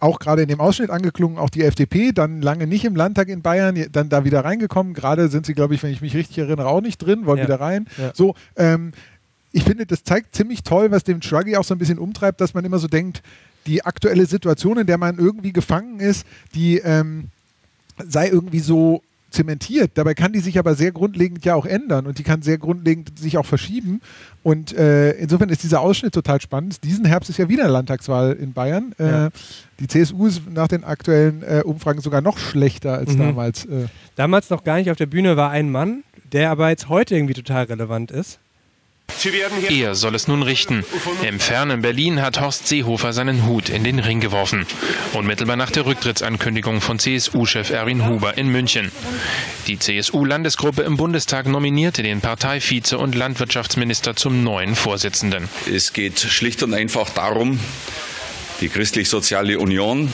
auch 0.00 0.18
gerade 0.18 0.42
in 0.42 0.48
dem 0.48 0.60
Ausschnitt 0.60 0.90
angeklungen, 0.90 1.38
auch 1.38 1.50
die 1.50 1.62
FDP, 1.64 2.12
dann 2.12 2.40
lange 2.40 2.66
nicht 2.66 2.84
im 2.84 2.94
Landtag 2.94 3.28
in 3.28 3.42
Bayern, 3.42 3.76
dann 3.90 4.08
da 4.08 4.24
wieder 4.24 4.44
reingekommen. 4.44 4.94
Gerade 4.94 5.28
sind 5.28 5.44
sie, 5.46 5.54
glaube 5.54 5.74
ich, 5.74 5.82
wenn 5.82 5.90
ich 5.90 6.00
mich 6.00 6.14
richtig 6.14 6.38
erinnere, 6.38 6.68
auch 6.68 6.80
nicht 6.80 6.98
drin, 6.98 7.26
wollen 7.26 7.38
Ja. 7.38 7.44
wieder 7.44 7.60
rein. 7.60 7.86
Ja. 7.98 8.12
So, 8.14 8.34
ähm, 8.56 8.92
ich 9.52 9.64
finde, 9.64 9.86
das 9.86 10.04
zeigt 10.04 10.34
ziemlich 10.36 10.62
toll, 10.62 10.90
was 10.90 11.02
dem 11.04 11.20
Shruggy 11.22 11.56
auch 11.56 11.64
so 11.64 11.74
ein 11.74 11.78
bisschen 11.78 11.98
umtreibt, 11.98 12.40
dass 12.40 12.54
man 12.54 12.64
immer 12.64 12.78
so 12.78 12.88
denkt, 12.88 13.22
die 13.66 13.84
aktuelle 13.84 14.26
Situation, 14.26 14.78
in 14.78 14.86
der 14.86 14.98
man 14.98 15.18
irgendwie 15.18 15.52
gefangen 15.52 15.98
ist, 15.98 16.26
die 16.54 16.78
ähm, 16.78 17.28
sei 18.06 18.28
irgendwie 18.28 18.60
so 18.60 19.02
zementiert. 19.36 19.92
Dabei 19.94 20.14
kann 20.14 20.32
die 20.32 20.40
sich 20.40 20.58
aber 20.58 20.74
sehr 20.74 20.90
grundlegend 20.92 21.44
ja 21.44 21.54
auch 21.54 21.66
ändern 21.66 22.06
und 22.06 22.18
die 22.18 22.22
kann 22.24 22.42
sehr 22.42 22.58
grundlegend 22.58 23.18
sich 23.18 23.38
auch 23.38 23.46
verschieben. 23.46 24.00
Und 24.42 24.72
äh, 24.76 25.12
insofern 25.12 25.48
ist 25.50 25.62
dieser 25.62 25.80
Ausschnitt 25.80 26.12
total 26.14 26.40
spannend. 26.40 26.82
Diesen 26.84 27.04
Herbst 27.04 27.30
ist 27.30 27.36
ja 27.38 27.48
wieder 27.48 27.68
Landtagswahl 27.68 28.32
in 28.32 28.52
Bayern. 28.52 28.94
Ja. 28.98 29.26
Äh, 29.26 29.30
die 29.78 29.86
CSU 29.88 30.26
ist 30.26 30.42
nach 30.50 30.68
den 30.68 30.82
aktuellen 30.84 31.42
äh, 31.42 31.62
Umfragen 31.64 32.00
sogar 32.00 32.20
noch 32.20 32.38
schlechter 32.38 32.94
als 32.94 33.12
Mhm. 33.14 33.18
damals. 33.18 33.64
Äh, 33.66 33.86
Damals 34.16 34.50
noch 34.50 34.64
gar 34.64 34.76
nicht 34.78 34.90
auf 34.90 34.96
der 34.96 35.06
Bühne 35.06 35.36
war 35.36 35.50
ein 35.50 35.70
Mann, 35.70 36.02
der 36.32 36.50
aber 36.50 36.70
jetzt 36.70 36.88
heute 36.88 37.14
irgendwie 37.14 37.34
total 37.34 37.64
relevant 37.64 38.10
ist. 38.10 38.38
Er 39.70 39.94
soll 39.94 40.14
es 40.14 40.28
nun 40.28 40.42
richten. 40.42 40.84
Im 41.26 41.40
fernen 41.40 41.82
Berlin 41.82 42.22
hat 42.22 42.40
Horst 42.40 42.68
Seehofer 42.68 43.12
seinen 43.12 43.46
Hut 43.46 43.68
in 43.68 43.82
den 43.82 43.98
Ring 43.98 44.20
geworfen. 44.20 44.66
Unmittelbar 45.14 45.56
nach 45.56 45.70
der 45.70 45.86
Rücktrittsankündigung 45.86 46.80
von 46.80 46.98
CSU-Chef 46.98 47.70
Erwin 47.70 48.06
Huber 48.06 48.36
in 48.38 48.48
München. 48.48 48.92
Die 49.66 49.78
CSU-Landesgruppe 49.78 50.82
im 50.82 50.96
Bundestag 50.96 51.46
nominierte 51.46 52.02
den 52.02 52.20
Parteivize 52.20 52.98
und 52.98 53.14
Landwirtschaftsminister 53.14 54.14
zum 54.16 54.44
neuen 54.44 54.76
Vorsitzenden. 54.76 55.48
Es 55.72 55.92
geht 55.92 56.20
schlicht 56.20 56.62
und 56.62 56.74
einfach 56.74 57.10
darum, 57.10 57.58
die 58.60 58.68
Christlich-Soziale 58.68 59.58
Union 59.58 60.12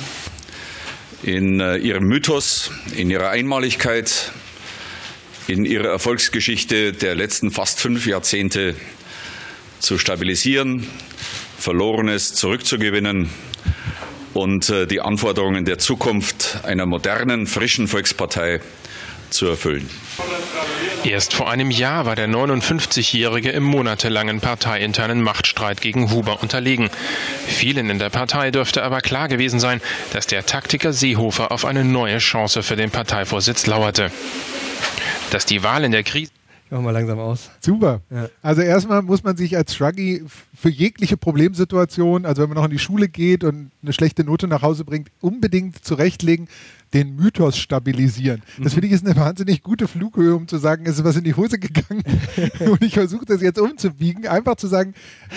in 1.23 1.61
äh, 1.61 1.77
ihrem 1.77 2.05
Mythos, 2.05 2.71
in 2.97 3.11
ihrer 3.11 3.31
Einmaligkeit, 3.31 4.33
in 5.49 5.65
ihrer 5.65 5.89
Erfolgsgeschichte 5.89 6.93
der 6.93 7.15
letzten 7.15 7.51
fast 7.51 7.81
fünf 7.81 8.07
Jahrzehnte 8.07 8.75
zu 9.79 9.99
stabilisieren, 9.99 10.87
Verlorenes 11.59 12.35
zurückzugewinnen 12.35 13.31
und 14.35 14.71
äh, 14.71 14.87
die 14.87 15.01
Anforderungen 15.01 15.65
der 15.65 15.79
Zukunft 15.79 16.61
einer 16.65 16.87
modernen, 16.87 17.47
frischen 17.47 17.89
Volkspartei 17.89 18.61
zu 19.33 19.47
erfüllen. 19.47 19.89
Erst 21.05 21.35
vor 21.35 21.51
einem 21.51 21.71
Jahr 21.73 22.07
war 22.07 22.15
der 22.15 22.29
59-Jährige 22.29 23.51
im 23.51 23.65
monatelangen 23.65 24.41
parteiinternen 24.41 25.21
Machtstreit 25.21 25.81
gegen 25.81 26.13
Huber 26.13 26.41
unterlegen. 26.43 26.91
Vielen 27.47 27.91
in 27.91 27.99
der 27.99 28.11
Partei 28.11 28.53
dürfte 28.53 28.85
aber 28.85 29.01
klar 29.01 29.27
gewesen 29.27 29.59
sein, 29.59 29.81
dass 30.13 30.29
der 30.29 30.47
Taktiker 30.47 30.93
Seehofer 30.93 31.51
auf 31.51 31.65
eine 31.65 31.85
neue 31.85 32.19
Chance 32.19 32.63
für 32.63 32.77
den 32.77 32.91
Parteivorsitz 32.91 33.67
lauerte. 33.67 34.13
Dass 35.31 35.45
die 35.45 35.65
Wahl 35.65 35.83
in 35.83 35.91
der 35.91 36.05
Krise 36.05 36.31
Ich 36.67 36.71
mach 36.71 36.81
mal 36.81 36.93
langsam 36.93 37.19
aus. 37.19 37.51
Super. 37.59 38.01
Ja. 38.11 38.29
Also 38.41 38.63
erstmal 38.63 39.03
muss 39.03 39.25
man 39.25 39.37
sich 39.37 39.57
als 39.57 39.75
Shruggy 39.75 40.23
für 40.55 40.71
jegliche 40.71 41.17
Problemsituation, 41.17 42.27
also 42.27 42.43
wenn 42.43 42.51
man 42.51 42.59
noch 42.59 42.67
in 42.67 42.71
die 42.71 42.79
Schule 42.79 43.09
geht 43.09 43.43
und 43.43 43.73
eine 43.83 43.93
schlechte 43.93 44.23
Note 44.23 44.47
nach 44.47 44.63
Hause 44.63 44.85
bringt, 44.85 45.09
unbedingt 45.21 45.85
zurechtlegen, 45.85 46.49
den 46.95 47.17
Mythos 47.17 47.57
stabilisieren. 47.59 48.43
Das 48.59 48.73
Mhm. 48.73 48.75
finde 48.75 48.87
ich 48.89 48.93
ist 48.93 49.07
eine 49.07 49.17
wahnsinnig 49.17 49.63
gute 49.63 49.89
Flughöhe, 49.89 50.35
um 50.35 50.47
zu 50.47 50.59
sagen, 50.59 50.85
es 50.87 50.97
ist 50.99 51.05
was 51.05 51.17
in 51.17 51.25
die 51.25 51.35
Hose 51.35 51.59
gegangen 51.59 52.03
und 52.61 52.83
ich 52.83 52.95
versuche 52.95 53.25
das 53.25 53.41
jetzt 53.41 53.59
umzubiegen, 53.59 54.27
einfach 54.27 54.57
zu 54.57 54.67
sagen, 54.67 54.95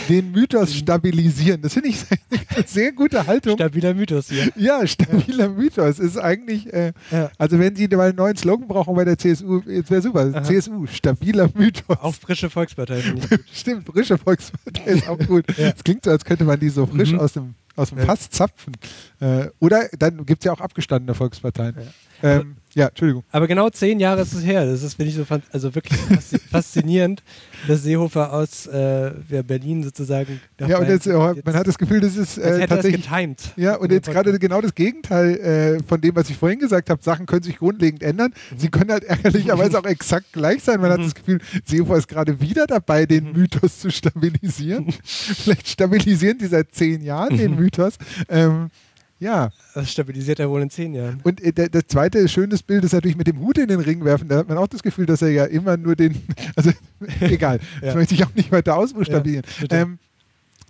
den 0.09 0.31
Mythos 0.31 0.73
stabilisieren. 0.75 1.61
Das 1.61 1.73
finde 1.73 1.89
ich 1.89 1.97
eine 2.55 2.67
sehr 2.67 2.91
gute 2.91 3.25
Haltung. 3.27 3.55
Stabiler 3.55 3.93
Mythos 3.93 4.29
hier. 4.29 4.49
Ja, 4.55 4.85
stabiler 4.85 5.49
Mythos 5.49 5.99
ist 5.99 6.17
eigentlich, 6.17 6.71
äh, 6.73 6.93
also 7.37 7.57
wenn 7.59 7.75
Sie 7.75 7.87
mal 7.89 8.09
einen 8.09 8.17
neuen 8.17 8.35
Slogan 8.35 8.67
brauchen 8.67 8.95
bei 8.95 9.05
der 9.05 9.17
CSU, 9.17 9.61
jetzt 9.67 9.89
wäre 9.91 10.01
super. 10.01 10.31
Aha. 10.33 10.43
CSU, 10.43 10.85
stabiler 10.87 11.49
Mythos. 11.55 11.97
Auch 12.01 12.13
frische 12.15 12.49
Volkspartei. 12.49 13.01
Stimmt, 13.53 13.85
frische 13.87 14.17
Volkspartei 14.17 14.83
ist 14.91 15.07
auch 15.07 15.17
gut. 15.19 15.45
Es 15.57 15.83
klingt 15.83 16.03
so, 16.03 16.11
als 16.11 16.25
könnte 16.25 16.43
man 16.43 16.59
die 16.59 16.69
so 16.69 16.85
frisch 16.85 17.11
Mhm. 17.13 17.19
aus 17.19 17.33
dem, 17.33 17.53
aus 17.75 17.89
dem. 17.89 17.99
Fass 17.99 18.29
zapfen. 18.29 18.73
Äh, 19.19 19.47
oder 19.59 19.89
dann 19.97 20.25
gibt 20.25 20.43
es 20.43 20.45
ja 20.45 20.53
auch 20.53 20.61
abgestandene 20.61 21.15
Volksparteien. 21.15 21.75
Ja. 22.21 22.39
Ähm, 22.39 22.57
ja, 22.75 22.87
Entschuldigung. 22.89 23.23
Aber 23.31 23.47
genau 23.47 23.69
zehn 23.69 23.99
Jahre 23.99 24.21
ist 24.21 24.33
es 24.33 24.43
her. 24.45 24.65
Das 24.65 24.83
ist, 24.83 24.93
finde 24.95 25.09
ich, 25.09 25.15
so 25.15 25.25
also 25.51 25.73
wirklich 25.73 25.99
faszi- 26.01 26.39
faszinierend, 26.51 27.23
dass 27.67 27.83
Seehofer 27.83 28.33
aus 28.33 28.67
äh, 28.67 29.11
Berlin 29.47 29.81
sozusagen. 29.83 30.39
Ja, 30.59 30.65
und 30.65 30.71
Bayern 30.85 30.89
jetzt, 30.89 31.07
äh, 31.07 31.13
man 31.43 31.55
hat 31.55 31.65
das 31.67 31.77
Gefühl, 31.77 32.01
das 32.01 32.17
ist 32.17 32.37
äh, 32.37 32.67
tatsächlich. 32.67 33.09
getimed. 33.09 33.39
Ja, 33.55 33.75
und 33.77 33.91
jetzt 33.91 34.11
gerade 34.11 34.37
genau 34.39 34.59
das 34.61 34.75
Gegenteil 34.75 35.37
äh, 35.79 35.83
von 35.87 36.01
dem, 36.01 36.15
was 36.15 36.29
ich 36.29 36.37
vorhin 36.37 36.59
gesagt 36.59 36.89
habe. 36.89 37.01
Sachen 37.01 37.25
können 37.25 37.43
sich 37.43 37.57
grundlegend 37.57 38.03
ändern. 38.03 38.33
Mhm. 38.51 38.59
Sie 38.59 38.69
können 38.69 38.91
halt 38.91 39.05
ärgerlicherweise 39.05 39.79
auch 39.79 39.85
exakt 39.85 40.33
gleich 40.33 40.61
sein. 40.61 40.81
Man 40.81 40.91
hat 40.91 40.99
das 40.99 41.15
Gefühl, 41.15 41.39
Seehofer 41.63 41.95
ist 41.97 42.07
gerade 42.09 42.39
wieder 42.41 42.67
dabei, 42.67 43.05
den 43.05 43.25
Mhm. 43.31 43.31
Mythos 43.39 43.79
zu 43.79 43.89
stabilisieren. 43.89 44.93
Vielleicht 45.05 45.69
stabilisieren 45.69 46.37
die 46.37 46.47
seit 46.47 46.73
zehn 46.75 47.01
Jahren 47.03 47.37
den 47.37 47.55
Mythos. 47.55 47.93
Ähm, 48.27 48.69
ja. 49.19 49.49
Das 49.73 49.91
stabilisiert 49.91 50.39
er 50.39 50.49
wohl 50.49 50.61
in 50.61 50.69
zehn 50.69 50.93
Jahren. 50.93 51.19
Und 51.23 51.41
äh, 51.41 51.51
der, 51.53 51.69
das 51.69 51.83
zweite 51.87 52.27
schönes 52.27 52.63
Bild 52.63 52.83
ist 52.83 52.93
natürlich 52.93 53.17
mit 53.17 53.27
dem 53.27 53.39
Hut 53.39 53.57
in 53.57 53.67
den 53.67 53.79
Ring 53.79 54.03
werfen. 54.05 54.27
Da 54.27 54.37
hat 54.37 54.49
man 54.49 54.57
auch 54.57 54.67
das 54.67 54.83
Gefühl, 54.83 55.05
dass 55.05 55.21
er 55.21 55.29
ja 55.29 55.45
immer 55.45 55.77
nur 55.77 55.95
den. 55.95 56.15
Also, 56.55 56.71
egal. 57.21 57.59
Das 57.81 57.89
Ja. 57.89 57.95
möchte 57.95 58.13
ich 58.15 58.25
auch 58.25 58.33
nicht 58.35 58.51
weiter 58.51 58.75
ausbuchstabieren. 58.77 59.43
Ja, 59.69 59.77
ähm, 59.81 59.99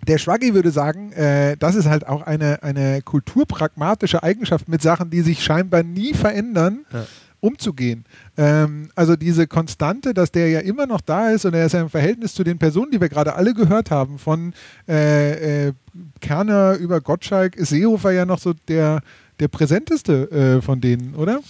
der 0.06 0.18
Schwaggi 0.18 0.52
würde 0.54 0.70
sagen, 0.70 1.12
äh, 1.12 1.56
das 1.56 1.74
ist 1.74 1.86
halt 1.88 2.06
auch 2.06 2.22
eine, 2.22 2.62
eine 2.62 3.02
kulturpragmatische 3.02 4.22
Eigenschaft, 4.22 4.68
mit 4.68 4.82
Sachen, 4.82 5.10
die 5.10 5.22
sich 5.22 5.42
scheinbar 5.42 5.82
nie 5.82 6.14
verändern, 6.14 6.84
Ja. 6.92 7.06
Umzugehen. 7.46 8.04
Ähm, 8.36 8.90
also 8.94 9.16
diese 9.16 9.46
Konstante, 9.46 10.12
dass 10.14 10.30
der 10.32 10.48
ja 10.50 10.60
immer 10.60 10.86
noch 10.86 11.00
da 11.00 11.30
ist 11.30 11.44
und 11.44 11.54
er 11.54 11.66
ist 11.66 11.72
ja 11.72 11.80
im 11.80 11.90
Verhältnis 11.90 12.34
zu 12.34 12.44
den 12.44 12.58
Personen, 12.58 12.90
die 12.90 13.00
wir 13.00 13.08
gerade 13.08 13.34
alle 13.34 13.54
gehört 13.54 13.90
haben, 13.90 14.18
von 14.18 14.52
äh, 14.88 15.68
äh, 15.68 15.72
Kerner 16.20 16.74
über 16.76 17.00
Gottschalk, 17.00 17.56
ist 17.56 17.70
Seehofer 17.70 18.10
ja 18.12 18.24
noch 18.26 18.38
so 18.38 18.52
der, 18.68 19.00
der 19.40 19.48
präsenteste 19.48 20.30
äh, 20.58 20.62
von 20.62 20.80
denen, 20.80 21.14
oder? 21.14 21.40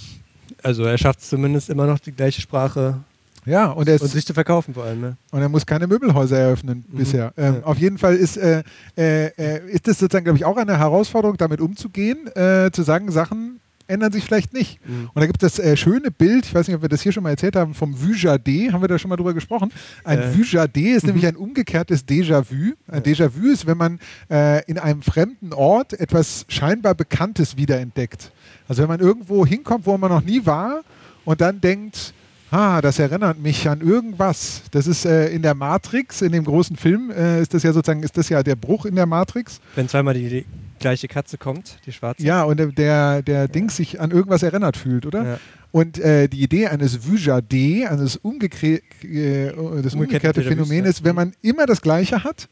Also 0.63 0.85
er 0.85 0.99
schafft 0.99 1.21
es 1.21 1.29
zumindest 1.29 1.71
immer 1.71 1.87
noch 1.87 1.99
die 1.99 2.13
gleiche 2.13 2.41
Sprache 2.41 2.99
Ja, 3.45 3.67
und, 3.71 3.89
er 3.89 3.97
ist, 3.97 4.03
und 4.03 4.09
sich 4.09 4.25
zu 4.27 4.35
verkaufen 4.35 4.75
vor 4.75 4.85
allem. 4.85 5.01
Ne? 5.01 5.17
und 5.31 5.41
er 5.41 5.49
muss 5.49 5.67
keine 5.67 5.87
Möbelhäuser 5.87 6.37
eröffnen 6.39 6.85
Mhm. 6.91 6.97
bisher. 6.97 7.33
Ähm, 7.37 7.55
Ja. 7.57 7.63
Auf 7.65 7.79
jeden 7.79 7.99
Fall 7.99 8.17
ist, 8.17 8.37
äh, 8.37 8.63
äh, 8.97 9.27
äh, 9.37 9.71
ist 9.71 9.87
das 9.87 9.99
sozusagen, 9.99 10.25
glaube 10.25 10.39
ich, 10.39 10.45
auch 10.45 10.57
eine 10.57 10.79
Herausforderung, 10.79 11.37
damit 11.37 11.61
umzugehen, 11.61 12.27
äh, 12.35 12.71
zu 12.73 12.83
sagen, 12.83 13.11
Sachen 13.11 13.61
ändern 13.89 14.13
sich 14.13 14.25
vielleicht 14.25 14.53
nicht. 14.53 14.79
Mhm. 14.87 15.11
Und 15.13 15.21
da 15.21 15.27
gibt 15.27 15.43
es 15.43 15.55
das 15.57 15.65
äh, 15.65 15.77
schöne 15.77 16.11
Bild, 16.11 16.45
ich 16.47 16.55
weiß 16.55 16.67
nicht, 16.69 16.77
ob 16.77 16.83
wir 16.83 16.89
das 16.89 17.01
hier 17.03 17.13
schon 17.13 17.23
mal 17.23 17.31
erzählt 17.31 17.57
haben, 17.57 17.75
vom 17.75 17.95
Vujade, 18.01 18.73
haben 18.73 18.81
wir 18.83 18.89
da 18.89 18.99
schon 18.99 19.09
mal 19.09 19.17
drüber 19.17 19.35
gesprochen. 19.35 19.73
Ein 20.05 20.21
Äh. 20.21 20.37
Vujade 20.37 20.81
ist 20.91 21.03
Mhm. 21.05 21.09
nämlich 21.11 21.27
ein 21.27 21.37
umgekehrtes 21.37 22.07
Déjà-vu. 22.07 22.73
Ein 22.89 23.03
Déjà-vu 23.03 23.47
ist, 23.53 23.67
wenn 23.67 23.77
man 23.79 23.99
äh, 24.31 24.65
in 24.65 24.79
einem 24.79 25.03
fremden 25.03 25.53
Ort 25.53 25.93
etwas 25.95 26.45
scheinbar 26.49 26.95
Bekanntes 26.95 27.57
wiederentdeckt. 27.57 28.31
Also 28.69 28.83
wenn 28.83 28.89
man 28.89 29.01
irgendwo 29.01 29.47
hinkommt, 29.47 29.87
wo 29.87 29.97
man 29.97 30.11
noch 30.11 30.23
nie 30.23 30.45
war 30.45 30.81
und 31.25 31.41
dann 31.41 31.61
denkt, 31.61 32.13
Ah, 32.53 32.81
das 32.81 33.01
erinnert 33.01 33.41
mich 33.41 33.69
an 33.69 33.81
irgendwas. 33.81 34.63
Das 34.71 34.87
ist 34.87 35.05
äh, 35.05 35.29
in 35.31 35.43
der 35.43 35.55
Matrix, 35.55 36.23
in 36.23 36.31
dem 36.31 36.45
großen 36.45 36.77
Film, 36.77 37.11
äh, 37.11 37.43
ist 37.43 37.53
das 37.53 37.65
ja 37.65 37.73
sozusagen, 37.73 38.05
ist 38.05 38.17
das 38.17 38.29
ja 38.29 38.41
der 38.45 38.55
Bruch 38.55 38.87
in 38.87 38.95
der 38.95 39.05
Matrix. 39.05 39.61
Wenn 39.75 39.89
zweimal 39.89 40.15
die, 40.15 40.29
die 40.29 40.45
gleiche 40.79 41.09
Katze 41.09 41.39
kommt, 41.39 41.79
die 41.87 41.93
schwarze. 41.93 42.23
Ja, 42.23 42.45
und 42.45 42.59
der, 42.79 43.23
der, 43.23 43.49
Dings 43.49 43.77
sich 43.77 44.01
an 44.01 44.11
irgendwas 44.11 44.43
erinnert 44.43 44.77
fühlt, 44.77 45.07
oder? 45.07 45.25
Ja. 45.25 45.39
Und 45.73 45.99
äh, 45.99 46.29
die 46.29 46.43
Idee 46.43 46.69
eines 46.69 47.07
Vujade, 47.07 47.89
eines 47.89 48.17
umgekre 48.17 48.81
äh, 49.03 49.53
das 49.83 49.95
umgekehrte 49.95 50.43
Phänomen 50.43 50.85
ist, 50.85 51.05
wenn 51.05 51.15
man 51.15 51.35
immer 51.43 51.67
das 51.67 51.83
Gleiche 51.83 52.25
hat 52.25 52.49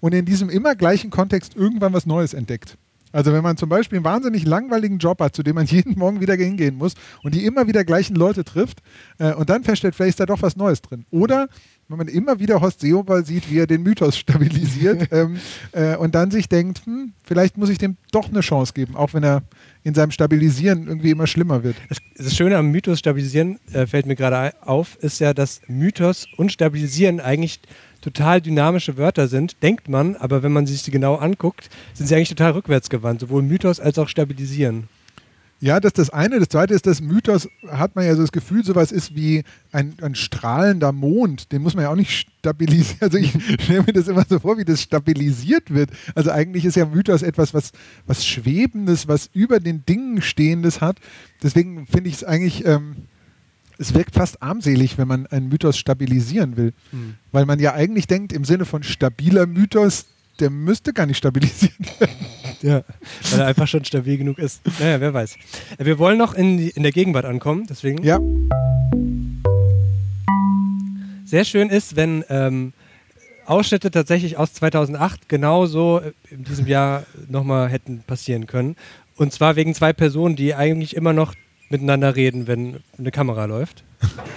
und 0.00 0.14
in 0.14 0.24
diesem 0.24 0.48
immer 0.48 0.74
gleichen 0.74 1.10
Kontext 1.10 1.56
irgendwann 1.56 1.92
was 1.92 2.06
Neues 2.06 2.34
entdeckt. 2.34 2.76
Also 3.10 3.32
wenn 3.32 3.42
man 3.42 3.56
zum 3.56 3.68
Beispiel 3.68 3.98
einen 3.98 4.04
wahnsinnig 4.04 4.46
langweiligen 4.46 4.98
Job 4.98 5.20
hat, 5.20 5.34
zu 5.34 5.42
dem 5.42 5.54
man 5.54 5.66
jeden 5.66 5.98
Morgen 5.98 6.20
wieder 6.20 6.34
hingehen 6.34 6.76
muss 6.76 6.94
und 7.22 7.34
die 7.34 7.44
immer 7.44 7.66
wieder 7.66 7.84
gleichen 7.84 8.14
Leute 8.14 8.44
trifft 8.44 8.80
äh, 9.18 9.32
und 9.32 9.50
dann 9.50 9.64
feststellt, 9.64 9.94
vielleicht 9.94 10.10
ist 10.10 10.20
da 10.20 10.26
doch 10.26 10.42
was 10.42 10.56
Neues 10.56 10.82
drin. 10.82 11.04
Oder 11.10 11.48
wenn 11.88 11.98
man 11.98 12.08
immer 12.08 12.38
wieder 12.38 12.60
Horst 12.60 12.80
Seehofer 12.80 13.22
sieht, 13.22 13.50
wie 13.50 13.58
er 13.58 13.66
den 13.66 13.82
Mythos 13.82 14.18
stabilisiert 14.18 15.08
ähm, 15.12 15.38
äh, 15.72 15.96
und 15.96 16.14
dann 16.14 16.30
sich 16.30 16.48
denkt, 16.48 16.82
hm, 16.84 17.12
vielleicht 17.24 17.56
muss 17.56 17.70
ich 17.70 17.78
dem 17.78 17.96
doch 18.12 18.28
eine 18.28 18.40
Chance 18.40 18.74
geben, 18.74 18.94
auch 18.94 19.14
wenn 19.14 19.24
er 19.24 19.42
in 19.84 19.94
seinem 19.94 20.10
Stabilisieren 20.10 20.86
irgendwie 20.86 21.10
immer 21.10 21.26
schlimmer 21.26 21.64
wird. 21.64 21.76
Das, 21.88 21.98
das 22.16 22.36
Schöne 22.36 22.58
am 22.58 22.70
Mythos 22.70 22.98
stabilisieren, 22.98 23.58
äh, 23.72 23.86
fällt 23.86 24.04
mir 24.04 24.16
gerade 24.16 24.54
auf, 24.60 24.96
ist 25.00 25.18
ja, 25.18 25.32
dass 25.32 25.62
Mythos 25.66 26.26
und 26.36 26.52
stabilisieren 26.52 27.20
eigentlich 27.20 27.60
total 28.02 28.40
dynamische 28.40 28.96
Wörter 28.96 29.26
sind, 29.26 29.62
denkt 29.62 29.88
man, 29.88 30.14
aber 30.16 30.42
wenn 30.42 30.52
man 30.52 30.66
sich 30.66 30.82
sie 30.82 30.90
genau 30.90 31.16
anguckt, 31.16 31.70
sind 31.94 32.06
sie 32.06 32.14
eigentlich 32.14 32.28
total 32.28 32.52
rückwärtsgewandt, 32.52 33.20
sowohl 33.20 33.42
Mythos 33.42 33.80
als 33.80 33.98
auch 33.98 34.08
stabilisieren. 34.08 34.88
Ja, 35.60 35.80
das 35.80 35.90
ist 35.90 35.98
das 35.98 36.10
eine. 36.10 36.38
Das 36.38 36.48
zweite 36.48 36.72
ist, 36.72 36.86
das 36.86 37.00
Mythos 37.00 37.48
hat 37.68 37.96
man 37.96 38.04
ja 38.04 38.14
so 38.14 38.22
das 38.22 38.30
Gefühl, 38.30 38.64
sowas 38.64 38.92
ist 38.92 39.16
wie 39.16 39.42
ein, 39.72 39.94
ein 40.00 40.14
strahlender 40.14 40.92
Mond. 40.92 41.50
Den 41.50 41.62
muss 41.62 41.74
man 41.74 41.82
ja 41.84 41.90
auch 41.90 41.96
nicht 41.96 42.26
stabilisieren. 42.38 42.98
Also 43.00 43.18
ich 43.18 43.32
stelle 43.60 43.82
mir 43.82 43.92
das 43.92 44.08
immer 44.08 44.24
so 44.28 44.38
vor, 44.38 44.58
wie 44.58 44.64
das 44.64 44.82
stabilisiert 44.82 45.72
wird. 45.72 45.90
Also 46.14 46.30
eigentlich 46.30 46.64
ist 46.64 46.76
ja 46.76 46.86
Mythos 46.86 47.22
etwas, 47.22 47.54
was, 47.54 47.72
was 48.06 48.24
Schwebendes, 48.24 49.08
was 49.08 49.30
über 49.32 49.58
den 49.58 49.84
Dingen 49.84 50.22
Stehendes 50.22 50.80
hat. 50.80 50.98
Deswegen 51.42 51.86
finde 51.86 52.10
ich 52.10 52.16
es 52.16 52.24
eigentlich, 52.24 52.64
ähm, 52.64 52.96
es 53.78 53.94
wirkt 53.94 54.14
fast 54.14 54.42
armselig, 54.42 54.96
wenn 54.98 55.08
man 55.08 55.26
einen 55.26 55.48
Mythos 55.48 55.76
stabilisieren 55.76 56.56
will. 56.56 56.72
Hm. 56.90 57.14
Weil 57.32 57.46
man 57.46 57.58
ja 57.58 57.74
eigentlich 57.74 58.06
denkt, 58.06 58.32
im 58.32 58.44
Sinne 58.44 58.64
von 58.64 58.82
stabiler 58.82 59.46
Mythos, 59.46 60.06
der 60.40 60.50
müsste 60.50 60.92
gar 60.92 61.06
nicht 61.06 61.18
stabilisiert 61.18 61.74
werden. 62.00 62.14
Ja, 62.60 62.82
weil 63.30 63.38
er 63.38 63.46
einfach 63.46 63.68
schon 63.68 63.84
stabil 63.84 64.18
genug 64.18 64.38
ist. 64.38 64.62
Naja, 64.80 65.00
wer 65.00 65.14
weiß. 65.14 65.36
Wir 65.78 65.96
wollen 66.00 66.18
noch 66.18 66.34
in, 66.34 66.58
die, 66.58 66.70
in 66.70 66.82
der 66.82 66.90
Gegenwart 66.90 67.24
ankommen, 67.24 67.68
deswegen. 67.70 68.02
Ja. 68.02 68.18
Sehr 71.24 71.44
schön 71.44 71.68
ist, 71.68 71.94
wenn 71.94 72.24
ähm, 72.28 72.72
Ausschnitte 73.46 73.92
tatsächlich 73.92 74.38
aus 74.38 74.54
2008 74.54 75.28
genauso 75.28 76.00
äh, 76.00 76.12
in 76.30 76.42
diesem 76.42 76.66
Jahr 76.66 77.04
nochmal 77.28 77.68
hätten 77.68 78.02
passieren 78.04 78.46
können. 78.48 78.74
Und 79.14 79.32
zwar 79.32 79.54
wegen 79.54 79.72
zwei 79.72 79.92
Personen, 79.92 80.34
die 80.34 80.56
eigentlich 80.56 80.96
immer 80.96 81.12
noch 81.12 81.34
miteinander 81.70 82.16
reden, 82.16 82.48
wenn 82.48 82.78
eine 82.98 83.12
Kamera 83.12 83.44
läuft. 83.44 83.84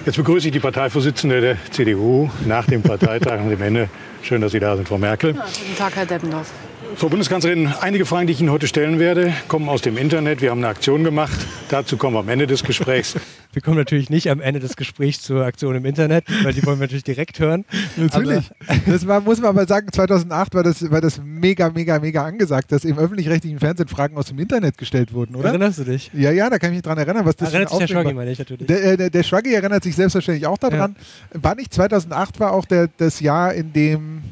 Jetzt 0.05 0.15
begrüße 0.15 0.47
ich 0.47 0.53
die 0.53 0.59
Parteivorsitzende 0.59 1.41
der 1.41 1.57
CDU 1.71 2.29
nach 2.45 2.65
dem 2.65 2.81
Parteitag 2.81 3.39
und 3.41 3.49
dem 3.49 3.61
Ende. 3.61 3.89
Schön, 4.23 4.41
dass 4.41 4.51
Sie 4.51 4.59
da 4.59 4.75
sind, 4.75 4.87
Frau 4.87 4.97
Merkel. 4.97 5.33
Guten 5.33 5.77
Tag, 5.77 5.95
Herr 5.95 6.05
Deppendorf. 6.05 6.51
Frau 6.95 7.09
Bundeskanzlerin, 7.09 7.67
einige 7.79 8.05
Fragen, 8.05 8.27
die 8.27 8.33
ich 8.33 8.41
Ihnen 8.41 8.51
heute 8.51 8.67
stellen 8.67 8.99
werde, 8.99 9.33
kommen 9.47 9.69
aus 9.69 9.81
dem 9.81 9.97
Internet. 9.97 10.41
Wir 10.41 10.51
haben 10.51 10.59
eine 10.59 10.67
Aktion 10.67 11.03
gemacht. 11.03 11.47
Dazu 11.69 11.97
kommen 11.97 12.15
wir 12.15 12.19
am 12.19 12.29
Ende 12.29 12.47
des 12.47 12.63
Gesprächs. 12.63 13.15
Wir 13.53 13.61
kommen 13.61 13.75
natürlich 13.75 14.09
nicht 14.09 14.29
am 14.29 14.39
Ende 14.39 14.61
des 14.61 14.77
Gesprächs 14.77 15.21
zur 15.21 15.43
Aktion 15.43 15.75
im 15.75 15.83
Internet, 15.83 16.23
weil 16.41 16.53
die 16.53 16.65
wollen 16.65 16.79
wir 16.79 16.85
natürlich 16.85 17.03
direkt 17.03 17.37
hören. 17.37 17.65
Natürlich. 17.97 18.49
das 18.85 19.05
war, 19.05 19.19
muss 19.19 19.41
man 19.41 19.49
aber 19.49 19.67
sagen, 19.67 19.91
2008 19.91 20.55
war 20.55 20.63
das, 20.63 20.89
war 20.89 21.01
das 21.01 21.19
mega, 21.21 21.69
mega, 21.69 21.99
mega 21.99 22.23
angesagt, 22.23 22.71
dass 22.71 22.85
im 22.85 22.97
öffentlich-rechtlichen 22.97 23.59
Fernsehen 23.59 23.89
Fragen 23.89 24.15
aus 24.15 24.27
dem 24.27 24.39
Internet 24.39 24.77
gestellt 24.77 25.11
wurden, 25.11 25.35
oder? 25.35 25.49
Erinnerst 25.49 25.79
du 25.79 25.83
dich? 25.83 26.09
Ja, 26.13 26.31
ja, 26.31 26.49
da 26.49 26.59
kann 26.59 26.69
ich 26.69 26.75
mich 26.75 26.83
dran 26.83 26.97
erinnern, 26.97 27.25
was 27.25 27.35
das 27.35 27.49
Erinnert 27.49 27.71
sich 27.71 27.79
der 27.79 27.87
Schwaggi, 27.87 28.13
meine 28.13 28.31
ich 28.31 28.39
natürlich. 28.39 28.67
Der, 28.67 28.83
äh, 28.85 28.95
der, 28.95 29.09
der 29.09 29.23
Schwaggi 29.23 29.53
erinnert 29.53 29.83
sich 29.83 29.97
selbstverständlich 29.97 30.47
auch 30.47 30.57
daran. 30.57 30.95
War 31.33 31.55
nicht 31.55 31.73
2008 31.73 32.39
war 32.39 32.53
auch 32.53 32.63
der, 32.63 32.87
das 32.95 33.19
Jahr, 33.19 33.53
in 33.53 33.73
dem. 33.73 34.23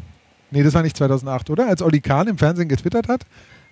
Nee, 0.51 0.63
das 0.63 0.73
war 0.73 0.81
nicht 0.81 0.97
2008, 0.97 1.49
oder? 1.49 1.67
Als 1.67 1.81
Olli 1.81 2.01
Kahn 2.01 2.27
im 2.27 2.37
Fernsehen 2.37 2.69
getwittert 2.69 3.07
hat? 3.07 3.25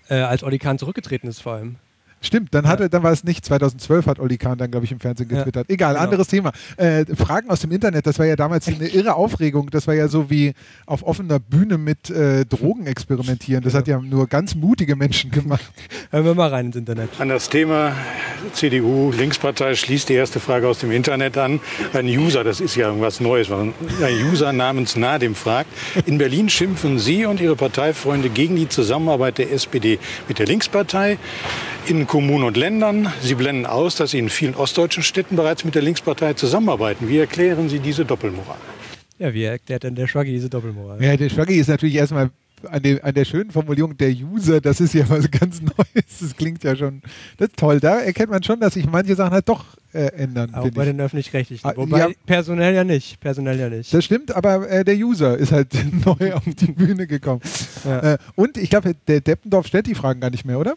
Äh, 0.10 0.16
als 0.16 0.44
Olli 0.44 0.60
Kahn 0.60 0.78
zurückgetreten 0.78 1.28
ist 1.28 1.42
vor 1.42 1.54
allem. 1.54 1.78
Stimmt, 2.22 2.54
dann, 2.54 2.68
hatte, 2.68 2.90
dann 2.90 3.04
war 3.04 3.12
es 3.12 3.24
nicht 3.24 3.46
2012, 3.46 4.08
hat 4.08 4.20
Olli 4.20 4.38
Kahn 4.38 4.58
dann, 4.58 4.72
glaube 4.72 4.86
ich, 4.86 4.92
im 4.92 5.00
Fernsehen 5.00 5.30
Ja, 5.30 5.38
getwittert. 5.38 5.70
Egal, 5.70 5.94
genau. 5.94 6.04
anderes 6.04 6.28
Thema. 6.28 6.52
Äh, 6.78 7.06
Fragen 7.16 7.50
aus 7.50 7.60
dem 7.60 7.72
Internet, 7.72 8.08
das 8.08 8.18
war 8.18 8.26
ja 8.26 8.36
damals 8.36 8.68
eine 8.68 8.88
irre 8.88 9.16
Aufregung. 9.16 9.70
Das 9.70 9.88
war 9.88 9.94
ja 9.94 10.08
so 10.08 10.30
wie 10.30 10.54
auf 10.86 11.04
offener 11.04 11.40
Bühne 11.40 11.78
mit 11.78 12.10
äh, 12.10 12.46
Drogen 12.46 12.88
experimentieren. 12.88 13.64
Das 13.64 13.74
hat 13.76 13.88
ja 13.88 14.00
nur 14.00 14.28
ganz 14.28 14.56
mutige 14.56 14.96
Menschen 14.96 15.30
gemacht. 15.30 15.72
Hören 16.12 16.26
wir 16.26 16.34
mal 16.34 16.50
rein 16.50 16.68
ins 16.68 16.76
Internet. 16.76 17.10
An 17.20 17.30
das 17.30 17.50
Thema 17.50 17.94
CDU, 18.54 19.12
Linkspartei 19.12 19.76
schließt 19.76 20.10
die 20.10 20.14
erste 20.14 20.40
Frage 20.40 20.68
aus 20.68 20.80
dem 20.80 20.92
Internet 20.92 21.38
an. 21.38 21.60
Ein 21.94 22.08
User, 22.08 22.44
das 22.44 22.60
ist 22.60 22.76
ja 22.76 22.88
irgendwas 22.88 23.20
Neues, 23.20 23.52
ein 23.52 23.74
User 24.32 24.54
namens 24.54 24.96
Nadim 24.96 25.36
fragt. 25.36 25.70
In 26.06 26.18
Berlin 26.18 26.50
schimpfen 26.50 26.98
Sie 26.98 27.26
und 27.26 27.42
Ihre 27.42 27.56
Parteifreunde 27.56 28.30
gegen 28.30 28.56
die 28.56 28.68
Zusammenarbeit 28.68 29.38
der 29.38 29.52
SPD 29.52 30.00
mit 30.28 30.40
der 30.40 30.48
Linkspartei. 30.48 31.18
In 31.86 32.07
Kommunen 32.08 32.46
und 32.46 32.58
Ländern. 32.58 33.12
Sie 33.22 33.36
blenden 33.36 33.66
aus, 33.66 33.96
dass 33.96 34.12
Sie 34.12 34.20
in 34.20 34.30
vielen 34.30 34.56
ostdeutschen 34.56 35.04
Städten 35.04 35.36
bereits 35.36 35.66
mit 35.66 35.76
der 35.76 35.82
Linkspartei 35.82 36.34
zusammenarbeiten. 36.34 37.10
Wie 37.10 37.18
erklären 37.18 37.70
Sie 37.70 37.80
diese 37.80 38.06
Doppelmoral? 38.06 38.58
Ja, 39.20 39.34
wie 39.34 39.44
erklärt 39.44 39.84
denn 39.84 39.96
der 39.96 40.08
Schwaggi 40.08 40.32
diese 40.32 40.50
Doppelmoral? 40.50 41.04
Ja, 41.04 41.18
der 41.18 41.30
Schwaggi 41.30 41.56
ist 41.56 41.68
natürlich 41.68 41.96
erstmal 41.96 42.30
an, 42.64 42.82
dem, 42.82 43.00
an 43.04 43.14
der 43.14 43.26
schönen 43.26 43.52
Formulierung 43.52 43.96
der 43.98 44.10
User, 44.10 44.62
das 44.62 44.80
ist 44.80 44.94
ja 44.94 45.08
was 45.10 45.30
ganz 45.32 45.62
Neues. 45.62 46.20
Das 46.20 46.36
klingt 46.36 46.64
ja 46.64 46.76
schon, 46.76 47.02
das 47.38 47.50
ist 47.50 47.58
toll. 47.58 47.80
Da 47.80 48.00
erkennt 48.00 48.32
man 48.32 48.42
schon, 48.42 48.60
dass 48.60 48.74
sich 48.76 48.88
manche 48.88 49.16
Sachen 49.16 49.32
halt 49.32 49.48
doch 49.50 49.66
äh, 49.94 50.08
ändern. 50.14 50.54
Auch 50.54 50.70
bei 50.70 50.84
ich. 50.84 50.90
den 50.90 51.02
Öffentlich-Rechtlichen. 51.02 51.68
Ah, 51.68 51.74
Wobei 51.76 52.00
ja. 52.00 52.10
personell 52.26 52.74
ja 52.74 52.84
nicht. 52.84 53.20
Personell 53.20 53.60
ja 53.60 53.70
nicht. 53.70 53.94
Das 53.94 54.04
stimmt, 54.04 54.36
aber 54.36 54.70
äh, 54.70 54.84
der 54.84 54.96
User 54.96 55.38
ist 55.38 55.52
halt 55.52 55.74
neu 56.06 56.34
auf 56.34 56.44
die 56.46 56.72
Bühne 56.72 57.06
gekommen. 57.06 57.42
Ja. 57.86 58.14
Äh, 58.14 58.18
und 58.36 58.58
ich 58.58 58.70
glaube, 58.70 58.96
der 59.08 59.22
Deppendorf 59.22 59.68
stellt 59.68 59.88
die 59.88 59.96
Fragen 59.96 60.20
gar 60.20 60.30
nicht 60.30 60.46
mehr, 60.46 60.60
oder? 60.60 60.76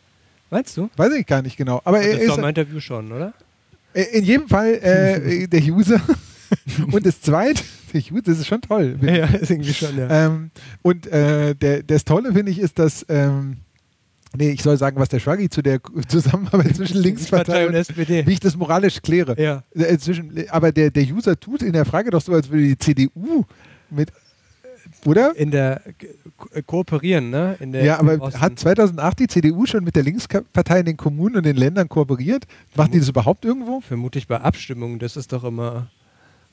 Meinst 0.51 0.76
du? 0.76 0.90
Weiß 0.96 1.12
ich 1.14 1.26
gar 1.26 1.42
nicht 1.42 1.57
genau. 1.57 1.80
Aber 1.84 2.01
er 2.01 2.12
das 2.12 2.22
ist 2.22 2.30
doch 2.30 2.38
im 2.38 2.44
Interview 2.44 2.80
schon, 2.80 3.12
oder? 3.12 3.32
äh, 3.94 4.03
in 4.12 4.24
jedem 4.24 4.48
Fall 4.48 4.74
äh, 4.74 5.46
der 5.46 5.62
User. 5.62 6.01
und 6.92 7.07
das 7.07 7.20
zweite, 7.20 7.62
der 7.92 8.01
User, 8.01 8.22
das 8.22 8.38
ist 8.38 8.46
schon 8.46 8.61
toll. 8.61 8.98
Ja, 9.03 9.26
ist 9.26 9.51
irgendwie 9.51 9.74
schon, 9.74 9.96
ja. 9.96 10.26
Ähm, 10.26 10.51
und 10.82 11.07
äh, 11.07 11.55
der, 11.55 11.82
das 11.82 12.05
Tolle 12.05 12.32
finde 12.32 12.53
ich 12.53 12.59
ist, 12.59 12.78
dass 12.78 13.05
ähm, 13.09 13.59
Nee, 14.36 14.51
ich 14.51 14.62
soll 14.62 14.76
sagen, 14.76 14.96
was 15.01 15.09
der 15.09 15.18
Schwaggi 15.18 15.48
zu 15.48 15.61
der 15.61 15.80
Zusammenarbeit 16.07 16.76
zwischen 16.76 16.98
Linkspartei 16.98 17.66
und, 17.66 17.74
SPD. 17.74 18.24
wie 18.28 18.32
ich 18.34 18.38
das 18.38 18.57
moralisch 18.57 19.03
kläre. 19.03 19.34
Ja. 19.36 19.64
Äh, 19.74 19.98
zwischen, 19.98 20.48
aber 20.51 20.70
der, 20.70 20.92
der 20.92 21.03
User 21.03 21.38
tut 21.38 21.62
in 21.62 21.72
der 21.72 21.84
Frage 21.84 22.11
doch 22.11 22.20
so, 22.20 22.32
als 22.32 22.48
würde 22.48 22.62
die 22.62 22.78
CDU 22.78 23.44
mit, 23.90 24.12
oder? 25.07 25.34
In 25.36 25.51
der 25.51 25.80
Ko- 26.36 26.48
kooperieren, 26.66 27.30
ne? 27.30 27.57
In 27.61 27.72
der, 27.72 27.84
Ja, 27.84 27.98
aber 27.98 28.18
hat 28.40 28.59
2008 28.59 29.18
die 29.18 29.26
CDU 29.26 29.66
schon 29.66 29.84
mit 29.84 29.96
der 29.96 30.03
Linkspartei 30.03 30.80
in 30.80 30.86
den 30.86 30.96
Kommunen 30.96 31.36
und 31.36 31.46
den 31.46 31.57
Ländern 31.57 31.88
kooperiert? 31.88 32.44
Macht 32.76 32.94
die 32.94 32.98
das 32.98 33.09
überhaupt 33.09 33.44
irgendwo? 33.44 33.80
Vermutlich 33.80 34.26
bei 34.28 34.40
Abstimmungen, 34.40 34.98
das 34.98 35.16
ist 35.16 35.32
doch 35.32 35.44
immer. 35.44 35.88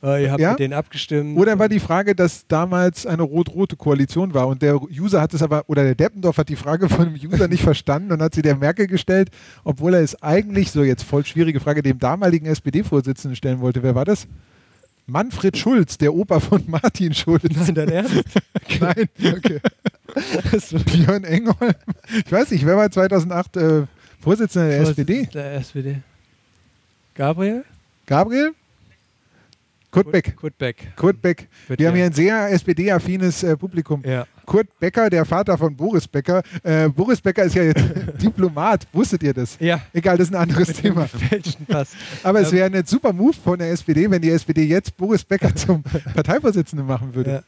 Äh, 0.04 0.26
ihr 0.26 0.32
habt 0.32 0.40
Ja? 0.40 0.52
mit 0.52 0.60
denen 0.60 0.74
abgestimmt. 0.74 1.38
Oder 1.40 1.58
war 1.58 1.70
die 1.70 1.80
Frage, 1.80 2.14
dass 2.14 2.46
damals 2.48 3.08
eine 3.08 3.24
rot-rote 3.24 3.76
Koalition 3.76 4.32
war 4.34 4.48
und 4.48 4.62
der 4.62 4.80
User 4.80 5.20
hat 5.20 5.34
es 5.34 5.42
aber, 5.42 5.64
oder 5.68 5.84
der 5.84 5.96
Deppendorf 5.96 6.38
hat 6.38 6.50
die 6.50 6.56
Frage 6.56 6.88
von 6.88 7.12
dem 7.16 7.32
User 7.32 7.48
nicht 7.48 7.64
verstanden 7.64 8.12
und 8.12 8.22
hat 8.22 8.36
sie 8.36 8.44
der 8.44 8.56
Merkel 8.56 8.86
gestellt, 8.86 9.30
obwohl 9.64 9.96
er 9.96 10.02
es 10.02 10.22
eigentlich, 10.22 10.70
so 10.72 10.84
jetzt 10.84 11.02
voll 11.04 11.26
schwierige 11.26 11.60
Frage, 11.60 11.82
dem 11.82 11.98
damaligen 11.98 12.46
SPD-Vorsitzenden 12.46 13.36
stellen 13.36 13.60
wollte. 13.60 13.82
Wer 13.82 13.96
war 13.96 14.06
das? 14.06 14.28
Manfred 15.08 15.58
Schulz, 15.58 15.98
der 15.98 16.14
Opa 16.14 16.40
von 16.40 16.64
Martin 16.68 17.14
Schulz. 17.14 17.44
Nein, 17.56 17.76
dein 17.76 17.90
Ernst? 17.90 18.24
Nein, 18.80 19.10
okay. 19.20 19.60
Björn 20.86 21.24
Engholm. 21.24 21.74
Ich 22.26 22.32
weiß 22.32 22.52
nicht, 22.52 22.66
wer 22.66 22.76
war 22.78 22.90
2008 22.92 23.58
äh, 23.58 23.84
Vorsitzender 24.20 24.68
der 24.70 24.82
SPD? 24.82 25.30
Der 25.34 25.54
SPD. 25.56 25.98
Gabriel? 27.16 27.64
Gabriel? 28.06 28.52
Kurt 29.92 30.12
Beck. 30.12 30.36
Kurt 30.36 30.58
Beck. 30.58 30.92
Kurt 30.96 31.22
Beck. 31.22 31.48
Wir 31.70 31.88
haben 31.88 31.96
ja- 31.96 32.00
hier 32.02 32.06
ein 32.06 32.14
sehr 32.14 32.52
SPD-affines 32.52 33.44
äh, 33.44 33.56
Publikum. 33.56 34.04
Kurt 34.48 34.68
Becker, 34.80 35.10
der 35.12 35.26
Vater 35.26 35.58
von 35.58 35.76
Boris 35.76 36.08
Becker. 36.08 36.42
Äh, 36.64 36.88
Boris 36.88 37.22
Becker 37.22 37.44
ist 37.44 37.54
ja 37.54 37.64
jetzt 37.64 37.84
Diplomat. 38.22 38.88
Wusstet 38.94 39.22
ihr 39.22 39.34
das? 39.34 39.58
Ja. 39.60 39.82
Egal, 39.94 40.18
das 40.18 40.30
ist 40.30 40.34
ein 40.36 40.42
anderes 40.42 40.70
Mit 40.70 40.78
Thema. 40.78 41.08
Aber 42.24 42.40
es 42.40 42.52
Ähm, 42.52 42.58
wäre 42.58 42.72
ein 42.78 42.86
super 42.86 43.12
Move 43.14 43.34
von 43.34 43.60
der 43.60 43.72
SPD, 43.72 44.10
wenn 44.10 44.22
die 44.22 44.32
SPD 44.32 44.64
jetzt 44.64 44.96
Boris 44.98 45.24
Becker 45.24 45.54
zum 45.56 45.84
Parteivorsitzenden 45.84 46.88
machen 46.88 47.14
würde. 47.14 47.30
Ja. 47.32 47.42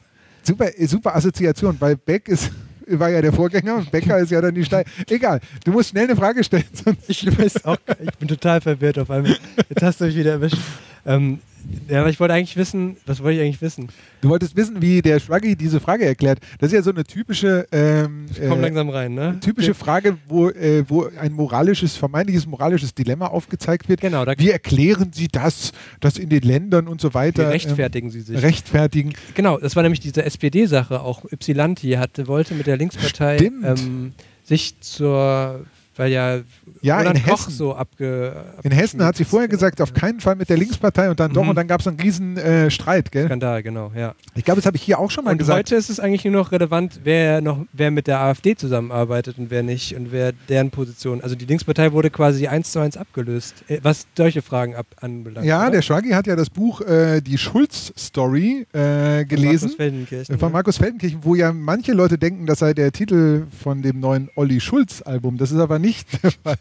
Super, 0.43 0.77
äh, 0.77 0.85
super 0.87 1.15
Assoziation, 1.15 1.77
weil 1.79 1.95
Beck 1.95 2.27
ist, 2.27 2.51
war 2.87 3.09
ja 3.09 3.21
der 3.21 3.31
Vorgänger 3.31 3.75
und 3.77 3.89
Becker 3.91 4.17
ist 4.19 4.31
ja 4.31 4.41
dann 4.41 4.53
die 4.53 4.65
Stein. 4.65 4.83
Egal, 5.09 5.39
du 5.63 5.71
musst 5.71 5.89
schnell 5.91 6.03
eine 6.03 6.17
Frage 6.17 6.43
stellen. 6.43 6.65
Ich 7.07 7.25
weiß 7.25 7.63
auch, 7.65 7.77
ich 8.01 8.11
bin 8.17 8.27
total 8.27 8.59
verwirrt 8.59 8.99
auf 8.99 9.09
einmal. 9.09 9.37
Jetzt 9.69 9.83
hast 9.83 10.01
du 10.01 10.05
mich 10.05 10.15
wieder 10.17 10.31
erwischt. 10.33 10.57
Ähm, 11.05 11.39
ja, 11.87 12.01
aber 12.01 12.09
ich 12.09 12.19
wollte 12.19 12.33
eigentlich 12.33 12.57
wissen, 12.57 12.97
was 13.05 13.21
wollte 13.21 13.37
ich 13.37 13.43
eigentlich 13.43 13.61
wissen? 13.61 13.89
Du 14.21 14.29
wolltest 14.29 14.55
wissen, 14.55 14.81
wie 14.81 15.01
der 15.01 15.19
Schwaggi 15.19 15.55
diese 15.55 15.79
Frage 15.79 16.05
erklärt. 16.05 16.39
Das 16.59 16.67
ist 16.67 16.73
ja 16.73 16.81
so 16.81 16.91
eine 16.91 17.03
typische, 17.03 17.67
ähm, 17.71 18.25
Ich 18.31 18.47
komm 18.47 18.61
langsam 18.61 18.89
rein, 18.89 19.13
ne? 19.13 19.39
typische 19.39 19.73
Frage, 19.73 20.17
wo, 20.27 20.49
äh, 20.49 20.83
wo 20.87 21.07
ein 21.19 21.33
moralisches, 21.33 21.95
vermeintliches 21.95 22.45
moralisches 22.45 22.93
Dilemma 22.93 23.27
aufgezeigt 23.27 23.89
wird. 23.89 24.01
Genau, 24.01 24.25
wie 24.37 24.49
erklären 24.49 25.11
Sie 25.13 25.27
das, 25.27 25.71
das 25.99 26.17
in 26.17 26.29
den 26.29 26.41
Ländern 26.41 26.87
und 26.87 27.01
so 27.01 27.13
weiter? 27.13 27.47
Wie 27.47 27.53
rechtfertigen 27.53 28.09
Sie 28.09 28.19
ähm, 28.19 28.25
sich? 28.25 28.41
Rechtfertigen. 28.41 29.13
Genau, 29.35 29.57
das 29.57 29.75
war 29.75 29.83
nämlich 29.83 29.99
diese 29.99 30.23
SPD-Sache. 30.23 31.01
Auch 31.01 31.25
Ypsilanti 31.31 31.91
hatte, 31.91 32.27
wollte 32.27 32.53
mit 32.55 32.67
der 32.67 32.77
Linkspartei 32.77 33.51
ähm, 33.63 34.13
sich 34.43 34.79
zur, 34.81 35.65
weil 35.99 36.11
ja, 36.11 36.39
Ja, 36.81 36.97
Roland 36.99 37.17
in 37.19 37.25
Koch 37.25 37.39
Hessen. 37.47 37.51
so 37.51 37.75
abge. 37.75 38.33
In 38.63 38.71
Hessen 38.71 39.03
hat 39.03 39.17
sie 39.17 39.25
vorher 39.25 39.49
gesagt, 39.49 39.81
auf 39.81 39.93
keinen 39.93 40.19
Fall 40.21 40.35
mit 40.35 40.49
der 40.49 40.57
Linkspartei 40.57 41.09
und 41.09 41.19
dann 41.19 41.33
doch 41.33 41.43
Mhm. 41.43 41.49
und 41.49 41.55
dann 41.57 41.67
gab 41.67 41.81
es 41.81 41.87
einen 41.87 41.99
riesen 41.99 42.37
äh, 42.37 42.71
Streit, 42.71 43.11
gell? 43.11 43.25
Skandal, 43.25 43.61
genau, 43.63 43.91
ja. 43.95 44.15
Ich 44.35 44.45
glaube, 44.45 44.59
das 44.61 44.65
habe 44.65 44.77
ich 44.77 44.83
hier 44.83 44.97
auch 44.97 45.11
schon 45.11 45.25
mal 45.25 45.31
Und 45.31 45.37
gesagt. 45.39 45.59
heute 45.59 45.75
ist 45.75 45.89
es 45.89 45.99
eigentlich 45.99 46.23
nur 46.25 46.33
noch 46.33 46.51
relevant, 46.53 47.01
wer 47.03 47.41
noch, 47.41 47.65
wer 47.73 47.91
mit 47.91 48.07
der 48.07 48.21
AfD 48.21 48.55
zusammenarbeitet 48.55 49.37
und 49.37 49.49
wer 49.51 49.61
nicht 49.61 49.93
und 49.95 50.11
wer 50.11 50.31
deren 50.47 50.69
Position. 50.71 51.21
Also 51.21 51.35
die 51.35 51.45
Linkspartei 51.45 51.91
wurde 51.91 52.09
quasi 52.09 52.47
eins 52.47 52.71
zu 52.71 52.79
eins 52.79 52.95
abgelöst, 52.95 53.55
äh, 53.67 53.79
was 53.83 54.07
solche 54.17 54.41
Fragen 54.41 54.75
ab, 54.75 54.85
anbelangt. 55.01 55.45
Ja, 55.45 55.63
oder? 55.63 55.71
der 55.71 55.81
Schwaggi 55.81 56.11
hat 56.11 56.27
ja 56.27 56.35
das 56.37 56.49
Buch 56.49 56.81
äh, 56.81 57.19
Die 57.21 57.37
Schulz-Story 57.37 58.65
äh, 58.73 59.25
gelesen. 59.25 59.65
Markus 59.69 59.75
Feldenkirchen, 59.75 60.35
Äh, 60.35 60.37
Von. 60.37 60.51
Markus 60.51 60.77
Feldenkirchen, 60.77 61.19
wo 61.23 61.35
ja 61.35 61.51
manche 61.51 61.91
Leute 61.93 62.17
denken, 62.17 62.45
das 62.45 62.59
sei 62.59 62.73
der 62.73 62.91
Titel 62.91 63.43
von 63.61 63.81
dem 63.81 63.99
neuen 63.99 64.29
Olli 64.35 64.59
Schulz-Album. 64.59 65.37
Das 65.37 65.51
ist 65.51 65.59
aber 65.59 65.79
nicht 65.79 65.88
der 66.21 66.31
Fall. 66.43 66.57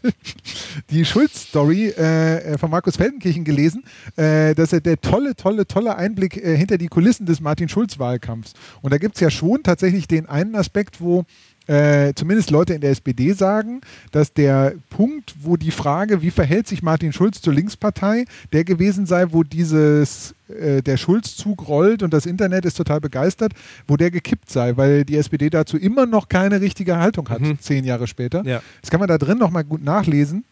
Die 0.89 1.05
Schulz-Story 1.05 1.87
äh, 1.89 2.57
von 2.57 2.69
Markus 2.69 2.97
Feldenkirchen 2.97 3.43
gelesen. 3.43 3.83
Äh, 4.15 4.55
das 4.55 4.73
ist 4.73 4.85
der 4.85 4.99
tolle, 4.99 5.35
tolle, 5.35 5.65
tolle 5.67 5.95
Einblick 5.95 6.37
äh, 6.37 6.55
hinter 6.57 6.77
die 6.77 6.87
Kulissen 6.87 7.25
des 7.25 7.41
Martin-Schulz-Wahlkampfs. 7.41 8.53
Und 8.81 8.91
da 8.93 8.97
gibt 8.97 9.15
es 9.15 9.21
ja 9.21 9.29
schon 9.29 9.63
tatsächlich 9.63 10.07
den 10.07 10.27
einen 10.27 10.55
Aspekt, 10.55 11.01
wo 11.01 11.25
äh, 11.69 12.13
zumindest 12.15 12.49
Leute 12.49 12.73
in 12.73 12.81
der 12.81 12.89
SPD 12.89 13.33
sagen, 13.33 13.81
dass 14.11 14.33
der 14.33 14.73
Punkt, 14.89 15.35
wo 15.41 15.55
die 15.55 15.69
Frage, 15.69 16.23
wie 16.23 16.31
verhält 16.31 16.67
sich 16.67 16.81
Martin 16.81 17.13
Schulz 17.13 17.41
zur 17.41 17.53
Linkspartei, 17.53 18.25
der 18.51 18.63
gewesen 18.63 19.05
sei, 19.05 19.27
wo 19.29 19.43
dieses 19.43 20.33
äh, 20.47 20.81
der 20.81 20.97
Schulzzug 20.97 21.67
rollt 21.67 22.01
und 22.01 22.11
das 22.11 22.25
Internet 22.25 22.65
ist 22.65 22.75
total 22.75 22.99
begeistert, 22.99 23.53
wo 23.87 23.97
der 23.97 24.09
gekippt 24.09 24.49
sei, 24.49 24.77
weil 24.77 25.05
die 25.05 25.15
SPD 25.17 25.51
dazu 25.51 25.77
immer 25.77 26.07
noch 26.07 26.27
keine 26.27 26.59
richtige 26.59 26.97
Haltung 26.97 27.29
hat, 27.29 27.41
zehn 27.59 27.85
Jahre 27.85 28.07
später. 28.07 28.43
Ja. 28.45 28.63
Das 28.81 28.89
kann 28.89 28.99
man 28.99 29.07
da 29.07 29.19
drin 29.19 29.37
nochmal 29.37 29.63
gut 29.63 29.83
nachlesen 29.83 30.45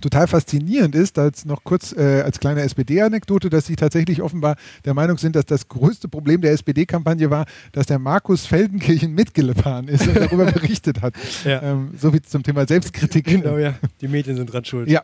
total 0.00 0.26
faszinierend 0.26 0.94
ist, 0.94 1.18
als 1.18 1.44
noch 1.44 1.64
kurz 1.64 1.92
äh, 1.92 2.22
als 2.22 2.38
kleine 2.40 2.62
SPD-Anekdote, 2.62 3.50
dass 3.50 3.66
sie 3.66 3.76
tatsächlich 3.76 4.22
offenbar 4.22 4.56
der 4.84 4.94
Meinung 4.94 5.18
sind, 5.18 5.36
dass 5.36 5.46
das 5.46 5.68
größte 5.68 6.08
Problem 6.08 6.40
der 6.40 6.52
SPD-Kampagne 6.52 7.30
war, 7.30 7.46
dass 7.72 7.86
der 7.86 7.98
Markus 7.98 8.46
Feldenkirchen 8.46 9.12
mitgefahren 9.12 9.88
ist 9.88 10.06
und 10.06 10.16
darüber 10.16 10.46
berichtet 10.52 11.02
hat. 11.02 11.14
Ja. 11.44 11.62
Ähm, 11.62 11.90
so 12.00 12.12
wie 12.12 12.20
zum 12.22 12.42
Thema 12.42 12.66
Selbstkritik. 12.66 13.26
Genau, 13.26 13.58
ja. 13.58 13.74
Die 14.00 14.08
Medien 14.08 14.36
sind 14.36 14.52
dran 14.52 14.64
schuld. 14.64 14.88
Ja, 14.88 15.02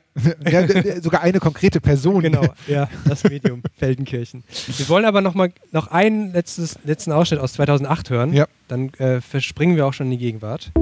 ja 0.48 0.66
sogar 1.02 1.22
eine 1.22 1.40
konkrete 1.40 1.80
Person. 1.80 2.22
Genau, 2.22 2.46
ja, 2.66 2.88
das 3.06 3.24
Medium 3.24 3.62
Feldenkirchen. 3.76 4.44
Wir 4.76 4.88
wollen 4.88 5.04
aber 5.04 5.20
noch 5.20 5.34
mal 5.34 5.52
noch 5.72 5.88
einen 5.88 6.32
letztes, 6.32 6.78
letzten 6.84 7.12
Ausschnitt 7.12 7.40
aus 7.40 7.54
2008 7.54 8.10
hören. 8.10 8.32
Ja. 8.32 8.46
Dann 8.68 8.92
äh, 8.94 9.20
verspringen 9.20 9.76
wir 9.76 9.86
auch 9.86 9.92
schon 9.92 10.06
in 10.06 10.12
die 10.12 10.18
Gegenwart. 10.18 10.72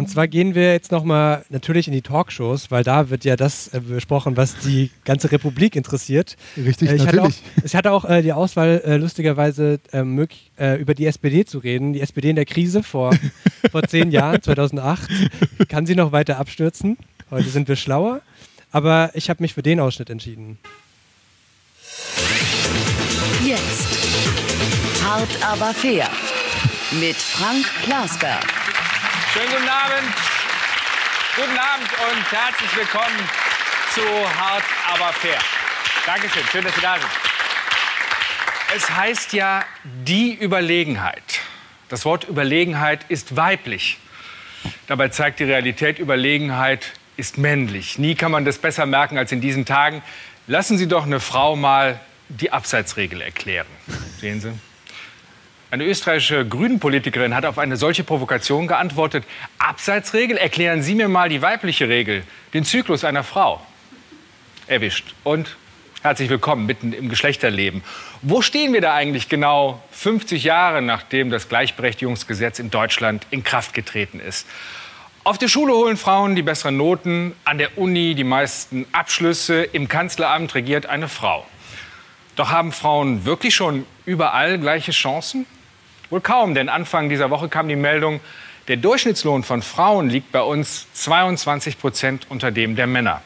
Und 0.00 0.08
zwar 0.08 0.28
gehen 0.28 0.54
wir 0.54 0.72
jetzt 0.72 0.92
nochmal 0.92 1.44
natürlich 1.50 1.86
in 1.86 1.92
die 1.92 2.00
Talkshows, 2.00 2.70
weil 2.70 2.82
da 2.82 3.10
wird 3.10 3.26
ja 3.26 3.36
das 3.36 3.68
äh, 3.68 3.80
besprochen, 3.80 4.34
was 4.34 4.56
die 4.58 4.90
ganze 5.04 5.30
Republik 5.30 5.76
interessiert. 5.76 6.38
Richtig, 6.56 6.88
äh, 6.88 6.94
ich 6.94 7.02
Hatte 7.06 7.16
natürlich. 7.16 7.42
auch, 7.58 7.64
ich 7.64 7.76
hatte 7.76 7.92
auch 7.92 8.04
äh, 8.06 8.22
die 8.22 8.32
Auswahl, 8.32 8.80
äh, 8.86 8.96
lustigerweise 8.96 9.78
äh, 9.92 10.02
möglich, 10.02 10.50
äh, 10.58 10.80
über 10.80 10.94
die 10.94 11.04
SPD 11.04 11.44
zu 11.44 11.58
reden. 11.58 11.92
Die 11.92 12.00
SPD 12.00 12.30
in 12.30 12.36
der 12.36 12.46
Krise 12.46 12.82
vor, 12.82 13.14
vor 13.70 13.82
zehn 13.82 14.10
Jahren, 14.10 14.40
2008. 14.40 15.10
Kann 15.68 15.84
sie 15.84 15.94
noch 15.94 16.12
weiter 16.12 16.38
abstürzen? 16.38 16.96
Heute 17.30 17.50
sind 17.50 17.68
wir 17.68 17.76
schlauer. 17.76 18.22
Aber 18.72 19.10
ich 19.12 19.28
habe 19.28 19.42
mich 19.42 19.52
für 19.52 19.62
den 19.62 19.80
Ausschnitt 19.80 20.08
entschieden. 20.08 20.56
Jetzt. 23.44 23.86
Hart 25.04 25.28
aber 25.44 25.74
fair. 25.74 26.08
Mit 26.98 27.16
Frank 27.16 27.66
Glasberg. 27.84 28.59
Schönen 29.32 29.46
guten 29.46 29.68
Abend. 29.68 30.12
Guten 31.36 31.56
Abend 31.56 31.88
und 32.10 32.32
herzlich 32.32 32.76
willkommen 32.76 33.28
zu 33.94 34.02
Hart 34.40 34.64
aber 34.92 35.12
fair. 35.12 35.38
Dankeschön, 36.04 36.42
schön, 36.50 36.64
dass 36.64 36.74
Sie 36.74 36.80
da 36.80 36.98
sind. 36.98 37.10
Es 38.74 38.90
heißt 38.90 39.32
ja 39.32 39.64
die 39.84 40.34
Überlegenheit. 40.34 41.42
Das 41.88 42.04
Wort 42.04 42.24
Überlegenheit 42.24 43.04
ist 43.08 43.36
weiblich. 43.36 43.98
Dabei 44.88 45.10
zeigt 45.10 45.38
die 45.38 45.44
Realität, 45.44 46.00
Überlegenheit 46.00 46.90
ist 47.16 47.38
männlich. 47.38 48.00
Nie 48.00 48.16
kann 48.16 48.32
man 48.32 48.44
das 48.44 48.58
besser 48.58 48.84
merken 48.84 49.16
als 49.16 49.30
in 49.30 49.40
diesen 49.40 49.64
Tagen. 49.64 50.02
Lassen 50.48 50.76
Sie 50.76 50.88
doch 50.88 51.06
eine 51.06 51.20
Frau 51.20 51.54
mal 51.54 52.00
die 52.28 52.50
Abseitsregel 52.50 53.20
erklären. 53.20 53.68
Sehen 54.18 54.40
Sie? 54.40 54.52
Eine 55.72 55.84
österreichische 55.84 56.44
Grünen-Politikerin 56.44 57.32
hat 57.32 57.44
auf 57.44 57.56
eine 57.56 57.76
solche 57.76 58.02
Provokation 58.02 58.66
geantwortet. 58.66 59.24
Abseitsregel? 59.58 60.36
Erklären 60.36 60.82
Sie 60.82 60.96
mir 60.96 61.06
mal 61.06 61.28
die 61.28 61.42
weibliche 61.42 61.88
Regel, 61.88 62.24
den 62.54 62.64
Zyklus 62.64 63.04
einer 63.04 63.22
Frau. 63.22 63.64
Erwischt. 64.66 65.14
Und 65.22 65.56
herzlich 66.02 66.28
willkommen 66.28 66.66
mitten 66.66 66.92
im 66.92 67.08
Geschlechterleben. 67.08 67.84
Wo 68.20 68.42
stehen 68.42 68.72
wir 68.72 68.80
da 68.80 68.94
eigentlich 68.94 69.28
genau 69.28 69.80
50 69.92 70.42
Jahre, 70.42 70.82
nachdem 70.82 71.30
das 71.30 71.48
Gleichberechtigungsgesetz 71.48 72.58
in 72.58 72.72
Deutschland 72.72 73.24
in 73.30 73.44
Kraft 73.44 73.72
getreten 73.72 74.18
ist? 74.18 74.48
Auf 75.22 75.38
der 75.38 75.46
Schule 75.46 75.72
holen 75.72 75.96
Frauen 75.96 76.34
die 76.34 76.42
besseren 76.42 76.78
Noten, 76.78 77.36
an 77.44 77.58
der 77.58 77.78
Uni 77.78 78.16
die 78.16 78.24
meisten 78.24 78.86
Abschlüsse, 78.90 79.62
im 79.62 79.86
Kanzleramt 79.86 80.52
regiert 80.56 80.86
eine 80.86 81.06
Frau. 81.06 81.46
Doch 82.34 82.50
haben 82.50 82.72
Frauen 82.72 83.24
wirklich 83.24 83.54
schon 83.54 83.86
überall 84.04 84.58
gleiche 84.58 84.90
Chancen? 84.90 85.46
Wohl 86.10 86.20
kaum, 86.20 86.54
denn 86.54 86.68
Anfang 86.68 87.08
dieser 87.08 87.30
Woche 87.30 87.48
kam 87.48 87.68
die 87.68 87.76
Meldung, 87.76 88.20
der 88.68 88.76
Durchschnittslohn 88.76 89.42
von 89.42 89.62
Frauen 89.62 90.10
liegt 90.10 90.32
bei 90.32 90.42
uns 90.42 90.86
22 90.92 91.78
Prozent 91.78 92.26
unter 92.28 92.50
dem 92.50 92.76
der 92.76 92.86
Männer. 92.86 93.22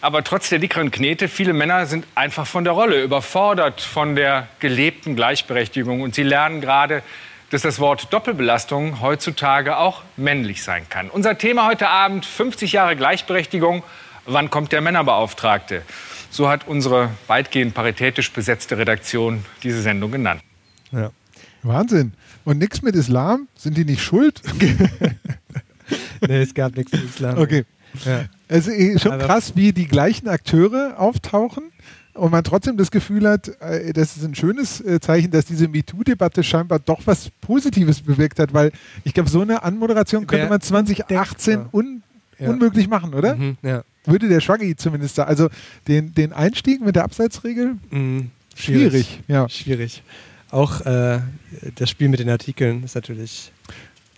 Aber 0.00 0.22
trotz 0.22 0.50
der 0.50 0.58
dickeren 0.58 0.90
Knete, 0.90 1.28
viele 1.28 1.52
Männer 1.52 1.86
sind 1.86 2.06
einfach 2.14 2.46
von 2.46 2.64
der 2.64 2.74
Rolle 2.74 3.02
überfordert 3.02 3.80
von 3.80 4.16
der 4.16 4.48
gelebten 4.58 5.16
Gleichberechtigung. 5.16 6.02
Und 6.02 6.14
sie 6.14 6.24
lernen 6.24 6.60
gerade, 6.60 7.02
dass 7.50 7.62
das 7.62 7.78
Wort 7.78 8.12
Doppelbelastung 8.12 9.00
heutzutage 9.00 9.78
auch 9.78 10.02
männlich 10.16 10.62
sein 10.62 10.88
kann. 10.88 11.08
Unser 11.08 11.38
Thema 11.38 11.66
heute 11.66 11.88
Abend, 11.88 12.26
50 12.26 12.72
Jahre 12.72 12.96
Gleichberechtigung. 12.96 13.82
Wann 14.26 14.50
kommt 14.50 14.72
der 14.72 14.80
Männerbeauftragte? 14.80 15.82
So 16.28 16.48
hat 16.48 16.66
unsere 16.66 17.10
weitgehend 17.26 17.74
paritätisch 17.74 18.30
besetzte 18.32 18.76
Redaktion 18.76 19.44
diese 19.62 19.80
Sendung 19.80 20.12
genannt. 20.12 20.42
Ja. 20.92 21.10
Wahnsinn. 21.64 22.12
Und 22.44 22.58
nichts 22.58 22.82
mit 22.82 22.94
Islam? 22.94 23.48
Sind 23.56 23.76
die 23.76 23.84
nicht 23.84 24.02
schuld? 24.02 24.40
nee, 26.28 26.42
es 26.42 26.54
gab 26.54 26.76
nichts 26.76 26.92
mit 26.92 27.04
Islam. 27.04 27.38
Okay. 27.38 27.64
Ja. 28.04 28.24
Es 28.48 28.66
ist 28.66 29.02
schon 29.02 29.12
Aber- 29.12 29.24
krass, 29.26 29.52
wie 29.56 29.72
die 29.72 29.86
gleichen 29.86 30.28
Akteure 30.28 30.94
auftauchen 30.98 31.64
und 32.14 32.30
man 32.30 32.44
trotzdem 32.44 32.76
das 32.76 32.90
Gefühl 32.90 33.28
hat, 33.28 33.48
äh, 33.60 33.92
das 33.92 34.16
ist 34.16 34.24
ein 34.24 34.34
schönes 34.34 34.80
äh, 34.80 35.00
Zeichen, 35.00 35.30
dass 35.30 35.46
diese 35.46 35.68
MeToo-Debatte 35.68 36.42
scheinbar 36.42 36.78
doch 36.78 37.00
was 37.06 37.30
Positives 37.40 38.00
bewirkt 38.00 38.38
hat, 38.38 38.52
weil 38.52 38.72
ich 39.04 39.14
glaube, 39.14 39.28
so 39.30 39.40
eine 39.42 39.62
Anmoderation 39.62 40.26
könnte 40.26 40.48
man 40.48 40.60
2018 40.60 41.52
denkbar. 41.54 41.74
un 41.74 42.02
Ja. 42.38 42.50
unmöglich 42.50 42.88
machen, 42.88 43.14
oder? 43.14 43.36
Mhm, 43.36 43.56
ja. 43.62 43.82
Würde 44.06 44.28
der 44.28 44.40
Schwaggi 44.40 44.76
zumindest 44.76 45.14
sagen. 45.14 45.28
Also 45.30 45.48
den, 45.88 46.12
den 46.14 46.32
Einstieg 46.32 46.82
mit 46.84 46.94
der 46.96 47.04
Abseitsregel? 47.04 47.76
Mhm. 47.90 48.30
Schwierig, 48.54 49.20
ja. 49.28 49.48
Schwierig. 49.48 50.02
Auch 50.54 50.80
äh, 50.86 51.18
das 51.74 51.90
Spiel 51.90 52.08
mit 52.08 52.20
den 52.20 52.30
Artikeln 52.30 52.84
ist 52.84 52.94
natürlich. 52.94 53.52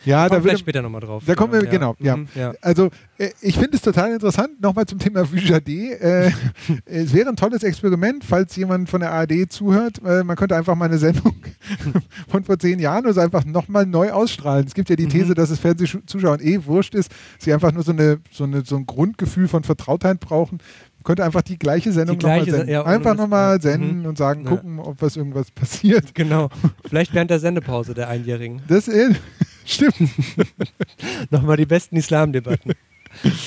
Ja, 0.05 0.29
Kommen 0.29 0.39
da 0.39 0.43
vielleicht 0.43 0.61
später 0.61 0.83
nochmal 0.83 1.01
drauf. 1.01 1.25
Da 1.27 1.35
kommen 1.35 1.53
wir, 1.53 1.67
genau, 1.67 1.97
ja. 1.99 2.17
Mhm, 2.17 2.29
ja. 2.37 2.53
Also, 2.61 2.91
äh, 3.19 3.31
ich 3.41 3.57
finde 3.59 3.77
es 3.77 3.83
total 3.83 4.13
interessant. 4.13 4.61
Nochmal 4.61 4.87
zum 4.87 5.01
Thema 5.01 5.29
Vujade. 5.33 5.99
Äh, 5.99 6.31
es 6.85 7.13
wäre 7.13 7.29
ein 7.31 7.35
tolles 7.35 7.65
Experiment, 7.65 8.23
falls 8.23 8.55
jemand 8.55 8.89
von 8.89 9.01
der 9.01 9.11
ARD 9.13 9.51
zuhört. 9.51 10.01
Äh, 10.07 10.23
man 10.23 10.37
könnte 10.37 10.55
einfach 10.55 10.77
mal 10.77 10.85
eine 10.85 10.99
Sendung 10.99 11.35
von 12.29 12.45
vor 12.45 12.57
zehn 12.59 12.79
Jahren 12.79 13.05
oder 13.05 13.15
so 13.15 13.21
einfach 13.21 13.45
nochmal 13.45 13.85
neu 13.87 14.13
ausstrahlen. 14.13 14.67
Es 14.67 14.75
gibt 14.75 14.91
ja 14.91 14.97
die 14.97 15.09
These, 15.09 15.31
Mhm. 15.31 15.35
dass 15.35 15.51
es 15.51 15.59
Fernsehzuschauern 15.59 16.41
eh 16.41 16.65
wurscht 16.67 16.95
ist, 16.95 17.11
sie 17.41 17.53
einfach 17.53 17.73
nur 17.73 17.83
so, 17.83 17.91
eine, 17.93 18.21
so, 18.31 18.45
eine, 18.45 18.65
so 18.65 18.77
ein 18.77 18.87
Grundgefühl 18.87 19.49
von 19.49 19.65
Vertrautheit 19.65 20.21
brauchen. 20.21 20.59
Könnte 21.07 21.25
einfach 21.25 21.43
die 21.43 21.57
gleiche 21.59 21.93
Sendung 21.93 22.17
nochmal 22.19 22.45
senden. 22.45 22.69
ja, 22.69 22.85
einfach 22.85 23.15
nochmal 23.17 23.63
senden 23.63 24.01
Mhm. 24.01 24.07
und 24.07 24.19
sagen, 24.19 24.43
Ja. 24.45 24.51
gucken, 24.51 24.81
ob 24.81 25.01
was 25.01 25.17
irgendwas 25.17 25.51
passiert. 25.53 26.15
Genau. 26.17 26.49
Vielleicht 26.89 27.15
während 27.15 27.31
der 27.31 27.39
Sendepause 27.39 27.95
der 27.95 28.09
Einjährigen. 28.09 28.61
Das 28.67 28.89
äh, 28.89 29.15
stimmt. 29.65 29.95
Nochmal 31.31 31.57
die 31.57 31.67
besten 31.67 31.97
Islamdebatten. 31.97 32.73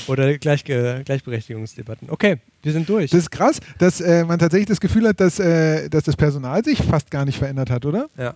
Oder 0.07 0.37
Gleichge 0.37 1.01
Gleichberechtigungsdebatten. 1.05 2.09
Okay, 2.09 2.37
wir 2.63 2.71
sind 2.71 2.87
durch. 2.89 3.11
Das 3.11 3.19
ist 3.19 3.29
krass, 3.31 3.59
dass 3.77 4.01
äh, 4.01 4.23
man 4.23 4.39
tatsächlich 4.39 4.67
das 4.69 4.79
Gefühl 4.79 5.07
hat, 5.07 5.19
dass, 5.19 5.37
äh, 5.39 5.89
dass 5.89 6.05
das 6.05 6.15
Personal 6.15 6.63
sich 6.63 6.81
fast 6.81 7.11
gar 7.11 7.25
nicht 7.25 7.37
verändert 7.37 7.69
hat, 7.69 7.85
oder? 7.85 8.09
Ja. 8.17 8.33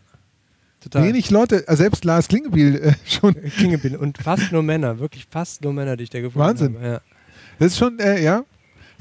Total. 0.82 1.06
Wenig 1.08 1.32
Leute, 1.32 1.66
äh, 1.68 1.76
selbst 1.76 2.04
Lars 2.06 2.28
Klingebiel 2.28 2.76
äh, 2.76 2.94
schon. 3.10 3.34
Klingebiel 3.36 3.96
und 3.96 4.18
fast 4.18 4.52
nur 4.52 4.62
Männer, 4.64 5.00
wirklich 5.00 5.26
fast 5.32 5.64
nur 5.64 5.74
Männer, 5.74 5.96
die 5.98 6.04
ich 6.04 6.10
da 6.10 6.20
gefunden 6.20 6.40
Wahnsinn. 6.46 6.76
habe. 6.76 6.86
Ja. 6.88 7.02
Das 7.58 7.68
ist 7.72 7.78
schon, 7.78 7.98
äh, 8.00 8.22
ja, 8.22 8.44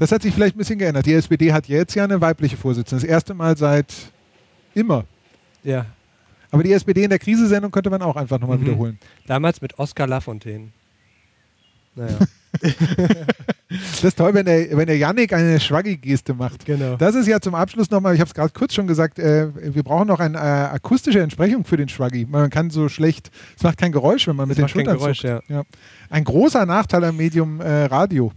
das 0.03 0.13
hat 0.13 0.23
sich 0.23 0.35
vielleicht 0.35 0.55
ein 0.57 0.59
bisschen 0.59 0.79
geändert. 0.79 1.07
Die 1.07 1.15
SPD 1.15 1.53
hat 1.53 1.67
jetzt 1.69 1.95
ja 1.95 2.05
eine 2.05 2.21
weibliche 2.21 2.57
Vorsitzende. 2.57 3.03
Das 3.05 3.11
erste 3.11 3.35
Mal 3.35 3.57
seit 3.57 3.93
immer. 4.75 5.05
Ja. 5.65 5.87
Aber 6.51 6.63
die 6.63 6.73
SPD 6.73 7.05
in 7.05 7.11
der 7.11 7.19
Krisensendung 7.19 7.71
könnte 7.71 7.89
man 7.91 8.03
auch 8.03 8.17
einfach 8.17 8.39
nochmal 8.39 8.59
Mhm. 8.59 8.67
wiederholen. 8.67 8.99
Damals 9.27 9.61
mit 9.63 9.79
Oskar 9.79 10.07
Lafontaine. 10.07 10.69
Naja. 11.95 12.19
Das 13.71 14.05
ist 14.05 14.19
toll, 14.19 14.35
wenn 14.35 14.45
der, 14.45 14.77
wenn 14.77 14.87
der 14.87 14.99
Yannick 14.99 15.33
eine 15.33 15.59
Schwaggi-Geste 15.59 16.35
macht. 16.35 16.67
Genau. 16.67 16.97
Das 16.97 17.15
ist 17.15 17.27
ja 17.27 17.41
zum 17.41 17.55
Abschluss 17.55 17.91
nochmal, 17.91 18.15
ich 18.15 18.21
habe 18.21 18.29
es 18.29 18.35
gerade 18.35 18.53
kurz 18.53 18.75
schon 18.75 18.87
gesagt, 18.87 19.19
äh, 19.19 19.49
wir 19.75 19.83
brauchen 19.83 20.09
noch 20.09 20.21
eine 20.21 20.37
äh, 20.37 20.41
akustische 20.41 21.21
Entsprechung 21.21 21.65
für 21.65 21.79
den 21.79 21.89
Schwaggi. 21.89 22.27
Man 22.29 22.51
kann 22.51 22.69
so 22.69 22.91
schlecht, 22.91 23.31
es 23.57 23.63
macht 23.63 23.79
kein 23.79 23.91
Geräusch, 23.91 24.27
wenn 24.29 24.37
man 24.37 24.49
mit 24.49 24.53
Es 24.53 24.57
den 24.59 24.63
macht 24.65 24.75
kein 24.75 24.85
Schultern 24.85 24.99
Geräusch, 24.99 25.21
zuckt. 25.23 25.49
ja. 25.49 25.63
Ein 26.11 26.25
großer 26.25 26.67
Nachteil 26.67 27.03
am 27.05 27.17
Medium 27.17 27.63
äh, 27.63 27.85
Radio. 27.85 28.31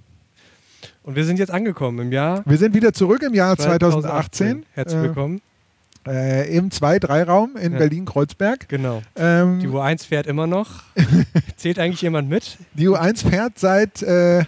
Und 1.05 1.15
wir 1.15 1.23
sind 1.23 1.37
jetzt 1.37 1.51
angekommen 1.51 1.99
im 1.99 2.11
Jahr. 2.11 2.41
Wir 2.47 2.57
sind 2.57 2.73
wieder 2.73 2.91
zurück 2.91 3.21
im 3.21 3.35
Jahr 3.35 3.55
2018. 3.55 4.63
2018. 4.63 4.65
Herzlich 4.73 4.99
Äh, 4.99 5.03
willkommen. 5.03 5.41
Äh, 6.07 6.55
Im 6.57 6.69
2-3-Raum 6.71 7.57
in 7.61 7.73
Ja. 7.73 7.77
Berlin-Kreuzberg. 7.77 8.67
Genau. 8.69 9.03
Ähm, 9.15 9.59
Die 9.59 9.67
U1 9.67 10.03
fährt 10.07 10.25
immer 10.25 10.47
noch. 10.47 10.81
Zählt 11.57 11.77
eigentlich 11.77 12.01
jemand 12.01 12.27
mit? 12.27 12.57
Die 12.73 12.87
U1 12.89 13.27
fährt 13.29 13.59
seit 13.59 14.01
äh, 14.01 14.45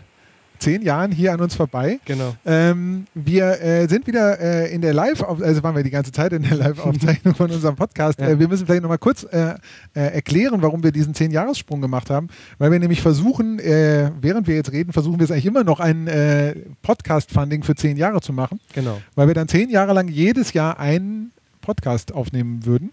zehn 0.59 0.81
Jahren 0.81 1.11
hier 1.11 1.33
an 1.33 1.41
uns 1.41 1.55
vorbei. 1.55 1.99
Genau. 2.05 2.35
Ähm, 2.45 3.05
wir 3.13 3.61
äh, 3.61 3.87
sind 3.87 4.07
wieder 4.07 4.39
äh, 4.39 4.73
in 4.73 4.81
der 4.81 4.93
Live, 4.93 5.23
also 5.23 5.63
waren 5.63 5.75
wir 5.75 5.83
die 5.83 5.89
ganze 5.89 6.11
Zeit 6.11 6.33
in 6.33 6.43
der 6.43 6.55
Live-Aufzeichnung 6.55 7.35
von 7.35 7.49
unserem 7.51 7.75
Podcast. 7.75 8.19
Ja. 8.19 8.29
Äh, 8.29 8.39
wir 8.39 8.47
müssen 8.47 8.65
vielleicht 8.65 8.81
nochmal 8.83 8.97
kurz 8.97 9.23
äh, 9.23 9.55
äh, 9.93 10.13
erklären, 10.13 10.61
warum 10.61 10.83
wir 10.83 10.91
diesen 10.91 11.13
zehn 11.13 11.31
Jahressprung 11.31 11.81
gemacht 11.81 12.09
haben, 12.09 12.27
weil 12.57 12.71
wir 12.71 12.79
nämlich 12.79 13.01
versuchen, 13.01 13.59
äh, 13.59 14.11
während 14.21 14.47
wir 14.47 14.55
jetzt 14.55 14.71
reden, 14.71 14.93
versuchen 14.93 15.19
wir 15.19 15.23
es 15.25 15.31
eigentlich 15.31 15.45
immer 15.45 15.63
noch 15.63 15.79
ein 15.79 16.07
Podcast-Funding 16.81 17.63
für 17.63 17.75
zehn 17.75 17.97
Jahre 17.97 18.21
zu 18.21 18.33
machen, 18.33 18.59
Genau. 18.73 19.01
weil 19.15 19.27
wir 19.27 19.33
dann 19.33 19.47
zehn 19.47 19.69
Jahre 19.69 19.93
lang 19.93 20.07
jedes 20.07 20.53
Jahr 20.53 20.79
einen 20.79 21.31
Podcast 21.61 22.13
aufnehmen 22.13 22.65
würden. 22.65 22.91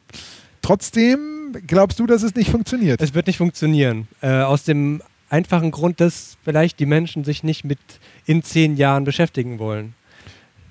Trotzdem 0.62 1.52
glaubst 1.66 1.98
du, 2.00 2.06
dass 2.06 2.22
es 2.22 2.34
nicht 2.34 2.50
funktioniert? 2.50 3.00
Es 3.00 3.14
wird 3.14 3.26
nicht 3.26 3.36
funktionieren. 3.36 4.08
Äh, 4.20 4.40
aus 4.40 4.64
dem 4.64 5.02
einfachen 5.34 5.72
Grund, 5.72 6.00
dass 6.00 6.38
vielleicht 6.44 6.78
die 6.78 6.86
Menschen 6.86 7.24
sich 7.24 7.42
nicht 7.42 7.64
mit 7.64 7.80
in 8.24 8.42
zehn 8.44 8.76
Jahren 8.76 9.02
beschäftigen 9.02 9.58
wollen. 9.58 9.94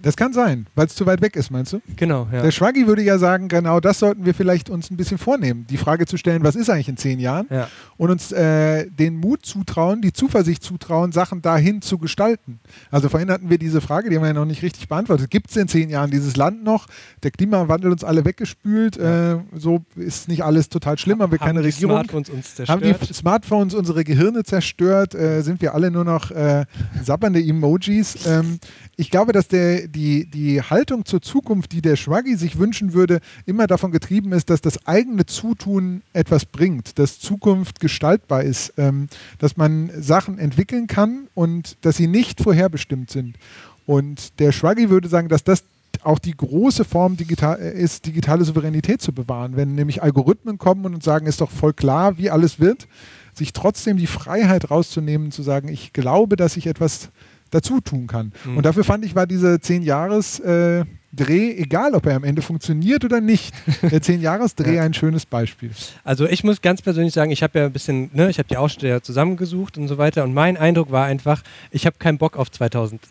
Das 0.04 0.18
kann 0.18 0.34
sein, 0.34 0.68
weil 0.76 0.88
es 0.88 0.95
zu 0.95 1.06
weit 1.06 1.22
weg 1.22 1.38
ist, 1.38 1.49
meinst 1.49 1.72
du? 1.72 1.82
Genau, 1.95 2.28
ja. 2.32 2.41
Der 2.41 2.51
Schwaggi 2.51 2.88
würde 2.88 3.01
ja 3.01 3.18
sagen, 3.18 3.47
genau 3.47 3.80
das 3.80 3.99
sollten 3.99 4.26
wir 4.26 4.34
vielleicht 4.34 4.70
uns 4.70 4.91
ein 4.91 4.97
bisschen 4.97 5.18
vornehmen. 5.18 5.66
Die 5.70 5.78
Frage 5.78 6.06
zu 6.06 6.18
stellen, 6.18 6.43
was 6.43 6.56
ist 6.56 6.70
eigentlich 6.70 6.89
in 6.89 6.97
zehn 6.97 7.20
Jahren? 7.20 7.47
Ja. 7.49 7.70
Und 7.95 8.12
uns 8.12 8.34
äh, 8.34 8.86
den 8.91 9.16
Mut 9.16 9.45
zutrauen, 9.45 10.01
die 10.01 10.12
Zuversicht 10.12 10.62
zutrauen, 10.62 11.14
Sachen 11.14 11.41
dahin 11.41 11.82
zu 11.82 11.97
gestalten. 11.97 12.60
Also 12.91 13.08
vorhin 13.08 13.32
hatten 13.32 13.49
wir 13.49 13.58
diese 13.58 13.80
Frage, 13.80 14.10
die 14.10 14.18
haben 14.18 14.24
wir 14.24 14.28
ja 14.28 14.34
noch 14.34 14.43
nicht 14.45 14.62
richtig 14.62 14.89
beantwortet. 14.89 15.30
Gibt 15.30 15.49
es 15.49 15.56
in 15.56 15.70
zehn 15.70 15.89
Jahren 15.89 16.12
dieses 16.12 16.36
Land 16.36 16.66
noch? 16.66 16.88
Der 17.24 17.32
Klimawandel 17.32 17.89
uns 17.91 18.04
alle 18.04 18.26
weggespült. 18.26 18.97
Äh, 18.97 19.38
so 19.56 19.86
ist 19.95 20.28
nicht 20.28 20.43
alles 20.43 20.68
total 20.68 20.97
schlimm, 20.97 21.22
haben 21.22 21.32
wir 21.32 21.39
Haben 21.39 21.47
keine 21.47 21.62
die 21.62 21.68
Regierung. 21.68 21.95
Smartphones 21.95 22.30
uns 22.30 22.70
haben 22.70 22.82
die 22.82 22.89
zerstört? 22.89 23.16
Smartphones 23.16 23.74
unsere 23.74 24.04
Gehirne 24.04 24.43
zerstört? 24.43 25.16
Äh, 25.16 25.41
sind 25.43 25.62
wir 25.62 25.74
alle 25.74 25.91
nur 25.91 26.04
noch 26.04 26.30
äh, 26.32 26.66
sabbernde 27.01 27.39
Emojis? 27.41 28.26
Ähm, 28.28 28.60
ich 28.95 29.10
glaube, 29.10 29.32
dass 29.32 29.47
der, 29.47 29.88
die, 29.93 30.25
die 30.25 30.61
Haltung 30.61 31.05
zur 31.05 31.21
Zukunft, 31.21 31.71
die 31.71 31.81
der 31.81 31.95
Schwaggi 31.95 32.35
sich 32.35 32.57
wünschen 32.57 32.93
würde, 32.93 33.19
immer 33.45 33.67
davon 33.67 33.91
getrieben 33.91 34.33
ist, 34.33 34.49
dass 34.49 34.61
das 34.61 34.85
eigene 34.85 35.25
Zutun 35.25 36.01
etwas 36.13 36.45
bringt, 36.45 36.99
dass 36.99 37.19
Zukunft 37.19 37.79
gestaltbar 37.79 38.43
ist, 38.43 38.73
ähm, 38.77 39.07
dass 39.39 39.57
man 39.57 39.89
Sachen 40.01 40.39
entwickeln 40.39 40.87
kann 40.87 41.27
und 41.33 41.77
dass 41.81 41.97
sie 41.97 42.07
nicht 42.07 42.41
vorherbestimmt 42.41 43.09
sind. 43.09 43.37
Und 43.85 44.39
der 44.39 44.51
Schwaggi 44.51 44.89
würde 44.89 45.07
sagen, 45.07 45.29
dass 45.29 45.43
das 45.43 45.63
auch 46.03 46.19
die 46.19 46.35
große 46.35 46.85
Form 46.85 47.17
digital, 47.17 47.59
äh, 47.59 47.79
ist, 47.79 48.05
digitale 48.05 48.43
Souveränität 48.43 49.01
zu 49.01 49.13
bewahren. 49.13 49.55
Wenn 49.55 49.75
nämlich 49.75 50.01
Algorithmen 50.03 50.57
kommen 50.57 50.85
und 50.93 51.03
sagen, 51.03 51.27
ist 51.27 51.41
doch 51.41 51.51
voll 51.51 51.73
klar, 51.73 52.17
wie 52.17 52.29
alles 52.29 52.59
wird, 52.59 52.87
sich 53.33 53.53
trotzdem 53.53 53.97
die 53.97 54.07
Freiheit 54.07 54.69
rauszunehmen, 54.69 55.31
zu 55.31 55.43
sagen, 55.43 55.67
ich 55.67 55.93
glaube, 55.93 56.35
dass 56.35 56.57
ich 56.57 56.67
etwas 56.67 57.09
dazu 57.54 57.80
tun 57.82 58.08
kann. 58.08 58.32
Mhm. 58.45 58.58
Und 58.58 58.66
dafür 58.66 58.84
fand 58.84 59.06
ich, 59.06 59.16
war 59.16 59.28
diese 59.28 59.56
10-Jahres- 59.56 60.86
Dreh, 61.16 61.51
egal 61.60 61.93
ob 61.93 62.08
er 62.08 62.16
am 62.16 62.24
Ende 62.24 62.41
funktioniert 62.41 63.06
oder 63.06 63.22
nicht, 63.22 63.54
der 63.84 64.01
10-Jahres-Dreh 64.01 64.80
ein 64.80 64.95
schönes 64.95 65.28
Beispiel. 65.28 65.70
Also 66.04 66.26
ich 66.28 66.43
muss 66.43 66.60
ganz 66.60 66.82
persönlich 66.82 67.14
sagen, 67.14 67.30
ich 67.30 67.43
habe 67.43 67.60
ja 67.60 67.66
ein 67.68 67.72
bisschen, 67.72 68.10
ne, 68.14 68.32
ich 68.32 68.39
habe 68.39 68.47
die 68.49 68.58
Aussteller 68.58 69.04
zusammengesucht 69.04 69.78
und 69.78 69.88
so 69.88 69.99
weiter 69.99 70.24
und 70.24 70.34
mein 70.34 70.58
Eindruck 70.58 70.89
war 70.89 71.06
einfach, 71.06 71.43
ich 71.70 71.86
habe 71.86 71.97
keinen 71.99 72.18
Bock 72.18 72.36
auf 72.36 72.49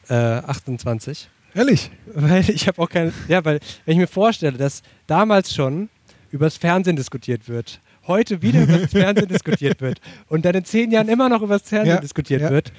2028. 0.08 1.28
Ehrlich? 1.54 1.90
Weil 2.12 2.48
ich 2.50 2.66
habe 2.66 2.80
auch 2.82 2.88
keinen, 2.88 3.12
ja, 3.28 3.44
weil 3.44 3.60
wenn 3.84 3.92
ich 3.92 3.98
mir 3.98 4.06
vorstelle, 4.08 4.56
dass 4.58 4.82
damals 5.06 5.54
schon 5.54 5.88
übers 6.30 6.56
Fernsehen 6.56 6.96
diskutiert 6.96 7.48
wird, 7.48 7.80
heute 8.06 8.42
wieder 8.42 8.62
über 8.62 8.78
das 8.78 8.90
Fernsehen 8.92 9.28
diskutiert 9.28 9.80
wird 9.80 10.00
und 10.28 10.44
dann 10.44 10.54
in 10.54 10.64
zehn 10.64 10.90
Jahren 10.90 11.08
immer 11.08 11.28
noch 11.28 11.42
über 11.42 11.58
das 11.58 11.68
Fernsehen 11.68 11.94
Ja, 11.94 12.00
diskutiert 12.00 12.40
ja. 12.42 12.50
wird, 12.50 12.72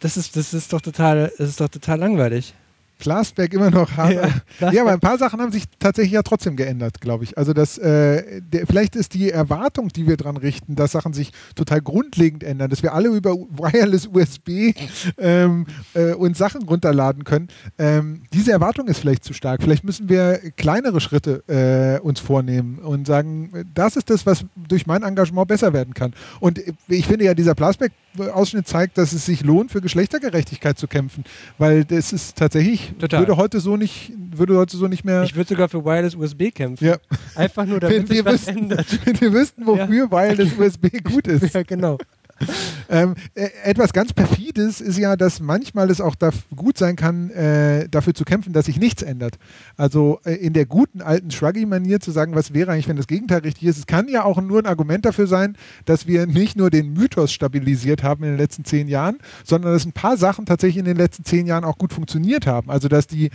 das 0.00 0.16
ist, 0.16 0.36
das 0.36 0.54
ist 0.54 0.72
doch 0.72 0.80
total, 0.80 1.32
das 1.38 1.50
ist 1.50 1.60
doch 1.60 1.68
total 1.68 1.98
langweilig. 1.98 2.54
Plasberg 2.98 3.52
immer 3.52 3.70
noch 3.70 3.96
hart. 3.96 4.12
Ja, 4.60 4.72
Ja, 4.72 4.82
aber 4.82 4.92
ein 4.92 5.00
paar 5.00 5.18
Sachen 5.18 5.40
haben 5.40 5.52
sich 5.52 5.64
tatsächlich 5.78 6.12
ja 6.12 6.22
trotzdem 6.22 6.56
geändert, 6.56 7.00
glaube 7.00 7.24
ich. 7.24 7.36
Also 7.36 7.52
das, 7.52 7.78
äh, 7.78 8.40
der, 8.40 8.66
vielleicht 8.66 8.96
ist 8.96 9.14
die 9.14 9.30
Erwartung, 9.30 9.88
die 9.88 10.06
wir 10.06 10.16
dran 10.16 10.36
richten, 10.36 10.76
dass 10.76 10.92
Sachen 10.92 11.12
sich 11.12 11.32
total 11.54 11.80
grundlegend 11.80 12.42
ändern, 12.42 12.70
dass 12.70 12.82
wir 12.82 12.94
alle 12.94 13.08
über 13.08 13.34
Wireless 13.34 14.06
USB 14.06 14.74
ähm, 15.18 15.66
äh, 15.94 16.12
uns 16.12 16.38
Sachen 16.38 16.62
runterladen 16.62 17.24
können. 17.24 17.48
Ähm, 17.78 18.22
diese 18.32 18.52
Erwartung 18.52 18.88
ist 18.88 18.98
vielleicht 18.98 19.24
zu 19.24 19.32
stark. 19.32 19.62
Vielleicht 19.62 19.84
müssen 19.84 20.08
wir 20.08 20.40
kleinere 20.56 21.00
Schritte 21.00 21.42
äh, 21.48 22.00
uns 22.00 22.20
vornehmen 22.20 22.78
und 22.78 23.06
sagen, 23.06 23.66
das 23.74 23.96
ist 23.96 24.10
das, 24.10 24.26
was 24.26 24.44
durch 24.56 24.86
mein 24.86 25.02
Engagement 25.02 25.48
besser 25.48 25.72
werden 25.72 25.94
kann. 25.94 26.14
Und 26.40 26.60
ich 26.88 27.06
finde 27.06 27.24
ja, 27.24 27.34
dieser 27.34 27.54
Plasberg-Ausschnitt 27.54 28.66
zeigt, 28.66 28.98
dass 28.98 29.12
es 29.12 29.26
sich 29.26 29.42
lohnt, 29.42 29.70
für 29.70 29.80
Geschlechtergerechtigkeit 29.80 30.78
zu 30.78 30.86
kämpfen, 30.86 31.24
weil 31.58 31.84
das 31.84 32.12
ist 32.12 32.36
tatsächlich 32.36 32.85
Total. 32.98 33.20
würde 33.20 33.36
heute 33.36 33.60
so 33.60 33.76
nicht 33.76 34.12
würde 34.38 34.56
heute 34.56 34.76
so 34.76 34.86
nicht 34.86 35.04
mehr. 35.04 35.22
Ich 35.22 35.34
würde 35.34 35.48
sogar 35.48 35.68
für 35.68 35.84
Wireless 35.84 36.14
USB 36.14 36.50
kämpfen. 36.54 36.84
Ja. 36.84 36.96
Einfach 37.34 37.64
nur, 37.64 37.76
wenn 37.82 37.90
damit 37.90 38.08
sich 38.08 38.16
wir, 38.18 38.24
was 38.24 38.32
wüssten, 38.34 38.58
ändert. 38.58 38.86
wenn 39.06 39.20
wir 39.20 39.32
wüssten, 39.32 39.66
wofür 39.66 40.10
Wireless 40.10 40.52
USB 40.58 41.02
gut 41.02 41.26
ist. 41.28 41.54
Ja, 41.54 41.62
genau. 41.62 41.98
Ähm, 42.88 43.16
äh, 43.34 43.48
etwas 43.64 43.92
ganz 43.92 44.12
perfides 44.12 44.80
ist 44.80 44.96
ja, 44.96 45.16
dass 45.16 45.40
manchmal 45.40 45.90
es 45.90 46.00
auch 46.00 46.14
gut 46.54 46.78
sein 46.78 46.94
kann, 46.94 47.30
äh, 47.30 47.88
dafür 47.88 48.14
zu 48.14 48.24
kämpfen, 48.24 48.52
dass 48.52 48.66
sich 48.66 48.78
nichts 48.78 49.02
ändert. 49.02 49.38
Also 49.76 50.20
äh, 50.24 50.34
in 50.34 50.52
der 50.52 50.66
guten 50.66 51.02
alten 51.02 51.32
Shruggy-Manier 51.32 51.98
zu 51.98 52.12
sagen, 52.12 52.36
was 52.36 52.54
wäre 52.54 52.70
eigentlich, 52.70 52.86
wenn 52.86 52.96
das 52.96 53.08
Gegenteil 53.08 53.40
richtig 53.40 53.66
ist. 53.66 53.78
Es 53.78 53.86
kann 53.86 54.06
ja 54.06 54.22
auch 54.22 54.40
nur 54.40 54.60
ein 54.60 54.66
Argument 54.66 55.04
dafür 55.04 55.26
sein, 55.26 55.56
dass 55.84 56.06
wir 56.06 56.26
nicht 56.26 56.56
nur 56.56 56.70
den 56.70 56.92
Mythos 56.92 57.32
stabilisiert 57.32 58.04
haben 58.04 58.22
in 58.22 58.30
den 58.30 58.38
letzten 58.38 58.64
zehn 58.64 58.86
Jahren, 58.86 59.18
sondern 59.42 59.72
dass 59.72 59.84
ein 59.84 59.92
paar 59.92 60.16
Sachen 60.16 60.46
tatsächlich 60.46 60.78
in 60.78 60.84
den 60.84 60.96
letzten 60.96 61.24
zehn 61.24 61.46
Jahren 61.46 61.64
auch 61.64 61.78
gut 61.78 61.92
funktioniert 61.92 62.46
haben. 62.46 62.70
Also 62.70 62.86
dass 62.86 63.08
die 63.08 63.30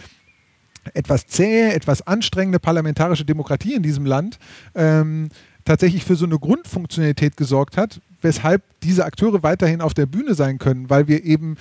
etwas 0.94 1.28
zähe, 1.28 1.74
etwas 1.74 2.08
anstrengende 2.08 2.60
parlamentarische 2.60 3.26
Demokratie 3.26 3.74
in 3.74 3.84
diesem 3.84 4.06
Land 4.06 4.40
ähm, 4.76 5.28
tatsächlich 5.66 6.06
für 6.06 6.16
so 6.16 6.26
eine 6.26 6.40
Grundfunktionalität 6.40 7.38
gesorgt 7.38 7.78
hat, 7.78 8.02
weshalb 8.22 8.64
diese 8.82 9.06
Akteure 9.06 9.44
weiterhin 9.44 9.82
auf 9.82 9.94
der 9.94 10.06
Bühne 10.06 10.36
sein 10.36 10.60
können, 10.60 10.90
weil 10.90 11.08
wir 11.08 11.24
eben, 11.24 11.58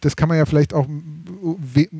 das 0.00 0.16
kann 0.16 0.28
man 0.28 0.38
ja 0.38 0.46
vielleicht 0.46 0.74
auch 0.74 0.86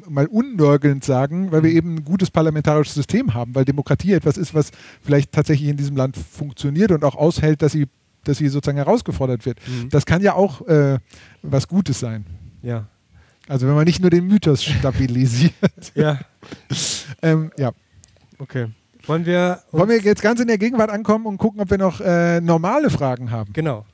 mal 0.08 0.26
unnörgelnd 0.26 1.04
sagen, 1.04 1.50
weil 1.52 1.62
wir 1.62 1.70
eben 1.70 1.96
ein 1.96 2.04
gutes 2.04 2.30
parlamentarisches 2.30 2.94
System 2.94 3.34
haben, 3.34 3.54
weil 3.54 3.64
Demokratie 3.64 4.12
etwas 4.12 4.36
ist, 4.36 4.54
was 4.54 4.70
vielleicht 5.02 5.32
tatsächlich 5.32 5.68
in 5.68 5.76
diesem 5.76 5.96
Land 5.96 6.16
funktioniert 6.16 6.92
und 6.92 7.04
auch 7.04 7.16
aushält, 7.16 7.62
dass 7.62 7.72
sie, 7.72 7.86
dass 8.24 8.38
sie 8.38 8.48
sozusagen 8.48 8.78
herausgefordert 8.78 9.46
wird. 9.46 9.58
Mhm. 9.66 9.88
Das 9.90 10.06
kann 10.06 10.22
ja 10.22 10.34
auch 10.34 10.66
äh, 10.68 10.98
was 11.42 11.68
Gutes 11.68 11.98
sein. 11.98 12.24
Ja. 12.62 12.86
Also 13.48 13.66
wenn 13.66 13.74
man 13.74 13.84
nicht 13.84 14.00
nur 14.00 14.10
den 14.10 14.26
Mythos 14.26 14.62
stabilisiert. 14.62 15.52
Ja. 15.94 16.20
ähm, 17.22 17.50
ja. 17.56 17.72
Okay. 18.38 18.68
Wollen 19.09 19.26
wir. 19.26 19.61
Wollen 19.72 19.88
wir 19.88 19.98
jetzt 19.98 20.22
ganz 20.22 20.38
in 20.40 20.46
der 20.46 20.59
Gegenwart 20.59 20.90
ankommen 20.90 21.26
und 21.26 21.38
gucken, 21.38 21.61
ob 21.61 21.70
wir 21.70 21.78
noch 21.78 22.00
äh, 22.00 22.40
normale 22.40 22.90
Fragen 22.90 23.30
haben? 23.30 23.52
Genau. 23.52 23.86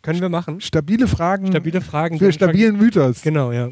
Können 0.00 0.20
wir 0.20 0.28
machen. 0.28 0.60
Stabile 0.60 1.06
Fragen. 1.06 1.48
Stabile 1.48 1.80
Fragen. 1.80 2.18
Für 2.18 2.32
stabilen 2.32 2.76
Mythos. 2.76 3.22
Genau, 3.22 3.52
ja. 3.52 3.68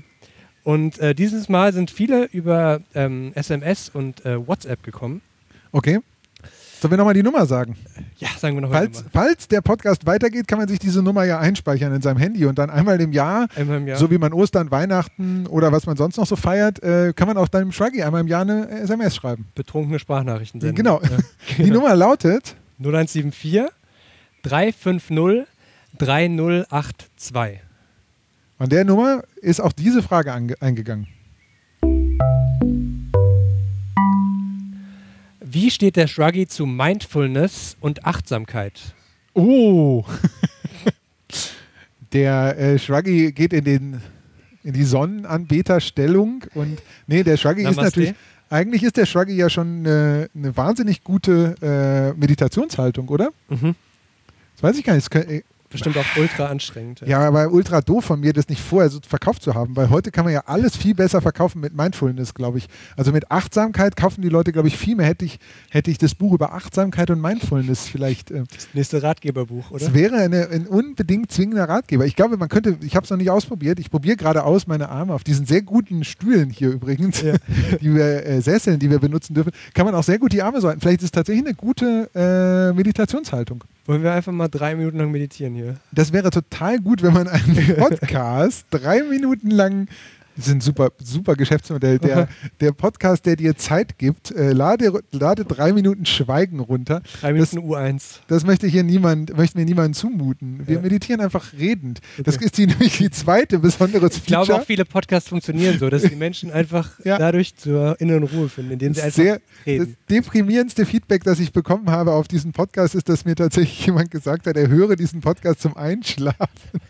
Und 0.62 0.98
äh, 0.98 1.14
dieses 1.14 1.48
Mal 1.48 1.72
sind 1.72 1.90
viele 1.90 2.26
über 2.26 2.80
ähm, 2.94 3.32
SMS 3.34 3.88
und 3.88 4.24
äh, 4.24 4.46
WhatsApp 4.46 4.82
gekommen. 4.82 5.22
Okay. 5.72 6.00
Sollen 6.80 6.92
wir 6.92 6.96
nochmal 6.96 7.12
die 7.14 7.22
Nummer 7.22 7.44
sagen? 7.44 7.76
Ja, 8.16 8.28
sagen 8.38 8.56
wir 8.56 8.62
nochmal. 8.62 8.84
Falls, 8.84 9.04
falls 9.12 9.48
der 9.48 9.60
Podcast 9.60 10.06
weitergeht, 10.06 10.48
kann 10.48 10.58
man 10.58 10.66
sich 10.66 10.78
diese 10.78 11.02
Nummer 11.02 11.24
ja 11.24 11.38
einspeichern 11.38 11.94
in 11.94 12.00
seinem 12.00 12.16
Handy 12.16 12.46
und 12.46 12.58
dann 12.58 12.70
einmal 12.70 12.98
im 13.02 13.12
Jahr, 13.12 13.48
Einmal 13.54 13.76
im 13.78 13.86
Jahr. 13.88 13.98
so 13.98 14.10
wie 14.10 14.16
man 14.16 14.32
Ostern, 14.32 14.70
Weihnachten 14.70 15.46
oder 15.46 15.72
was 15.72 15.84
man 15.84 15.98
sonst 15.98 16.16
noch 16.16 16.26
so 16.26 16.36
feiert, 16.36 16.82
äh, 16.82 17.12
kann 17.14 17.28
man 17.28 17.36
auch 17.36 17.48
deinem 17.48 17.70
Shruggy 17.70 18.02
einmal 18.02 18.22
im 18.22 18.28
Jahr 18.28 18.42
eine 18.42 18.68
SMS 18.80 19.14
schreiben. 19.14 19.46
Betrunkene 19.54 19.98
Sprachnachrichten 19.98 20.60
senden. 20.60 20.76
Genau. 20.76 21.02
Ja. 21.02 21.10
Die 21.58 21.70
Nummer 21.70 21.94
lautet 21.94 22.56
0174 22.78 23.64
350 24.42 25.46
3082. 25.98 27.60
An 28.58 28.68
der 28.70 28.84
Nummer 28.84 29.22
ist 29.42 29.60
auch 29.60 29.72
diese 29.72 30.02
Frage 30.02 30.32
ange 30.32 30.54
eingegangen. 30.60 31.08
Wie 35.52 35.70
steht 35.70 35.96
der 35.96 36.06
Shruggy 36.06 36.46
zu 36.46 36.64
Mindfulness 36.64 37.76
und 37.80 38.04
Achtsamkeit? 38.04 38.94
Oh! 39.34 40.04
der 42.12 42.56
äh, 42.58 42.78
Shruggy 42.78 43.32
geht 43.32 43.52
in, 43.52 43.64
den, 43.64 44.00
in 44.62 44.72
die 44.74 44.84
Sonnenanbeterstellung 44.84 46.44
und 46.54 46.78
nee, 47.08 47.24
der 47.24 47.36
Shruggy 47.36 47.62
ist 47.62 47.76
Namaste. 47.76 48.00
natürlich. 48.00 48.14
Eigentlich 48.48 48.82
ist 48.84 48.96
der 48.96 49.06
Shruggy 49.06 49.34
ja 49.34 49.48
schon 49.50 49.84
äh, 49.86 50.28
eine 50.34 50.56
wahnsinnig 50.56 51.02
gute 51.04 51.54
äh, 51.62 52.18
Meditationshaltung, 52.18 53.08
oder? 53.08 53.30
Mhm. 53.48 53.74
Das 54.54 54.62
weiß 54.62 54.78
ich 54.78 54.84
gar 54.84 54.94
nicht. 54.94 55.12
Das 55.12 55.20
kö- 55.22 55.28
äh, 55.28 55.42
Bestimmt 55.70 55.96
auch 55.96 56.04
ultra 56.16 56.46
anstrengend. 56.46 57.02
ja, 57.06 57.20
aber 57.20 57.50
ultra 57.52 57.80
doof 57.80 58.04
von 58.04 58.20
mir, 58.20 58.32
das 58.32 58.48
nicht 58.48 58.60
vorher 58.60 58.90
so 58.90 58.98
verkauft 59.06 59.42
zu 59.42 59.54
haben, 59.54 59.76
weil 59.76 59.88
heute 59.90 60.10
kann 60.10 60.24
man 60.24 60.34
ja 60.34 60.42
alles 60.46 60.76
viel 60.76 60.94
besser 60.94 61.20
verkaufen 61.20 61.60
mit 61.60 61.74
Mindfulness, 61.76 62.34
glaube 62.34 62.58
ich. 62.58 62.66
Also 62.96 63.12
mit 63.12 63.30
Achtsamkeit 63.30 63.96
kaufen 63.96 64.22
die 64.22 64.28
Leute, 64.28 64.52
glaube 64.52 64.68
ich, 64.68 64.76
viel 64.76 64.96
mehr. 64.96 65.06
Hätte 65.06 65.24
ich, 65.24 65.38
hätte 65.70 65.90
ich 65.90 65.98
das 65.98 66.14
Buch 66.14 66.32
über 66.32 66.52
Achtsamkeit 66.52 67.10
und 67.10 67.20
Mindfulness 67.20 67.86
vielleicht. 67.88 68.30
Äh, 68.30 68.44
Das 68.54 68.68
nächste 68.74 69.02
Ratgeberbuch, 69.02 69.70
oder? 69.70 69.86
es 69.86 69.94
wäre 69.94 70.16
eine, 70.16 70.48
ein 70.48 70.66
unbedingt 70.66 71.30
zwingender 71.30 71.68
Ratgeber. 71.68 72.04
Ich 72.04 72.16
glaube, 72.16 72.36
man 72.36 72.48
könnte, 72.48 72.76
ich 72.82 72.96
habe 72.96 73.04
es 73.04 73.10
noch 73.10 73.16
nicht 73.18 73.30
ausprobiert, 73.30 73.78
ich 73.78 73.90
probiere 73.90 74.16
gerade 74.16 74.42
aus 74.44 74.66
meine 74.66 74.88
Arme 74.88 75.14
auf 75.14 75.22
diesen 75.24 75.46
sehr 75.46 75.62
guten 75.62 76.02
Stühlen 76.04 76.50
hier 76.50 76.70
übrigens, 76.70 77.20
die 77.80 77.94
wir, 77.94 78.26
äh, 78.26 78.40
Sesseln, 78.40 78.78
die 78.78 78.90
wir 78.90 78.98
benutzen 78.98 79.34
dürfen, 79.34 79.52
kann 79.74 79.86
man 79.86 79.94
auch 79.94 80.02
sehr 80.02 80.18
gut 80.18 80.32
die 80.32 80.42
Arme 80.42 80.60
so 80.60 80.68
halten. 80.68 80.80
Vielleicht 80.80 81.00
ist 81.00 81.04
es 81.06 81.12
tatsächlich 81.12 81.46
eine 81.46 81.54
gute 81.54 82.10
äh, 82.14 82.72
Meditationshaltung. 82.76 83.62
Wollen 83.86 84.02
wir 84.02 84.12
einfach 84.12 84.32
mal 84.32 84.48
drei 84.48 84.74
Minuten 84.76 84.98
lang 84.98 85.10
meditieren 85.10 85.54
hier? 85.54 85.76
Das 85.92 86.12
wäre 86.12 86.30
total 86.30 86.78
gut, 86.80 87.02
wenn 87.02 87.12
man 87.12 87.28
einen 87.28 87.76
Podcast 87.78 88.66
drei 88.70 89.02
Minuten 89.02 89.50
lang. 89.50 89.88
Das 90.40 90.46
ist 90.48 90.54
ein 90.54 90.60
super, 90.62 90.90
super 91.04 91.34
Geschäftsmodell. 91.34 91.98
Der, 91.98 92.26
der 92.60 92.72
Podcast, 92.72 93.26
der 93.26 93.36
dir 93.36 93.58
Zeit 93.58 93.98
gibt, 93.98 94.30
äh, 94.30 94.52
lade, 94.52 94.90
lade 95.12 95.44
drei 95.44 95.74
Minuten 95.74 96.06
Schweigen 96.06 96.60
runter. 96.60 97.02
Drei 97.20 97.34
Minuten 97.34 97.58
U1. 97.58 98.20
Das 98.26 98.46
möchte 98.46 98.66
hier 98.66 98.82
niemand, 98.82 99.36
möchte 99.36 99.58
mir 99.58 99.66
niemandem 99.66 99.92
zumuten. 99.92 100.66
Wir 100.66 100.76
Ja. 100.76 100.80
meditieren 100.80 101.20
einfach 101.20 101.52
redend. 101.52 102.00
Das 102.24 102.36
ist 102.38 102.56
die, 102.56 102.66
nämlich 102.68 102.96
die 102.96 103.10
zweite 103.10 103.58
besondere 103.58 104.06
Ich 104.06 104.24
glaube 104.24 104.54
auch 104.54 104.64
viele 104.64 104.86
Podcasts 104.86 105.28
funktionieren 105.28 105.78
so, 105.78 105.90
dass 105.90 106.04
die 106.04 106.16
Menschen 106.16 106.50
einfach 106.50 106.92
dadurch 107.04 107.54
zur 107.56 108.00
inneren 108.00 108.22
Ruhe 108.22 108.48
finden, 108.48 108.70
indem 108.72 108.94
sie 108.94 109.02
einfach 109.02 109.16
sehr, 109.16 109.34
das 109.34 109.66
reden. 109.66 109.96
deprimierendste 110.08 110.86
Feedback, 110.86 111.22
das 111.22 111.38
ich 111.38 111.52
bekommen 111.52 111.90
habe 111.90 112.12
auf 112.12 112.28
diesen 112.28 112.52
Podcast, 112.52 112.94
ist, 112.94 113.10
dass 113.10 113.26
mir 113.26 113.34
tatsächlich 113.34 113.84
jemand 113.84 114.10
gesagt 114.10 114.46
hat, 114.46 114.56
er 114.56 114.68
höre 114.68 114.96
diesen 114.96 115.20
Podcast 115.20 115.60
zum 115.60 115.76
Einschlafen. 115.76 116.80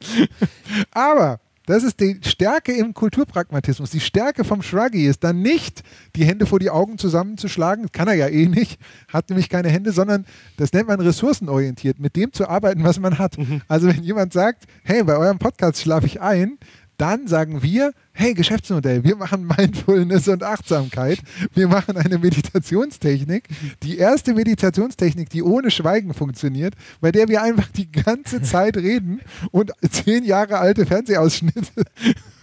Aber 0.90 1.38
das 1.66 1.84
ist 1.84 2.00
die 2.00 2.18
Stärke 2.24 2.72
im 2.72 2.94
Kulturpragmatismus. 2.94 3.90
Die 3.90 4.00
Stärke 4.00 4.44
vom 4.44 4.62
Shruggy 4.62 5.06
ist 5.06 5.22
dann 5.22 5.42
nicht, 5.42 5.82
die 6.16 6.24
Hände 6.24 6.46
vor 6.46 6.58
die 6.58 6.70
Augen 6.70 6.98
zusammenzuschlagen, 6.98 7.84
das 7.84 7.92
kann 7.92 8.08
er 8.08 8.14
ja 8.14 8.28
eh 8.28 8.46
nicht, 8.46 8.80
hat 9.08 9.28
nämlich 9.30 9.48
keine 9.48 9.68
Hände, 9.68 9.92
sondern 9.92 10.26
das 10.56 10.72
nennt 10.72 10.88
man 10.88 11.00
ressourcenorientiert, 11.00 12.00
mit 12.00 12.16
dem 12.16 12.32
zu 12.32 12.48
arbeiten, 12.48 12.84
was 12.84 12.98
man 12.98 13.18
hat. 13.18 13.36
Also 13.68 13.88
wenn 13.88 14.02
jemand 14.02 14.32
sagt, 14.32 14.64
hey, 14.82 15.02
bei 15.04 15.16
eurem 15.16 15.38
Podcast 15.38 15.80
schlafe 15.80 16.06
ich 16.06 16.20
ein, 16.20 16.58
dann 17.02 17.26
sagen 17.26 17.64
wir, 17.64 17.94
hey, 18.12 18.32
Geschäftsmodell, 18.32 19.02
wir 19.02 19.16
machen 19.16 19.44
Mindfulness 19.58 20.28
und 20.28 20.44
Achtsamkeit. 20.44 21.18
Wir 21.52 21.66
machen 21.66 21.96
eine 21.96 22.16
Meditationstechnik, 22.16 23.48
die 23.82 23.98
erste 23.98 24.34
Meditationstechnik, 24.34 25.28
die 25.28 25.42
ohne 25.42 25.72
Schweigen 25.72 26.14
funktioniert, 26.14 26.74
bei 27.00 27.10
der 27.10 27.26
wir 27.26 27.42
einfach 27.42 27.66
die 27.72 27.90
ganze 27.90 28.40
Zeit 28.42 28.76
reden 28.76 29.20
und 29.50 29.72
zehn 29.90 30.22
Jahre 30.24 30.58
alte 30.58 30.86
Fernsehausschnitte 30.86 31.82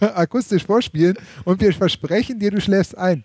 akustisch 0.00 0.66
vorspielen 0.66 1.16
und 1.44 1.62
wir 1.62 1.72
versprechen 1.72 2.38
dir, 2.38 2.50
du 2.50 2.60
schläfst 2.60 2.98
ein. 2.98 3.22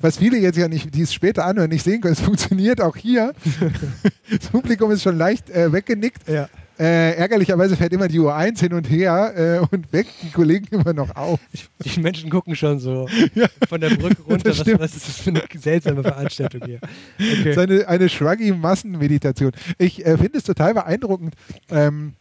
Was 0.00 0.16
viele 0.16 0.38
jetzt 0.38 0.56
ja 0.56 0.68
nicht, 0.68 0.94
die 0.94 1.02
es 1.02 1.12
später 1.12 1.44
anhören, 1.44 1.68
nicht 1.68 1.84
sehen 1.84 2.00
können, 2.00 2.14
es 2.14 2.20
funktioniert 2.20 2.80
auch 2.80 2.96
hier. 2.96 3.34
Das 4.30 4.48
Publikum 4.48 4.90
ist 4.92 5.02
schon 5.02 5.18
leicht 5.18 5.50
äh, 5.50 5.70
weggenickt. 5.70 6.26
Ja. 6.26 6.48
Äh, 6.78 7.14
ärgerlicherweise 7.16 7.76
fährt 7.76 7.92
immer 7.92 8.08
die 8.08 8.18
Uhr 8.18 8.34
1 8.34 8.60
hin 8.60 8.72
und 8.72 8.90
her 8.90 9.32
äh, 9.36 9.74
und 9.74 9.92
weckt 9.92 10.10
die 10.22 10.30
Kollegen 10.30 10.66
immer 10.70 10.92
noch 10.92 11.14
auf. 11.14 11.38
Die 11.84 12.00
Menschen 12.00 12.30
gucken 12.30 12.56
schon 12.56 12.80
so 12.80 13.08
von 13.68 13.80
der 13.80 13.90
Brücke 13.90 14.22
runter. 14.22 14.50
Was, 14.50 14.66
was 14.80 14.96
ist 14.96 15.08
das 15.08 15.18
für 15.18 15.30
eine 15.30 15.42
seltsame 15.56 16.02
Veranstaltung 16.02 16.62
hier? 16.64 16.80
Okay. 17.16 17.52
So 17.52 17.60
eine, 17.60 17.86
eine 17.86 18.08
shruggy 18.08 18.52
Massenmeditation. 18.52 19.52
Ich 19.78 20.04
äh, 20.04 20.18
finde 20.18 20.38
es 20.38 20.44
total 20.44 20.74
beeindruckend. 20.74 21.34
Ähm, 21.70 22.14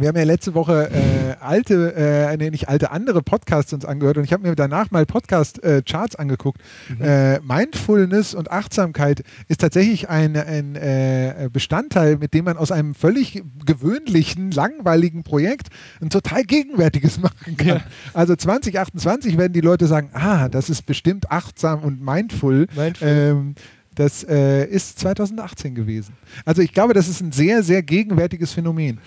wir 0.00 0.08
haben 0.08 0.16
ja 0.16 0.24
letzte 0.24 0.54
Woche 0.54 0.90
äh, 0.90 1.36
alte, 1.40 1.94
äh, 1.94 2.36
nee, 2.36 2.50
nicht 2.50 2.68
alte, 2.68 2.90
andere 2.90 3.22
Podcasts 3.22 3.72
uns 3.72 3.84
angehört 3.84 4.16
und 4.16 4.24
ich 4.24 4.32
habe 4.32 4.48
mir 4.48 4.54
danach 4.54 4.90
mal 4.90 5.04
Podcast-Charts 5.04 6.16
angeguckt. 6.16 6.60
Mhm. 6.88 7.04
Äh, 7.04 7.40
Mindfulness 7.40 8.34
und 8.34 8.50
Achtsamkeit 8.50 9.22
ist 9.48 9.60
tatsächlich 9.60 10.08
ein, 10.08 10.36
ein 10.36 10.74
äh, 10.76 11.50
Bestandteil, 11.52 12.16
mit 12.16 12.34
dem 12.34 12.46
man 12.46 12.56
aus 12.56 12.72
einem 12.72 12.94
völlig 12.94 13.42
gewöhnlichen, 13.66 14.50
langweiligen 14.50 15.22
Projekt 15.22 15.68
ein 16.00 16.10
total 16.10 16.44
gegenwärtiges 16.44 17.20
machen 17.20 17.56
kann. 17.56 17.68
Ja. 17.68 17.80
Also 18.14 18.34
2028 18.34 19.36
werden 19.36 19.52
die 19.52 19.60
Leute 19.60 19.86
sagen, 19.86 20.10
ah, 20.14 20.48
das 20.48 20.70
ist 20.70 20.86
bestimmt 20.86 21.30
achtsam 21.30 21.80
und 21.84 22.00
mindful. 22.00 22.66
Mindful. 22.74 23.08
Ähm, 23.08 23.54
das 23.94 24.24
äh, 24.24 24.64
ist 24.64 24.98
2018 25.00 25.74
gewesen. 25.74 26.14
Also 26.44 26.62
ich 26.62 26.72
glaube, 26.72 26.94
das 26.94 27.08
ist 27.08 27.20
ein 27.20 27.32
sehr, 27.32 27.62
sehr 27.62 27.82
gegenwärtiges 27.82 28.52
Phänomen. 28.52 28.98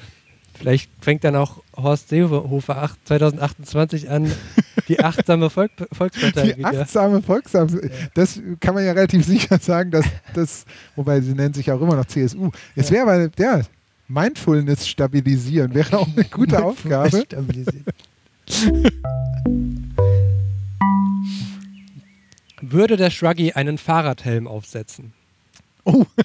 Vielleicht 0.54 0.89
fängt 1.01 1.24
dann 1.24 1.36
auch 1.36 1.64
Horst 1.76 2.10
Seehofer 2.10 2.78
acht- 2.82 2.99
2028 3.08 4.10
an, 4.10 4.32
die 4.88 4.99
achtsame 4.99 5.49
Volk 5.49 5.72
Volkspartei 5.91 6.51
Die 6.51 6.58
wieder. 6.60 6.82
achtsame 6.82 7.22
Volksam, 7.22 7.68
das 8.14 8.39
kann 8.60 8.76
man 8.76 8.86
ja 8.86 8.91
relativ 8.91 9.26
sicher 9.26 9.58
sagen, 9.60 9.91
dass 9.91 10.06
das, 10.34 10.66
wobei 10.95 11.22
sie 11.22 11.34
nennen 11.34 11.54
sich 11.54 11.72
auch 11.72 11.82
immer 11.82 11.95
noch 11.95 12.06
CSU. 12.06 12.51
Es 12.76 12.91
wäre 12.91 13.04
aber, 13.10 13.30
ja, 13.38 13.62
Mindfulness 14.08 14.88
stabilisieren 14.88 15.74
wäre 15.74 15.97
auch 15.97 16.08
eine 16.08 16.26
gute 16.26 16.64
Aufgabe. 16.64 17.22
Stabilisieren. 17.26 17.86
Würde 22.62 22.95
der 22.97 23.10
Shruggy 23.10 23.54
einen 23.54 23.78
Fahrradhelm 23.78 24.47
aufsetzen? 24.47 25.14
Oh. 25.84 26.06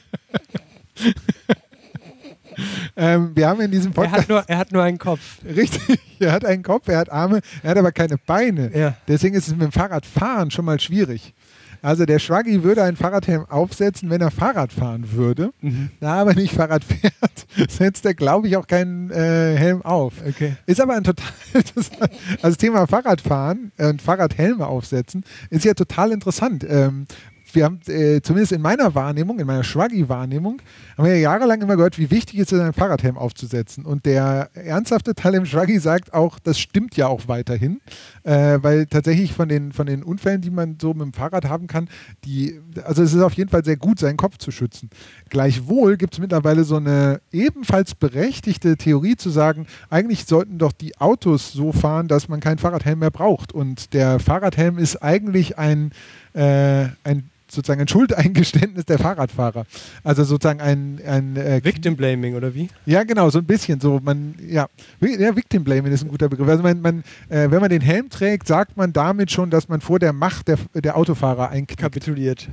ähm, 2.99 3.30
wir 3.34 3.49
haben 3.49 3.61
in 3.61 3.70
diesem 3.70 3.92
Er 3.92 3.94
Podcast. 3.94 4.22
hat, 4.22 4.28
nur, 4.28 4.44
er 4.46 4.59
hat 4.59 4.72
nur 4.72 4.82
einen 4.82 4.99
Kopf. 4.99 5.38
Richtig, 5.44 6.01
er 6.18 6.32
hat 6.32 6.44
einen 6.44 6.62
Kopf, 6.62 6.88
er 6.88 6.99
hat 6.99 7.11
Arme, 7.11 7.40
er 7.62 7.70
hat 7.70 7.78
aber 7.78 7.92
keine 7.92 8.18
Beine. 8.18 8.70
Ja. 8.76 8.94
Deswegen 9.07 9.34
ist 9.34 9.46
es 9.46 9.55
mit 9.55 9.62
dem 9.62 9.72
Fahrradfahren 9.72 10.51
schon 10.51 10.64
mal 10.64 10.78
schwierig. 10.80 11.32
Also 11.80 12.07
der 12.07 12.18
Schwaggi 12.18 12.64
würde 12.64 12.82
einen 12.82 12.96
Fahrradhelm 12.96 13.46
aufsetzen, 13.49 14.11
wenn 14.11 14.20
er 14.20 14.32
Fahrrad 14.32 14.72
fahren 14.72 15.12
würde. 15.12 15.53
Mhm. 15.61 15.90
Da 16.01 16.14
aber 16.14 16.34
nicht 16.34 16.53
Fahrrad 16.53 16.82
fährt, 16.82 17.46
setzt 17.70 18.05
er, 18.05 18.14
glaube 18.14 18.49
ich, 18.49 18.57
auch 18.57 18.66
keinen 18.66 19.11
äh, 19.11 19.55
Helm 19.57 19.82
auf. 19.82 20.14
Okay. 20.26 20.57
Ist 20.66 20.80
aber 20.80 20.94
ein 20.96 21.05
total 21.05 21.30
interessant. 21.55 22.11
Also 22.42 22.49
das 22.49 22.57
Thema 22.57 22.86
Fahrradfahren 22.88 23.70
und 23.78 24.03
Fahrradhelme 24.03 24.66
aufsetzen 24.66 25.24
ist 25.51 25.64
ja 25.64 25.74
total 25.74 26.11
interessant. 26.11 26.66
Ähm, 26.68 27.07
wir 27.55 27.64
haben 27.64 27.80
äh, 27.86 28.20
zumindest 28.20 28.53
in 28.53 28.61
meiner 28.61 28.94
Wahrnehmung, 28.94 29.38
in 29.38 29.46
meiner 29.46 29.64
Schwaggi-Wahrnehmung, 29.64 30.61
haben 30.96 31.05
wir 31.05 31.14
ja 31.14 31.32
jahrelang 31.32 31.61
immer 31.62 31.76
gehört, 31.76 31.99
wie 31.99 32.11
wichtig 32.11 32.38
es 32.38 32.53
ist, 32.53 32.61
einen 32.61 32.72
Fahrradhelm 32.72 33.16
aufzusetzen. 33.16 33.84
Und 33.84 34.07
der 34.07 34.51
ernsthafte 34.55 35.14
Teil 35.14 35.34
im 35.34 35.46
Schwaggi 35.46 35.78
sagt 35.78 36.14
auch, 36.14 36.38
das 36.38 36.59
stimmt 36.59 36.96
ja 36.96 37.07
auch 37.07 37.28
weiterhin, 37.28 37.80
äh, 38.29 38.62
weil 38.62 38.85
tatsächlich 38.85 39.33
von 39.33 39.49
den, 39.49 39.72
von 39.72 39.87
den 39.87 40.03
Unfällen, 40.03 40.43
die 40.43 40.51
man 40.51 40.76
so 40.79 40.93
mit 40.93 41.01
dem 41.01 41.12
Fahrrad 41.14 41.47
haben 41.47 41.66
kann, 41.66 41.89
die, 42.26 42.61
also 42.85 43.03
es 43.03 43.14
ist 43.14 43.22
auf 43.22 43.33
jeden 43.33 43.49
Fall 43.49 43.64
sehr 43.64 43.79
gut, 43.79 43.99
seinen 43.99 44.18
Kopf 44.18 44.37
zu 44.37 44.51
schützen. 44.51 44.91
Gleichwohl 45.31 45.97
gibt 45.97 46.12
es 46.12 46.20
mittlerweile 46.20 46.64
so 46.64 46.76
eine 46.76 47.22
ebenfalls 47.33 47.95
berechtigte 47.95 48.76
Theorie 48.76 49.16
zu 49.16 49.31
sagen, 49.31 49.66
eigentlich 49.89 50.26
sollten 50.26 50.59
doch 50.59 50.72
die 50.72 50.99
Autos 51.01 51.53
so 51.53 51.72
fahren, 51.72 52.07
dass 52.07 52.29
man 52.29 52.41
keinen 52.41 52.59
Fahrradhelm 52.59 52.99
mehr 52.99 53.11
braucht. 53.11 53.53
Und 53.53 53.95
der 53.95 54.18
Fahrradhelm 54.20 54.76
ist 54.76 55.03
eigentlich 55.03 55.57
ein, 55.57 55.93
äh, 56.35 56.89
ein 57.05 57.31
sozusagen 57.51 57.80
ein 57.80 57.88
Schuldeingeständnis 57.88 58.84
der 58.84 58.99
Fahrradfahrer. 58.99 59.64
Also 60.05 60.24
sozusagen 60.24 60.61
ein, 60.61 61.01
ein 61.07 61.36
äh, 61.36 61.61
Victim 61.62 61.96
Blaming 61.96 62.34
oder 62.34 62.55
wie? 62.55 62.68
ja, 62.86 63.05
genau, 63.05 63.30
so 63.30 63.38
ein 63.38 63.44
bisschen. 63.44 63.80
So, 63.80 64.01
man, 64.03 64.34
ja, 64.46 64.68
ja 65.01 65.34
Victim 65.34 65.64
Blaming 65.64 65.92
ist 65.92 66.03
ein 66.03 66.09
guter 66.09 66.28
Begriff. 66.28 66.49
Also 66.49 66.62
man, 66.62 66.80
man, 66.80 67.05
äh, 67.28 67.51
wenn 67.51 67.61
man 67.61 67.70
den 67.70 67.82
Helm 67.82 68.11
trägt, 68.11 68.46
sagt 68.46 68.76
man 68.76 68.92
damit 68.92 69.30
schon, 69.30 69.51
dass 69.51 69.68
man 69.68 69.80
vor 69.80 69.99
der 69.99 70.12
Macht 70.12 70.49
der, 70.49 70.59
der 70.74 70.96
Autofahrer 70.96 71.51
einknickt. 71.51 71.80
Kapituliert. 71.80 72.49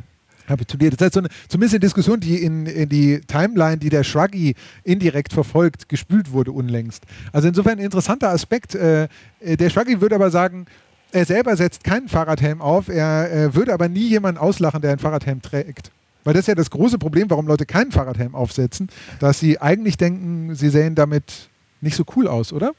Kapituliert. 0.48 0.94
Das 0.94 1.06
heißt, 1.06 1.14
so 1.16 1.20
eine, 1.22 1.30
zumindest 1.48 1.74
eine 1.76 1.80
Diskussion, 1.80 2.20
die 2.20 2.38
in, 2.38 2.66
in 2.68 2.90
die 2.90 3.22
Timeline, 3.22 3.78
die 3.78 3.90
der 3.90 4.04
Shruggy 4.04 4.56
indirekt 4.84 5.34
verfolgt, 5.34 5.90
gespült 5.90 6.32
wurde 6.32 6.52
unlängst. 6.52 7.04
Also 7.32 7.48
insofern 7.48 7.80
ein 7.80 7.86
interessanter 7.86 8.30
Aspekt. 8.30 8.76
Äh, 8.76 9.08
äh, 9.40 9.58
der 9.58 9.70
Shruggy 9.70 10.02
würde 10.02 10.16
aber 10.16 10.30
sagen, 10.30 10.68
er 11.16 11.26
selber 11.26 11.56
setzt 11.56 11.84
keinen 11.84 12.10
Fahrradhelm 12.10 12.62
auf, 12.62 12.90
er 12.90 13.32
äh, 13.32 13.56
würde 13.56 13.74
aber 13.74 13.88
nie 13.88 14.08
jemanden 14.08 14.40
auslachen, 14.40 14.82
der 14.82 14.92
einen 14.92 15.00
Fahrradhelm 15.00 15.42
trägt. 15.42 15.92
Weil 16.26 16.34
das 16.34 16.42
ist 16.42 16.48
ja 16.48 16.56
das 16.56 16.70
große 16.70 16.98
Problem, 16.98 17.30
warum 17.30 17.48
Leute 17.48 17.66
keinen 17.66 17.92
Fahrradhelm 17.92 18.36
aufsetzen, 18.36 18.90
dass 19.20 19.40
sie 19.40 19.62
eigentlich 19.62 19.96
denken, 19.96 20.56
sie 20.56 20.70
sehen 20.70 20.96
damit 20.96 21.50
nicht 21.82 21.96
so 21.96 22.04
cool 22.16 22.28
aus, 22.28 22.52
oder? 22.52 22.74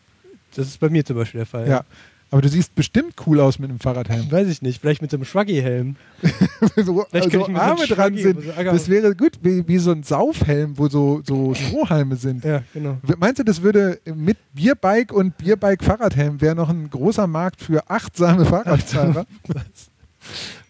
Das 0.54 0.66
ist 0.66 0.80
bei 0.80 0.90
mir 0.90 1.04
zum 1.04 1.16
Beispiel 1.16 1.38
der 1.38 1.46
Fall. 1.46 1.68
Ja. 1.68 1.84
Aber 2.30 2.42
du 2.42 2.48
siehst 2.48 2.74
bestimmt 2.74 3.14
cool 3.26 3.40
aus 3.40 3.58
mit 3.58 3.70
einem 3.70 3.78
Fahrradhelm. 3.78 4.30
Weiß 4.30 4.48
ich 4.48 4.60
nicht, 4.60 4.80
vielleicht 4.80 5.00
mit 5.00 5.10
so 5.12 5.16
einem 5.16 5.24
Shruggy-Helm. 5.24 5.96
so, 6.76 7.04
Vielleicht 7.08 7.30
kann 7.30 7.40
so 7.40 7.46
ich 7.46 7.48
mir 7.48 7.54
so 7.54 7.60
Arme 7.60 7.80
einen 7.80 7.88
dran 7.88 8.16
sind. 8.16 8.42
so 8.42 8.50
Das 8.64 8.88
wäre 8.88 9.14
gut, 9.14 9.38
wie, 9.42 9.66
wie 9.68 9.78
so 9.78 9.92
ein 9.92 10.02
Saufhelm, 10.02 10.76
wo 10.76 10.88
so, 10.88 11.22
so 11.24 11.54
Strohhalme 11.54 12.16
sind. 12.16 12.44
Ja, 12.44 12.62
genau. 12.74 12.98
Meinst 13.18 13.38
du, 13.38 13.44
das 13.44 13.62
würde 13.62 14.00
mit 14.12 14.38
Bierbike 14.54 15.12
und 15.12 15.36
Bierbike-Fahrradhelm 15.38 16.40
wäre 16.40 16.56
noch 16.56 16.68
ein 16.68 16.90
großer 16.90 17.28
Markt 17.28 17.60
für 17.60 17.88
achtsame 17.88 18.44
Fahrradfahrer? 18.44 19.24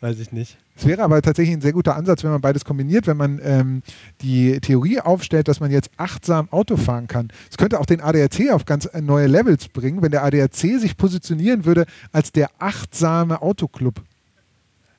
Weiß 0.07 0.21
ich 0.21 0.31
nicht. 0.31 0.57
Es 0.77 0.87
wäre 0.87 1.03
aber 1.03 1.21
tatsächlich 1.21 1.57
ein 1.57 1.61
sehr 1.61 1.73
guter 1.73 1.97
Ansatz, 1.97 2.23
wenn 2.23 2.31
man 2.31 2.41
beides 2.41 2.65
kombiniert, 2.65 3.09
wenn 3.09 3.17
man 3.17 3.41
ähm, 3.43 3.83
die 4.23 4.61
Theorie 4.61 5.01
aufstellt, 5.01 5.49
dass 5.49 5.59
man 5.59 5.73
jetzt 5.73 5.91
achtsam 5.97 6.49
Auto 6.53 6.77
fahren 6.77 7.09
kann. 7.09 7.33
Es 7.51 7.57
könnte 7.57 7.81
auch 7.81 7.87
den 7.87 8.01
ADAC 8.01 8.53
auf 8.53 8.67
ganz 8.67 8.85
äh, 8.85 9.01
neue 9.01 9.27
Levels 9.27 9.67
bringen, 9.67 10.03
wenn 10.03 10.13
der 10.13 10.23
ADAC 10.23 10.55
sich 10.55 10.97
positionieren 10.97 11.65
würde 11.65 11.87
als 12.13 12.31
der 12.31 12.51
achtsame 12.61 13.43
Autoclub. 13.43 14.01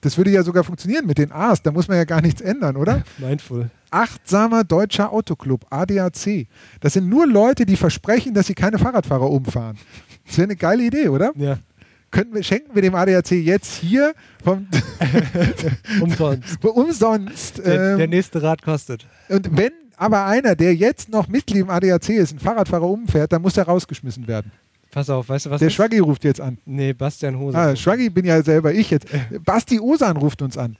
Das 0.01 0.17
würde 0.17 0.31
ja 0.31 0.43
sogar 0.43 0.65
funktionieren 0.65 1.05
mit 1.05 1.19
den 1.19 1.31
A's, 1.31 1.61
da 1.61 1.71
muss 1.71 1.87
man 1.87 1.95
ja 1.95 2.03
gar 2.03 2.21
nichts 2.21 2.41
ändern, 2.41 2.75
oder? 2.75 3.03
Mindful. 3.17 3.69
Achtsamer 3.89 4.65
deutscher 4.65 5.13
Autoclub, 5.13 5.65
ADAC. 5.69 6.47
Das 6.81 6.91
sind 6.91 7.07
nur 7.07 7.25
Leute, 7.25 7.65
die 7.65 7.77
versprechen, 7.77 8.33
dass 8.33 8.47
sie 8.47 8.55
keine 8.55 8.77
Fahrradfahrer 8.77 9.31
umfahren. 9.31 9.77
Das 10.25 10.37
wäre 10.37 10.47
eine 10.47 10.57
geile 10.57 10.83
Idee, 10.83 11.07
oder? 11.07 11.31
Ja. 11.37 11.59
Könnten 12.11 12.33
wir, 12.33 12.43
schenken 12.43 12.73
wir 12.73 12.81
dem 12.81 12.95
ADAC 12.95 13.31
jetzt 13.31 13.75
hier 13.75 14.13
vom 14.43 14.67
Umsonst. 16.01 16.63
umsonst. 16.63 17.57
Der, 17.59 17.91
ähm, 17.91 17.97
der 17.97 18.07
nächste 18.07 18.41
Rad 18.41 18.61
kostet. 18.61 19.05
und 19.29 19.55
wenn 19.57 19.71
aber 19.97 20.25
einer, 20.25 20.55
der 20.55 20.75
jetzt 20.75 21.09
noch 21.09 21.27
Mitglied 21.27 21.63
im 21.63 21.69
ADAC 21.69 22.09
ist, 22.09 22.33
ein 22.33 22.39
Fahrradfahrer 22.39 22.87
umfährt, 22.87 23.33
dann 23.33 23.41
muss 23.41 23.57
er 23.57 23.65
rausgeschmissen 23.65 24.27
werden. 24.27 24.51
Pass 24.91 25.09
auf, 25.09 25.27
weißt 25.27 25.47
du 25.47 25.49
was? 25.49 25.59
Der? 25.59 25.69
Schwaggi 25.69 25.99
ruft 25.99 26.23
jetzt 26.23 26.39
an. 26.39 26.59
Nee, 26.65 26.93
Bastian 26.93 27.37
Hose. 27.37 27.57
Ah, 27.57 27.75
Schwaggi 27.75 28.09
bin 28.09 28.25
ja 28.25 28.41
selber 28.41 28.73
ich 28.73 28.89
jetzt. 28.89 29.07
Basti 29.43 29.79
Osan 29.79 30.17
ruft 30.17 30.41
uns 30.41 30.57
an. 30.57 30.77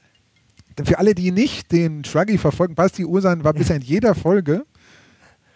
Für 0.83 0.99
alle, 0.99 1.15
die 1.15 1.31
nicht 1.31 1.71
den 1.71 2.03
Schwaggi 2.03 2.37
verfolgen, 2.37 2.75
Basti 2.75 3.03
Osan 3.03 3.43
war 3.43 3.53
bisher 3.53 3.75
in 3.77 3.81
jeder 3.81 4.15
Folge 4.15 4.65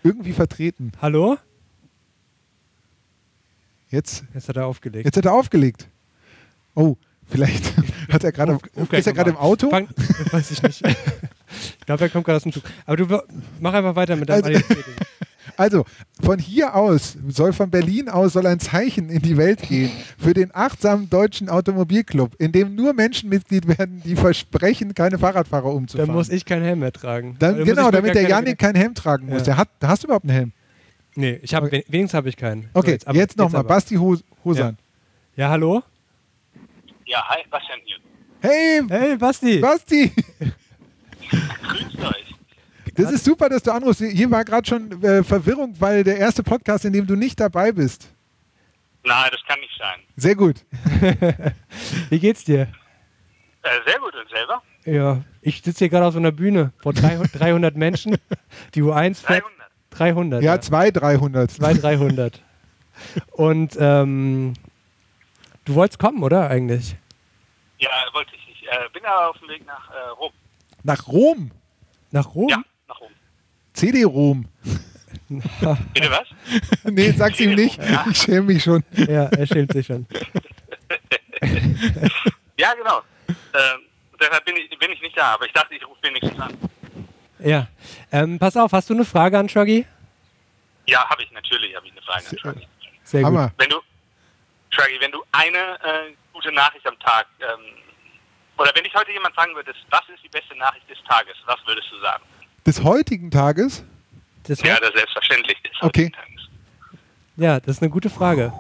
irgendwie 0.04 0.34
vertreten. 0.34 0.92
Hallo? 1.02 1.38
Jetzt, 3.92 4.24
Jetzt 4.34 4.50
hat 4.50 4.58
er 4.58 4.66
aufgelegt. 4.66 5.06
jetzt 5.06 5.18
hat 5.18 5.26
er 5.26 5.34
aufgelegt. 5.34 5.88
Oh, 6.76 6.96
vielleicht 7.28 7.74
hat 8.10 8.24
er 8.24 8.32
gerade, 8.32 8.54
Ruf 8.54 8.92
ist 8.94 9.06
er 9.08 9.14
gerade 9.14 9.32
im. 9.32 9.38
Auto? 9.38 9.70
Fang, 9.70 9.88
weiß 10.32 10.52
ich 10.52 10.64
nicht. 10.64 10.82
ich 10.86 11.86
glaube, 11.86 12.04
er 12.06 12.10
kommt 12.10 12.26
gerade 12.26 12.38
aus 12.38 12.44
dem 12.44 12.54
Zug. 12.54 12.64
Aber 12.86 12.96
du 12.98 13.06
mach 13.60 13.74
einfach 13.74 13.96
weiter 13.96 14.16
mit 14.16 14.30
deinem 14.30 14.46
Also- 14.46 14.58
ADAC-Ding. 14.60 14.96
Also, 15.58 15.86
von 16.22 16.40
hier 16.40 16.76
aus 16.76 17.18
soll 17.28 17.52
von 17.52 17.70
Berlin 17.70 18.10
aus 18.10 18.34
soll 18.34 18.48
ein 18.48 18.60
Zeichen 18.60 19.10
in 19.10 19.22
die 19.22 19.38
Welt 19.38 19.62
gehen 19.62 19.92
für 20.18 20.34
den 20.34 20.50
achtsamen 20.56 21.10
deutschen 21.10 21.50
Automobilclub, 21.50 22.36
in 22.40 22.52
dem 22.52 22.74
nur 22.74 22.94
Menschen 22.94 23.30
Mitglied 23.30 23.68
werden, 23.68 24.02
die 24.06 24.16
versprechen, 24.16 24.94
keine 24.96 25.20
Fahrradfahrer 25.20 25.72
umzufahren. 25.74 26.08
Dann 26.08 26.16
muss 26.16 26.30
ich 26.30 26.46
kein 26.46 26.64
Helm 26.64 26.80
mehr 26.80 26.94
tragen. 26.94 27.36
Dann, 27.38 27.54
Dann 27.58 27.62
ich 27.64 27.70
genau, 27.70 27.92
damit 27.92 28.16
der 28.16 28.28
Janik 28.30 28.58
keinen 28.60 28.76
Helm 28.76 28.96
tragen 28.96 29.28
muss. 29.28 29.40
Ja. 29.40 29.46
Der 29.46 29.58
hat, 29.58 29.70
hast 29.84 30.04
du 30.04 30.08
überhaupt 30.08 30.26
einen 30.26 30.34
Helm? 30.36 30.52
Nee, 31.16 31.40
ich 31.42 31.54
hab, 31.54 31.64
wenigstens 31.72 32.14
habe 32.14 32.30
ich 32.30 32.38
keinen. 32.38 32.64
So, 32.74 32.80
Okay, 32.80 32.98
aber- 33.06 33.18
jetzt 33.18 33.38
nochmal, 33.38 33.60
aber. 33.62 33.68
Basti 33.70 33.96
Hos 33.96 34.24
Hosan. 34.46 34.78
Ja, 35.36 35.50
hallo? 35.50 35.84
Ja, 37.06 37.28
hi, 37.28 37.40
Bastian 37.50 37.80
hier. 37.84 37.98
Hey! 38.42 38.82
Hey, 38.90 39.18
Basti! 39.18 39.60
Basti! 39.60 40.12
Grüßt 41.30 42.00
euch. 42.04 42.36
Das 42.96 43.12
ist 43.12 43.24
super, 43.24 43.50
dass 43.50 43.64
du 43.64 43.72
anrufst. 43.72 44.02
Hier 44.02 44.30
war 44.32 44.44
gerade 44.44 44.68
schon 44.68 45.02
äh, 45.04 45.24
Verwirrung, 45.24 45.74
weil 45.80 46.04
der 46.04 46.18
erste 46.18 46.44
Podcast, 46.44 46.86
in 46.86 46.94
dem 46.94 47.08
du 47.08 47.16
nicht 47.16 47.40
dabei 47.40 47.72
bist. 47.72 48.10
Nein, 49.04 49.30
das 49.32 49.42
kann 49.48 49.60
nicht 49.60 49.74
sein. 49.80 50.00
Sehr 50.16 50.36
gut. 50.36 50.58
Wie 52.10 52.20
geht's 52.20 52.44
dir? 52.44 52.68
Äh, 53.64 53.80
sehr 53.86 54.00
gut, 54.00 54.14
und 54.16 54.30
selber? 54.30 54.62
Ja, 54.86 55.22
ich 55.42 55.62
sitze 55.62 55.80
hier 55.80 55.90
gerade 55.90 56.06
auf 56.08 56.14
so 56.14 56.20
einer 56.20 56.32
Bühne 56.32 56.74
vor 56.82 56.94
300, 56.94 57.40
300 57.40 57.76
Menschen. 57.78 58.18
Die 58.76 58.82
U1 58.82 59.16
fährt 59.26 59.44
300. 59.44 59.61
Ja, 60.42 60.60
zwei 60.62 60.92
300. 60.92 61.52
Zwei 61.52 61.74
300. 61.74 62.42
Und 63.32 63.78
ähm, 63.80 64.54
du 65.66 65.76
wolltest 65.76 66.00
kommen, 66.00 66.24
oder 66.24 66.50
eigentlich? 66.50 66.96
Ja, 67.80 67.90
wollte 68.14 68.32
ich 68.36 68.48
nicht. 68.48 68.64
Äh, 68.64 68.90
bin 68.94 69.06
aber 69.06 69.30
auf 69.30 69.38
dem 69.40 69.50
Weg 69.50 69.66
nach 69.66 69.90
äh, 69.90 70.10
Rom. 70.20 70.32
Nach 70.84 71.08
Rom. 71.08 71.52
Nach 72.12 72.36
Rom? 72.36 72.50
Ja, 72.50 72.64
nach 72.88 73.00
Rom. 73.00 73.12
CD-Rom. 73.74 74.46
Bitte 75.30 76.12
was? 76.12 76.28
nee, 76.84 77.12
sag's 77.12 77.40
ihm 77.40 77.56
nicht. 77.56 77.82
Ja. 77.82 78.06
Ich 78.10 78.18
schäme 78.18 78.42
mich 78.42 78.64
schon. 78.64 78.84
Ja, 78.96 79.26
er 79.26 79.48
schämt 79.48 79.74
sich 79.74 79.86
schon. 79.86 80.06
Ja, 82.58 82.76
genau. 82.76 83.02
Ähm, 83.28 83.82
deshalb 84.20 84.46
bin 84.46 84.56
ich, 84.56 84.70
bin 84.78 84.92
ich 84.92 85.02
nicht 85.02 85.18
da, 85.18 85.34
aber 85.34 85.48
ich 85.48 85.52
dachte, 85.52 85.74
ich 85.74 85.88
rufe 85.88 85.98
wenigstens 86.04 86.40
an. 86.40 86.56
Ja. 87.44 87.68
Ähm, 88.12 88.40
pass 88.40 88.56
auf, 88.58 88.72
hast 88.72 88.90
du 88.90 88.94
eine 88.94 89.06
Frage 89.06 89.38
an 89.38 89.50
Shoggy? 89.50 89.86
Ja, 90.88 91.08
habe 91.10 91.24
ich 91.24 91.32
natürlich, 91.32 91.76
habe 91.76 91.86
ich 91.88 91.92
eine 91.94 92.02
Frage 92.02 92.26
an 92.30 92.38
Shaggy. 92.38 92.68
Sehr 93.04 93.26
Hammer. 93.26 93.48
gut. 93.50 93.54
Wenn 93.60 93.70
du, 93.70 93.80
Shaggy, 94.70 94.98
wenn 95.00 95.12
du 95.12 95.24
eine 95.32 95.58
äh, 95.58 96.14
gute 96.34 96.52
Nachricht 96.52 96.86
am 96.88 96.98
Tag, 97.00 97.28
ähm, 97.40 97.66
oder 98.58 98.72
wenn 98.76 98.84
dich 98.84 98.94
heute 98.94 99.12
jemand 99.12 99.34
fragen 99.36 99.56
würde, 99.56 99.74
was 99.90 100.02
ist 100.14 100.24
die 100.24 100.30
beste 100.30 100.56
Nachricht 100.58 100.90
des 100.90 100.98
Tages, 101.08 101.36
was 101.46 101.58
würdest 101.66 101.88
du 101.92 102.00
sagen? 102.00 102.24
Des 102.66 102.84
heutigen 102.84 103.32
Tages? 103.32 103.84
Das 104.44 104.62
Ja, 104.62 104.80
das 104.80 104.94
selbstverständlich 104.94 105.58
ist. 105.64 105.82
Okay. 105.82 106.12
Ja, 107.38 107.60
das 107.60 107.78
ist 107.78 107.82
eine 107.82 107.90
gute 107.92 108.10
Frage. 108.10 108.54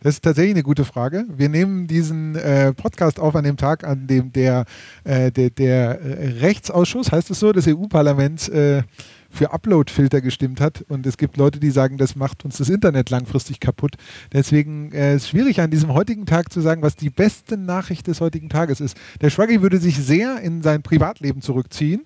Das 0.00 0.14
ist 0.14 0.22
tatsächlich 0.22 0.54
eine 0.54 0.62
gute 0.62 0.84
Frage. 0.84 1.24
Wir 1.28 1.48
nehmen 1.48 1.88
diesen 1.88 2.36
äh, 2.36 2.72
Podcast 2.72 3.18
auf 3.18 3.34
an 3.34 3.42
dem 3.42 3.56
Tag, 3.56 3.82
an 3.82 4.06
dem 4.06 4.32
der, 4.32 4.64
äh, 5.02 5.32
der, 5.32 5.50
der 5.50 6.00
äh, 6.00 6.28
Rechtsausschuss, 6.40 7.10
heißt 7.10 7.30
es 7.30 7.40
so, 7.40 7.52
des 7.52 7.66
EU-Parlaments 7.66 8.48
äh, 8.48 8.84
für 9.28 9.52
Upload-Filter 9.52 10.20
gestimmt 10.20 10.60
hat. 10.60 10.84
Und 10.88 11.04
es 11.04 11.16
gibt 11.16 11.36
Leute, 11.36 11.58
die 11.58 11.70
sagen, 11.70 11.98
das 11.98 12.14
macht 12.14 12.44
uns 12.44 12.58
das 12.58 12.68
Internet 12.68 13.10
langfristig 13.10 13.58
kaputt. 13.58 13.96
Deswegen 14.32 14.92
äh, 14.92 15.16
ist 15.16 15.22
es 15.22 15.28
schwierig, 15.30 15.60
an 15.60 15.72
diesem 15.72 15.92
heutigen 15.92 16.26
Tag 16.26 16.52
zu 16.52 16.60
sagen, 16.60 16.82
was 16.82 16.94
die 16.94 17.10
beste 17.10 17.56
Nachricht 17.56 18.06
des 18.06 18.20
heutigen 18.20 18.48
Tages 18.48 18.80
ist. 18.80 18.96
Der 19.20 19.30
Schwaggi 19.30 19.62
würde 19.62 19.78
sich 19.78 19.96
sehr 19.96 20.40
in 20.40 20.62
sein 20.62 20.82
Privatleben 20.82 21.42
zurückziehen 21.42 22.02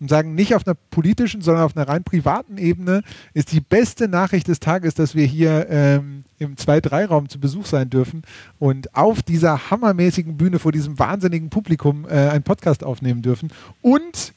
und 0.00 0.08
sagen, 0.08 0.34
nicht 0.34 0.54
auf 0.54 0.66
einer 0.66 0.76
politischen, 0.90 1.40
sondern 1.42 1.64
auf 1.64 1.76
einer 1.76 1.88
rein 1.88 2.04
privaten 2.04 2.56
Ebene 2.56 3.02
ist 3.34 3.52
die 3.52 3.60
beste 3.60 4.08
Nachricht 4.08 4.48
des 4.48 4.60
Tages, 4.60 4.94
dass 4.94 5.14
wir 5.14 5.26
hier 5.26 5.66
ähm, 5.70 6.24
im 6.38 6.56
2-3-Raum 6.56 7.28
zu 7.28 7.40
Besuch 7.40 7.66
sein 7.66 7.90
dürfen 7.90 8.22
und 8.58 8.94
auf 8.94 9.22
dieser 9.22 9.70
hammermäßigen 9.70 10.36
Bühne 10.36 10.58
vor 10.58 10.72
diesem 10.72 10.98
wahnsinnigen 10.98 11.50
Publikum 11.50 12.06
äh, 12.06 12.12
einen 12.12 12.44
Podcast 12.44 12.84
aufnehmen 12.84 13.22
dürfen 13.22 13.52
und 13.82 14.34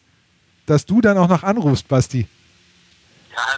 dass 0.65 0.85
du 0.85 1.01
dann 1.01 1.17
auch 1.17 1.27
noch 1.27 1.43
anrufst, 1.43 1.87
Basti. 1.87 2.27
Ja, 3.31 3.57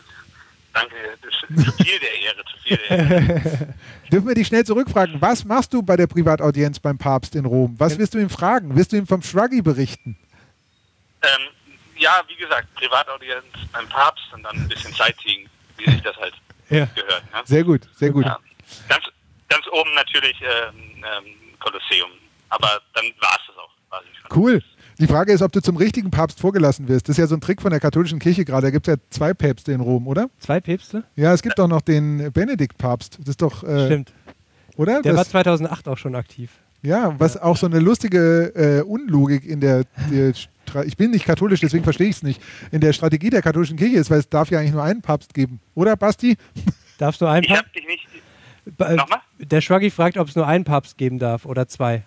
danke. 0.74 0.96
Das 1.22 1.66
ist 1.66 1.66
zu 1.66 1.84
viel 1.84 2.00
der 2.00 2.22
Ehre, 2.22 2.44
zu 2.46 2.58
viel 2.64 2.78
der 2.78 3.00
Ehre. 3.00 3.74
Dürfen 4.12 4.28
wir 4.28 4.36
dich 4.36 4.48
schnell 4.48 4.66
zurückfragen, 4.66 5.22
was 5.22 5.46
machst 5.46 5.74
du 5.74 5.82
bei 5.84 5.96
der 5.96 6.08
Privataudienz 6.08 6.80
beim 6.80 6.98
Papst 6.98 7.36
in 7.36 7.46
Rom? 7.46 7.76
Was 7.78 7.98
wirst 7.98 8.14
du 8.14 8.20
ihm 8.20 8.30
fragen? 8.30 8.76
Wirst 8.76 8.92
du 8.94 8.98
ihm 8.98 9.08
vom 9.08 9.22
Schwaggi 9.22 9.62
berichten? 9.62 10.18
Ähm, 11.22 11.30
ja, 11.98 12.22
wie 12.28 12.36
gesagt, 12.36 12.74
Privataudienz 12.76 13.44
beim 13.72 13.88
Papst 13.90 14.26
und 14.34 14.44
dann 14.44 14.56
ein 14.56 14.68
bisschen 14.68 14.94
Sightseeing, 14.94 15.48
wie 15.78 15.90
sich 15.92 16.02
das 16.02 16.16
halt 16.18 16.34
Ja. 16.70 16.86
gehört. 16.96 17.24
Ne? 17.32 17.42
Sehr 17.46 17.64
gut, 17.64 17.82
sehr 17.96 18.10
gut. 18.12 18.26
Ja. 18.26 18.40
Ganz, 18.90 19.04
ganz 19.50 19.66
oben 19.72 19.94
natürlich 19.96 20.36
ähm, 20.42 20.76
ähm, 20.98 21.26
Kolosseum, 21.60 22.10
aber 22.50 22.82
dann 22.94 23.06
war 23.20 23.38
es 23.40 23.48
das 23.48 23.58
auch. 23.58 23.70
quasi 23.90 24.08
schon. 24.22 24.38
Cool. 24.42 24.62
Die 25.00 25.08
Frage 25.08 25.34
ist, 25.34 25.42
ob 25.42 25.52
du 25.52 25.60
zum 25.62 25.76
richtigen 25.78 26.12
Papst 26.12 26.40
vorgelassen 26.40 26.88
wirst. 26.88 27.10
Das 27.10 27.16
ist 27.18 27.20
ja 27.20 27.26
so 27.28 27.36
ein 27.36 27.42
Trick 27.42 27.62
von 27.62 27.72
der 27.72 27.80
katholischen 27.80 28.20
Kirche 28.20 28.46
gerade. 28.46 28.68
Da 28.68 28.72
gibt 28.72 28.88
es 28.88 28.94
ja 28.94 29.00
zwei 29.10 29.34
Päpste 29.34 29.72
in 29.72 29.82
Rom, 29.82 30.08
oder? 30.08 30.30
Zwei 30.40 30.60
Päpste? 30.62 31.04
Ja, 31.16 31.34
es 31.34 31.42
gibt 31.42 31.60
auch 31.60 31.68
noch 31.68 31.82
den 31.82 32.32
Benedikt-Papst. 32.32 33.18
Das 33.20 33.30
ist 33.30 33.42
doch. 33.42 33.64
Äh, 33.64 33.88
Stimmt. 33.88 34.14
Oder? 34.76 35.02
Der 35.02 35.14
das, 35.14 35.18
war 35.18 35.26
2008 35.26 35.88
auch 35.88 35.98
schon 35.98 36.16
aktiv. 36.16 36.52
ja, 36.84 37.16
was 37.20 37.38
auch 37.38 37.58
so 37.58 37.66
eine 37.66 37.80
lustige 37.80 38.54
äh, 38.56 38.82
Unlogik 38.84 39.46
in 39.46 39.60
der, 39.62 39.84
der 40.12 40.34
ich 40.86 40.98
bin 40.98 41.12
nicht 41.12 41.26
katholisch, 41.26 41.60
deswegen 41.60 41.84
verstehe 41.84 42.08
ich 42.08 42.18
es 42.18 42.24
nicht, 42.24 42.42
in 42.72 42.82
der 42.82 42.94
Strategie 42.94 43.30
der 43.30 43.42
katholischen 43.42 43.78
Kirche 43.78 43.98
ist, 43.98 44.10
weil 44.10 44.20
es 44.20 44.30
darf 44.30 44.50
ja 44.52 44.60
eigentlich 44.60 44.72
nur 44.74 44.84
einen 44.84 45.02
Papst 45.02 45.34
geben. 45.34 45.60
Oder, 45.76 45.96
Basti? 45.96 46.38
Darfst 46.98 47.22
du 47.22 47.26
einen 47.28 47.44
Ich 47.44 47.50
habe 47.52 47.64
Papst? 47.64 47.76
dich 47.76 47.86
nicht. 47.88 48.08
Ba- 48.78 48.94
Nochmal? 48.94 49.20
Der 49.40 49.62
Schwaggi 49.62 49.90
fragt, 49.92 50.18
ob 50.18 50.28
es 50.30 50.36
nur 50.36 50.48
einen 50.48 50.64
Papst 50.64 50.98
geben 50.98 51.20
darf 51.20 51.46
oder 51.46 51.68
zwei. 51.68 52.04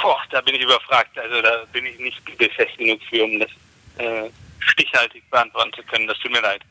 Boah, 0.00 0.18
da 0.30 0.40
bin 0.40 0.54
ich 0.56 0.62
überfragt. 0.62 1.16
Also 1.18 1.40
da 1.42 1.64
bin 1.72 1.86
ich 1.86 1.98
nicht 1.98 2.24
bibelfest 2.24 2.76
genug 2.76 3.00
für, 3.08 3.24
um 3.24 3.38
das 3.38 3.48
äh, 3.98 4.28
stichhaltig 4.58 5.22
beantworten 5.30 5.70
zu 5.74 5.82
können. 5.84 6.06
Das 6.06 6.18
tut 6.18 6.32
mir 6.32 6.40
leid. 6.42 6.62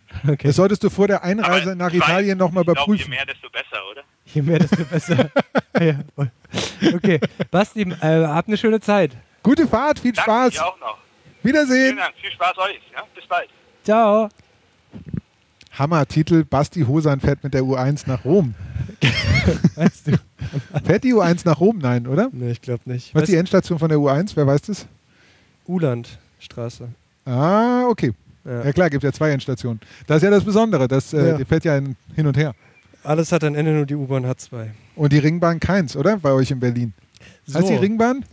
Das 0.44 0.56
solltest 0.58 0.84
du 0.84 0.90
vor 0.90 1.08
der 1.08 1.24
Einreise 1.24 1.72
Aber 1.72 1.76
nach 1.76 1.90
ich 1.90 1.96
Italien 1.96 2.38
nochmal 2.38 2.62
Ich 2.62 2.66
glaube, 2.74 2.80
je 2.80 2.86
überprüfen. 3.04 3.10
mehr, 3.10 3.26
desto 3.26 3.50
besser, 3.50 3.82
oder? 3.90 4.02
Je 4.26 4.42
mehr, 4.42 4.60
desto 4.60 4.84
besser. 4.86 5.32
ja. 5.80 6.00
Okay, 6.94 7.20
Basti, 7.50 7.82
äh, 7.84 8.26
habt 8.28 8.48
eine 8.48 8.58
schöne 8.58 8.80
Zeit. 8.80 9.12
Gute 9.44 9.68
Fahrt, 9.68 10.00
viel 10.00 10.12
Danke, 10.14 10.30
Spaß. 10.32 10.54
dir 10.54 10.66
auch 10.66 10.80
noch. 10.80 10.98
Wiedersehen. 11.44 11.86
Vielen 11.94 11.98
Dank. 11.98 12.14
Viel 12.22 12.32
Spaß 12.32 12.58
euch. 12.60 12.80
Ja? 12.94 13.04
Bis 13.16 13.26
bald. 13.28 13.50
Ciao. 13.84 14.30
Hammer-Titel: 15.78 16.44
Basti 16.44 16.82
Hosan 16.84 17.20
fährt 17.20 17.44
mit 17.44 17.54
der 17.54 17.62
U1 17.64 18.04
nach 18.08 18.24
Rom. 18.26 18.54
Weißt 19.76 20.08
du? 20.08 20.20
Fährt 20.86 21.04
die 21.04 21.14
U1 21.14 21.42
nach 21.46 21.60
Rom? 21.60 21.80
Nein, 21.80 22.06
oder? 22.08 22.30
Nee, 22.32 22.52
ich 22.52 22.62
glaube 22.62 22.84
nicht. 22.86 23.16
Was 23.16 23.24
ist 23.24 23.32
die 23.32 23.38
Endstation 23.38 23.80
von 23.80 23.90
der 23.90 23.98
U1? 23.98 24.32
Wer 24.36 24.46
weiß 24.46 24.62
das? 24.64 24.86
Ulandstraße. 25.66 26.90
Ah, 27.26 27.86
okay. 27.88 28.14
Ja. 28.44 28.66
Ja, 28.66 28.74
klar, 28.74 28.90
gibt 28.90 29.04
ja 29.04 29.12
zwei 29.12 29.32
Endstationen. 29.32 29.80
Das 30.08 30.18
ist 30.18 30.24
ja 30.24 30.30
das 30.30 30.44
Besondere, 30.44 30.88
das 30.88 31.14
äh, 31.14 31.30
Ja. 31.30 31.38
die 31.38 31.46
fährt 31.46 31.64
ja 31.64 31.78
in, 31.78 31.96
hin 32.16 32.28
und 32.28 32.36
her. 32.38 32.54
Alles 33.04 33.32
hat 33.32 33.44
ein 33.44 33.56
Ende, 33.56 33.72
nur 33.72 33.86
die 33.86 33.96
U-Bahn 33.96 34.26
hat 34.28 34.40
zwei. 34.42 34.72
Und 34.96 35.14
die 35.14 35.20
Ringbahn 35.20 35.60
keins, 35.60 35.96
oder? 35.96 36.18
Bei 36.18 36.32
euch 36.34 36.52
in 36.52 36.60
Berlin. 36.60 36.94
So. 37.46 37.60
Heißt 37.60 37.70
die 37.70 37.76
Ringbahn? 37.76 38.26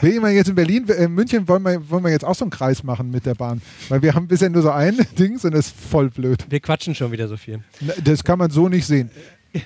Will 0.00 0.14
jemand 0.14 0.34
jetzt 0.34 0.48
in 0.48 0.54
Berlin, 0.54 0.88
äh, 0.88 1.04
in 1.04 1.12
München 1.12 1.46
wollen 1.46 1.62
wir, 1.62 1.90
wollen 1.90 2.04
wir 2.04 2.10
jetzt 2.10 2.24
auch 2.24 2.34
so 2.34 2.44
einen 2.44 2.50
Kreis 2.50 2.82
machen 2.82 3.10
mit 3.10 3.26
der 3.26 3.34
Bahn. 3.34 3.60
Weil 3.88 4.00
wir 4.00 4.14
haben 4.14 4.26
bisher 4.26 4.48
nur 4.48 4.62
so 4.62 4.70
ein 4.70 4.96
Dings 5.18 5.44
und 5.44 5.52
das 5.52 5.66
ist 5.66 5.76
voll 5.76 6.08
blöd. 6.08 6.46
Wir 6.48 6.60
quatschen 6.60 6.94
schon 6.94 7.12
wieder 7.12 7.28
so 7.28 7.36
viel. 7.36 7.60
Das 8.02 8.24
kann 8.24 8.38
man 8.38 8.50
so 8.50 8.68
nicht 8.68 8.86
sehen. 8.86 9.10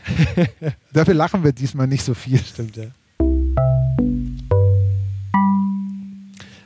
Dafür 0.92 1.14
lachen 1.14 1.44
wir 1.44 1.52
diesmal 1.52 1.86
nicht 1.86 2.04
so 2.04 2.14
viel. 2.14 2.38
Stimmt, 2.38 2.76
ja. 2.76 2.86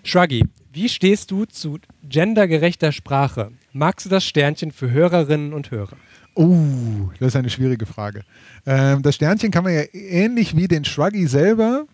Shruggy, 0.02 0.44
wie 0.72 0.88
stehst 0.88 1.30
du 1.30 1.44
zu 1.44 1.78
gendergerechter 2.02 2.92
Sprache? 2.92 3.50
Magst 3.72 4.06
du 4.06 4.10
das 4.10 4.24
Sternchen 4.24 4.72
für 4.72 4.90
Hörerinnen 4.90 5.52
und 5.52 5.70
Hörer? 5.70 5.96
Oh, 6.34 7.10
das 7.18 7.28
ist 7.28 7.36
eine 7.36 7.50
schwierige 7.50 7.84
Frage. 7.84 8.22
Ähm, 8.64 9.02
das 9.02 9.16
Sternchen 9.16 9.50
kann 9.50 9.64
man 9.64 9.74
ja 9.74 9.82
ähnlich 9.92 10.56
wie 10.56 10.68
den 10.68 10.84
Shruggy 10.84 11.26
selber 11.26 11.84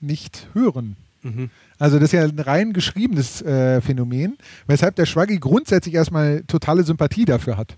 nicht 0.00 0.48
hören. 0.54 0.96
Mhm. 1.22 1.50
Also 1.78 1.98
das 1.98 2.12
ist 2.12 2.12
ja 2.12 2.24
ein 2.24 2.38
rein 2.38 2.72
geschriebenes 2.72 3.42
äh, 3.42 3.80
Phänomen, 3.80 4.36
weshalb 4.66 4.96
der 4.96 5.06
Shruggy 5.06 5.38
grundsätzlich 5.38 5.94
erstmal 5.94 6.42
totale 6.46 6.82
Sympathie 6.82 7.24
dafür 7.24 7.56
hat. 7.56 7.76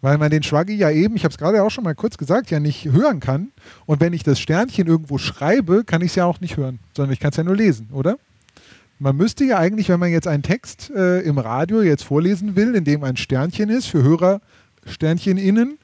Weil 0.00 0.18
man 0.18 0.30
den 0.30 0.42
Shruggy 0.42 0.74
ja 0.74 0.90
eben, 0.90 1.16
ich 1.16 1.24
habe 1.24 1.32
es 1.32 1.38
gerade 1.38 1.62
auch 1.62 1.70
schon 1.70 1.84
mal 1.84 1.94
kurz 1.94 2.18
gesagt, 2.18 2.50
ja 2.50 2.60
nicht 2.60 2.84
hören 2.84 3.20
kann. 3.20 3.52
Und 3.86 4.00
wenn 4.00 4.12
ich 4.12 4.22
das 4.22 4.38
Sternchen 4.38 4.86
irgendwo 4.86 5.18
schreibe, 5.18 5.84
kann 5.84 6.02
ich 6.02 6.08
es 6.08 6.14
ja 6.16 6.26
auch 6.26 6.40
nicht 6.40 6.56
hören, 6.56 6.78
sondern 6.94 7.12
ich 7.12 7.20
kann 7.20 7.30
es 7.30 7.36
ja 7.36 7.44
nur 7.44 7.56
lesen, 7.56 7.88
oder? 7.92 8.18
Man 8.98 9.16
müsste 9.16 9.44
ja 9.44 9.58
eigentlich, 9.58 9.88
wenn 9.88 9.98
man 9.98 10.10
jetzt 10.10 10.28
einen 10.28 10.42
Text 10.42 10.90
äh, 10.90 11.20
im 11.20 11.38
Radio 11.38 11.82
jetzt 11.82 12.04
vorlesen 12.04 12.54
will, 12.54 12.74
in 12.74 12.84
dem 12.84 13.02
ein 13.02 13.16
Sternchen 13.16 13.68
ist, 13.70 13.86
für 13.86 14.02
Hörer 14.02 14.40
Sternchen 14.86 15.38
innen, 15.38 15.78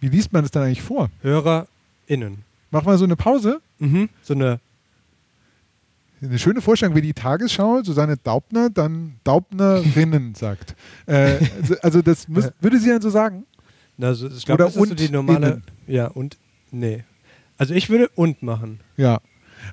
wie 0.00 0.08
liest 0.08 0.32
man 0.32 0.42
das 0.42 0.50
dann 0.50 0.62
eigentlich 0.62 0.82
vor? 0.82 1.10
HörerInnen. 1.22 2.38
Mach 2.70 2.84
mal 2.84 2.98
so 2.98 3.04
eine 3.04 3.16
Pause. 3.16 3.60
Mhm. 3.78 4.08
So 4.22 4.34
eine. 4.34 4.60
Eine 6.20 6.38
schöne 6.38 6.60
Vorstellung, 6.60 6.94
wie 6.96 7.02
die 7.02 7.14
Tagesschau 7.14 7.82
Susanne 7.82 8.16
Daubner 8.16 8.70
dann 8.70 9.16
Daubnerinnen 9.24 10.34
sagt. 10.36 10.74
Äh, 11.06 11.36
also, 11.60 11.74
also 11.82 12.02
das 12.02 12.28
müß, 12.28 12.50
würde 12.60 12.78
sie 12.78 12.88
dann 12.88 13.00
so 13.02 13.10
sagen? 13.10 13.44
Also 14.00 14.28
ich 14.28 14.44
glaube, 14.44 14.62
Oder 14.62 14.72
das 14.72 14.76
ist 14.76 14.84
so 14.84 14.90
und 14.90 15.00
die 15.00 15.08
normale. 15.10 15.46
innen. 15.46 15.62
Ja, 15.86 16.06
und. 16.08 16.36
Nee. 16.70 17.04
Also 17.56 17.74
ich 17.74 17.88
würde 17.90 18.08
und 18.14 18.42
machen. 18.42 18.80
Ja. 18.96 19.20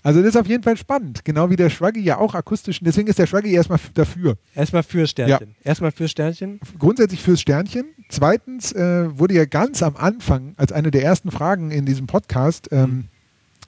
Also 0.02 0.20
das 0.22 0.30
ist 0.30 0.38
auf 0.38 0.48
jeden 0.48 0.64
Fall 0.64 0.78
spannend. 0.78 1.24
Genau 1.26 1.50
wie 1.52 1.56
der 1.56 1.70
Shruggy 1.70 2.02
ja 2.02 2.18
auch 2.18 2.34
akustisch. 2.34 2.80
Deswegen 2.82 3.08
ist 3.08 3.20
der 3.20 3.28
Shruggy 3.28 3.54
erstmal 3.54 3.80
dafür. 3.94 4.38
Erstmal 4.56 4.82
für 4.82 5.06
Sternchen. 5.06 5.56
Erstmal 5.64 5.92
für 5.92 6.08
Sternchen. 6.08 6.60
Grundsätzlich 6.80 7.22
fürs 7.22 7.42
Sternchen. 7.42 7.86
Zweitens 8.10 8.72
äh, 8.72 9.18
wurde 9.18 9.36
ja 9.36 9.46
ganz 9.46 9.84
am 9.84 9.96
Anfang, 9.96 10.56
als 10.58 10.72
eine 10.72 10.90
der 10.90 11.04
ersten 11.04 11.30
Fragen 11.30 11.70
in 11.70 11.86
diesem 11.86 12.08
Podcast, 12.08 12.70
ähm, 12.72 13.06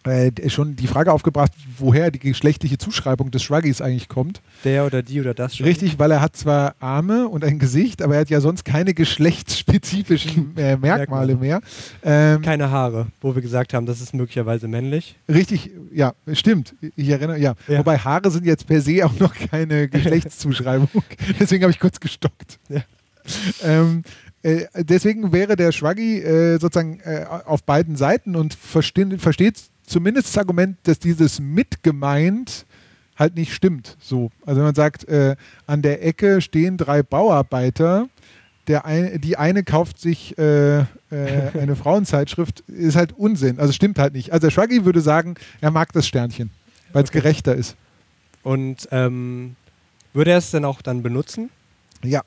äh, 0.07 0.49
schon 0.49 0.75
die 0.75 0.87
Frage 0.87 1.11
aufgebracht, 1.11 1.51
woher 1.77 2.11
die 2.11 2.19
geschlechtliche 2.19 2.77
Zuschreibung 2.77 3.31
des 3.31 3.43
Shruggys 3.43 3.81
eigentlich 3.81 4.07
kommt. 4.07 4.41
Der 4.63 4.85
oder 4.85 5.03
die 5.03 5.19
oder 5.19 5.33
das 5.33 5.55
Shruggy. 5.55 5.69
Richtig, 5.69 5.99
weil 5.99 6.11
er 6.11 6.21
hat 6.21 6.35
zwar 6.35 6.75
Arme 6.79 7.27
und 7.27 7.43
ein 7.43 7.59
Gesicht, 7.59 8.01
aber 8.01 8.15
er 8.15 8.21
hat 8.21 8.29
ja 8.29 8.41
sonst 8.41 8.65
keine 8.65 8.93
geschlechtsspezifischen 8.93 10.53
äh, 10.57 10.77
Merkmale 10.77 11.35
mehr. 11.35 11.61
Ähm, 12.03 12.41
Keine 12.41 12.71
Haare, 12.71 13.07
wo 13.21 13.35
wir 13.35 13.41
gesagt 13.41 13.73
haben, 13.73 13.85
das 13.85 14.01
ist 14.01 14.13
möglicherweise 14.13 14.67
männlich. 14.67 15.17
Richtig, 15.29 15.71
ja, 15.91 16.13
stimmt. 16.33 16.75
Ich 16.95 17.09
erinnere, 17.09 17.39
ja. 17.39 17.55
Ja. 17.67 17.79
Wobei 17.79 17.97
Haare 17.97 18.31
sind 18.31 18.45
jetzt 18.45 18.67
per 18.67 18.81
se 18.81 19.05
auch 19.05 19.19
noch 19.19 19.33
keine 19.33 19.87
Geschlechtszuschreibung. 19.89 20.89
Deswegen 21.39 21.63
habe 21.63 21.71
ich 21.71 21.79
kurz 21.79 21.99
gestockt. 21.99 22.59
Ja. 22.69 22.81
Ähm, 23.63 24.03
äh, 24.43 24.65
deswegen 24.77 25.33
wäre 25.33 25.55
der 25.55 25.71
Schwaggi 25.71 26.19
äh, 26.19 26.59
sozusagen 26.59 26.99
äh, 27.01 27.25
auf 27.45 27.63
beiden 27.63 27.95
Seiten 27.95 28.35
und 28.35 28.53
verstehen, 28.53 29.19
versteht 29.19 29.57
zumindest 29.88 30.27
das 30.27 30.38
Argument, 30.38 30.77
dass 30.83 30.99
dieses 30.99 31.39
mitgemeint 31.39 32.65
halt 33.17 33.35
nicht 33.35 33.53
stimmt. 33.53 33.97
So. 33.99 34.29
Also 34.45 34.57
wenn 34.57 34.65
man 34.65 34.75
sagt, 34.75 35.07
äh, 35.07 35.35
an 35.65 35.81
der 35.81 36.05
Ecke 36.05 36.39
stehen 36.41 36.77
drei 36.77 37.01
Bauarbeiter, 37.01 38.07
der 38.67 38.85
ein, 38.85 39.19
die 39.21 39.38
eine 39.38 39.63
kauft 39.63 39.99
sich 39.99 40.38
äh, 40.38 40.79
äh, 40.79 40.85
eine 41.09 41.75
Frauenzeitschrift, 41.81 42.61
ist 42.67 42.95
halt 42.95 43.13
Unsinn. 43.13 43.59
Also 43.59 43.73
stimmt 43.73 43.97
halt 43.97 44.13
nicht. 44.13 44.31
Also 44.31 44.47
der 44.47 44.51
Schwaggi 44.51 44.85
würde 44.85 45.01
sagen, 45.01 45.35
er 45.61 45.71
mag 45.71 45.91
das 45.93 46.07
Sternchen, 46.07 46.51
weil 46.93 47.03
es 47.03 47.11
gerechter 47.11 47.55
ist. 47.55 47.75
Und 48.43 48.88
ähm, 48.91 49.55
würde 50.13 50.31
er 50.31 50.38
es 50.38 50.51
denn 50.51 50.65
auch 50.65 50.81
dann 50.81 51.01
benutzen? 51.01 51.49
Ja. 52.03 52.21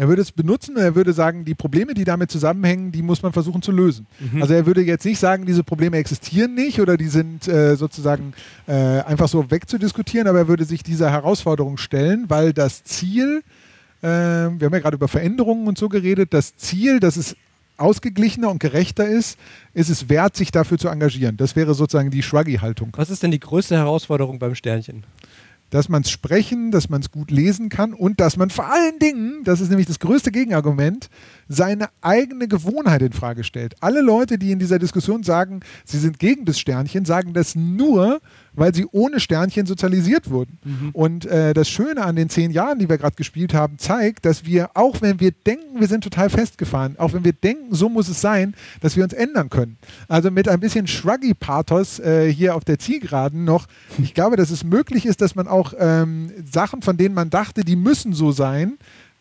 Er 0.00 0.08
würde 0.08 0.22
es 0.22 0.32
benutzen 0.32 0.78
und 0.78 0.82
er 0.82 0.94
würde 0.94 1.12
sagen, 1.12 1.44
die 1.44 1.54
Probleme, 1.54 1.92
die 1.92 2.04
damit 2.04 2.30
zusammenhängen, 2.30 2.90
die 2.90 3.02
muss 3.02 3.22
man 3.22 3.34
versuchen 3.34 3.60
zu 3.60 3.70
lösen. 3.70 4.06
Mhm. 4.18 4.40
Also 4.40 4.54
er 4.54 4.64
würde 4.64 4.80
jetzt 4.80 5.04
nicht 5.04 5.18
sagen, 5.18 5.44
diese 5.44 5.62
Probleme 5.62 5.98
existieren 5.98 6.54
nicht 6.54 6.80
oder 6.80 6.96
die 6.96 7.08
sind 7.08 7.46
äh, 7.46 7.76
sozusagen 7.76 8.32
äh, 8.66 8.72
einfach 8.72 9.28
so 9.28 9.50
wegzudiskutieren, 9.50 10.26
aber 10.26 10.38
er 10.38 10.48
würde 10.48 10.64
sich 10.64 10.82
dieser 10.82 11.10
Herausforderung 11.10 11.76
stellen, 11.76 12.24
weil 12.28 12.54
das 12.54 12.82
Ziel, 12.82 13.42
äh, 14.00 14.06
wir 14.06 14.62
haben 14.62 14.72
ja 14.72 14.78
gerade 14.78 14.96
über 14.96 15.06
Veränderungen 15.06 15.68
und 15.68 15.76
so 15.76 15.90
geredet, 15.90 16.32
das 16.32 16.56
Ziel, 16.56 16.98
dass 16.98 17.18
es 17.18 17.36
ausgeglichener 17.76 18.50
und 18.50 18.58
gerechter 18.58 19.06
ist, 19.06 19.38
ist 19.74 19.90
es 19.90 20.08
wert, 20.08 20.34
sich 20.34 20.50
dafür 20.50 20.78
zu 20.78 20.88
engagieren. 20.88 21.36
Das 21.36 21.56
wäre 21.56 21.74
sozusagen 21.74 22.10
die 22.10 22.22
Shruggy-Haltung. 22.22 22.88
Was 22.96 23.10
ist 23.10 23.22
denn 23.22 23.32
die 23.32 23.40
größte 23.40 23.76
Herausforderung 23.76 24.38
beim 24.38 24.54
Sternchen? 24.54 25.04
Dass 25.70 25.88
man 25.88 26.02
es 26.02 26.10
sprechen, 26.10 26.70
dass 26.70 26.88
man 26.88 27.00
es 27.00 27.10
gut 27.10 27.30
lesen 27.30 27.68
kann 27.68 27.94
und 27.94 28.20
dass 28.20 28.36
man 28.36 28.50
vor 28.50 28.70
allen 28.70 28.98
Dingen, 28.98 29.42
das 29.44 29.60
ist 29.60 29.70
nämlich 29.70 29.86
das 29.86 30.00
größte 30.00 30.30
Gegenargument, 30.30 31.08
seine 31.48 31.88
eigene 32.00 32.48
Gewohnheit 32.48 33.02
in 33.02 33.12
Frage 33.12 33.44
stellt. 33.44 33.74
Alle 33.80 34.00
Leute, 34.00 34.38
die 34.38 34.52
in 34.52 34.58
dieser 34.58 34.78
Diskussion 34.78 35.22
sagen, 35.22 35.60
sie 35.84 35.98
sind 35.98 36.18
gegen 36.18 36.44
das 36.44 36.58
Sternchen, 36.58 37.04
sagen 37.04 37.32
das 37.32 37.54
nur, 37.54 38.20
weil 38.54 38.74
sie 38.74 38.86
ohne 38.90 39.20
Sternchen 39.20 39.66
sozialisiert 39.66 40.30
wurden. 40.30 40.58
Mhm. 40.64 40.90
Und 40.92 41.26
äh, 41.26 41.54
das 41.54 41.68
Schöne 41.68 42.02
an 42.04 42.16
den 42.16 42.28
zehn 42.28 42.50
Jahren, 42.50 42.78
die 42.78 42.88
wir 42.88 42.98
gerade 42.98 43.16
gespielt 43.16 43.54
haben, 43.54 43.78
zeigt, 43.78 44.24
dass 44.24 44.44
wir, 44.44 44.70
auch 44.74 45.00
wenn 45.00 45.20
wir 45.20 45.32
denken, 45.32 45.80
wir 45.80 45.88
sind 45.88 46.04
total 46.04 46.30
festgefahren, 46.30 46.98
auch 46.98 47.12
wenn 47.12 47.24
wir 47.24 47.32
denken, 47.32 47.74
so 47.74 47.88
muss 47.88 48.08
es 48.08 48.20
sein, 48.20 48.54
dass 48.80 48.96
wir 48.96 49.04
uns 49.04 49.12
ändern 49.12 49.50
können. 49.50 49.78
Also 50.08 50.30
mit 50.30 50.48
ein 50.48 50.60
bisschen 50.60 50.86
Shruggy-Pathos 50.86 52.00
äh, 52.00 52.32
hier 52.32 52.54
auf 52.54 52.64
der 52.64 52.78
Zielgeraden 52.78 53.44
noch, 53.44 53.66
ich 53.98 54.14
glaube, 54.14 54.36
dass 54.36 54.50
es 54.50 54.64
möglich 54.64 55.06
ist, 55.06 55.20
dass 55.20 55.34
man 55.34 55.48
auch 55.48 55.74
ähm, 55.78 56.30
Sachen, 56.50 56.82
von 56.82 56.96
denen 56.96 57.14
man 57.14 57.30
dachte, 57.30 57.64
die 57.64 57.76
müssen 57.76 58.12
so 58.12 58.32
sein, 58.32 58.78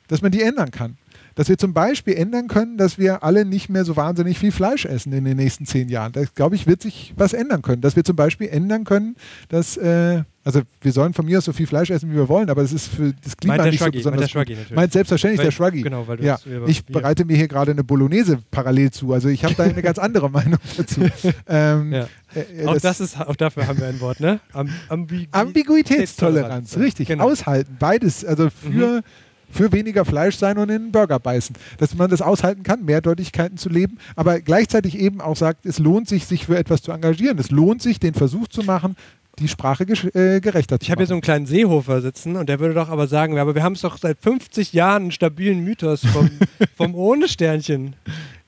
dass 0.07 0.21
man 0.21 0.31
die 0.31 0.41
ändern 0.41 0.71
kann. 0.71 0.97
Dass 1.39 1.47
wir 1.47 1.57
zum 1.57 1.73
Beispiel 1.73 2.15
ändern 2.15 2.49
können, 2.49 2.75
dass 2.77 2.97
wir 2.97 3.23
alle 3.23 3.45
nicht 3.45 3.69
mehr 3.69 3.85
so 3.85 3.95
wahnsinnig 3.95 4.37
viel 4.37 4.51
Fleisch 4.51 4.83
essen 4.83 5.13
in 5.13 5.23
den 5.23 5.37
nächsten 5.37 5.65
zehn 5.65 5.87
Jahren. 5.87 6.11
Da 6.11 6.23
glaube 6.35 6.55
ich, 6.57 6.67
wird 6.67 6.81
sich 6.81 7.13
was 7.15 7.31
ändern 7.31 7.61
können. 7.61 7.81
Dass 7.81 7.95
wir 7.95 8.03
zum 8.03 8.17
Beispiel 8.17 8.49
ändern 8.49 8.83
können, 8.83 9.15
dass, 9.47 9.77
äh, 9.77 10.23
also 10.43 10.63
wir 10.81 10.91
sollen 10.91 11.13
von 11.13 11.25
mir 11.25 11.37
aus 11.37 11.45
so 11.45 11.53
viel 11.53 11.65
Fleisch 11.65 11.91
essen, 11.91 12.11
wie 12.11 12.15
wir 12.17 12.27
wollen, 12.27 12.49
aber 12.49 12.61
es 12.61 12.73
ist 12.73 12.89
für 12.89 13.13
das 13.23 13.37
Klima 13.37 13.55
Meint 13.55 13.69
nicht 13.71 13.79
so 13.79 13.85
Shruggy, 13.85 13.97
besonders. 13.99 14.19
meint 14.33 14.49
der 14.49 14.55
natürlich. 14.57 14.75
Meint 14.75 14.91
selbstverständlich 14.91 15.37
Weil- 15.39 15.45
der 15.45 15.51
Shruggy. 15.51 15.81
genau, 15.81 16.07
weil 16.09 16.17
du 16.17 16.25
ja. 16.25 16.37
Ich 16.67 16.83
bereite 16.85 17.23
mir 17.23 17.37
hier 17.37 17.47
gerade 17.47 17.71
eine 17.71 17.85
Bolognese 17.85 18.39
parallel 18.51 18.91
zu. 18.91 19.13
Also 19.13 19.29
ich 19.29 19.45
habe 19.45 19.53
da 19.55 19.63
eine 19.63 19.81
ganz 19.81 19.97
andere 19.97 20.29
Meinung 20.29 20.59
dazu. 20.75 21.01
Ähm, 21.47 21.93
Ja. 21.93 22.07
äh, 22.35 22.65
auch, 22.65 22.77
das 22.79 22.99
ist, 22.99 23.17
auch 23.17 23.37
dafür 23.37 23.65
haben 23.65 23.79
wir 23.79 23.87
ein 23.87 24.01
Wort, 24.01 24.19
ne? 24.19 24.41
Am 24.51 24.69
Ambi 24.89 25.29
Ambiguitätstoleranz, 25.31 26.75
richtig. 26.77 27.07
Genau. 27.07 27.29
Aushalten, 27.29 27.77
beides. 27.79 28.25
Also 28.25 28.49
für, 28.49 29.01
für 29.49 29.71
weniger 29.71 30.05
Fleisch 30.05 30.35
sein 30.35 30.57
und 30.57 30.69
in 30.69 30.83
den 30.83 30.91
Burger 30.91 31.19
beißen. 31.19 31.55
Dass 31.77 31.95
man 31.95 32.09
das 32.09 32.21
aushalten 32.21 32.63
kann, 32.63 32.85
Mehrdeutigkeiten 32.85 33.57
zu 33.57 33.69
leben, 33.69 33.97
aber 34.15 34.39
gleichzeitig 34.39 34.97
eben 34.97 35.21
auch 35.21 35.35
sagt, 35.35 35.65
es 35.65 35.79
lohnt 35.79 36.07
sich, 36.07 36.25
sich 36.25 36.45
für 36.45 36.57
etwas 36.57 36.81
zu 36.81 36.91
engagieren. 36.91 37.37
Es 37.39 37.51
lohnt 37.51 37.81
sich, 37.81 37.99
den 37.99 38.13
Versuch 38.13 38.47
zu 38.47 38.63
machen, 38.63 38.95
die 39.39 39.47
Sprache 39.47 39.83
äh, 39.83 40.39
gerechter 40.41 40.79
zu 40.79 40.83
Ich 40.85 40.91
habe 40.91 41.01
hier 41.01 41.07
so 41.07 41.13
einen 41.13 41.21
kleinen 41.21 41.45
Seehofer 41.45 42.01
sitzen 42.01 42.35
und 42.35 42.49
der 42.49 42.59
würde 42.59 42.73
doch 42.73 42.89
aber 42.89 43.07
sagen, 43.07 43.37
aber 43.37 43.55
wir 43.55 43.63
haben 43.63 43.73
es 43.73 43.81
doch 43.81 43.97
seit 43.97 44.17
50 44.19 44.73
Jahren 44.73 45.03
einen 45.03 45.11
stabilen 45.11 45.63
Mythos 45.63 46.05
vom, 46.05 46.29
vom 46.75 46.95
ohne 46.95 47.27
Sternchen. 47.27 47.95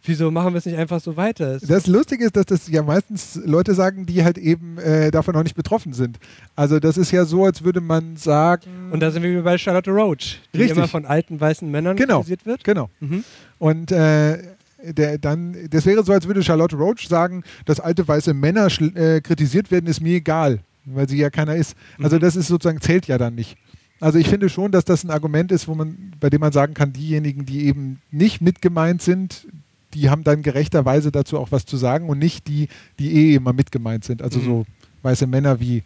Wieso 0.03 0.31
machen 0.31 0.53
wir 0.53 0.57
es 0.57 0.65
nicht 0.65 0.77
einfach 0.77 0.99
so 0.99 1.15
weiter? 1.15 1.59
Das 1.59 1.85
Lustige 1.85 2.25
ist, 2.25 2.35
dass 2.35 2.45
das 2.47 2.67
ja 2.67 2.81
meistens 2.81 3.39
Leute 3.45 3.75
sagen, 3.75 4.05
die 4.07 4.23
halt 4.23 4.37
eben 4.39 4.77
äh, 4.79 5.11
davon 5.11 5.35
noch 5.35 5.43
nicht 5.43 5.55
betroffen 5.55 5.93
sind. 5.93 6.17
Also 6.55 6.79
das 6.79 6.97
ist 6.97 7.11
ja 7.11 7.25
so, 7.25 7.45
als 7.45 7.63
würde 7.63 7.81
man 7.81 8.17
sagen... 8.17 8.89
Und 8.91 8.99
da 9.01 9.11
sind 9.11 9.21
wir 9.21 9.43
bei 9.43 9.57
Charlotte 9.59 9.91
Roach, 9.91 10.39
die 10.53 10.57
Richtig. 10.59 10.77
immer 10.77 10.87
von 10.87 11.05
alten 11.05 11.39
weißen 11.39 11.69
Männern 11.69 11.95
Genau, 11.97 12.17
kritisiert 12.17 12.45
wird. 12.47 12.63
genau. 12.63 12.89
Mhm. 12.99 13.23
Und 13.59 13.91
äh, 13.91 14.39
der, 14.83 15.19
dann, 15.19 15.55
das 15.69 15.85
wäre 15.85 16.03
so, 16.03 16.11
als 16.13 16.25
würde 16.25 16.41
Charlotte 16.41 16.75
Roach 16.75 17.07
sagen, 17.07 17.43
dass 17.65 17.79
alte 17.79 18.07
weiße 18.07 18.33
Männer 18.33 18.69
äh, 18.95 19.21
kritisiert 19.21 19.69
werden, 19.69 19.85
ist 19.85 20.01
mir 20.01 20.15
egal, 20.15 20.61
weil 20.85 21.07
sie 21.07 21.17
ja 21.19 21.29
keiner 21.29 21.55
ist. 21.55 21.75
Also 22.01 22.15
Mhm. 22.15 22.21
das 22.21 22.35
ist 22.35 22.47
sozusagen, 22.47 22.81
zählt 22.81 23.05
ja 23.05 23.19
dann 23.19 23.35
nicht. 23.35 23.55
Also 23.99 24.17
ich 24.17 24.27
finde 24.27 24.49
schon, 24.49 24.71
dass 24.71 24.83
das 24.83 25.03
ein 25.03 25.11
Argument 25.11 25.51
ist, 25.51 25.67
wo 25.67 25.75
man, 25.75 26.13
bei 26.19 26.31
dem 26.31 26.41
man 26.41 26.51
sagen 26.51 26.73
kann, 26.73 26.91
diejenigen, 26.91 27.45
die 27.45 27.67
eben 27.67 28.01
nicht 28.09 28.41
mitgemeint 28.41 29.03
sind, 29.03 29.45
die 29.93 30.09
haben 30.09 30.23
dann 30.23 30.41
gerechterweise 30.41 31.11
dazu 31.11 31.37
auch 31.39 31.51
was 31.51 31.65
zu 31.65 31.77
sagen 31.77 32.09
und 32.09 32.19
nicht 32.19 32.47
die, 32.47 32.67
die 32.99 33.13
eh 33.15 33.35
immer 33.35 33.53
mitgemeint 33.53 34.03
sind. 34.05 34.21
Also 34.21 34.39
Mhm. 34.39 34.45
so 34.45 34.65
weiße 35.03 35.27
Männer 35.27 35.59
wie 35.59 35.83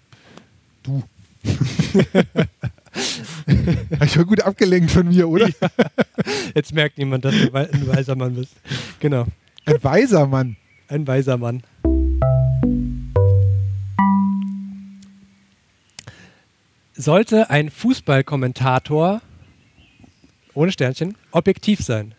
du. 0.84 1.04
Ich 4.02 4.14
schon 4.14 4.26
gut 4.26 4.42
abgelenkt 4.42 4.90
von 4.90 5.08
mir, 5.10 5.28
oder? 5.28 5.50
Jetzt 6.56 6.74
merkt 6.74 6.98
niemand, 6.98 7.26
dass 7.26 7.36
du 7.36 7.54
ein 7.54 7.88
weiser 7.88 8.16
Mann 8.16 8.34
bist. 8.36 8.54
Genau. 9.02 9.26
Ein 9.66 9.84
weiser 9.84 10.26
Mann. 10.28 10.56
Ein 10.88 11.06
weiser 11.06 11.38
Mann. 11.38 11.62
Sollte 16.94 17.50
ein 17.50 17.70
Fußballkommentator 17.70 19.22
ohne 20.54 20.72
Sternchen 20.72 21.16
objektiv 21.32 21.82
sein? 21.82 22.14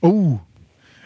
Oh, 0.00 0.38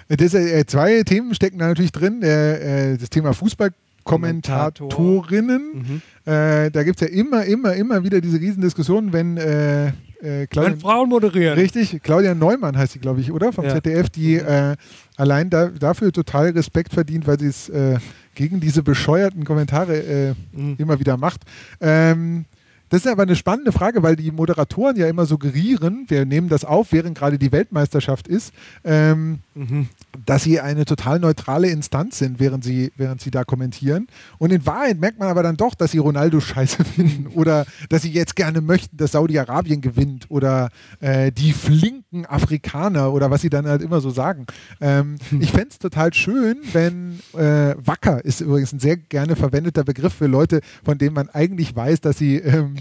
das, 0.09 0.35
äh, 0.35 0.65
zwei 0.67 1.03
Themen 1.03 1.35
stecken 1.35 1.59
da 1.59 1.69
natürlich 1.69 1.93
drin. 1.93 2.23
Äh, 2.23 2.93
äh, 2.93 2.97
das 2.99 3.11
Thema 3.11 3.33
Fußballkommentatorinnen. 3.35 6.03
Äh, 6.25 6.71
da 6.71 6.83
gibt 6.83 7.01
es 7.01 7.09
ja 7.09 7.15
immer, 7.15 7.45
immer, 7.45 7.75
immer 7.75 8.03
wieder 8.05 8.21
diese 8.21 8.41
Riesendiskussionen, 8.41 9.13
wenn 9.13 9.37
äh, 9.37 9.89
äh, 9.89 10.47
Claudia, 10.47 10.73
Wenn 10.73 10.81
Frauen 10.81 11.09
moderieren. 11.09 11.59
Richtig, 11.59 12.03
Claudia 12.03 12.35
Neumann 12.35 12.77
heißt 12.77 12.95
sie, 12.95 12.99
glaube 12.99 13.21
ich, 13.21 13.31
oder? 13.33 13.53
Vom 13.53 13.65
Ja. 13.65 13.75
ZDF, 13.75 14.09
die 14.11 14.37
äh, 14.37 14.77
allein 15.17 15.51
da, 15.51 15.69
dafür 15.69 16.13
total 16.13 16.51
Respekt 16.51 16.93
verdient, 16.95 17.27
weil 17.27 17.39
sie 17.39 17.47
es 17.49 17.69
äh, 17.69 17.99
gegen 18.35 18.61
diese 18.61 18.83
bescheuerten 18.83 19.45
Kommentare 19.45 19.97
äh, 19.97 20.35
Mhm. 20.53 20.75
immer 20.79 20.99
wieder 20.99 21.17
macht. 21.17 21.43
Ähm, 21.81 22.45
das 22.91 23.05
ist 23.05 23.11
aber 23.11 23.23
eine 23.25 23.37
spannende 23.37 23.73
Frage, 23.73 24.03
weil 24.03 24.15
die 24.17 24.31
Moderatoren 24.31 24.97
ja 24.97 25.09
immer 25.09 25.27
suggerieren, 25.27 26.05
wir 26.09 26.25
nehmen 26.27 26.49
das 26.49 26.65
auf, 26.65 26.93
während 26.93 27.17
gerade 27.19 27.39
die 27.39 27.51
Weltmeisterschaft 27.51 28.29
ist, 28.29 28.53
ähm, 28.85 29.41
Mhm. 29.55 29.89
dass 30.27 30.43
sie 30.45 30.61
eine 30.61 30.85
total 30.85 31.21
neutrale 31.21 31.69
Instanz 31.69 32.19
sind, 32.19 32.41
während 32.41 32.65
sie, 32.65 32.93
während 32.97 33.21
sie 33.21 33.31
da 33.31 33.45
kommentieren. 33.45 34.07
Und 34.39 34.53
in 34.53 34.67
Wahrheit 34.67 34.99
merkt 35.01 35.19
man 35.19 35.29
aber 35.29 35.43
dann 35.43 35.57
doch, 35.57 35.75
dass 35.75 35.93
sie 35.93 35.99
Ronaldo 35.99 36.41
scheiße 36.41 36.85
finden 36.97 37.29
oder 37.29 37.65
dass 37.89 38.03
sie 38.03 38.11
jetzt 38.11 38.35
gerne 38.37 38.61
möchten, 38.61 38.97
dass 38.97 39.13
Saudi-Arabien 39.13 39.81
gewinnt 39.81 40.27
oder 40.29 40.71
äh, 41.01 41.31
die 41.33 41.53
flinken 41.53 42.27
Afrikaner 42.27 43.13
oder 43.13 43.31
was 43.31 43.43
sie 43.43 43.51
dann 43.51 43.67
halt 43.67 43.83
immer 43.83 44.01
so 44.01 44.11
sagen. 44.11 44.47
Ähm, 44.81 45.17
ich 45.41 45.51
fände 45.53 45.69
es 45.71 45.79
total 45.79 46.13
schön, 46.15 46.57
wenn 46.73 47.21
äh, 47.35 47.75
Wacker 47.79 48.25
ist 48.25 48.41
übrigens 48.41 48.73
ein 48.73 48.81
sehr 48.81 48.97
gerne 48.97 49.37
verwendeter 49.37 49.85
Begriff 49.85 50.15
für 50.15 50.27
Leute, 50.27 50.61
von 50.85 50.99
denen 50.99 51.15
man 51.15 51.29
eigentlich 51.31 51.75
weiß, 51.77 52.01
dass 52.01 52.19
sie 52.19 52.37
ähm, 52.39 52.75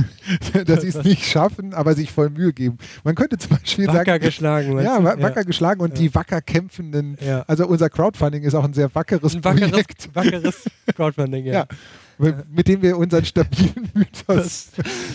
dass 0.66 0.82
es 0.84 1.02
nicht 1.04 1.24
schaffen, 1.24 1.74
aber 1.74 1.94
sich 1.94 2.10
voll 2.10 2.30
Mühe 2.30 2.52
geben. 2.52 2.78
Man 3.04 3.14
könnte 3.14 3.38
zum 3.38 3.56
Beispiel 3.56 3.86
Wacker 3.86 4.04
sagen, 4.04 4.24
geschlagen, 4.24 4.80
ja, 4.80 4.98
du? 4.98 5.04
wa- 5.04 5.14
Ja. 5.16 5.22
wacker 5.22 5.44
geschlagen 5.44 5.80
und 5.80 5.98
die 5.98 6.14
wacker 6.16 6.40
kämpfenden. 6.40 7.16
Ja. 7.24 7.44
Also 7.46 7.66
unser 7.66 7.88
Crowdfunding 7.90 8.42
ist 8.42 8.54
auch 8.54 8.64
ein 8.64 8.72
sehr 8.72 8.92
wackeres 8.94 9.34
Ein 9.36 9.44
wackeres, 9.44 9.70
Projekt. 9.70 10.08
wackeres 10.14 10.64
Crowdfunding, 10.96 11.44
ja. 11.44 11.66
Ja. 12.18 12.32
mit 12.50 12.66
dem 12.66 12.82
wir 12.82 12.96
unseren 12.96 13.24
stabilen 13.24 13.90
Mythos 13.94 14.70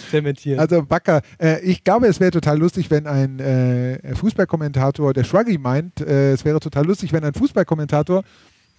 zementieren. 0.09 0.59
Also 0.59 0.83
Backer, 0.83 1.21
äh, 1.41 1.59
ich 1.61 1.83
glaube, 1.83 2.07
es 2.07 2.19
wäre 2.19 2.31
total 2.31 2.57
lustig, 2.59 2.89
wenn 2.91 3.07
ein 3.07 3.39
äh, 3.39 4.15
Fußballkommentator, 4.15 5.13
der 5.13 5.23
Shruggy 5.23 5.57
meint, 5.57 5.99
äh, 6.01 6.31
es 6.33 6.45
wäre 6.45 6.59
total 6.59 6.85
lustig, 6.85 7.11
wenn 7.11 7.23
ein 7.23 7.33
Fußballkommentator 7.33 8.23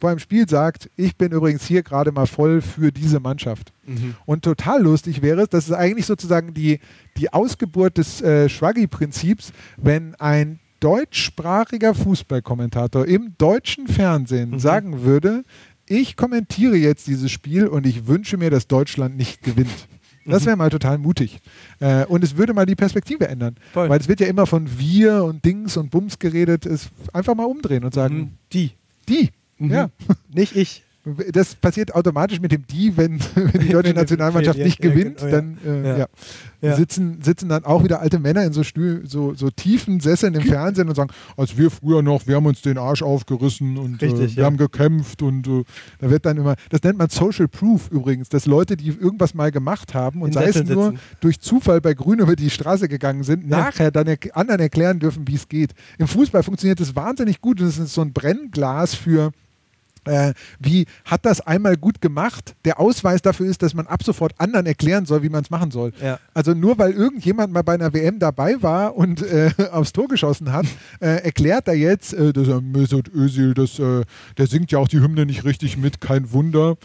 vor 0.03 0.11
einem 0.11 0.19
Spiel 0.19 0.49
sagt, 0.49 0.91
ich 0.97 1.17
bin 1.17 1.31
übrigens 1.31 1.65
hier 1.65 1.85
gerade 1.85 2.11
mal 2.11 2.27
voll 2.27 2.61
für 2.61 2.91
diese 2.91 3.21
Mannschaft. 3.21 3.73
Mhm. 3.87 4.17
Und 4.27 4.43
total 4.45 4.83
lustig 4.83 5.23
wäre 5.23 5.43
es, 5.43 5.49
das 5.49 5.69
ist 5.69 5.75
eigentlich 5.75 6.07
sozusagen 6.07 6.55
die, 6.55 6.81
die 7.17 7.33
Ausgeburt 7.33 7.99
des 7.99 8.21
äh, 8.21 8.49
Shruggy-Prinzips, 8.49 9.53
wenn 9.77 10.17
ein 10.17 10.59
deutschsprachiger 10.83 11.95
Fußballkommentator 11.95 13.07
im 13.07 13.35
deutschen 13.39 13.87
Fernsehen 13.89 14.51
Mhm. 14.51 14.59
sagen 14.59 15.03
würde, 15.03 15.45
ich 15.89 16.17
kommentiere 16.17 16.77
jetzt 16.77 17.07
dieses 17.07 17.31
Spiel 17.31 17.67
und 17.67 17.87
ich 17.87 18.07
wünsche 18.07 18.37
mir, 18.37 18.51
dass 18.51 18.67
Deutschland 18.67 19.17
nicht 19.17 19.43
gewinnt. 19.43 19.71
Das 20.25 20.43
Mhm. 20.43 20.47
wäre 20.47 20.57
mal 20.57 20.71
total 20.71 20.99
mutig. 20.99 21.39
Äh, 21.81 22.05
und 22.07 22.23
es 22.23 22.37
würde 22.37 22.55
mal 22.55 22.67
die 22.67 22.77
Perspektive 22.77 23.27
ändern. 23.29 23.57
Weil 23.75 24.01
es 24.01 24.07
wird 24.09 24.21
ja 24.21 24.29
immer 24.29 24.47
von 24.47 24.79
wir 24.79 25.25
und 25.25 25.45
Dings 25.45 25.77
und 25.77 25.91
Bums 25.91 26.19
geredet. 26.19 26.65
Es 26.67 26.89
einfach 27.13 27.35
mal 27.35 27.45
umdrehen 27.47 27.85
und 27.85 27.93
sagen, 27.93 28.39
die. 28.53 28.71
Die. 29.09 29.31
Mhm. 29.59 29.71
Ja. 29.71 29.91
Nicht 30.33 30.55
ich. 30.57 30.85
Das 31.33 31.57
passiert 31.57 31.95
automatisch 31.97 32.41
mit 32.41 32.53
dem 32.53 32.65
Die, 32.67 32.97
wenn, 32.97 33.19
wenn 33.35 33.61
die 33.61 33.71
deutsche 33.71 33.93
Nationalmannschaft 33.93 34.59
nicht 34.59 34.81
gewinnt, 34.81 35.19
genau, 35.19 35.31
dann 35.31 35.59
äh, 35.67 35.99
Ja. 35.99 36.07
ja. 36.61 36.77
Sitzen, 36.77 37.21
sitzen 37.23 37.49
dann 37.49 37.65
auch 37.65 37.83
wieder 37.83 38.01
alte 38.01 38.21
Männer 38.21 38.45
in 38.45 38.53
so, 38.53 38.63
Stühl, 38.63 39.03
so, 39.05 39.35
so 39.35 39.51
tiefen 39.51 39.99
Sesseln 39.99 40.35
im 40.35 40.43
Fernsehen 40.49 40.89
und 40.89 40.95
sagen, 40.95 41.11
als 41.37 41.57
wir 41.59 41.73
früher 41.73 42.03
noch, 42.03 42.29
wir 42.29 42.37
haben 42.37 42.47
uns 42.47 42.63
den 42.63 42.79
Arsch 42.79 43.03
aufgerissen 43.03 43.77
und 43.79 44.01
äh, 44.01 44.07
Richtig, 44.07 44.37
wir 44.37 44.43
ja. 44.43 44.47
haben 44.47 44.57
gekämpft 44.57 45.23
und 45.23 45.49
äh, 45.49 45.65
da 45.99 46.09
wird 46.09 46.25
dann 46.25 46.37
immer, 46.37 46.55
das 46.71 46.83
nennt 46.85 46.99
man 46.99 47.09
Social 47.09 47.49
Proof 47.49 47.89
übrigens, 47.91 48.29
dass 48.29 48.47
Leute, 48.47 48.77
die 48.77 48.89
irgendwas 48.89 49.35
mal 49.35 49.51
gemacht 49.51 49.95
haben 49.95 50.23
und 50.23 50.29
In 50.29 50.33
sei 50.35 50.45
es 50.45 50.55
Sesseln 50.55 50.75
nur 50.79 50.91
sitzen. 50.91 51.01
durch 51.21 51.41
Zufall 51.41 51.81
bei 51.81 51.95
Grün 51.95 52.21
über 52.21 52.37
die 52.37 52.49
Straße 52.51 52.87
gegangen 52.89 53.25
sind, 53.25 53.49
nachher 53.49 53.91
dann 53.91 54.07
er 54.07 54.19
anderen 54.35 54.61
erklären 54.61 55.01
dürfen, 55.01 55.27
wie 55.27 55.35
es 55.35 55.49
geht. 55.49 55.73
Im 55.99 56.07
Fußball 56.07 56.45
funktioniert 56.45 56.79
das 56.79 56.95
wahnsinnig 56.95 57.41
gut 57.41 57.61
und 57.61 57.67
es 57.67 57.79
ist 57.79 57.93
so 57.93 58.03
ein 58.03 58.13
Brennglas 58.13 58.95
für 58.95 59.33
äh, 60.05 60.35
wie 60.59 60.87
hat 61.05 61.25
das 61.25 61.41
einmal 61.41 61.77
gut 61.77 62.01
gemacht? 62.01 62.55
Der 62.65 62.81
Ausweis 62.81 63.23
dafür 63.23 63.47
ist, 63.47 63.63
dass 63.63 63.75
man 63.75 63.87
ab 63.87 64.03
sofort 64.03 64.35
anderen 64.39 64.67
erklären 64.67 65.07
soll, 65.07 65.23
wie 65.23 65.29
man 65.29 65.43
es 65.43 65.51
machen 65.51 65.71
soll. 65.71 65.93
Ja. 66.03 66.19
Also 66.35 66.55
nur 66.55 66.79
weil 66.79 66.93
irgendjemand 66.93 67.53
mal 67.53 67.63
bei 67.63 67.75
einer 67.75 67.93
WM 67.93 68.19
dabei 68.19 68.63
war 68.63 68.97
und 68.97 69.23
äh, 69.23 69.51
aufs 69.73 69.93
Tor 69.93 70.09
geschossen 70.09 70.53
hat, 70.53 70.67
äh, 71.01 71.23
erklärt 71.25 71.69
er 71.69 71.75
jetzt, 71.75 72.15
äh, 72.15 72.33
dass 72.33 72.49
er 72.49 72.61
Mesut 72.61 73.13
Özil, 73.15 73.55
das, 73.55 73.79
äh, 73.79 74.03
der 74.39 74.47
singt 74.47 74.73
ja 74.73 74.79
auch 74.79 74.89
die 74.89 75.01
Hymne 75.01 75.27
nicht 75.27 75.45
richtig 75.45 75.77
mit, 75.77 76.01
kein 76.01 76.33
Wunder. 76.33 76.77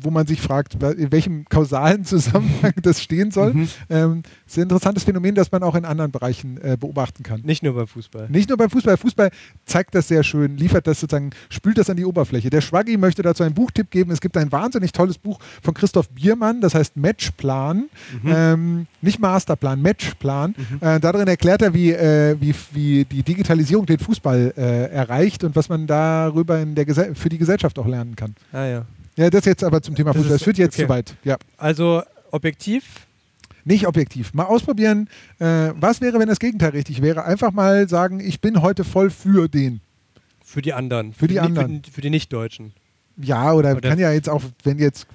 Wo 0.00 0.10
man 0.10 0.26
sich 0.26 0.40
fragt, 0.40 0.82
in 0.82 1.12
welchem 1.12 1.44
kausalen 1.44 2.04
Zusammenhang 2.04 2.72
das 2.82 3.02
stehen 3.02 3.30
soll. 3.30 3.54
Mhm. 3.54 3.68
Ähm, 3.88 4.22
das 4.44 4.54
ist 4.54 4.58
ein 4.58 4.62
interessantes 4.62 5.04
Phänomen, 5.04 5.34
das 5.34 5.52
man 5.52 5.62
auch 5.62 5.74
in 5.74 5.84
anderen 5.84 6.10
Bereichen 6.10 6.58
äh, 6.60 6.76
beobachten 6.78 7.22
kann. 7.22 7.42
Nicht 7.42 7.62
nur 7.62 7.74
beim 7.74 7.86
Fußball. 7.86 8.28
Nicht 8.28 8.48
nur 8.48 8.58
beim 8.58 8.70
Fußball. 8.70 8.96
Fußball 8.96 9.30
zeigt 9.64 9.94
das 9.94 10.08
sehr 10.08 10.22
schön, 10.22 10.56
liefert 10.56 10.86
das 10.86 11.00
sozusagen, 11.00 11.30
spült 11.48 11.78
das 11.78 11.90
an 11.90 11.96
die 11.96 12.04
Oberfläche. 12.04 12.50
Der 12.50 12.60
Schwaggi 12.60 12.96
möchte 12.96 13.22
dazu 13.22 13.42
einen 13.42 13.54
Buchtipp 13.54 13.90
geben. 13.90 14.10
Es 14.10 14.20
gibt 14.20 14.36
ein 14.36 14.50
wahnsinnig 14.50 14.92
tolles 14.92 15.18
Buch 15.18 15.38
von 15.62 15.74
Christoph 15.74 16.08
Biermann, 16.10 16.60
das 16.60 16.74
heißt 16.74 16.96
Matchplan. 16.96 17.88
Mhm. 18.22 18.32
Ähm, 18.34 18.86
nicht 19.00 19.18
Masterplan, 19.20 19.80
Matchplan. 19.80 20.54
Äh, 20.80 21.00
darin 21.00 21.28
erklärt 21.28 21.62
er, 21.62 21.74
wie, 21.74 21.92
äh, 21.92 22.36
wie, 22.40 22.54
wie 22.72 23.04
die 23.04 23.22
Digitalisierung 23.22 23.86
den 23.86 23.98
Fußball 23.98 24.54
äh, 24.56 24.90
erreicht 24.90 25.44
und 25.44 25.56
was 25.56 25.68
man 25.68 25.86
darüber 25.86 26.58
in 26.60 26.74
der 26.74 26.84
Gese 26.84 27.14
für 27.14 27.28
die 27.28 27.38
Gesellschaft 27.38 27.78
auch 27.78 27.86
lernen 27.86 28.16
kann. 28.16 28.34
Ah 28.52 28.66
ja. 28.66 28.86
Ja, 29.18 29.28
das 29.30 29.44
jetzt 29.44 29.62
aber 29.64 29.82
zum 29.82 29.94
Thema 29.94 30.10
Das 30.12 30.16
Fußball. 30.18 30.34
ist- 30.36 30.40
Das 30.40 30.44
führt 30.44 30.58
jetzt 30.58 30.74
okay. 30.76 30.84
zu 30.84 30.88
weit. 30.88 31.16
Ja. 31.24 31.36
Also 31.56 32.02
objektiv? 32.30 32.84
Nicht 33.64 33.86
objektiv. 33.86 34.32
Mal 34.32 34.44
ausprobieren, 34.44 35.08
äh, 35.40 35.70
was 35.78 36.00
wäre, 36.00 36.18
wenn 36.18 36.28
das 36.28 36.38
Gegenteil 36.38 36.70
richtig 36.70 37.02
wäre. 37.02 37.24
Einfach 37.24 37.52
mal 37.52 37.88
sagen, 37.88 38.20
ich 38.20 38.40
bin 38.40 38.62
heute 38.62 38.84
voll 38.84 39.10
für 39.10 39.48
den. 39.48 39.80
Für 40.42 40.62
die 40.62 40.72
anderen. 40.72 41.12
Für 41.12 41.26
die 41.28 41.34
Ni- 41.34 41.40
anderen. 41.40 41.82
Für, 41.84 41.90
für 41.92 42.00
die 42.00 42.10
Nicht-Deutschen. 42.10 42.72
Ja, 43.20 43.52
oder, 43.52 43.72
Oder- 43.72 43.80
kann 43.90 43.98
ja 43.98 44.12
jetzt 44.12 44.28
auch, 44.28 44.42
wenn 44.62 44.78
jetzt 44.78 45.08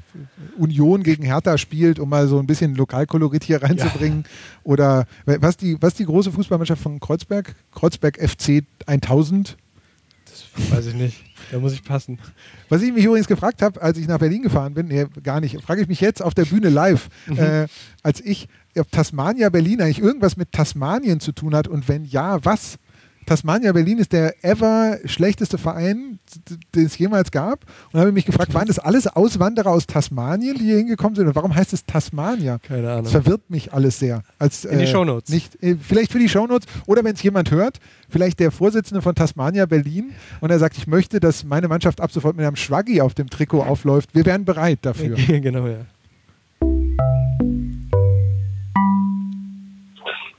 Union 0.57 1.03
gegen 1.03 1.23
Hertha 1.23 1.57
spielt, 1.57 1.99
um 1.99 2.09
mal 2.09 2.27
so 2.27 2.37
ein 2.37 2.45
bisschen 2.45 2.75
Lokalkolorit 2.75 3.45
hier 3.45 3.63
reinzubringen. 3.63 4.25
Oder 4.63 5.05
was 5.25 5.55
die, 5.55 5.77
was 5.81 5.93
die 5.93 6.03
große 6.05 6.31
Fußballmannschaft 6.33 6.81
von 6.83 6.99
Kreuzberg? 6.99 7.55
Kreuzberg 7.73 8.17
FC 8.19 8.63
1000. 8.85 9.55
Weiß 10.69 10.85
ich 10.87 10.93
nicht. 10.93 11.23
Da 11.51 11.59
muss 11.59 11.73
ich 11.73 11.83
passen. 11.83 12.19
Was 12.69 12.81
ich 12.81 12.93
mich 12.93 13.03
übrigens 13.05 13.27
gefragt 13.27 13.61
habe, 13.61 13.81
als 13.81 13.97
ich 13.97 14.07
nach 14.07 14.19
Berlin 14.19 14.43
gefahren 14.43 14.73
bin, 14.73 14.87
nee, 14.87 15.05
gar 15.23 15.39
nicht, 15.39 15.59
frage 15.61 15.81
ich 15.81 15.87
mich 15.87 15.99
jetzt 16.01 16.21
auf 16.21 16.33
der 16.33 16.45
Bühne 16.45 16.69
live, 16.69 17.09
Mhm. 17.27 17.37
äh, 17.39 17.67
als 18.03 18.21
ich, 18.21 18.47
ob 18.77 18.91
Tasmania 18.91 19.49
Berlin 19.49 19.81
eigentlich 19.81 19.99
irgendwas 19.99 20.37
mit 20.37 20.51
Tasmanien 20.51 21.19
zu 21.19 21.31
tun 21.31 21.55
hat 21.55 21.67
und 21.67 21.87
wenn 21.87 22.05
ja, 22.05 22.43
was? 22.45 22.77
Tasmania 23.25 23.71
Berlin 23.71 23.97
ist 23.97 24.11
der 24.13 24.43
ever 24.43 24.97
schlechteste 25.05 25.57
Verein, 25.57 26.19
den 26.75 26.85
es 26.85 26.97
jemals 26.97 27.31
gab. 27.31 27.65
Und 27.91 27.99
habe 27.99 28.11
mich 28.11 28.25
gefragt, 28.25 28.53
waren 28.53 28.67
das 28.67 28.79
alles 28.79 29.07
Auswanderer 29.07 29.69
aus 29.69 29.87
Tasmanien, 29.87 30.57
die 30.57 30.65
hier 30.65 30.77
hingekommen 30.77 31.15
sind? 31.15 31.27
Und 31.27 31.35
warum 31.35 31.55
heißt 31.55 31.73
es 31.73 31.85
Tasmania? 31.85 32.59
Keine 32.59 32.91
Ahnung. 32.91 33.03
Das 33.03 33.11
verwirrt 33.11 33.49
mich 33.49 33.73
alles 33.73 33.99
sehr. 33.99 34.23
Als, 34.39 34.65
In 34.65 34.79
die 34.79 34.85
äh, 34.85 34.87
Shownotes. 34.87 35.33
Nicht, 35.33 35.61
äh, 35.63 35.75
vielleicht 35.75 36.11
für 36.11 36.19
die 36.19 36.29
Shownotes 36.29 36.67
oder 36.85 37.03
wenn 37.03 37.13
es 37.13 37.23
jemand 37.23 37.51
hört, 37.51 37.79
vielleicht 38.09 38.39
der 38.39 38.51
Vorsitzende 38.51 39.01
von 39.01 39.15
Tasmania 39.15 39.65
Berlin 39.65 40.13
und 40.41 40.49
er 40.49 40.59
sagt, 40.59 40.77
ich 40.77 40.87
möchte, 40.87 41.19
dass 41.19 41.43
meine 41.43 41.67
Mannschaft 41.67 42.01
ab 42.01 42.11
sofort 42.11 42.35
mit 42.35 42.45
einem 42.45 42.55
Schwaggi 42.55 43.01
auf 43.01 43.13
dem 43.13 43.29
Trikot 43.29 43.61
aufläuft. 43.61 44.13
Wir 44.13 44.25
wären 44.25 44.45
bereit 44.45 44.79
dafür. 44.81 45.15
genau, 45.27 45.67
ja. 45.67 45.85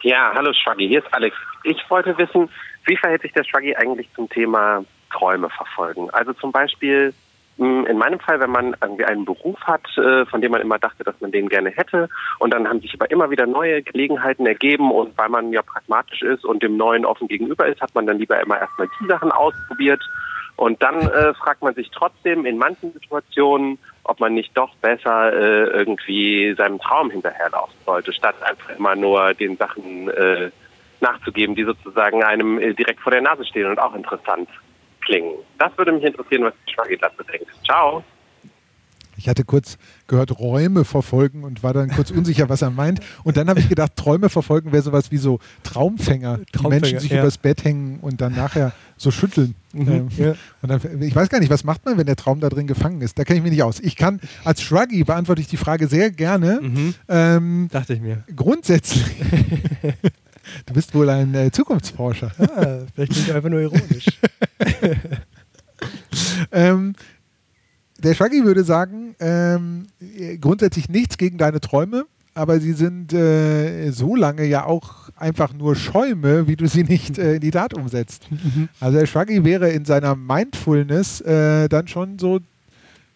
Ja, 0.04 0.32
hallo 0.34 0.52
Schwaggi, 0.52 0.86
hier 0.86 0.98
ist 0.98 1.12
Alex. 1.14 1.34
Ich 1.62 1.78
wollte 1.88 2.16
wissen, 2.18 2.50
wie 2.84 2.96
verhält 2.96 3.22
sich 3.22 3.32
der 3.32 3.44
Schwaggi 3.44 3.74
eigentlich 3.76 4.08
zum 4.14 4.28
Thema 4.28 4.84
Träume 5.10 5.48
verfolgen? 5.50 6.10
Also 6.10 6.32
zum 6.32 6.52
Beispiel 6.52 7.14
mh, 7.56 7.88
in 7.88 7.98
meinem 7.98 8.20
Fall, 8.20 8.40
wenn 8.40 8.50
man 8.50 8.76
irgendwie 8.80 9.04
einen 9.04 9.24
Beruf 9.24 9.60
hat, 9.62 9.86
äh, 9.96 10.26
von 10.26 10.40
dem 10.40 10.52
man 10.52 10.60
immer 10.60 10.78
dachte, 10.78 11.04
dass 11.04 11.20
man 11.20 11.32
den 11.32 11.48
gerne 11.48 11.70
hätte 11.70 12.08
und 12.38 12.52
dann 12.52 12.68
haben 12.68 12.80
sich 12.80 12.94
aber 12.94 13.10
immer 13.10 13.30
wieder 13.30 13.46
neue 13.46 13.82
Gelegenheiten 13.82 14.46
ergeben 14.46 14.90
und 14.90 15.16
weil 15.16 15.28
man 15.28 15.52
ja 15.52 15.62
pragmatisch 15.62 16.22
ist 16.22 16.44
und 16.44 16.62
dem 16.62 16.76
Neuen 16.76 17.04
offen 17.04 17.28
gegenüber 17.28 17.66
ist, 17.66 17.80
hat 17.80 17.94
man 17.94 18.06
dann 18.06 18.18
lieber 18.18 18.40
immer 18.40 18.60
erstmal 18.60 18.88
die 19.00 19.06
Sachen 19.06 19.32
ausprobiert 19.32 20.02
und 20.56 20.82
dann 20.82 21.00
äh, 21.00 21.34
fragt 21.34 21.62
man 21.62 21.74
sich 21.74 21.90
trotzdem 21.90 22.46
in 22.46 22.58
manchen 22.58 22.92
Situationen, 22.92 23.78
ob 24.04 24.20
man 24.20 24.34
nicht 24.34 24.56
doch 24.56 24.74
besser 24.76 25.32
äh, 25.32 25.64
irgendwie 25.70 26.54
seinem 26.54 26.78
Traum 26.78 27.10
hinterherlaufen 27.10 27.74
sollte, 27.84 28.12
statt 28.12 28.36
einfach 28.42 28.76
immer 28.76 28.94
nur 28.94 29.34
den 29.34 29.56
Sachen 29.56 30.08
äh, 30.10 30.50
nachzugeben, 31.04 31.54
die 31.54 31.64
sozusagen 31.64 32.22
einem 32.24 32.58
äh, 32.58 32.74
direkt 32.74 33.00
vor 33.00 33.12
der 33.12 33.20
Nase 33.22 33.44
stehen 33.44 33.66
und 33.66 33.78
auch 33.78 33.94
interessant 33.94 34.48
klingen. 35.02 35.34
Das 35.58 35.70
würde 35.76 35.92
mich 35.92 36.02
interessieren, 36.04 36.44
was 36.44 36.54
die 36.66 36.72
Schwaggi 36.72 36.96
dazu 37.00 37.22
denkt. 37.30 37.46
Ciao. 37.64 38.02
Ich 39.16 39.28
hatte 39.28 39.44
kurz 39.44 39.78
gehört, 40.08 40.40
Räume 40.40 40.84
verfolgen 40.84 41.44
und 41.44 41.62
war 41.62 41.72
dann 41.72 41.88
kurz 41.90 42.10
unsicher, 42.10 42.48
was 42.48 42.62
er 42.62 42.70
meint. 42.70 42.98
Und 43.22 43.36
dann 43.36 43.48
habe 43.48 43.60
ich 43.60 43.68
gedacht, 43.68 43.92
Träume 43.94 44.28
verfolgen 44.28 44.72
wäre 44.72 44.82
sowas 44.82 45.12
wie 45.12 45.18
so 45.18 45.38
Traumfänger, 45.62 46.38
die 46.38 46.44
Traumfänger, 46.50 46.80
Menschen 46.80 46.98
sich 46.98 47.12
ja. 47.12 47.20
übers 47.20 47.38
Bett 47.38 47.62
hängen 47.64 48.00
und 48.00 48.20
dann 48.20 48.34
nachher 48.34 48.72
so 48.96 49.12
schütteln. 49.12 49.54
Mhm, 49.72 49.88
Ähm, 49.88 50.08
ja. 50.16 50.34
und 50.62 50.68
dann, 50.68 51.02
ich 51.02 51.14
weiß 51.14 51.28
gar 51.28 51.38
nicht, 51.38 51.50
was 51.50 51.62
macht 51.62 51.84
man, 51.84 51.96
wenn 51.96 52.06
der 52.06 52.16
Traum 52.16 52.40
da 52.40 52.48
drin 52.48 52.66
gefangen 52.66 53.02
ist? 53.02 53.16
Da 53.16 53.22
kenne 53.22 53.36
ich 53.38 53.42
mich 53.44 53.52
nicht 53.52 53.62
aus. 53.62 53.78
Ich 53.78 53.94
kann, 53.94 54.20
als 54.44 54.62
Shruggy 54.62 55.04
beantworte 55.04 55.40
ich 55.40 55.46
die 55.48 55.58
Frage 55.58 55.86
sehr 55.86 56.10
gerne. 56.10 56.60
Ähm, 57.08 57.62
Mhm. 57.62 57.68
Dachte 57.70 57.92
ich 57.94 58.00
mir. 58.00 58.24
Grundsätzlich. 58.34 59.04
du 60.66 60.74
bist 60.74 60.94
wohl 60.94 61.08
ein 61.08 61.34
äh, 61.34 61.50
Zukunftsforscher. 61.50 62.32
Ah, 62.38 62.86
vielleicht 62.94 63.14
bin 63.14 63.22
ich 63.22 63.32
einfach 63.32 63.50
nur 63.50 63.60
ironisch. 63.60 64.06
ähm, 66.52 66.94
der 67.98 68.14
Shaggy 68.14 68.44
würde 68.44 68.64
sagen, 68.64 69.14
ähm, 69.18 69.86
grundsätzlich 70.40 70.88
nichts 70.88 71.16
gegen 71.16 71.38
deine 71.38 71.60
Träume, 71.60 72.06
aber 72.34 72.60
sie 72.60 72.72
sind 72.72 73.12
äh, 73.12 73.90
so 73.90 74.16
lange 74.16 74.44
ja 74.44 74.66
auch 74.66 75.08
einfach 75.16 75.54
nur 75.54 75.76
Schäume, 75.76 76.46
wie 76.48 76.56
du 76.56 76.66
sie 76.66 76.84
nicht 76.84 77.18
äh, 77.18 77.36
in 77.36 77.40
die 77.40 77.50
Tat 77.50 77.74
umsetzt. 77.74 78.28
Also 78.80 78.98
der 78.98 79.06
Shaggy 79.06 79.44
wäre 79.44 79.70
in 79.70 79.84
seiner 79.84 80.16
Mindfulness 80.16 81.20
äh, 81.22 81.68
dann 81.68 81.88
schon 81.88 82.18
so, 82.18 82.40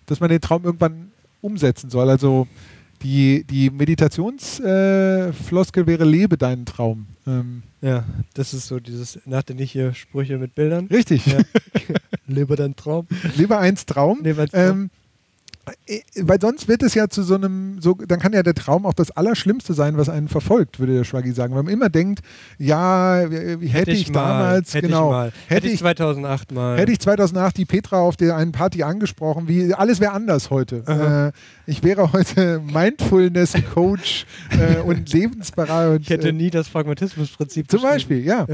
dass 0.06 0.20
man 0.20 0.30
den 0.30 0.40
Traum 0.40 0.64
irgendwann 0.64 1.10
umsetzen 1.40 1.90
soll. 1.90 2.08
Also 2.08 2.46
die, 3.02 3.44
die 3.44 3.70
Meditationsfloskel 3.70 5.82
äh, 5.82 5.86
wäre, 5.86 6.04
lebe 6.04 6.36
deinen 6.36 6.64
Traum. 6.66 7.06
Ähm, 7.26 7.62
Ja, 7.80 8.04
das 8.34 8.54
ist 8.54 8.66
so 8.66 8.80
dieses 8.80 9.18
nachdenkliche 9.26 9.94
Sprüche 9.94 10.38
mit 10.38 10.54
Bildern. 10.54 10.86
Richtig. 10.86 11.26
Ja. 11.26 11.38
Lebe 12.26 12.56
dein 12.56 12.76
Traum. 12.76 13.06
Lieber 13.36 13.58
eins 13.58 13.86
Traum. 13.86 14.20
Lieber 14.22 14.42
eins 14.42 14.50
Traum. 14.52 14.70
Ähm, 14.70 14.90
Äh, 14.92 14.97
Weil 16.16 16.40
sonst 16.40 16.68
wird 16.68 16.82
es 16.82 16.94
ja 16.94 17.08
zu 17.08 17.22
so 17.22 17.34
einem, 17.34 17.80
so, 17.80 17.94
dann 17.94 18.20
kann 18.20 18.32
ja 18.32 18.42
der 18.42 18.54
Traum 18.54 18.86
auch 18.86 18.94
das 18.94 19.10
Allerschlimmste 19.10 19.74
sein, 19.74 19.96
was 19.96 20.08
einen 20.08 20.28
verfolgt, 20.28 20.78
würde 20.80 20.94
der 20.94 21.04
Schwaggi 21.04 21.32
sagen. 21.32 21.54
Weil 21.54 21.62
man 21.62 21.72
immer 21.72 21.88
denkt, 21.88 22.20
ja, 22.58 23.30
wie, 23.30 23.60
wie 23.60 23.66
hätte, 23.68 23.92
ich, 23.92 24.12
mal, 24.12 24.20
damals, 24.20 24.74
hätte 24.74 24.86
genau, 24.86 25.06
ich 25.06 25.12
mal. 25.12 25.32
Hätte 25.46 25.68
ich 25.68 25.78
2008 25.78 26.52
mal. 26.52 26.78
Hätte 26.78 26.92
ich 26.92 27.00
2008 27.00 27.56
die 27.56 27.64
Petra 27.64 27.98
auf 27.98 28.16
der 28.16 28.36
einen 28.36 28.52
Party 28.52 28.82
angesprochen, 28.82 29.48
wie 29.48 29.74
alles 29.74 30.00
wäre 30.00 30.12
anders 30.12 30.50
heute. 30.50 31.32
Äh, 31.36 31.70
ich 31.70 31.82
wäre 31.82 32.12
heute 32.12 32.60
Mindfulness-Coach 32.60 34.26
äh, 34.50 34.80
und 34.80 35.12
Lebensberater. 35.12 35.92
Und, 35.92 36.02
Ich 36.02 36.10
hätte 36.10 36.28
äh, 36.28 36.32
nie 36.32 36.50
das 36.50 36.68
Pragmatismusprinzip 36.68 37.70
zum. 37.70 37.82
Beispiel, 37.82 38.24
ja. 38.24 38.46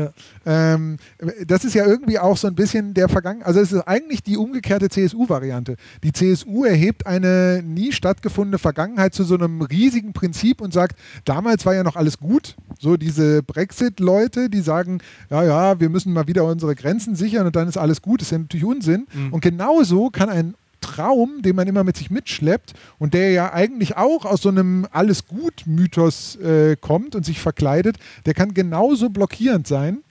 Ähm, 0.45 0.99
das 1.47 1.65
ist 1.65 1.75
ja 1.75 1.87
irgendwie 1.87 2.19
auch 2.19 2.37
so 2.37 2.47
ein 2.47 2.55
bisschen 2.55 2.95
der 2.95 3.09
Vergangenheit. 3.09 3.47
Also 3.47 3.61
es 3.61 3.73
ist 3.73 3.83
eigentlich 3.83 4.23
die 4.23 4.37
umgekehrte 4.37 4.89
CSU-Variante. 4.89 5.77
Die 6.03 6.13
CSU 6.13 6.65
erhebt 6.65 7.04
eine 7.07 7.63
nie 7.63 7.93
stattgefundene 7.93 8.59
Vergangenheit 8.59 9.15
zu 9.15 9.25
so 9.25 9.35
einem 9.35 9.63
riesigen 9.63 10.13
Prinzip 10.13 10.61
und 10.61 10.73
sagt, 10.73 10.99
damals 11.25 11.67
war 11.67 11.75
ja 11.75 11.83
noch 11.83 11.97
alles 11.97 12.19
gut. 12.19 12.57
So 12.79 12.97
diese 12.97 13.43
Brexit-Leute, 13.43 14.51
die 14.51 14.61
sagen, 14.61 15.01
ja, 15.31 15.45
ja, 15.45 15.81
wir 15.81 15.89
müssen 15.89 16.13
mal 16.13 16.27
wieder 16.27 16.45
unsere 16.45 16.75
Grenzen 16.75 17.17
sichern 17.17 17.47
und 17.47 17.57
dann 17.57 17.69
ist 17.69 17.77
alles 17.77 18.03
gut. 18.03 18.21
Das 18.21 18.29
ist 18.29 18.33
ja 18.33 18.39
natürlich 18.39 18.67
Unsinn. 18.67 19.07
Mhm. 19.13 19.33
Und 19.33 19.41
genauso 19.41 20.11
kann 20.11 20.29
ein 20.29 20.55
Traum, 20.85 21.41
den 21.41 21.57
man 21.57 21.67
immer 21.67 21.83
mit 21.83 21.97
sich 21.97 22.11
mitschleppt 22.11 22.75
und 22.99 23.15
der 23.15 23.31
ja 23.31 23.53
eigentlich 23.53 23.97
auch 23.97 24.27
aus 24.27 24.43
so 24.43 24.51
einem 24.51 24.87
Alles 24.91 25.27
gut-Mythos 25.27 26.37
äh, 26.37 26.77
kommt 26.77 27.15
und 27.15 27.25
sich 27.25 27.41
verkleidet, 27.41 27.97
der 28.27 28.35
kann 28.35 28.53
genauso 28.53 29.09
blockierend 29.09 29.67
sein, 29.67 30.03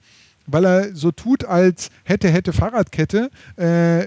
weil 0.46 0.64
er 0.64 0.94
so 0.94 1.12
tut, 1.12 1.44
als 1.44 1.90
hätte, 2.02 2.28
hätte 2.28 2.52
Fahrradkette, 2.52 3.30
äh, 3.56 4.06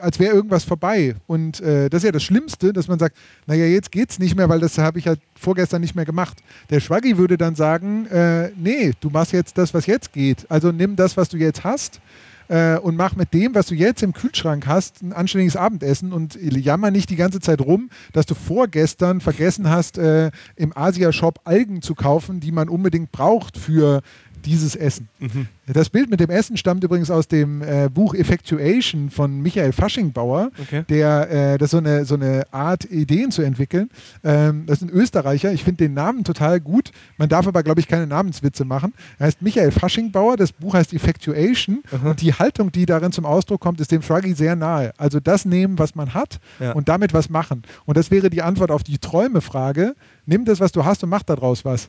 als 0.00 0.18
wäre 0.18 0.34
irgendwas 0.34 0.64
vorbei. 0.64 1.14
Und 1.26 1.60
äh, 1.60 1.88
das 1.88 2.02
ist 2.02 2.06
ja 2.06 2.12
das 2.12 2.22
Schlimmste, 2.22 2.72
dass 2.72 2.88
man 2.88 2.98
sagt, 2.98 3.16
naja, 3.46 3.66
jetzt 3.66 3.92
geht's 3.92 4.18
nicht 4.18 4.36
mehr, 4.36 4.48
weil 4.48 4.60
das 4.60 4.78
habe 4.78 4.98
ich 4.98 5.04
ja 5.06 5.14
vorgestern 5.34 5.80
nicht 5.80 5.94
mehr 5.94 6.04
gemacht. 6.04 6.38
Der 6.70 6.80
Schwaggi 6.80 7.18
würde 7.18 7.38
dann 7.38 7.54
sagen, 7.54 8.06
äh, 8.06 8.50
nee, 8.56 8.92
du 9.00 9.10
machst 9.10 9.32
jetzt 9.32 9.58
das, 9.58 9.74
was 9.74 9.86
jetzt 9.86 10.12
geht. 10.12 10.46
Also 10.50 10.72
nimm 10.72 10.96
das, 10.96 11.16
was 11.16 11.28
du 11.28 11.36
jetzt 11.36 11.64
hast 11.64 12.00
äh, 12.48 12.78
und 12.78 12.96
mach 12.96 13.16
mit 13.16 13.32
dem, 13.34 13.54
was 13.54 13.66
du 13.66 13.74
jetzt 13.74 14.02
im 14.02 14.12
Kühlschrank 14.12 14.66
hast, 14.66 15.02
ein 15.02 15.12
anständiges 15.12 15.56
Abendessen 15.56 16.12
und 16.12 16.36
jammer 16.36 16.90
nicht 16.90 17.10
die 17.10 17.16
ganze 17.16 17.40
Zeit 17.40 17.60
rum, 17.60 17.90
dass 18.12 18.26
du 18.26 18.34
vorgestern 18.34 19.20
vergessen 19.20 19.68
hast, 19.68 19.98
äh, 19.98 20.30
im 20.56 20.76
Asia-Shop 20.76 21.40
Algen 21.44 21.82
zu 21.82 21.94
kaufen, 21.94 22.40
die 22.40 22.52
man 22.52 22.68
unbedingt 22.68 23.12
braucht 23.12 23.58
für 23.58 24.02
dieses 24.44 24.76
Essen. 24.76 25.08
Mhm. 25.18 25.48
Das 25.66 25.90
Bild 25.90 26.08
mit 26.10 26.20
dem 26.20 26.30
Essen 26.30 26.56
stammt 26.56 26.84
übrigens 26.84 27.10
aus 27.10 27.26
dem 27.26 27.60
äh, 27.62 27.88
Buch 27.92 28.14
Effectuation 28.14 29.10
von 29.10 29.40
Michael 29.40 29.72
Faschingbauer, 29.72 30.50
Okay. 30.62 30.84
der 30.88 31.30
äh, 31.54 31.58
das 31.58 31.66
ist 31.66 31.70
so 31.72 31.78
eine, 31.78 32.04
so 32.04 32.14
eine 32.14 32.44
Art, 32.52 32.84
Ideen 32.84 33.30
zu 33.32 33.42
entwickeln. 33.42 33.90
Ähm, 34.22 34.64
das 34.66 34.78
ist 34.82 34.88
ein 34.88 34.90
Österreicher. 34.90 35.52
Ich 35.52 35.64
finde 35.64 35.84
den 35.84 35.94
Namen 35.94 36.22
total 36.22 36.60
gut. 36.60 36.92
Man 37.18 37.28
darf 37.28 37.46
aber, 37.48 37.62
glaube 37.64 37.80
ich, 37.80 37.88
keine 37.88 38.06
Namenswitze 38.06 38.64
machen. 38.64 38.92
Er 39.18 39.26
heißt 39.26 39.42
Michael 39.42 39.72
Faschingbauer. 39.72 40.36
Das 40.36 40.52
Buch 40.52 40.74
heißt 40.74 40.92
Effectuation. 40.92 41.82
Und 42.04 42.20
die 42.20 42.32
Haltung, 42.34 42.70
die 42.70 42.86
darin 42.86 43.10
zum 43.12 43.24
Ausdruck 43.26 43.60
kommt, 43.60 43.80
ist 43.80 43.90
dem 43.90 44.02
Shruggy 44.02 44.34
sehr 44.34 44.54
nahe. 44.54 44.92
Also 44.98 45.18
das 45.18 45.44
nehmen, 45.44 45.78
was 45.78 45.94
man 45.94 46.14
hat 46.14 46.38
Ja. 46.60 46.72
und 46.72 46.88
damit 46.88 47.12
was 47.12 47.28
machen. 47.30 47.62
Und 47.86 47.96
das 47.96 48.10
wäre 48.12 48.30
die 48.30 48.42
Antwort 48.42 48.70
auf 48.70 48.82
die 48.84 48.98
Träume-Frage. 48.98 49.94
Nimm 50.26 50.44
das, 50.44 50.60
was 50.60 50.70
du 50.72 50.84
hast 50.84 51.02
und 51.02 51.10
mach 51.10 51.22
daraus 51.24 51.64
was. 51.64 51.88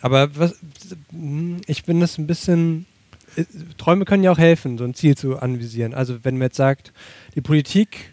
Aber 0.00 0.36
was, 0.36 0.56
ich 1.66 1.84
bin 1.84 2.00
das 2.00 2.18
ein 2.18 2.26
bisschen. 2.26 2.86
äh, 3.36 3.44
Träume 3.78 4.04
können 4.04 4.22
ja 4.22 4.32
auch 4.32 4.38
helfen, 4.38 4.78
so 4.78 4.84
ein 4.84 4.94
Ziel 4.94 5.16
zu 5.16 5.38
anvisieren. 5.38 5.94
Also, 5.94 6.24
wenn 6.24 6.34
man 6.34 6.46
jetzt 6.46 6.56
sagt, 6.56 6.92
die 7.34 7.40
Politik 7.40 8.12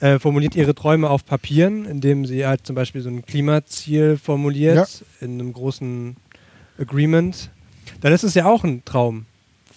äh, 0.00 0.18
formuliert 0.18 0.54
ihre 0.54 0.74
Träume 0.74 1.08
auf 1.10 1.24
Papieren, 1.24 1.84
indem 1.84 2.26
sie 2.26 2.46
halt 2.46 2.66
zum 2.66 2.74
Beispiel 2.76 3.02
so 3.02 3.08
ein 3.08 3.24
Klimaziel 3.24 4.16
formuliert 4.16 5.04
in 5.20 5.40
einem 5.40 5.52
großen 5.52 6.16
Agreement, 6.78 7.50
dann 8.00 8.12
ist 8.12 8.22
es 8.22 8.34
ja 8.34 8.46
auch 8.46 8.64
ein 8.64 8.84
Traum, 8.84 9.26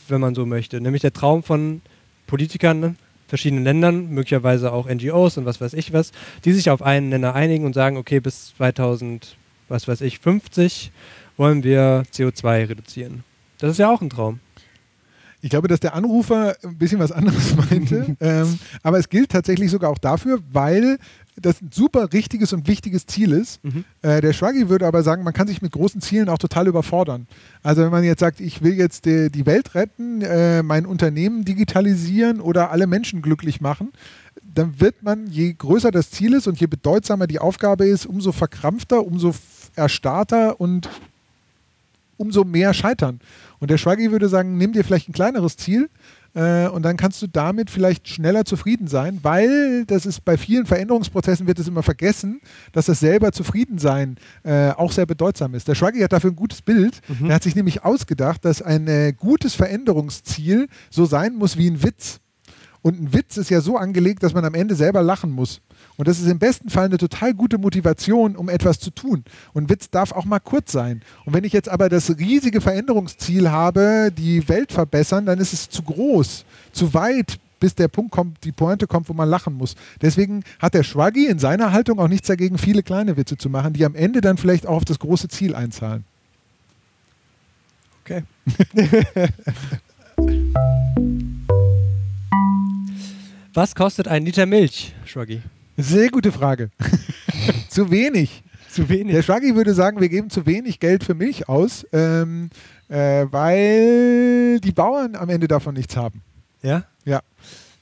wenn 0.07 0.19
man 0.19 0.35
so 0.35 0.45
möchte. 0.45 0.81
Nämlich 0.81 1.01
der 1.01 1.13
Traum 1.13 1.43
von 1.43 1.81
Politikern 2.27 2.97
verschiedenen 3.29 3.63
Ländern, 3.63 4.09
möglicherweise 4.09 4.73
auch 4.73 4.89
NGOs 4.89 5.37
und 5.37 5.45
was 5.45 5.61
weiß 5.61 5.73
ich 5.73 5.93
was, 5.93 6.11
die 6.45 6.51
sich 6.51 6.69
auf 6.69 6.81
einen 6.81 7.09
Nenner 7.09 7.35
einigen 7.35 7.63
und 7.63 7.73
sagen, 7.73 7.95
okay, 7.95 8.19
bis 8.19 8.55
2000, 8.57 9.37
was 9.69 9.87
weiß 9.87 10.01
ich, 10.01 10.19
50 10.19 10.91
wollen 11.39 11.63
wir 11.63 12.03
CO2 12.13 12.69
reduzieren. 12.69 13.23
Das 13.59 13.71
ist 13.71 13.77
ja 13.77 13.89
auch 13.89 14.01
ein 14.01 14.09
Traum. 14.09 14.39
Ich 15.41 15.49
glaube, 15.49 15.69
dass 15.69 15.79
der 15.79 15.95
Anrufer 15.95 16.57
ein 16.63 16.77
bisschen 16.77 16.99
was 16.99 17.13
anderes 17.13 17.55
meinte. 17.69 18.17
ähm, 18.19 18.59
aber 18.83 18.99
es 18.99 19.07
gilt 19.07 19.31
tatsächlich 19.31 19.71
sogar 19.71 19.89
auch 19.89 19.97
dafür, 19.97 20.39
weil 20.51 20.97
das 21.37 21.61
ein 21.61 21.71
super 21.71 22.11
richtiges 22.11 22.51
und 22.51 22.67
wichtiges 22.67 23.05
Ziel 23.05 23.31
ist. 23.31 23.61
Äh, 24.01 24.19
der 24.19 24.33
Schwaggi 24.33 24.67
würde 24.67 24.85
aber 24.85 25.03
sagen, 25.03 25.23
man 25.23 25.31
kann 25.31 25.47
sich 25.47 25.61
mit 25.61 25.71
großen 25.71 26.01
Zielen 26.01 26.27
auch 26.27 26.37
total 26.37 26.67
überfordern. 26.67 27.27
Also 27.63 27.83
wenn 27.83 27.91
man 27.91 28.03
jetzt 28.03 28.19
sagt, 28.19 28.41
ich 28.41 28.61
will 28.61 28.73
jetzt 28.73 29.05
die, 29.05 29.31
die 29.31 29.45
Welt 29.45 29.73
retten, 29.75 30.21
äh, 30.21 30.61
mein 30.61 30.85
Unternehmen 30.85 31.45
digitalisieren 31.45 32.41
oder 32.41 32.71
alle 32.71 32.87
Menschen 32.87 33.21
glücklich 33.21 33.61
machen, 33.61 33.93
dann 34.43 34.81
wird 34.81 35.03
man, 35.03 35.27
je 35.27 35.53
größer 35.53 35.91
das 35.91 36.11
Ziel 36.11 36.33
ist 36.33 36.47
und 36.47 36.59
je 36.59 36.67
bedeutsamer 36.67 37.27
die 37.27 37.39
Aufgabe 37.39 37.85
ist, 37.85 38.05
umso 38.05 38.33
verkrampfter, 38.33 39.05
umso 39.05 39.33
erstarrter 39.77 40.59
und 40.59 40.89
umso 42.19 42.43
mehr 42.43 42.73
scheitern. 42.73 43.19
Und 43.59 43.71
der 43.71 43.77
Schwaggi 43.77 44.11
würde 44.11 44.29
sagen, 44.29 44.57
nimm 44.57 44.73
dir 44.73 44.83
vielleicht 44.83 45.09
ein 45.09 45.13
kleineres 45.13 45.57
Ziel 45.57 45.89
äh, 46.35 46.67
und 46.67 46.83
dann 46.83 46.97
kannst 46.97 47.21
du 47.21 47.27
damit 47.27 47.69
vielleicht 47.69 48.07
schneller 48.07 48.45
zufrieden 48.45 48.87
sein, 48.87 49.19
weil 49.23 49.85
das 49.85 50.05
ist 50.05 50.23
bei 50.23 50.37
vielen 50.37 50.65
Veränderungsprozessen 50.65 51.47
wird 51.47 51.59
es 51.59 51.67
immer 51.67 51.83
vergessen, 51.83 52.41
dass 52.71 52.85
das 52.85 52.99
selber 52.99 53.31
Zufriedensein 53.31 54.17
äh, 54.43 54.69
auch 54.71 54.91
sehr 54.91 55.05
bedeutsam 55.05 55.55
ist. 55.55 55.67
Der 55.67 55.75
Schwaggi 55.75 56.01
hat 56.01 56.13
dafür 56.13 56.31
ein 56.31 56.35
gutes 56.35 56.61
Bild. 56.61 57.01
Er 57.27 57.35
hat 57.35 57.43
sich 57.43 57.55
nämlich 57.55 57.83
ausgedacht, 57.83 58.45
dass 58.45 58.61
ein 58.61 58.87
äh, 58.87 59.13
gutes 59.13 59.55
Veränderungsziel 59.55 60.67
so 60.89 61.05
sein 61.05 61.35
muss 61.35 61.57
wie 61.57 61.69
ein 61.69 61.83
Witz. 61.83 62.19
Und 62.81 63.01
ein 63.01 63.13
Witz 63.13 63.37
ist 63.37 63.49
ja 63.49 63.61
so 63.61 63.77
angelegt, 63.77 64.23
dass 64.23 64.33
man 64.33 64.45
am 64.45 64.53
Ende 64.53 64.75
selber 64.75 65.01
lachen 65.01 65.31
muss. 65.31 65.61
Und 65.99 66.07
das 66.07 66.17
ist 66.17 66.27
im 66.27 66.39
besten 66.39 66.69
Fall 66.69 66.85
eine 66.85 66.97
total 66.97 67.33
gute 67.33 67.57
Motivation, 67.57 68.37
um 68.37 68.47
etwas 68.47 68.79
zu 68.79 68.89
tun. 68.89 69.25
Und 69.51 69.63
ein 69.63 69.69
Witz 69.69 69.89
darf 69.89 70.13
auch 70.13 70.23
mal 70.23 70.39
kurz 70.39 70.71
sein. 70.71 71.01
Und 71.25 71.33
wenn 71.33 71.43
ich 71.43 71.51
jetzt 71.51 71.67
aber 71.67 71.89
das 71.89 72.17
riesige 72.17 72.61
Veränderungsziel 72.61 73.51
habe, 73.51 74.09
die 74.17 74.47
Welt 74.47 74.71
verbessern, 74.71 75.25
dann 75.25 75.39
ist 75.39 75.51
es 75.51 75.67
zu 75.67 75.83
groß, 75.83 76.45
zu 76.71 76.93
weit, 76.93 77.37
bis 77.59 77.75
der 77.75 77.89
Punkt 77.89 78.11
kommt, 78.11 78.45
die 78.45 78.53
Pointe 78.53 78.87
kommt, 78.87 79.09
wo 79.09 79.13
man 79.13 79.27
lachen 79.27 79.55
muss. 79.55 79.75
Deswegen 80.01 80.45
hat 80.59 80.73
der 80.73 80.83
Schwaggi 80.83 81.25
in 81.25 81.37
seiner 81.37 81.73
Haltung 81.73 81.99
auch 81.99 82.07
nichts 82.07 82.29
dagegen, 82.29 82.57
viele 82.57 82.81
kleine 82.81 83.17
Witze 83.17 83.37
zu 83.37 83.49
machen, 83.49 83.73
die 83.73 83.83
am 83.83 83.93
Ende 83.93 84.21
dann 84.21 84.37
vielleicht 84.37 84.67
auch 84.67 84.77
auf 84.77 84.85
das 84.85 84.99
große 84.99 85.27
Ziel 85.27 85.53
einzahlen. 85.53 86.05
Okay. 88.05 88.23
Was 93.53 93.75
kostet 93.75 94.07
ein 94.07 94.23
Liter 94.23 94.45
Milch, 94.45 94.95
Schwaggi? 95.03 95.41
Sehr 95.81 96.09
gute 96.09 96.33
Frage. 96.33 96.71
zu 97.69 97.89
wenig. 97.89 98.43
Zu 98.69 98.89
wenig. 98.89 99.13
Der 99.13 99.21
Schwaggi 99.21 99.55
würde 99.55 99.73
sagen, 99.73 100.01
wir 100.01 100.09
geben 100.09 100.29
zu 100.29 100.45
wenig 100.45 100.79
Geld 100.81 101.05
für 101.05 101.15
Milch 101.15 101.47
aus, 101.47 101.85
ähm, 101.93 102.49
äh, 102.89 103.25
weil 103.31 104.59
die 104.59 104.73
Bauern 104.73 105.15
am 105.15 105.29
Ende 105.29 105.47
davon 105.47 105.75
nichts 105.75 105.95
haben. 105.95 106.21
Ja? 106.61 106.83
Ja. 107.05 107.21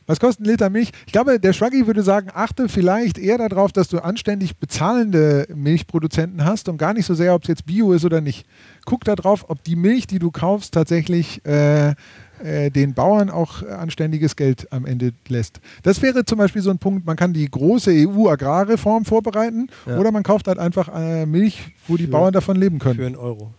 Was 0.06 0.19
kostet 0.19 0.45
ein 0.45 0.49
Liter 0.49 0.69
Milch? 0.69 0.91
Ich 1.07 1.11
glaube, 1.11 1.40
der 1.40 1.52
Schwaggi 1.53 1.88
würde 1.88 2.03
sagen, 2.03 2.30
achte 2.34 2.69
vielleicht 2.69 3.18
eher 3.18 3.38
darauf, 3.40 3.74
dass 3.74 3.90
du 3.90 3.98
anständig 3.99 4.57
bezahlende 4.57 5.48
Milchproduzenten 5.53 6.45
hast 6.45 6.69
und 6.69 6.78
gar 6.78 6.94
nicht 6.94 7.06
so 7.06 7.15
sehr, 7.15 7.34
ob 7.34 7.41
es 7.41 7.49
jetzt 7.49 7.65
Bio 7.65 7.91
ist 7.94 8.06
oder 8.06 8.22
nicht. 8.22 8.45
Guck 8.86 9.03
darauf, 9.06 9.49
ob 9.49 9.64
die 9.64 9.76
Milch, 9.76 10.07
die 10.07 10.19
du 10.19 10.32
kaufst, 10.32 10.74
tatsächlich 10.74 11.44
äh, 11.45 11.95
den 12.44 12.94
Bauern 12.94 13.30
auch 13.30 13.64
anständiges 13.64 14.36
Geld 14.36 14.72
am 14.72 14.86
Ende 14.86 15.14
lässt. 15.28 15.60
Das 15.84 16.02
wäre 16.02 16.24
zum 16.26 16.38
Beispiel 16.38 16.62
so 16.62 16.70
ein 16.70 16.78
Punkt, 16.78 17.06
man 17.06 17.16
kann 17.16 17.34
die 17.34 17.50
große 17.50 17.92
EU-Agrarreform 17.92 19.06
vorbereiten 19.06 19.70
Ja. 19.86 19.98
oder 19.98 20.12
man 20.12 20.24
kauft 20.24 20.48
halt 20.48 20.60
einfach 20.60 20.90
äh, 20.94 21.26
Milch, 21.26 21.74
wo 21.88 21.98
die 21.98 22.06
Für- 22.06 22.12
Bauern 22.12 22.34
davon 22.34 22.56
leben 22.58 22.80
können. 22.80 23.00
Für 23.00 23.06
einen 23.08 23.16
Euro. 23.16 23.52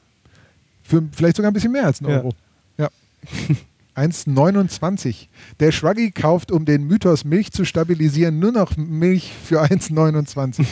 Für 0.83 1.03
vielleicht 1.13 1.37
sogar 1.37 1.51
ein 1.51 1.55
bisschen 1.55 1.73
mehr 1.73 1.87
als 1.87 2.01
einen 2.01 2.11
Ja. 2.11 2.17
Euro. 2.19 2.33
Ja. 2.79 2.89
1,29. 3.97 5.27
Der 5.61 5.73
Schwaggi 5.73 6.13
kauft, 6.13 6.53
um 6.53 6.65
den 6.65 6.85
Mythos 6.87 7.25
Milch 7.25 7.51
zu 7.53 7.65
stabilisieren, 7.65 8.39
nur 8.39 8.53
noch 8.53 8.77
Milch 8.77 9.33
für 9.45 9.63
1,29. 9.63 10.65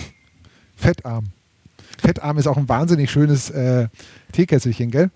Fettarm. 0.76 1.24
Fettarm 1.98 2.38
ist 2.38 2.46
auch 2.46 2.56
ein 2.56 2.68
wahnsinnig 2.68 3.10
schönes 3.10 3.50
äh, 3.50 3.88
Teekesselchen, 4.32 4.90
gell? 4.90 5.10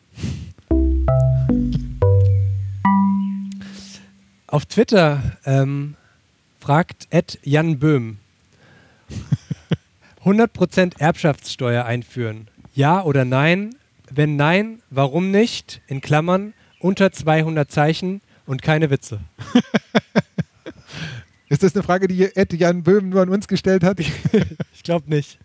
Auf 4.51 4.67
Twitter 4.67 5.23
ähm, 5.45 5.95
fragt 6.59 7.07
Ed 7.11 7.39
Jan 7.45 7.79
Böhm 7.79 8.19
100% 10.25 10.99
Erbschaftssteuer 10.99 11.85
einführen. 11.85 12.49
Ja 12.75 13.05
oder 13.05 13.25
nein? 13.25 13.77
Wenn 14.11 14.35
nein, 14.35 14.83
warum 14.91 15.31
nicht? 15.31 15.83
In 15.87 16.01
Klammern 16.01 16.53
unter 16.81 17.13
200 17.13 17.71
Zeichen 17.71 18.23
und 18.45 18.61
keine 18.61 18.91
Witze. 18.91 19.21
Ist 21.49 21.63
das 21.63 21.77
eine 21.77 21.85
Frage, 21.85 22.09
die 22.09 22.25
Ed 22.35 22.53
Jan 22.53 22.83
Böhm 22.83 23.09
nur 23.09 23.23
an 23.23 23.29
uns 23.29 23.47
gestellt 23.47 23.85
hat? 23.85 24.01
ich 24.75 24.83
glaube 24.83 25.09
nicht. 25.09 25.39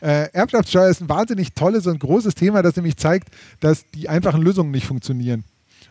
Äh, 0.00 0.30
Erbschaftssteuer 0.32 0.88
ist 0.88 1.00
ein 1.00 1.08
wahnsinnig 1.08 1.54
tolles 1.54 1.88
und 1.88 1.98
großes 1.98 2.36
Thema, 2.36 2.62
das 2.62 2.76
nämlich 2.76 2.96
zeigt, 2.98 3.30
dass 3.58 3.84
die 3.90 4.08
einfachen 4.08 4.42
Lösungen 4.42 4.70
nicht 4.70 4.86
funktionieren. 4.86 5.42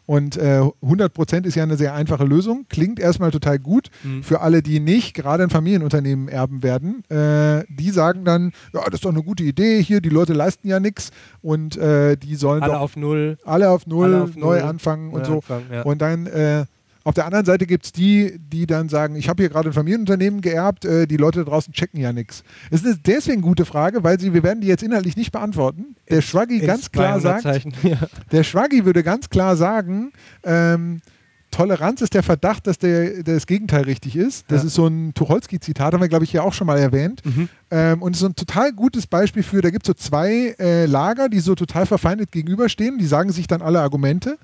Und 0.08 0.38
äh, 0.38 0.62
100% 0.82 1.46
ist 1.46 1.54
ja 1.56 1.64
eine 1.64 1.76
sehr 1.78 1.94
einfache 1.94 2.24
Lösung. 2.24 2.66
Klingt 2.70 2.98
erstmal 3.00 3.30
total 3.30 3.60
gut 3.60 3.90
Mhm. 4.04 4.24
für 4.24 4.42
alle, 4.42 4.64
die 4.64 4.80
nicht 4.80 5.14
gerade 5.14 5.44
ein 5.44 5.50
Familienunternehmen 5.50 6.30
erben 6.30 6.64
werden. 6.64 7.04
Äh, 7.10 7.66
die 7.70 7.92
sagen 7.92 8.24
dann, 8.26 8.54
ja, 8.74 8.84
das 8.86 8.96
ist 8.96 9.06
doch 9.06 9.12
eine 9.12 9.22
gute 9.22 9.44
Idee 9.44 9.84
hier, 9.84 10.00
die 10.02 10.10
Leute 10.10 10.32
leisten 10.34 10.68
ja 10.68 10.80
nichts 10.80 11.12
und 11.42 11.78
äh, 11.78 12.16
die 12.18 12.36
sollen 12.36 12.64
Alle 12.64 12.74
doch 12.74 12.80
auf 12.82 12.96
Null. 12.96 13.38
alle 13.46 13.70
auf 13.70 13.86
Null, 13.86 14.06
Alle 14.06 14.24
auf 14.24 14.36
neu 14.36 14.60
Null. 14.60 14.70
anfangen 14.70 15.12
und 15.12 15.20
Neu 15.22 15.26
so. 15.28 15.34
anfangen, 15.36 15.66
ja. 15.72 15.82
Und 15.84 16.02
dann 16.02 16.26
äh, 16.28 16.66
auf 17.08 17.14
der 17.14 17.26
anderen 17.26 17.46
Seite 17.46 17.66
gibt 17.66 17.86
es 17.86 17.92
die, 17.94 18.38
die 18.38 18.66
dann 18.68 18.90
sagen, 18.90 19.16
ich 19.16 19.30
habe 19.30 19.42
hier 19.42 19.50
gerade 19.50 19.70
ein 19.70 19.74
Familienunternehmen 19.74 20.42
geerbt, 20.42 20.84
äh, 20.84 21.08
die 21.08 21.16
Leute 21.18 21.40
da 21.40 21.50
draußen 21.52 21.74
checken 21.74 22.00
ja 22.02 22.12
nichts. 22.12 22.44
Es 22.70 22.84
ist 22.84 23.00
deswegen 23.06 23.38
eine 23.38 23.44
gute 23.44 23.64
Frage, 23.66 24.04
weil 24.04 24.20
sie, 24.20 24.34
wir 24.34 24.44
werden 24.44 24.60
die 24.60 24.68
jetzt 24.68 24.84
inhaltlich 24.84 25.16
nicht 25.16 25.32
beantworten. 25.32 25.96
Der 26.10 26.22
Schwaggi 26.22 26.60
ganz 26.60 26.92
klar 26.92 27.20
sagt, 27.22 27.46
200-Zeichen, 27.46 27.74
ja. 27.84 27.98
der 28.32 28.44
Schwaggi 28.44 28.84
würde 28.86 29.04
ganz 29.04 29.30
klar 29.30 29.56
sagen, 29.56 30.12
ähm, 30.44 31.02
Toleranz 31.50 32.02
ist 32.02 32.14
der 32.14 32.24
Verdacht, 32.24 32.68
dass 32.68 32.78
der, 32.78 33.24
das 33.24 33.48
Gegenteil 33.48 33.84
richtig 33.84 34.18
ist. 34.18 34.44
Das 34.52 34.64
Ja. 34.64 34.68
ist 34.68 34.74
so 34.74 34.86
ein 34.88 35.14
Tucholsky-Zitat, 35.14 35.94
haben 35.94 36.02
wir, 36.02 36.10
glaube 36.10 36.26
ich, 36.26 36.32
hier 36.32 36.44
auch 36.44 36.52
schon 36.52 36.68
mal 36.68 36.78
erwähnt. 36.78 37.22
Mhm. 37.24 37.48
Ähm, 37.72 38.02
und 38.02 38.12
es 38.12 38.18
ist 38.18 38.22
so 38.22 38.28
ein 38.28 38.36
total 38.36 38.74
gutes 38.74 39.08
Beispiel 39.08 39.44
für, 39.44 39.62
da 39.62 39.70
gibt 39.70 39.84
es 39.84 39.88
so 39.88 39.94
zwei 39.94 40.56
äh, 40.60 40.86
Lager, 40.88 41.30
die 41.30 41.40
so 41.40 41.56
total 41.56 41.86
verfeindet 41.86 42.34
gegenüberstehen. 42.34 42.98
Die 42.98 43.06
sagen 43.08 43.32
sich 43.32 43.48
dann 43.48 43.62
alle 43.62 43.80
Argumente. 43.80 44.38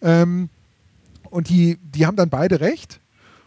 Ähm, 0.00 0.48
und 1.36 1.50
die, 1.50 1.78
die 1.82 2.06
haben 2.06 2.16
dann 2.16 2.30
beide 2.30 2.60
recht. 2.60 3.00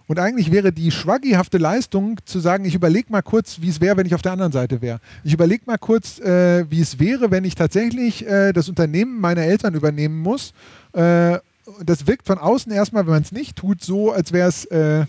Und 0.06 0.20
eigentlich 0.20 0.52
wäre 0.52 0.72
die 0.72 0.92
schwaggihafte 0.92 1.58
Leistung 1.58 2.20
zu 2.26 2.40
sagen, 2.40 2.66
ich 2.66 2.76
überlege 2.76 3.12
mal 3.12 3.22
kurz, 3.22 3.62
wie 3.62 3.70
es 3.70 3.82
wäre, 3.82 3.98
wenn 3.98 4.06
ich 4.06 4.16
auf 4.16 4.22
der 4.22 4.32
anderen 4.32 4.52
Seite 4.52 4.82
wäre. 4.82 5.00
Ich 5.24 5.34
überlege 5.34 5.64
mal 5.66 5.78
kurz, 5.78 6.20
äh, 6.20 6.70
wie 6.70 6.82
es 6.82 7.00
wäre, 7.00 7.32
wenn 7.32 7.44
ich 7.44 7.56
tatsächlich 7.56 8.28
äh, 8.28 8.54
das 8.54 8.70
Unternehmen 8.70 9.20
meiner 9.20 9.42
Eltern 9.42 9.74
übernehmen 9.74 10.20
muss. 10.20 10.54
Äh, 10.94 11.40
das 11.84 12.08
wirkt 12.08 12.28
von 12.28 12.38
außen 12.38 12.72
erstmal, 12.72 13.06
wenn 13.06 13.14
man 13.14 13.24
es 13.24 13.32
nicht 13.32 13.56
tut, 13.56 13.84
so, 13.84 14.12
als 14.12 14.34
wäre 14.34 14.50
es 14.50 14.66
äh, 14.66 15.06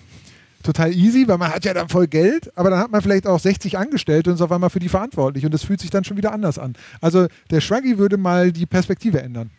total 0.62 0.93
easy, 0.93 1.28
weil 1.28 1.39
man 1.39 1.51
hat 1.51 1.65
ja 1.65 1.74
dann 1.74 1.89
voll 1.89 2.07
Geld, 2.07 2.51
aber 2.57 2.70
dann 2.70 2.81
hat 2.81 2.90
man 2.90 3.01
vielleicht 3.01 3.27
auch 3.27 3.40
60 3.40 3.78
Angestellte 3.78 4.31
und 4.31 4.36
ist 4.36 4.43
auf 4.43 4.52
einmal 4.52 4.70
für 4.70 4.81
die 4.81 4.89
verantwortlich 4.89 5.44
und 5.44 5.52
das 5.52 5.65
fühlt 5.65 5.81
sich 5.81 5.90
dann 5.90 6.05
schon 6.05 6.19
wieder 6.19 6.32
anders 6.32 6.59
an. 6.59 6.74
Also 7.01 7.27
der 7.51 7.61
Schwaggy 7.61 7.98
würde 7.98 8.16
mal 8.19 8.52
die 8.52 8.66
Perspektive 8.66 9.23
ändern. 9.23 9.51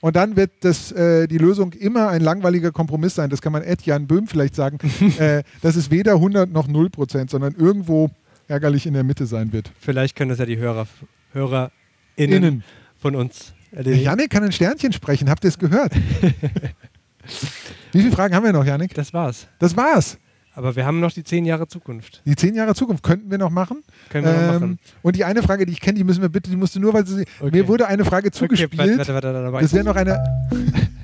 Und 0.00 0.16
dann 0.16 0.36
wird 0.36 0.50
das, 0.60 0.92
äh, 0.92 1.26
die 1.28 1.38
Lösung 1.38 1.72
immer 1.74 2.08
ein 2.08 2.22
langweiliger 2.22 2.72
Kompromiss 2.72 3.14
sein. 3.14 3.28
Das 3.28 3.42
kann 3.42 3.52
man 3.52 3.62
Ed 3.62 3.82
Jan 3.82 4.06
Böhm 4.06 4.26
vielleicht 4.26 4.54
sagen, 4.54 4.78
äh, 5.18 5.42
dass 5.60 5.76
es 5.76 5.90
weder 5.90 6.14
100 6.14 6.50
noch 6.50 6.68
0 6.68 6.90
Prozent, 6.90 7.30
sondern 7.30 7.54
irgendwo 7.54 8.10
ärgerlich 8.48 8.86
in 8.86 8.94
der 8.94 9.04
Mitte 9.04 9.26
sein 9.26 9.52
wird. 9.52 9.70
Vielleicht 9.78 10.16
können 10.16 10.30
das 10.30 10.38
ja 10.38 10.46
die 10.46 10.56
Hörer, 10.56 10.86
HörerInnen 11.32 11.72
Innen. 12.16 12.64
von 12.98 13.14
uns 13.14 13.52
erledigen. 13.70 14.04
Janik 14.04 14.30
kann 14.30 14.42
ein 14.42 14.52
Sternchen 14.52 14.92
sprechen, 14.92 15.28
habt 15.30 15.44
ihr 15.44 15.48
es 15.48 15.58
gehört? 15.58 15.94
Wie 17.92 18.00
viele 18.00 18.12
Fragen 18.12 18.34
haben 18.34 18.44
wir 18.44 18.52
noch, 18.52 18.64
Janik? 18.64 18.94
Das 18.94 19.12
war's. 19.12 19.46
Das 19.58 19.76
war's. 19.76 20.18
Aber 20.60 20.76
wir 20.76 20.84
haben 20.84 21.00
noch 21.00 21.10
die 21.10 21.24
zehn 21.24 21.46
Jahre 21.46 21.68
Zukunft. 21.68 22.20
Die 22.26 22.36
zehn 22.36 22.54
Jahre 22.54 22.74
Zukunft 22.74 23.02
könnten 23.02 23.30
wir 23.30 23.38
noch 23.38 23.48
machen. 23.48 23.82
Können 24.10 24.26
wir 24.26 24.32
noch 24.34 24.60
machen. 24.60 24.78
Und 25.00 25.16
die 25.16 25.24
eine 25.24 25.42
Frage, 25.42 25.64
die 25.64 25.72
ich 25.72 25.80
kenne, 25.80 25.96
die 25.96 26.04
müssen 26.04 26.20
wir 26.20 26.28
bitte, 26.28 26.50
die 26.50 26.56
musst 26.56 26.76
du 26.76 26.80
nur, 26.80 26.92
weil 26.92 27.06
sie, 27.06 27.24
mir 27.50 27.66
wurde 27.66 27.86
eine 27.86 28.04
Frage 28.04 28.30
zugespielt. 28.30 28.76
warte, 28.78 28.98
warte, 28.98 29.14
warte, 29.14 29.32
warte, 29.32 29.52
warte. 29.54 29.64
das 29.64 29.72
wäre 29.72 29.84
noch 29.84 29.96
eine. 29.96 30.22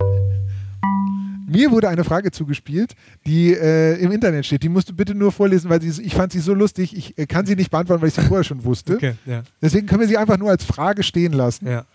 Mir 1.49 1.71
wurde 1.71 1.89
eine 1.89 2.05
Frage 2.05 2.33
zugespielt, 2.33 2.95
die 3.25 3.55
äh, 3.55 3.95
im 4.03 4.11
Internet 4.11 4.45
steht. 4.45 4.63
Die 4.63 4.69
musst 4.69 4.91
du 4.91 4.95
bitte 4.95 5.15
nur 5.15 5.33
vorlesen, 5.33 5.71
weil 5.71 5.81
sie, 5.81 6.03
ich 6.03 6.13
fand 6.13 6.33
sie 6.33 6.41
so 6.41 6.53
lustig. 6.53 6.95
Ich 6.95 7.17
äh, 7.17 7.25
kann 7.25 7.47
sie 7.47 7.57
nicht 7.57 7.71
beantworten, 7.71 8.03
weil 8.03 8.09
ich 8.09 8.15
sie 8.15 8.23
vorher 8.23 8.45
schon 8.45 8.63
wusste. 8.65 8.97
Okay, 8.97 9.15
ja. 9.25 9.43
Deswegen 9.63 9.87
können 9.87 10.01
wir 10.01 10.09
sie 10.09 10.19
einfach 10.19 10.37
nur 10.37 10.51
als 10.51 10.65
Frage 10.65 11.03
stehen 11.03 11.33
lassen. 11.33 11.67
Ja. 11.67 11.87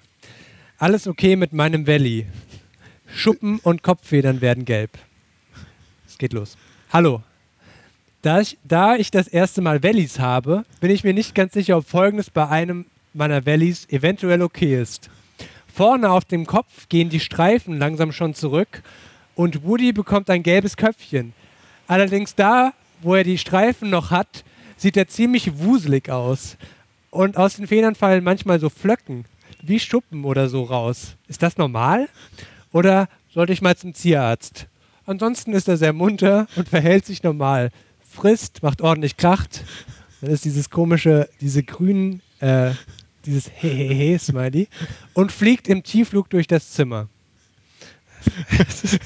Alles 0.80 1.06
okay 1.06 1.36
mit 1.36 1.54
meinem 1.54 1.86
Valley. 1.86 2.26
Schuppen 3.14 3.60
und 3.60 3.84
Kopffedern 3.84 4.42
werden 4.42 4.66
gelb. 4.66 4.98
Es 6.08 6.18
geht 6.18 6.34
los. 6.34 6.58
Hallo. 6.90 7.22
Da 8.22 8.40
ich, 8.40 8.58
da 8.64 8.96
ich 8.98 9.10
das 9.10 9.28
erste 9.28 9.62
Mal 9.62 9.82
Valleys 9.82 10.20
habe, 10.20 10.64
bin 10.80 10.92
ich 10.92 11.04
mir 11.04 11.14
nicht 11.14 11.34
ganz 11.34 11.54
sicher, 11.54 11.78
ob 11.78 11.88
folgendes 11.88 12.30
bei 12.30 12.48
einem 12.48 12.86
meiner 13.14 13.46
Valleys 13.48 13.88
eventuell 13.90 14.44
okay 14.44 14.80
ist. 14.80 15.10
Vorne 15.74 16.12
auf 16.12 16.26
dem 16.26 16.46
Kopf 16.46 16.88
gehen 16.88 17.10
die 17.10 17.20
Streifen 17.20 17.80
langsam 17.80 18.12
schon 18.12 18.36
zurück 18.36 18.84
und 19.34 19.64
Woody 19.64 19.92
bekommt 19.92 20.30
ein 20.30 20.44
gelbes 20.44 20.78
Köpfchen. 20.78 21.34
Allerdings 21.88 22.36
da, 22.36 22.74
wo 23.02 23.16
er 23.16 23.24
die 23.24 23.40
Streifen 23.40 23.90
noch 23.90 24.12
hat, 24.12 24.44
sieht 24.78 24.98
er 24.98 25.08
ziemlich 25.08 25.58
wuselig 25.58 26.10
aus. 26.10 26.58
Und 27.10 27.38
aus 27.38 27.56
den 27.56 27.68
Federn 27.68 27.96
fallen 27.96 28.24
manchmal 28.24 28.60
so 28.60 28.70
Flöcken, 28.70 29.26
wie 29.64 29.80
Schuppen 29.80 30.26
oder 30.26 30.48
so 30.48 30.64
raus. 30.64 31.16
Ist 31.28 31.42
das 31.42 31.58
normal? 31.58 32.08
Oder 32.72 33.10
sollte 33.34 33.52
ich 33.52 33.62
mal 33.62 33.76
zum 33.76 33.94
Tierarzt? 33.94 34.68
Ansonsten 35.06 35.54
ist 35.54 35.68
er 35.68 35.78
sehr 35.78 35.94
munter 35.94 36.48
und 36.56 36.70
verhält 36.70 37.06
sich 37.06 37.24
normal. 37.24 37.72
Frisst, 38.12 38.62
macht 38.62 38.82
ordentlich 38.82 39.18
Kracht. 39.18 39.64
Dann 40.22 40.32
ist 40.32 40.46
dieses 40.46 40.70
komische, 40.70 41.30
diese 41.40 41.64
grünen, 41.64 42.22
äh, 42.40 42.72
dieses 43.26 43.50
Hehehe-Smiley 43.50 44.68
und 45.14 45.32
fliegt 45.32 45.68
im 45.68 45.84
Tiefflug 45.84 46.30
durch 46.30 46.48
das 46.48 46.72
Zimmer. 46.72 47.08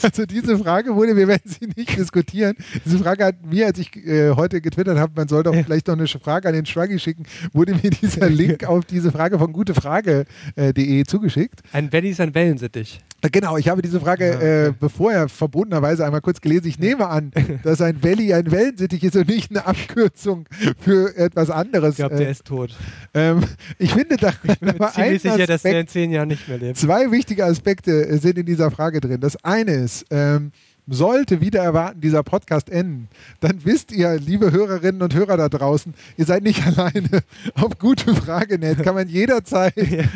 Also 0.01 0.25
diese 0.25 0.57
Frage 0.57 0.93
wurde, 0.95 1.15
wir 1.15 1.27
werden 1.27 1.49
sie 1.49 1.67
nicht 1.75 1.97
diskutieren. 1.97 2.55
Diese 2.83 2.99
Frage 2.99 3.25
hat 3.25 3.45
mir, 3.45 3.67
als 3.67 3.79
ich 3.79 3.95
äh, 3.95 4.31
heute 4.31 4.61
getwittert 4.61 4.97
habe, 4.97 5.13
man 5.15 5.27
soll 5.27 5.43
doch 5.43 5.53
vielleicht 5.53 5.87
noch 5.87 5.97
eine 5.97 6.07
Frage 6.07 6.49
an 6.49 6.53
den 6.53 6.65
Schwaggi 6.65 6.99
schicken, 6.99 7.23
wurde 7.53 7.73
mir 7.75 7.89
dieser 7.89 8.29
Link 8.29 8.65
auf 8.65 8.85
diese 8.85 9.11
Frage 9.11 9.39
von 9.39 9.53
gutefrage.de 9.53 11.03
zugeschickt. 11.05 11.61
Ein 11.71 11.91
Valley 11.93 12.09
ist 12.09 12.19
ein 12.19 12.35
Wellensittich. 12.35 12.99
Äh, 13.25 13.29
Genau, 13.31 13.57
ich 13.57 13.67
habe 13.69 13.81
diese 13.81 13.99
Frage 13.99 14.25
äh, 14.25 14.73
bevorher 14.79 15.27
verbotenerweise 15.29 16.05
einmal 16.05 16.21
kurz 16.21 16.41
gelesen. 16.41 16.67
Ich 16.67 16.79
nehme 16.79 17.07
an, 17.07 17.31
dass 17.63 17.81
ein 17.81 18.03
Valley 18.03 18.33
ein 18.33 18.51
Wellensittich 18.51 19.03
ist 19.03 19.15
und 19.15 19.27
nicht 19.27 19.51
eine 19.51 19.65
Abkürzung 19.65 20.47
für 20.79 21.15
etwas 21.17 21.49
anderes. 21.49 21.91
Ich 21.91 21.97
glaube, 21.97 22.15
der 22.15 22.29
ist 22.29 22.45
tot. 22.45 22.75
Ähm, 23.13 23.41
ich 23.77 23.93
finde, 23.93 24.17
da, 24.17 24.29
Ich 24.43 24.59
bin 24.59 24.75
mir 24.77 24.91
ziemlich 24.91 25.21
sicher, 25.21 25.47
dass 25.47 25.61
der 25.63 25.71
in 25.71 25.77
Aspekt, 25.77 25.89
zehn 25.91 26.11
Jahren 26.11 26.27
nicht 26.27 26.47
mehr 26.47 26.57
lebt. 26.57 26.77
zwei 26.77 27.11
wichtige 27.11 27.45
Aspekte 27.45 28.07
äh, 28.07 28.17
sind 28.17 28.37
in 28.37 28.45
dieser 28.45 28.71
Frage 28.71 28.99
drin. 29.01 29.19
Das 29.21 29.35
eine 29.43 29.71
ist, 29.71 30.05
ähm, 30.11 30.51
sollte 30.87 31.41
wieder 31.41 31.63
erwarten 31.63 31.99
dieser 32.01 32.21
Podcast 32.23 32.69
enden, 32.69 33.07
dann 33.39 33.65
wisst 33.65 33.91
ihr, 33.91 34.19
liebe 34.19 34.51
Hörerinnen 34.51 35.01
und 35.01 35.15
Hörer 35.15 35.35
da 35.35 35.49
draußen, 35.49 35.93
ihr 36.17 36.25
seid 36.25 36.43
nicht 36.43 36.65
alleine. 36.77 37.21
Auf 37.55 37.79
gute 37.79 38.13
Frage.net 38.13 38.83
kann 38.83 38.93
man 38.95 39.07
jederzeit 39.07 39.73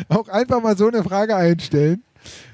auch 0.08 0.28
einfach 0.28 0.62
mal 0.62 0.76
so 0.76 0.86
eine 0.88 1.02
Frage 1.02 1.34
einstellen. 1.36 2.02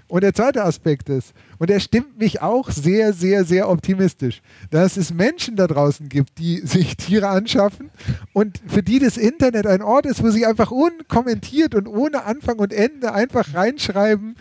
Und 0.09 0.23
der 0.23 0.35
zweite 0.35 0.63
Aspekt 0.63 1.09
ist, 1.09 1.33
und 1.59 1.69
der 1.69 1.81
stimmt 1.81 2.19
mich 2.19 2.41
auch 2.41 2.71
sehr, 2.71 3.13
sehr, 3.13 3.45
sehr 3.45 3.69
optimistisch, 3.69 4.41
dass 4.71 4.97
es 4.97 5.13
Menschen 5.13 5.57
da 5.57 5.67
draußen 5.67 6.09
gibt, 6.09 6.39
die 6.39 6.59
sich 6.65 6.97
Tiere 6.97 7.29
anschaffen 7.29 7.91
und 8.33 8.61
für 8.67 8.83
die 8.83 8.99
das 9.01 9.17
Internet 9.17 9.67
ein 9.67 9.83
Ort 9.83 10.07
ist, 10.07 10.23
wo 10.23 10.31
sie 10.31 10.47
einfach 10.47 10.71
unkommentiert 10.71 11.75
und 11.75 11.89
ohne 11.89 12.25
Anfang 12.25 12.59
und 12.59 12.73
Ende 12.73 13.13
einfach 13.13 13.55
reinschreiben, 13.55 14.37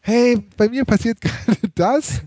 hey, 0.00 0.38
bei 0.56 0.68
mir 0.68 0.84
passiert 0.84 1.20
gerade 1.20 1.68
das. 1.74 2.22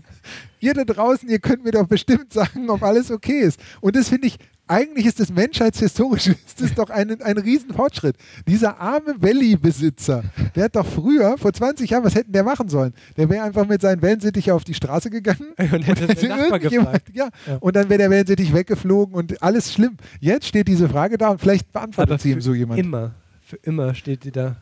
Ihr 0.60 0.74
da 0.74 0.84
draußen, 0.84 1.28
ihr 1.28 1.40
könnt 1.40 1.64
mir 1.64 1.72
doch 1.72 1.88
bestimmt 1.88 2.32
sagen, 2.32 2.70
ob 2.70 2.84
alles 2.84 3.10
okay 3.10 3.40
ist. 3.40 3.58
Und 3.80 3.96
das 3.96 4.08
finde 4.08 4.28
ich, 4.28 4.38
eigentlich 4.72 5.06
ist 5.06 5.20
das 5.20 5.30
menschheitshistorisch, 5.30 6.26
ist 6.46 6.60
das 6.60 6.74
doch 6.74 6.90
ein, 6.90 7.20
ein 7.22 7.38
Riesenfortschritt. 7.38 8.16
Dieser 8.48 8.80
arme 8.80 9.14
Valley-Besitzer, 9.18 10.24
der 10.56 10.64
hat 10.64 10.76
doch 10.76 10.86
früher, 10.86 11.36
vor 11.38 11.52
20 11.52 11.90
Jahren, 11.90 12.04
was 12.04 12.14
hätten 12.14 12.32
der 12.32 12.42
machen 12.44 12.68
sollen? 12.68 12.94
Der 13.16 13.28
wäre 13.28 13.44
einfach 13.44 13.66
mit 13.66 13.80
seinen 13.82 14.02
Wellensittich 14.02 14.50
auf 14.50 14.64
die 14.64 14.74
Straße 14.74 15.10
gegangen 15.10 15.48
Und 15.58 15.86
hätte 15.86 16.06
den 16.06 16.28
Nachbar 16.28 16.58
gefragt. 16.58 17.10
ja, 17.12 17.28
Ja. 17.46 17.56
und 17.60 17.76
dann 17.76 17.88
wäre 17.88 17.98
der 17.98 18.10
Wellensittich 18.10 18.52
weggeflogen 18.54 19.14
und 19.14 19.42
alles 19.42 19.72
schlimm. 19.72 19.96
Jetzt 20.20 20.46
steht 20.46 20.68
diese 20.68 20.88
Frage 20.88 21.18
da 21.18 21.28
und 21.28 21.40
vielleicht 21.40 21.70
beantwortet 21.72 22.12
Aber 22.12 22.18
sie 22.22 22.32
ihm 22.32 22.40
so 22.40 22.54
jemand. 22.54 22.80
Immer. 22.80 23.12
Für 23.42 23.56
immer 23.62 23.94
steht 23.94 24.24
die 24.24 24.32
da. 24.32 24.56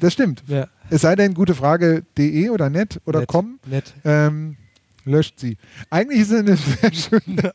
Das 0.00 0.14
stimmt. 0.14 0.42
Ja. 0.46 0.68
Es 0.88 1.02
sei 1.02 1.14
denn, 1.16 1.34
gutefrage.de 1.34 2.48
oder 2.48 2.70
net 2.70 3.00
oder 3.04 3.20
Net, 3.20 3.28
com. 3.28 3.58
net. 3.66 3.92
Ähm, 4.04 4.56
löscht 5.04 5.38
sie. 5.38 5.56
Eigentlich 5.90 6.20
ist 6.20 6.30
es 6.32 6.40
eine 6.40 6.56
sehr 6.56 6.92
schöne. 7.22 7.52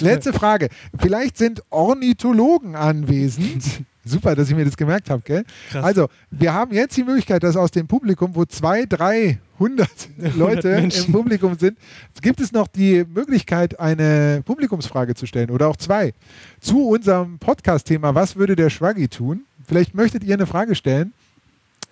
Letzte 0.00 0.32
Frage. 0.32 0.68
Vielleicht 0.98 1.36
sind 1.36 1.62
Ornithologen 1.70 2.74
anwesend. 2.76 3.64
Super, 4.04 4.34
dass 4.34 4.48
ich 4.48 4.56
mir 4.56 4.64
das 4.64 4.76
gemerkt 4.76 5.10
habe, 5.10 5.22
gell? 5.22 5.44
Krass. 5.70 5.84
Also, 5.84 6.08
wir 6.30 6.54
haben 6.54 6.72
jetzt 6.72 6.96
die 6.96 7.04
Möglichkeit, 7.04 7.42
dass 7.42 7.54
aus 7.54 7.70
dem 7.70 7.86
Publikum, 7.86 8.34
wo 8.34 8.46
zwei, 8.46 8.86
drei, 8.86 9.38
hundert 9.58 10.08
Leute 10.36 10.70
im 10.70 11.12
Publikum 11.12 11.56
sind, 11.58 11.78
gibt 12.22 12.40
es 12.40 12.50
noch 12.50 12.66
die 12.66 13.04
Möglichkeit, 13.04 13.78
eine 13.78 14.42
Publikumsfrage 14.44 15.14
zu 15.14 15.26
stellen 15.26 15.50
oder 15.50 15.68
auch 15.68 15.76
zwei 15.76 16.14
zu 16.60 16.88
unserem 16.88 17.38
Podcast-Thema. 17.38 18.14
Was 18.14 18.36
würde 18.36 18.56
der 18.56 18.70
Schwaggi 18.70 19.08
tun? 19.08 19.42
Vielleicht 19.66 19.94
möchtet 19.94 20.24
ihr 20.24 20.34
eine 20.34 20.46
Frage 20.46 20.74
stellen. 20.74 21.12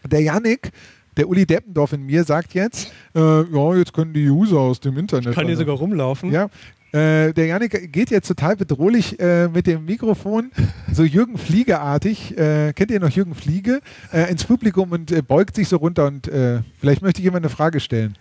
Der 0.05 0.23
Yannick, 0.23 0.71
der 1.19 1.29
Uli 1.29 1.45
Deppendorf 1.45 1.93
in 1.93 2.05
mir, 2.07 2.25
sagt 2.25 2.55
jetzt, 2.55 2.91
äh, 3.15 3.21
ja, 3.21 3.75
jetzt 3.77 3.93
können 3.93 4.15
die 4.15 4.29
User 4.31 4.59
aus 4.59 4.81
dem 4.81 4.97
Internet. 4.97 5.35
Kann 5.35 5.45
hier 5.45 5.49
alle- 5.49 5.57
sogar 5.57 5.77
rumlaufen. 5.77 6.33
Ja. 6.33 6.49
Äh, 6.91 7.35
der 7.35 7.45
Janik 7.47 7.93
geht 7.93 8.11
jetzt 8.11 8.29
total 8.29 8.57
bedrohlich 8.57 9.21
äh, 9.21 9.49
mit 9.49 9.67
dem 9.67 9.85
Mikrofon, 9.85 10.51
so 10.91 11.05
Jürgen 11.05 11.37
Fliegeartig, 11.37 12.39
äh, 12.39 12.73
kennt 12.73 12.91
ihr 12.91 12.99
noch 12.99 13.11
Jürgen 13.11 13.35
Fliege, 13.35 13.83
äh, 14.11 14.31
ins 14.31 14.45
Publikum 14.45 14.91
und 14.93 15.11
äh, 15.13 15.21
beugt 15.21 15.55
sich 15.57 15.69
so 15.69 15.77
runter 15.77 16.07
und 16.07 16.29
äh, 16.29 16.61
vielleicht 16.81 17.03
möchte 17.03 17.21
ich 17.21 17.25
jemand 17.25 17.45
eine 17.45 17.51
Frage 17.55 17.81
stellen. 17.81 18.17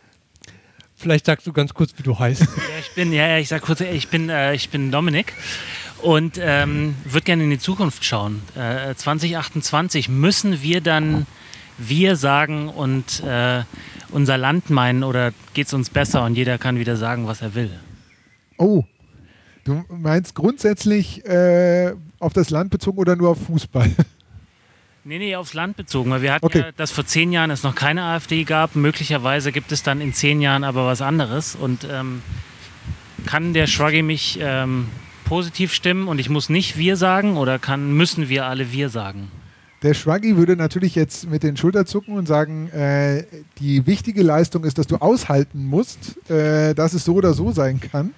Vielleicht 0.97 1.27
sagst 1.27 1.47
du 1.47 1.53
ganz 1.53 1.73
kurz, 1.73 1.93
wie 1.97 2.03
du 2.03 2.19
heißt. 2.19 2.41
Ja, 2.45 2.47
ich 2.81 2.93
bin, 2.95 3.13
ja, 3.13 3.37
ich 3.37 3.47
sag 3.47 3.61
kurz, 3.61 3.79
ich 3.79 4.09
bin, 4.09 4.29
äh, 4.29 4.53
ich 4.53 4.69
bin 4.69 4.91
Dominik 4.91 5.31
und 6.01 6.37
ähm, 6.41 6.95
würde 7.05 7.23
gerne 7.23 7.43
in 7.45 7.51
die 7.51 7.59
Zukunft 7.59 8.03
schauen. 8.03 8.41
Äh, 8.55 8.95
2028 8.95 10.09
müssen 10.09 10.61
wir 10.61 10.81
dann 10.81 11.25
wir 11.77 12.15
sagen 12.15 12.69
und 12.69 13.23
äh, 13.23 13.63
unser 14.09 14.37
Land 14.37 14.69
meinen 14.69 15.03
oder 15.03 15.31
geht 15.53 15.67
es 15.67 15.73
uns 15.73 15.89
besser 15.89 16.23
und 16.23 16.35
jeder 16.35 16.57
kann 16.57 16.79
wieder 16.79 16.95
sagen, 16.95 17.27
was 17.27 17.41
er 17.41 17.55
will. 17.55 17.69
Oh, 18.57 18.83
du 19.63 19.83
meinst 19.89 20.35
grundsätzlich 20.35 21.25
äh, 21.25 21.93
auf 22.19 22.33
das 22.33 22.49
Land 22.49 22.71
bezogen 22.71 22.97
oder 22.97 23.15
nur 23.15 23.29
auf 23.29 23.45
Fußball? 23.45 23.91
Nee, 25.07 25.19
nee, 25.19 25.37
aufs 25.37 25.53
Land 25.53 25.77
bezogen. 25.77 26.11
Weil 26.11 26.21
wir 26.21 26.33
hatten 26.33 26.45
Okay. 26.45 26.59
ja, 26.59 26.71
dass 26.73 26.91
vor 26.91 27.05
zehn 27.05 27.31
Jahren 27.31 27.49
es 27.49 27.63
noch 27.63 27.75
keine 27.75 28.03
AfD 28.03 28.43
gab. 28.43 28.75
Möglicherweise 28.75 29.53
gibt 29.53 29.71
es 29.71 29.81
dann 29.81 30.01
in 30.01 30.11
zehn 30.11 30.41
Jahren 30.41 30.65
aber 30.65 30.85
was 30.85 31.01
anderes. 31.01 31.55
Und 31.55 31.87
ähm, 31.89 32.21
kann 33.25 33.53
der 33.53 33.67
Shruggy 33.67 34.01
mich 34.01 34.37
ähm, 34.41 34.89
positiv 35.23 35.73
stimmen 35.73 36.09
und 36.09 36.19
ich 36.19 36.29
muss 36.29 36.49
nicht 36.49 36.77
wir 36.77 36.97
sagen 36.97 37.37
oder 37.37 37.57
kann, 37.57 37.93
müssen 37.93 38.27
wir 38.27 38.47
alle 38.47 38.73
wir 38.73 38.89
sagen? 38.89 39.31
Der 39.83 39.93
Schwaggi 39.93 40.37
würde 40.37 40.55
natürlich 40.55 40.95
jetzt 40.95 41.29
mit 41.29 41.43
den 41.43 41.55
Schultern 41.55 41.85
zucken 41.85 42.15
und 42.15 42.27
sagen, 42.27 42.69
äh, 42.69 43.23
die 43.59 43.85
wichtige 43.85 44.23
Leistung 44.23 44.63
ist, 44.63 44.77
dass 44.79 44.87
du 44.87 44.97
aushalten 44.97 45.65
musst, 45.65 46.17
äh, 46.31 46.73
dass 46.73 46.93
es 46.93 47.03
so 47.03 47.13
oder 47.13 47.33
so 47.33 47.51
sein 47.51 47.79
kann. 47.79 48.13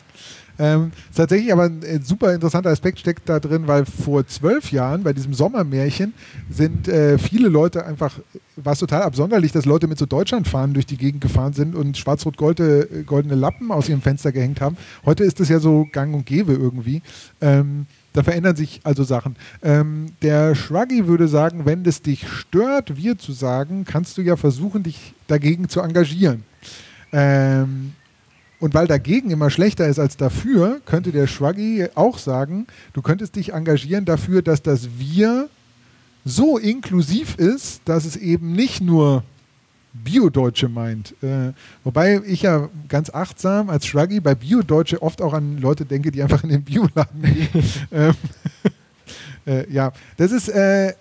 Ähm, 0.61 0.91
tatsächlich 1.15 1.53
aber 1.53 1.63
ein 1.63 1.83
äh, 1.83 1.99
super 2.03 2.33
interessanter 2.33 2.69
Aspekt 2.69 2.99
steckt 2.99 3.29
da 3.29 3.39
drin, 3.39 3.67
weil 3.67 3.85
vor 3.85 4.27
zwölf 4.27 4.73
Jahren 4.73 5.03
bei 5.03 5.13
diesem 5.13 5.33
Sommermärchen 5.33 6.13
sind 6.49 6.89
äh, 6.89 7.17
viele 7.17 7.47
Leute 7.47 7.85
einfach, 7.85 8.19
war 8.57 8.73
es 8.73 8.79
total 8.79 9.03
absonderlich, 9.03 9.53
dass 9.53 9.63
Leute 9.63 9.87
mit 9.87 9.97
so 9.97 10.05
Deutschlandfahnen 10.05 10.73
durch 10.73 10.85
die 10.85 10.97
Gegend 10.97 11.21
gefahren 11.21 11.53
sind 11.53 11.75
und 11.75 11.97
schwarz-rot-goldene 11.97 13.03
goldene 13.05 13.35
Lappen 13.35 13.71
aus 13.71 13.87
ihrem 13.87 14.01
Fenster 14.01 14.33
gehängt 14.33 14.59
haben. 14.59 14.75
Heute 15.05 15.23
ist 15.23 15.39
das 15.39 15.47
ja 15.47 15.59
so 15.59 15.87
gang 15.89 16.13
und 16.13 16.25
gäbe 16.25 16.51
irgendwie. 16.51 17.01
Ähm, 17.39 17.85
da 18.19 18.23
verändern 18.23 18.57
sich 18.57 18.81
also 18.83 19.05
Sachen. 19.05 19.37
Ähm, 19.63 20.07
der 20.21 20.53
Shruggy 20.53 21.07
würde 21.07 21.29
sagen, 21.29 21.65
wenn 21.65 21.85
es 21.85 22.01
dich 22.01 22.27
stört, 22.27 22.97
wir 22.97 23.17
zu 23.17 23.31
sagen, 23.31 23.85
kannst 23.85 24.17
du 24.17 24.21
ja 24.21 24.35
versuchen, 24.35 24.83
dich 24.83 25.13
dagegen 25.27 25.69
zu 25.69 25.79
engagieren. 25.79 26.43
Ähm, 27.13 27.93
und 28.59 28.73
weil 28.73 28.87
dagegen 28.87 29.31
immer 29.31 29.49
schlechter 29.49 29.87
ist 29.87 29.99
als 29.99 30.17
dafür, 30.17 30.81
könnte 30.85 31.13
der 31.13 31.27
Shruggy 31.27 31.87
auch 31.95 32.17
sagen, 32.17 32.67
du 32.91 33.01
könntest 33.01 33.37
dich 33.37 33.53
engagieren 33.53 34.03
dafür, 34.03 34.41
dass 34.41 34.61
das 34.61 34.89
Wir 34.97 35.47
so 36.25 36.57
inklusiv 36.57 37.35
ist, 37.35 37.83
dass 37.85 38.03
es 38.03 38.17
eben 38.17 38.51
nicht 38.51 38.81
nur 38.81 39.23
Bio-Deutsche 39.93 40.69
meint. 40.69 41.15
Äh, 41.23 41.53
wobei 41.83 42.21
ich 42.25 42.43
ja 42.43 42.69
ganz 42.87 43.09
achtsam 43.09 43.69
als 43.69 43.85
Shruggy 43.85 44.19
bei 44.19 44.35
Bio-Deutsche 44.35 45.01
oft 45.01 45.21
auch 45.21 45.33
an 45.33 45.57
Leute 45.57 45.85
denke, 45.85 46.11
die 46.11 46.21
einfach 46.21 46.43
in 46.43 46.49
den 46.49 46.63
Bioladen 46.63 47.21
gehen. 47.21 47.49
ähm, 47.91 48.13
äh, 49.45 49.71
ja, 49.71 49.91
das 50.17 50.31
ist, 50.31 50.49
äh, 50.49 50.93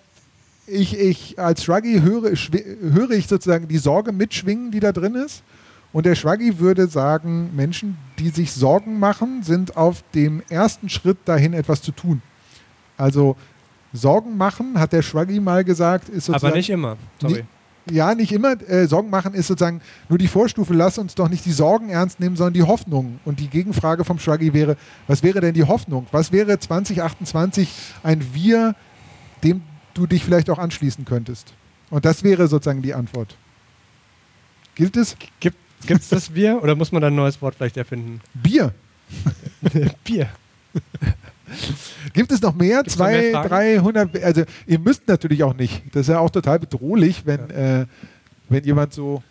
ich, 0.67 0.99
ich 0.99 1.39
als 1.39 1.65
Shruggy 1.65 2.01
höre, 2.01 2.33
höre 2.33 3.11
ich 3.11 3.27
sozusagen 3.27 3.69
die 3.69 3.79
Sorge 3.79 4.13
mitschwingen, 4.13 4.71
die 4.71 4.81
da 4.81 4.93
drin 4.93 5.15
ist. 5.15 5.43
Und 5.93 6.05
der 6.05 6.15
Schwaggi 6.15 6.59
würde 6.59 6.87
sagen, 6.87 7.51
Menschen, 7.57 7.97
die 8.19 8.29
sich 8.29 8.53
Sorgen 8.53 8.99
machen, 8.99 9.43
sind 9.43 9.77
auf 9.77 10.05
dem 10.15 10.43
ersten 10.51 10.89
Schritt 10.89 11.19
dahin, 11.25 11.55
etwas 11.55 11.81
zu 11.81 11.93
tun. 11.93 12.21
Also 12.97 13.37
Sorgen 13.93 14.37
machen, 14.37 14.79
hat 14.79 14.93
der 14.93 15.03
Schwaggi 15.03 15.41
mal 15.41 15.65
gesagt, 15.65 16.11
ist 16.11 16.27
sozusagen... 16.27 16.47
Aber 16.47 16.57
nicht 16.57 16.69
immer. 16.69 16.97
Sorry. 17.21 17.45
Ja, 17.91 18.15
nicht 18.15 18.33
immer. 18.33 18.61
Äh, 18.69 18.87
Sorgen 18.87 19.11
machen 19.11 19.35
ist 19.35 19.47
sozusagen 19.47 19.81
nur 20.09 20.19
die 20.19 20.29
Vorstufe. 20.29 20.75
Lass 20.75 20.99
uns 20.99 21.15
doch 21.15 21.29
nicht 21.29 21.45
die 21.45 21.53
Sorgen 21.53 21.89
ernst 21.91 22.21
nehmen, 22.21 22.37
sondern 22.37 22.55
die 22.55 22.63
Hoffnung. 22.63 23.21
Und 23.25 23.41
die 23.41 23.49
Gegenfrage 23.49 24.05
vom 24.05 24.19
Schwaggi 24.19 24.53
wäre, 24.53 24.77
was 25.07 25.23
wäre 25.23 25.41
denn 25.41 25.55
die 25.55 25.65
Hoffnung? 25.65 26.07
Was 26.13 26.33
wäre 26.33 26.59
2028 26.59 27.71
ein 28.03 28.35
Wir, 28.35 28.75
dem 29.43 29.63
du 29.95 30.07
dich 30.07 30.25
vielleicht 30.25 30.51
auch 30.51 30.59
anschließen 30.59 31.05
könntest? 31.05 31.55
Und 31.91 32.05
das 32.05 32.23
wäre 32.23 32.49
sozusagen 32.49 32.83
die 32.83 32.95
Antwort. 32.95 33.37
Gilt 34.75 34.97
es? 34.97 35.17
Gibt 35.41 35.57
es 35.89 36.09
das 36.09 36.31
Bier 36.31 36.61
oder 36.63 36.75
muss 36.75 36.93
man 36.93 37.03
dann 37.03 37.13
ein 37.13 37.17
neues 37.17 37.41
Wort 37.41 37.55
vielleicht 37.55 37.77
erfinden? 37.77 38.21
Bier. 38.35 38.73
Bier. 40.05 40.29
Gibt 42.13 42.33
es 42.33 42.43
noch 42.43 42.55
mehr? 42.55 42.83
Gibt's 42.83 42.99
noch 42.99 43.07
mehr 43.07 43.23
Zwei, 43.23 43.33
Fragen? 43.33 43.49
300? 43.49 44.23
Also 44.23 44.43
ihr 44.67 44.79
müsst 44.79 45.07
natürlich 45.09 45.43
auch 45.43 45.55
nicht. 45.55 45.83
Das 45.93 46.03
ist 46.03 46.09
ja 46.09 46.19
auch 46.19 46.31
total 46.31 46.59
bedrohlich, 46.59 47.23
wenn, 47.25 47.51
äh, 47.51 47.87
wenn 48.49 48.65
jemand 48.65 48.93
so... 48.93 49.23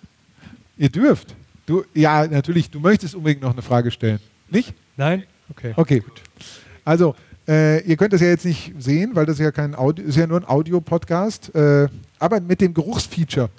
Ihr 0.77 0.89
dürft. 0.89 1.35
Du, 1.65 1.83
ja, 1.93 2.27
natürlich, 2.27 2.69
du 2.69 2.79
möchtest 2.79 3.15
unbedingt 3.15 3.41
noch 3.41 3.53
eine 3.53 3.61
Frage 3.61 3.91
stellen. 3.91 4.19
Nicht? 4.49 4.73
Nein? 4.95 5.23
Okay. 5.49 5.73
Okay, 5.75 5.99
gut. 5.99 6.21
Also, 6.85 7.15
äh, 7.47 7.81
ihr 7.83 7.97
könnt 7.97 8.13
das 8.13 8.21
ja 8.21 8.27
jetzt 8.27 8.45
nicht 8.45 8.73
sehen, 8.77 9.11
weil 9.15 9.25
das 9.25 9.39
ja 9.39 9.51
kein 9.51 9.75
Audio, 9.75 10.05
ist 10.05 10.15
ja 10.15 10.27
nur 10.27 10.39
ein 10.39 10.47
Audio-Podcast. 10.47 11.53
Äh, 11.55 11.87
aber 12.19 12.39
mit 12.41 12.61
dem 12.61 12.73
Geruchsfeature. 12.73 13.49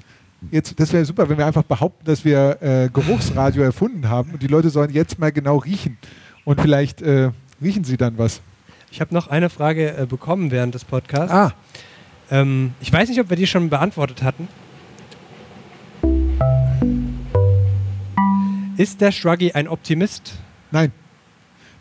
Jetzt, 0.50 0.78
das 0.78 0.92
wäre 0.92 1.04
super, 1.04 1.28
wenn 1.28 1.38
wir 1.38 1.46
einfach 1.46 1.64
behaupten, 1.64 2.04
dass 2.04 2.24
wir 2.24 2.62
äh, 2.62 2.88
Geruchsradio 2.92 3.62
erfunden 3.64 4.08
haben 4.08 4.32
und 4.32 4.42
die 4.42 4.46
Leute 4.46 4.70
sollen 4.70 4.90
jetzt 4.90 5.18
mal 5.18 5.32
genau 5.32 5.56
riechen. 5.58 5.98
Und 6.44 6.60
vielleicht 6.60 7.02
äh, 7.02 7.30
riechen 7.60 7.84
sie 7.84 7.96
dann 7.96 8.16
was. 8.16 8.40
Ich 8.90 9.00
habe 9.00 9.14
noch 9.14 9.28
eine 9.28 9.50
Frage 9.50 9.96
äh, 9.96 10.06
bekommen 10.06 10.50
während 10.50 10.74
des 10.74 10.84
Podcasts. 10.84 11.32
Ah. 11.32 11.52
Ähm, 12.30 12.72
ich 12.80 12.92
weiß 12.92 13.08
nicht, 13.08 13.20
ob 13.20 13.30
wir 13.30 13.36
die 13.36 13.46
schon 13.46 13.70
beantwortet 13.70 14.22
hatten. 14.22 14.48
Ist 18.76 19.00
der 19.00 19.12
Shruggy 19.12 19.52
ein 19.52 19.68
Optimist? 19.68 20.34
Nein. 20.70 20.92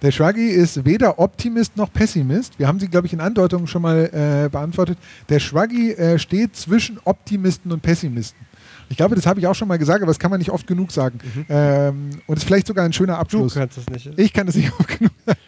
Der 0.01 0.11
Shruggy 0.11 0.49
ist 0.49 0.85
weder 0.85 1.19
Optimist 1.19 1.75
noch 1.75 1.91
Pessimist. 1.91 2.59
Wir 2.59 2.67
haben 2.67 2.79
sie, 2.79 2.87
glaube 2.87 3.07
ich, 3.07 3.13
in 3.13 3.19
Andeutungen 3.19 3.67
schon 3.67 3.81
mal 3.81 4.45
äh, 4.45 4.49
beantwortet. 4.49 4.97
Der 5.29 5.39
Shruggy 5.39 5.91
äh, 5.93 6.19
steht 6.19 6.55
zwischen 6.55 6.99
Optimisten 7.03 7.71
und 7.71 7.81
Pessimisten. 7.81 8.45
Ich 8.89 8.97
glaube, 8.97 9.15
das 9.15 9.25
habe 9.25 9.39
ich 9.39 9.47
auch 9.47 9.55
schon 9.55 9.67
mal 9.67 9.77
gesagt, 9.77 10.01
aber 10.01 10.11
das 10.11 10.19
kann 10.19 10.31
man 10.31 10.39
nicht 10.39 10.51
oft 10.51 10.67
genug 10.67 10.91
sagen. 10.91 11.19
Ähm, 11.49 12.09
und 12.25 12.37
ist 12.37 12.43
vielleicht 12.43 12.67
sogar 12.67 12.85
ein 12.85 12.93
schöner 12.93 13.17
Abschluss. 13.17 13.53
Du 13.53 13.59
kannst 13.59 13.77
das 13.77 13.87
nicht. 13.89 14.07
Ich 14.17 14.33
kann 14.33 14.45
das 14.45 14.55
nicht 14.55 14.71
oft 14.79 14.99
genug 14.99 15.11
sagen. 15.25 15.39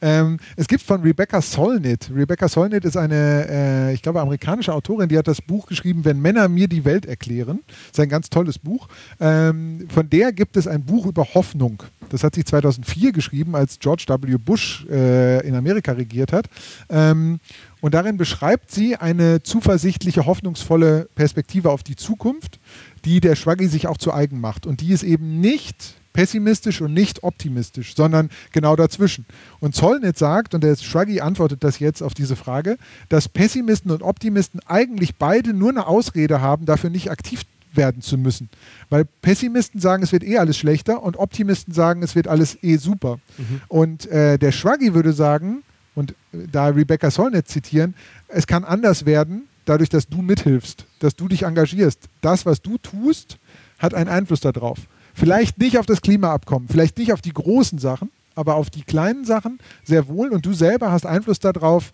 Ähm, 0.00 0.38
es 0.56 0.66
gibt 0.66 0.82
von 0.82 1.02
Rebecca 1.02 1.40
Solnit. 1.40 2.10
Rebecca 2.14 2.48
Solnit 2.48 2.84
ist 2.84 2.96
eine, 2.96 3.46
äh, 3.48 3.94
ich 3.94 4.02
glaube, 4.02 4.20
amerikanische 4.20 4.72
Autorin, 4.72 5.08
die 5.08 5.18
hat 5.18 5.28
das 5.28 5.42
Buch 5.42 5.66
geschrieben, 5.66 6.04
Wenn 6.04 6.20
Männer 6.20 6.48
mir 6.48 6.68
die 6.68 6.84
Welt 6.84 7.06
erklären. 7.06 7.60
Das 7.66 7.98
ist 7.98 8.00
ein 8.00 8.08
ganz 8.08 8.30
tolles 8.30 8.58
Buch. 8.58 8.88
Ähm, 9.20 9.86
von 9.92 10.08
der 10.08 10.32
gibt 10.32 10.56
es 10.56 10.66
ein 10.66 10.84
Buch 10.84 11.06
über 11.06 11.34
Hoffnung. 11.34 11.82
Das 12.10 12.24
hat 12.24 12.34
sie 12.34 12.44
2004 12.44 13.12
geschrieben, 13.12 13.54
als 13.54 13.78
George 13.78 14.04
W. 14.08 14.36
Bush 14.38 14.86
äh, 14.90 15.46
in 15.46 15.54
Amerika 15.54 15.92
regiert 15.92 16.32
hat. 16.32 16.46
Ähm, 16.88 17.40
und 17.80 17.94
darin 17.94 18.16
beschreibt 18.16 18.70
sie 18.70 18.96
eine 18.96 19.42
zuversichtliche, 19.42 20.26
hoffnungsvolle 20.26 21.08
Perspektive 21.14 21.70
auf 21.70 21.82
die 21.82 21.96
Zukunft, 21.96 22.58
die 23.04 23.20
der 23.20 23.36
Schwaggi 23.36 23.68
sich 23.68 23.86
auch 23.86 23.98
zu 23.98 24.12
eigen 24.12 24.40
macht. 24.40 24.66
Und 24.66 24.80
die 24.80 24.92
ist 24.92 25.02
eben 25.02 25.40
nicht 25.40 25.94
pessimistisch 26.18 26.80
und 26.80 26.94
nicht 26.94 27.22
optimistisch, 27.22 27.94
sondern 27.94 28.28
genau 28.50 28.74
dazwischen. 28.74 29.24
Und 29.60 29.76
Zollnitz 29.76 30.18
sagt, 30.18 30.52
und 30.52 30.64
der 30.64 30.74
Shruggy 30.74 31.20
antwortet 31.20 31.62
das 31.62 31.78
jetzt 31.78 32.02
auf 32.02 32.12
diese 32.12 32.34
Frage, 32.34 32.76
dass 33.08 33.28
Pessimisten 33.28 33.92
und 33.92 34.02
Optimisten 34.02 34.58
eigentlich 34.66 35.14
beide 35.14 35.54
nur 35.54 35.70
eine 35.70 35.86
Ausrede 35.86 36.40
haben, 36.40 36.66
dafür 36.66 36.90
nicht 36.90 37.12
aktiv 37.12 37.42
werden 37.72 38.02
zu 38.02 38.18
müssen. 38.18 38.48
Weil 38.90 39.04
Pessimisten 39.04 39.80
sagen, 39.80 40.02
es 40.02 40.10
wird 40.10 40.24
eh 40.24 40.38
alles 40.38 40.56
schlechter 40.56 41.04
und 41.04 41.16
Optimisten 41.16 41.72
sagen, 41.72 42.02
es 42.02 42.16
wird 42.16 42.26
alles 42.26 42.58
eh 42.64 42.78
super. 42.78 43.20
Mhm. 43.36 43.60
Und 43.68 44.06
äh, 44.06 44.40
der 44.40 44.50
Shruggy 44.50 44.94
würde 44.94 45.12
sagen, 45.12 45.62
und 45.94 46.16
äh, 46.32 46.48
da 46.50 46.66
Rebecca 46.66 47.12
Solnit 47.12 47.46
zitieren, 47.46 47.94
es 48.26 48.48
kann 48.48 48.64
anders 48.64 49.06
werden, 49.06 49.46
dadurch, 49.66 49.88
dass 49.88 50.08
du 50.08 50.20
mithilfst, 50.20 50.84
dass 50.98 51.14
du 51.14 51.28
dich 51.28 51.44
engagierst. 51.44 52.08
Das, 52.22 52.44
was 52.44 52.60
du 52.60 52.76
tust, 52.78 53.38
hat 53.78 53.94
einen 53.94 54.10
Einfluss 54.10 54.40
darauf. 54.40 54.80
Vielleicht 55.18 55.58
nicht 55.58 55.78
auf 55.78 55.86
das 55.86 56.00
Klimaabkommen, 56.00 56.68
vielleicht 56.68 56.96
nicht 56.96 57.12
auf 57.12 57.20
die 57.20 57.32
großen 57.32 57.80
Sachen, 57.80 58.10
aber 58.36 58.54
auf 58.54 58.70
die 58.70 58.82
kleinen 58.82 59.24
Sachen 59.24 59.58
sehr 59.82 60.06
wohl. 60.06 60.28
Und 60.28 60.46
du 60.46 60.52
selber 60.52 60.92
hast 60.92 61.06
Einfluss 61.06 61.40
darauf, 61.40 61.92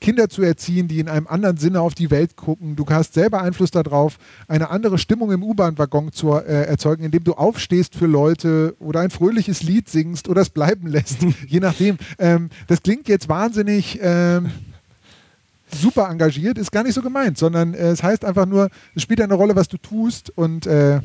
Kinder 0.00 0.30
zu 0.30 0.42
erziehen, 0.42 0.88
die 0.88 1.00
in 1.00 1.08
einem 1.08 1.26
anderen 1.26 1.58
Sinne 1.58 1.82
auf 1.82 1.94
die 1.94 2.10
Welt 2.10 2.36
gucken. 2.36 2.76
Du 2.76 2.86
hast 2.88 3.12
selber 3.12 3.42
Einfluss 3.42 3.70
darauf, 3.70 4.18
eine 4.48 4.70
andere 4.70 4.96
Stimmung 4.96 5.32
im 5.32 5.42
U-Bahn-Waggon 5.42 6.12
zu 6.12 6.32
äh, 6.32 6.64
erzeugen, 6.64 7.04
indem 7.04 7.24
du 7.24 7.34
aufstehst 7.34 7.94
für 7.94 8.06
Leute 8.06 8.74
oder 8.80 9.00
ein 9.00 9.10
fröhliches 9.10 9.62
Lied 9.62 9.90
singst 9.90 10.28
oder 10.28 10.40
es 10.40 10.50
bleiben 10.50 10.86
lässt, 10.86 11.18
je 11.46 11.60
nachdem. 11.60 11.98
Ähm, 12.18 12.48
das 12.68 12.82
klingt 12.82 13.08
jetzt 13.08 13.28
wahnsinnig 13.28 13.98
ähm, 14.02 14.50
super 15.70 16.08
engagiert, 16.08 16.56
ist 16.56 16.72
gar 16.72 16.84
nicht 16.84 16.94
so 16.94 17.02
gemeint, 17.02 17.36
sondern 17.36 17.74
äh, 17.74 17.90
es 17.90 18.02
heißt 18.02 18.24
einfach 18.24 18.46
nur, 18.46 18.70
es 18.94 19.02
spielt 19.02 19.20
eine 19.20 19.34
Rolle, 19.34 19.56
was 19.56 19.68
du 19.68 19.76
tust 19.76 20.30
und 20.36 20.66
äh, 20.66 21.00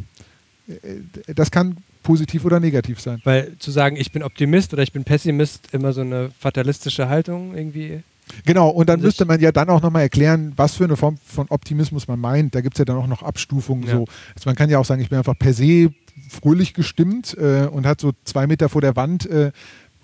das 1.36 1.52
kann 1.52 1.78
positiv 2.04 2.46
oder 2.46 2.60
negativ 2.60 3.00
sein. 3.00 3.22
Weil 3.24 3.58
zu 3.60 3.72
sagen, 3.72 3.96
ich 3.96 4.12
bin 4.12 4.24
Optimist 4.24 4.74
oder 4.74 4.84
ich 4.84 4.92
bin 4.92 5.04
Pessimist, 5.04 5.74
immer 5.74 5.94
so 5.94 6.02
eine 6.02 6.32
fatalistische 6.40 7.10
Haltung 7.10 7.56
irgendwie. 7.56 8.04
Genau, 8.46 8.70
und 8.70 8.88
dann 8.90 9.02
müsste 9.02 9.26
man 9.26 9.40
ja 9.40 9.52
dann 9.52 9.70
auch 9.70 9.82
nochmal 9.82 10.04
erklären, 10.04 10.54
was 10.56 10.76
für 10.76 10.84
eine 10.84 10.96
Form 10.96 11.18
von 11.26 11.48
Optimismus 11.50 12.08
man 12.08 12.20
meint. 12.20 12.54
Da 12.54 12.62
gibt 12.62 12.76
es 12.76 12.80
ja 12.80 12.86
dann 12.86 12.98
auch 12.98 13.08
noch 13.08 13.24
Abstufungen. 13.24 13.88
Ja. 13.88 13.96
So. 13.96 14.06
Also 14.36 14.46
man 14.46 14.56
kann 14.56 14.70
ja 14.70 14.78
auch 14.78 14.86
sagen, 14.86 15.02
ich 15.02 15.10
bin 15.10 15.18
einfach 15.18 15.38
per 15.38 15.54
se 15.54 15.92
fröhlich 16.30 16.74
gestimmt 16.74 17.36
äh, 17.38 17.66
und 17.66 17.86
hat 17.86 18.02
so 18.02 18.12
zwei 18.24 18.46
Meter 18.46 18.70
vor 18.70 18.82
der 18.82 18.96
Wand, 18.96 19.26
äh, 19.28 19.52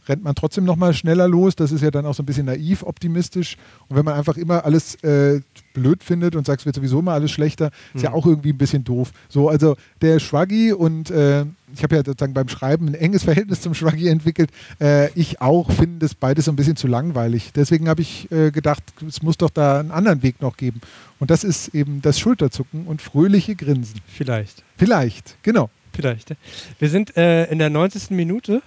rennt 0.07 0.23
man 0.23 0.35
trotzdem 0.35 0.63
nochmal 0.63 0.93
schneller 0.93 1.27
los. 1.27 1.55
Das 1.55 1.71
ist 1.71 1.81
ja 1.81 1.91
dann 1.91 2.05
auch 2.05 2.13
so 2.15 2.23
ein 2.23 2.25
bisschen 2.25 2.45
naiv 2.45 2.83
optimistisch. 2.83 3.57
Und 3.87 3.95
wenn 3.97 4.05
man 4.05 4.13
einfach 4.15 4.37
immer 4.37 4.65
alles 4.65 4.95
äh, 5.03 5.41
blöd 5.73 6.03
findet 6.03 6.35
und 6.35 6.45
sagt, 6.45 6.61
es 6.61 6.65
wird 6.65 6.75
sowieso 6.75 6.99
immer 6.99 7.13
alles 7.13 7.31
schlechter, 7.31 7.71
ist 7.93 8.03
ja 8.03 8.09
Mhm. 8.11 8.15
auch 8.15 8.25
irgendwie 8.25 8.49
ein 8.53 8.57
bisschen 8.57 8.83
doof. 8.83 9.11
So, 9.29 9.49
also 9.49 9.75
der 10.01 10.19
Shruggy 10.19 10.73
und 10.73 11.09
äh, 11.11 11.45
ich 11.73 11.83
habe 11.83 11.95
ja 11.95 12.03
sozusagen 12.05 12.33
beim 12.33 12.47
Schreiben 12.47 12.87
ein 12.87 12.93
enges 12.93 13.23
Verhältnis 13.25 13.61
zum 13.61 13.73
Shruggy 13.73 14.07
entwickelt. 14.07 14.49
Äh, 14.79 15.11
ich 15.19 15.41
auch 15.41 15.71
finde 15.71 15.99
das 15.99 16.15
beides 16.15 16.45
so 16.45 16.51
ein 16.51 16.55
bisschen 16.55 16.75
zu 16.75 16.87
langweilig. 16.87 17.51
Deswegen 17.55 17.89
habe 17.89 18.01
ich 18.01 18.31
äh, 18.31 18.51
gedacht, 18.51 18.83
es 19.07 19.21
muss 19.21 19.37
doch 19.37 19.49
da 19.49 19.79
einen 19.79 19.91
anderen 19.91 20.23
Weg 20.23 20.41
noch 20.41 20.55
geben. 20.57 20.79
Und 21.19 21.31
das 21.31 21.43
ist 21.43 21.69
eben 21.75 22.01
das 22.01 22.19
Schulterzucken 22.19 22.85
und 22.87 23.01
fröhliche 23.01 23.55
Grinsen. 23.55 23.99
Vielleicht. 24.07 24.63
Vielleicht, 24.77 25.37
genau. 25.43 25.69
Vielleicht. 25.93 26.35
Wir 26.79 26.89
sind 26.89 27.15
äh, 27.15 27.45
in 27.45 27.57
der 27.59 27.69
90. 27.69 28.11
Minute. 28.11 28.61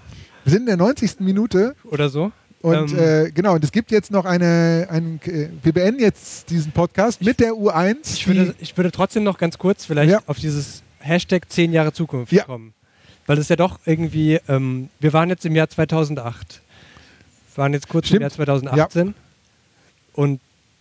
Wir 0.49 0.53
sind 0.53 0.61
in 0.63 0.67
der 0.67 0.77
90. 0.79 1.21
Minute. 1.21 1.77
Oder 1.85 2.09
so. 2.09 2.33
Und 2.63 2.93
Ähm, 2.93 2.99
äh, 2.99 3.31
genau, 3.33 3.57
und 3.57 3.65
es 3.65 3.71
gibt 3.71 3.91
jetzt 3.91 4.11
noch 4.11 4.25
eine, 4.25 4.89
einen, 4.89 5.21
äh, 5.27 5.51
wir 5.63 5.75
beenden 5.75 6.01
jetzt 6.01 6.49
diesen 6.49 6.73
Podcast 6.73 7.21
mit 7.21 7.39
der 7.39 7.53
U1. 7.53 8.15
Ich 8.15 8.27
würde, 8.27 8.55
ich 8.59 8.75
würde 8.75 8.91
trotzdem 8.91 9.25
noch 9.25 9.37
ganz 9.37 9.59
kurz 9.59 9.85
vielleicht 9.85 10.27
auf 10.27 10.39
dieses 10.39 10.83
Hashtag 11.01 11.53
10 11.53 11.75
Jahre 11.75 11.93
Zukunft 11.93 12.35
kommen. 12.47 12.73
Weil 13.27 13.37
das 13.37 13.51
ja 13.51 13.57
doch 13.57 13.79
irgendwie, 13.85 14.41
ähm, 14.49 14.89
wir 15.01 15.13
waren 15.13 15.29
jetzt 15.29 15.45
im 15.45 15.55
Jahr 15.55 15.69
2008. 15.69 16.63
Wir 17.55 17.63
waren 17.63 17.75
jetzt 17.75 17.91
kurz 17.91 18.07
Stimmt. 18.07 18.21
im 18.21 18.23
Jahr 18.23 18.31
2018. 18.31 19.15
Und 20.15 20.41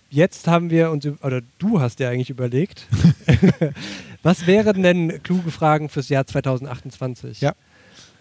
jetzt 0.09 0.47
haben 0.47 0.69
wir 0.69 0.91
uns, 0.91 1.05
oder 1.21 1.41
du 1.59 1.81
hast 1.81 1.99
dir 1.99 2.07
eigentlich 2.07 2.29
überlegt, 2.29 2.87
was 4.23 4.47
wären 4.47 4.81
denn 4.81 5.21
kluge 5.23 5.51
Fragen 5.51 5.89
fürs 5.89 6.07
Jahr 6.07 6.25
2028? 6.25 7.41
Ja. 7.41 7.53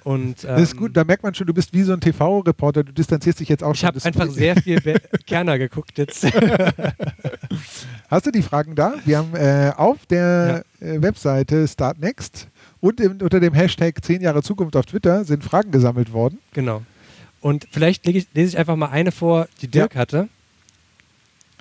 Und, 0.06 0.44
ähm, 0.44 0.50
das 0.50 0.62
ist 0.62 0.76
gut, 0.76 0.96
da 0.96 1.02
merkt 1.02 1.24
man 1.24 1.34
schon, 1.34 1.48
du 1.48 1.52
bist 1.52 1.72
wie 1.74 1.82
so 1.82 1.92
ein 1.92 2.00
TV-Reporter, 2.00 2.84
du 2.84 2.92
distanzierst 2.92 3.40
dich 3.40 3.48
jetzt 3.48 3.64
auch 3.64 3.72
Ich 3.74 3.80
schon. 3.80 3.88
habe 3.88 3.94
Das- 3.96 4.06
einfach 4.06 4.30
sehr 4.30 4.54
viel 4.54 4.80
Be 4.80 5.00
Kerner 5.26 5.58
geguckt 5.58 5.98
jetzt. 5.98 6.24
Hast 8.08 8.24
du 8.26 8.30
die 8.30 8.42
Fragen 8.42 8.76
da? 8.76 8.94
Wir 9.04 9.18
haben 9.18 9.34
äh, 9.34 9.72
auf 9.76 10.06
der 10.06 10.64
äh, 10.80 11.02
Webseite 11.02 11.66
Start 11.66 11.98
Next 11.98 12.46
und 12.80 13.00
im, 13.00 13.20
unter 13.20 13.40
dem 13.40 13.52
Hashtag 13.52 14.04
10 14.04 14.20
Jahre 14.22 14.42
Zukunft 14.44 14.76
auf 14.76 14.86
Twitter 14.86 15.24
sind 15.24 15.42
Fragen 15.42 15.72
gesammelt 15.72 16.12
worden. 16.12 16.38
Genau. 16.52 16.82
Und 17.40 17.66
vielleicht 17.72 18.06
lege 18.06 18.18
ich, 18.20 18.28
lese 18.32 18.50
ich 18.50 18.58
einfach 18.58 18.76
mal 18.76 18.90
eine 18.90 19.10
vor, 19.10 19.48
die 19.60 19.66
Dirk 19.68 19.96
hatte. 19.96 20.28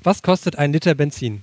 Was 0.04 0.22
kostet 0.22 0.56
ein 0.58 0.72
Liter 0.72 0.94
Benzin 0.94 1.42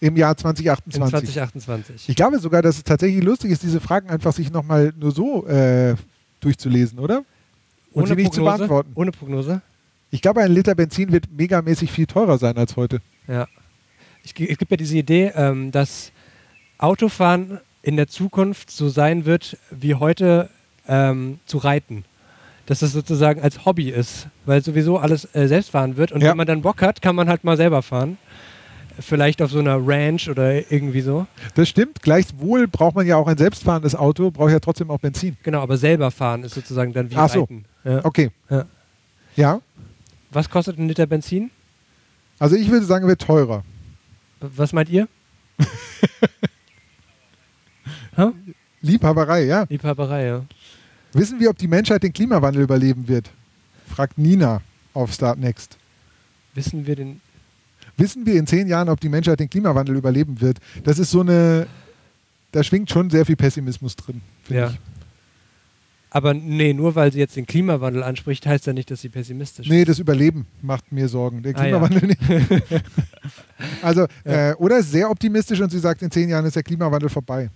Im 0.00 0.16
Jahr 0.16 0.32
in 0.32 0.38
2028. 0.38 1.30
2028? 1.34 2.08
Ich 2.08 2.16
glaube 2.16 2.38
sogar, 2.38 2.62
dass 2.62 2.78
es 2.78 2.84
tatsächlich 2.84 3.22
lustig 3.22 3.50
ist, 3.50 3.62
diese 3.62 3.80
Fragen 3.80 4.08
einfach 4.08 4.32
sich 4.32 4.50
nochmal 4.50 4.92
nur 4.98 5.12
so 5.12 5.46
äh, 5.46 5.94
durchzulesen, 6.40 6.98
oder? 6.98 7.22
Und 7.92 8.06
sie 8.08 8.14
nicht 8.14 8.32
zu 8.32 8.40
Prognose? 8.40 8.56
beantworten. 8.58 8.92
Ohne 8.94 9.10
Prognose? 9.12 9.60
Ich 10.10 10.22
glaube, 10.22 10.40
ein 10.40 10.52
Liter 10.52 10.74
Benzin 10.74 11.12
wird 11.12 11.24
megamäßig 11.36 11.92
viel 11.92 12.06
teurer 12.06 12.38
sein 12.38 12.56
als 12.56 12.76
heute. 12.76 13.00
Ja. 13.28 13.46
Ich, 14.24 14.30
es 14.38 14.58
gibt 14.58 14.70
ja 14.70 14.76
diese 14.76 14.96
Idee, 14.96 15.32
ähm, 15.34 15.70
dass 15.70 16.12
Autofahren 16.78 17.60
in 17.82 17.96
der 17.96 18.06
Zukunft 18.08 18.70
so 18.70 18.88
sein 18.88 19.24
wird, 19.26 19.56
wie 19.70 19.94
heute 19.94 20.50
ähm, 20.88 21.38
zu 21.46 21.58
reiten. 21.58 22.04
Dass 22.66 22.80
das 22.80 22.92
sozusagen 22.92 23.40
als 23.42 23.64
Hobby 23.64 23.90
ist, 23.90 24.28
weil 24.46 24.62
sowieso 24.62 24.98
alles 24.98 25.26
äh, 25.34 25.46
selbst 25.48 25.70
fahren 25.70 25.96
wird. 25.96 26.12
Und 26.12 26.22
Ja. 26.22 26.30
wenn 26.30 26.36
man 26.36 26.46
dann 26.46 26.62
Bock 26.62 26.82
hat, 26.82 27.02
kann 27.02 27.16
man 27.16 27.28
halt 27.28 27.44
mal 27.44 27.56
selber 27.56 27.82
fahren. 27.82 28.16
Vielleicht 29.00 29.42
auf 29.42 29.50
so 29.50 29.58
einer 29.58 29.78
Ranch 29.84 30.28
oder 30.28 30.70
irgendwie 30.70 31.00
so. 31.00 31.26
Das 31.54 31.68
stimmt. 31.68 32.02
Gleichwohl 32.02 32.68
braucht 32.68 32.94
man 32.94 33.06
ja 33.06 33.16
auch 33.16 33.26
ein 33.26 33.38
selbstfahrendes 33.38 33.94
Auto, 33.94 34.30
braucht 34.30 34.52
ja 34.52 34.60
trotzdem 34.60 34.90
auch 34.90 34.98
Benzin. 34.98 35.36
Genau, 35.42 35.60
aber 35.60 35.76
selber 35.76 36.10
fahren 36.10 36.44
ist 36.44 36.54
sozusagen 36.54 36.92
dann 36.92 37.10
wie 37.10 37.16
Ach 37.16 37.28
so. 37.28 37.40
Reiten. 37.40 37.64
Ja. 37.84 38.04
Okay. 38.04 38.30
Ja. 38.50 38.66
Ja. 39.36 39.60
Was 40.30 40.48
kostet 40.50 40.78
ein 40.78 40.86
Liter 40.86 41.06
Benzin? 41.06 41.50
Also 42.38 42.56
ich 42.56 42.70
würde 42.70 42.86
sagen, 42.86 43.06
wird 43.06 43.22
teurer. 43.22 43.64
Was 44.40 44.72
meint 44.72 44.88
ihr? 44.88 45.08
Liebhaberei, 48.80 49.44
ja. 49.44 49.66
Liebhaberei, 49.68 50.26
ja. 50.26 50.44
Wissen 51.12 51.40
wir, 51.40 51.50
ob 51.50 51.58
die 51.58 51.68
Menschheit 51.68 52.02
den 52.02 52.12
Klimawandel 52.12 52.62
überleben 52.62 53.08
wird? 53.08 53.30
Fragt 53.88 54.16
Nina 54.18 54.62
auf 54.94 55.12
Start 55.12 55.38
Next. 55.38 55.76
Wissen 56.54 56.86
wir 56.86 56.96
den. 56.96 57.20
Wissen 58.00 58.26
wir 58.26 58.34
in 58.34 58.46
zehn 58.46 58.66
Jahren, 58.66 58.88
ob 58.88 58.98
die 59.00 59.08
Menschheit 59.08 59.38
den 59.40 59.48
Klimawandel 59.50 59.94
überleben 59.96 60.40
wird? 60.40 60.58
Das 60.84 60.98
ist 60.98 61.10
so 61.10 61.20
eine. 61.20 61.66
Da 62.52 62.64
schwingt 62.64 62.90
schon 62.90 63.10
sehr 63.10 63.24
viel 63.26 63.36
Pessimismus 63.36 63.94
drin, 63.94 64.20
finde 64.42 64.62
Ja. 64.62 64.70
ich. 64.70 64.78
Aber 66.12 66.34
nee, 66.34 66.72
nur 66.72 66.96
weil 66.96 67.12
sie 67.12 67.20
jetzt 67.20 67.36
den 67.36 67.46
Klimawandel 67.46 68.02
anspricht, 68.02 68.44
heißt 68.44 68.66
ja 68.66 68.72
nicht, 68.72 68.90
dass 68.90 69.00
sie 69.00 69.08
pessimistisch 69.08 69.68
Nee, 69.68 69.82
ist. 69.82 69.88
das 69.90 69.98
Überleben 70.00 70.46
macht 70.60 70.90
mir 70.90 71.06
Sorgen. 71.08 71.44
Der 71.44 71.54
Ah, 71.56 71.64
ja. 71.64 71.78
Klimawandel 71.78 72.08
nicht. 72.08 72.20
also, 73.82 74.06
äh, 74.24 74.54
oder 74.54 74.78
ist 74.78 74.90
sehr 74.90 75.08
optimistisch 75.08 75.60
und 75.60 75.70
sie 75.70 75.78
sagt, 75.78 76.02
in 76.02 76.10
zehn 76.10 76.28
Jahren 76.28 76.44
ist 76.46 76.56
der 76.56 76.64
Klimawandel 76.64 77.08
vorbei. 77.10 77.48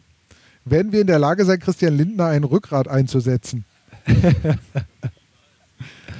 Werden 0.64 0.92
wir 0.92 1.00
in 1.00 1.08
der 1.08 1.18
Lage 1.18 1.44
sein, 1.44 1.58
Christian 1.58 1.96
Lindner 1.96 2.26
ein 2.26 2.44
Rückgrat 2.44 2.86
einzusetzen? 2.86 3.64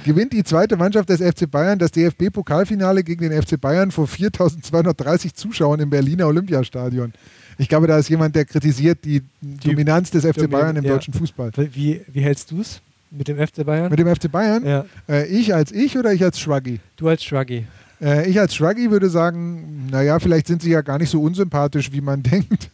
Gewinnt 0.05 0.33
die 0.33 0.43
zweite 0.43 0.77
Mannschaft 0.77 1.09
des 1.09 1.19
FC 1.19 1.49
Bayern 1.49 1.79
das 1.79 1.89
DFB-Pokalfinale 1.91 3.03
gegen 3.03 3.27
den 3.27 3.41
FC 3.41 3.59
Bayern 3.59 3.89
vor 3.89 4.05
4230 4.05 5.33
Zuschauern 5.33 5.79
im 5.79 5.89
Berliner 5.89 6.27
Olympiastadion? 6.27 7.11
Ich 7.57 7.67
glaube, 7.67 7.87
da 7.87 7.97
ist 7.97 8.07
jemand, 8.07 8.35
der 8.35 8.45
kritisiert 8.45 8.99
die, 9.03 9.23
Dominanz 9.41 10.11
des 10.11 10.23
FC 10.23 10.47
Bayern 10.47 10.75
im 10.75 10.83
ja. 10.83 10.93
deutschen 10.93 11.11
Fußball. 11.11 11.49
Wie, 11.73 12.01
wie 12.07 12.21
hältst 12.21 12.51
du 12.51 12.61
es 12.61 12.81
mit 13.09 13.27
dem 13.27 13.39
FC 13.39 13.65
Bayern? 13.65 13.89
Mit 13.89 13.97
dem 13.97 14.15
FC 14.15 14.31
Bayern? 14.31 14.63
Ja. 14.63 14.85
Äh, 15.09 15.25
ich 15.25 15.55
als 15.55 15.71
ich 15.71 15.97
oder 15.97 16.13
ich 16.13 16.23
als 16.23 16.39
Shruggy? 16.39 16.79
Du 16.97 17.07
als 17.07 17.23
Shruggy. 17.23 17.65
Äh, 17.99 18.29
ich 18.29 18.39
als 18.39 18.53
Shruggy 18.53 18.91
würde 18.91 19.09
sagen, 19.09 19.87
naja, 19.89 20.19
vielleicht 20.19 20.45
sind 20.45 20.61
sie 20.61 20.69
ja 20.69 20.81
gar 20.81 20.99
nicht 20.99 21.09
so 21.09 21.19
unsympathisch, 21.19 21.91
wie 21.91 22.01
man 22.01 22.21
denkt. 22.23 22.69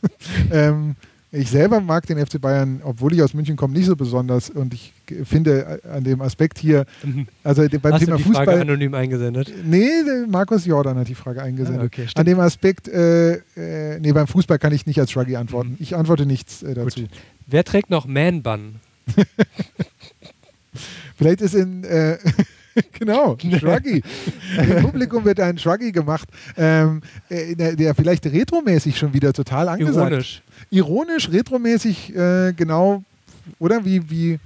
ähm, 0.52 0.98
ich 1.34 1.50
selber 1.50 1.80
mag 1.80 2.06
den 2.08 2.18
FC 2.24 2.42
Bayern, 2.42 2.82
obwohl 2.84 3.14
ich 3.14 3.22
aus 3.22 3.34
München 3.34 3.56
komme, 3.56 3.74
nicht 3.74 3.86
so 3.86 3.96
besonders. 3.96 4.50
Und 4.50 4.74
ich 4.74 4.92
finde 5.24 5.80
äh, 5.84 5.88
an 5.90 6.04
dem 6.04 6.22
Aspekt 6.22 6.60
hier, 6.60 6.86
also 7.44 7.68
de- 7.68 7.80
beim 7.80 7.92
Mhm. 7.92 7.96
Hast 7.96 8.06
Thema 8.06 8.18
du 8.18 8.24
die 8.24 8.30
Frage 8.32 8.38
Fußball. 8.52 8.62
anonym 8.62 8.94
eingesendet? 8.94 9.54
Nee, 9.64 9.90
Markus 10.28 10.66
Jordan 10.66 10.98
hat 10.98 11.08
die 11.08 11.16
Frage 11.16 11.42
eingesendet. 11.42 11.82
Ah, 11.84 11.86
okay. 11.86 12.08
An 12.16 12.26
dem 12.26 12.40
Aspekt, 12.42 12.88
äh, 12.90 13.36
äh, 13.56 14.00
nee, 14.00 14.12
beim 14.12 14.28
Fußball 14.28 14.60
kann 14.60 14.74
ich 14.74 14.86
nicht 14.86 15.00
als 15.00 15.12
Shruggy 15.12 15.36
antworten. 15.38 15.78
Ich 15.80 15.96
antworte 15.96 16.26
nichts 16.26 16.64
äh, 16.64 16.74
dazu. 16.74 17.06
Wer 17.48 17.64
trägt 17.64 17.90
noch 17.90 18.06
Man-Bun? 18.06 18.76
Vielleicht 21.16 21.42
ist 21.42 21.54
in, 21.54 21.84
äh, 21.84 22.18
genau, 23.00 23.38
Shruggy. 23.60 24.02
Im 24.58 24.82
Publikum 24.84 25.26
wird 25.26 25.40
ein 25.40 25.58
Shruggy 25.58 25.92
gemacht, 25.92 26.30
ähm, 26.58 27.02
äh, 27.30 27.56
der, 27.56 27.76
der 27.76 27.94
vielleicht 27.96 28.26
retromäßig 28.26 28.98
schon 28.98 29.14
wieder 29.14 29.34
total 29.34 29.68
angesagt. 29.70 30.12
Ironisch. 30.12 30.42
Ironisch, 30.72 31.30
retromäßig, 31.30 32.16
äh, 32.16 32.54
genau, 32.54 33.04
oder 33.60 33.84
wie, 33.86 34.10
wie, 34.10 34.40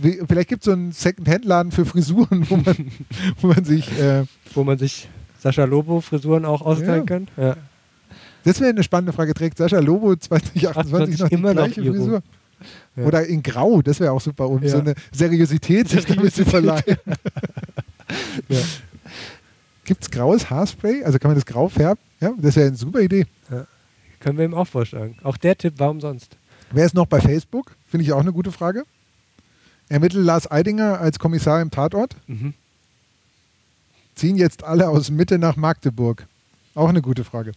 wie 0.00 0.20
vielleicht 0.28 0.48
gibt 0.50 0.62
es 0.62 0.66
so 0.66 0.72
einen 0.72 0.92
Second-Hand-Laden 0.92 1.72
für 1.72 1.84
Frisuren, 1.86 2.48
wo 2.50 2.56
man, 2.56 2.76
wo 3.40 3.46
man 3.48 3.64
sich, 3.64 3.90
äh, 3.98 4.24
Wo 4.54 4.64
man 4.64 4.78
sich 4.78 5.08
Sascha 5.40 5.64
Lobo 5.64 6.00
Frisuren 6.00 6.44
auch 6.44 6.60
austeilen 6.62 7.00
Ja. 7.00 7.04
kann? 7.06 7.28
Ja. 7.36 7.56
das 8.44 8.60
wäre 8.60 8.70
eine 8.70 8.82
spannende 8.82 9.12
Frage, 9.12 9.32
trägt 9.34 9.56
Sascha 9.58 9.78
Lobo 9.80 10.14
2028 10.14 11.18
noch 11.20 11.28
die 11.28 11.34
immer 11.34 11.54
noch 11.54 11.64
gleiche 11.64 11.80
Iro. 11.80 11.94
Frisur? 11.94 12.22
Ja. 12.94 13.04
Oder 13.04 13.26
in 13.26 13.42
Grau, 13.42 13.82
das 13.82 13.98
wäre 13.98 14.12
auch 14.12 14.20
super, 14.20 14.48
um 14.48 14.62
Ja. 14.62 14.68
so 14.68 14.78
eine 14.78 14.94
Seriosität 15.10 15.88
sich 15.88 16.04
damit 16.04 16.34
zu 16.34 16.44
verleihen. 16.44 16.82
Ja. 18.48 18.58
Gibt 19.84 20.02
es 20.02 20.10
graues 20.10 20.50
Haarspray? 20.50 21.02
Also 21.02 21.18
kann 21.18 21.30
man 21.30 21.36
das 21.36 21.46
grau 21.46 21.68
färben? 21.68 21.98
Ja, 22.20 22.32
das 22.36 22.56
wäre 22.56 22.66
eine 22.68 22.76
super 22.76 23.00
Idee. 23.00 23.24
Ja. 23.50 23.66
Können 24.22 24.38
wir 24.38 24.44
ihm 24.44 24.54
auch 24.54 24.68
vorschlagen. 24.68 25.16
Auch 25.24 25.36
der 25.36 25.58
Tipp 25.58 25.80
war 25.80 25.90
umsonst. 25.90 26.36
Wer 26.70 26.86
ist 26.86 26.94
noch 26.94 27.06
bei 27.06 27.20
Facebook? 27.20 27.74
Finde 27.88 28.04
ich 28.04 28.12
auch 28.12 28.20
eine 28.20 28.32
gute 28.32 28.52
Frage. 28.52 28.84
Ermittelt 29.88 30.24
Lars 30.24 30.48
Eidinger 30.48 31.00
als 31.00 31.18
Kommissar 31.18 31.60
im 31.60 31.72
Tatort? 31.72 32.14
Mhm. 32.28 32.54
Ziehen 34.14 34.36
jetzt 34.36 34.62
alle 34.62 34.88
aus 34.88 35.10
Mitte 35.10 35.38
nach 35.38 35.56
Magdeburg? 35.56 36.28
Auch 36.76 36.88
eine 36.88 37.02
gute 37.02 37.24
Frage. 37.24 37.50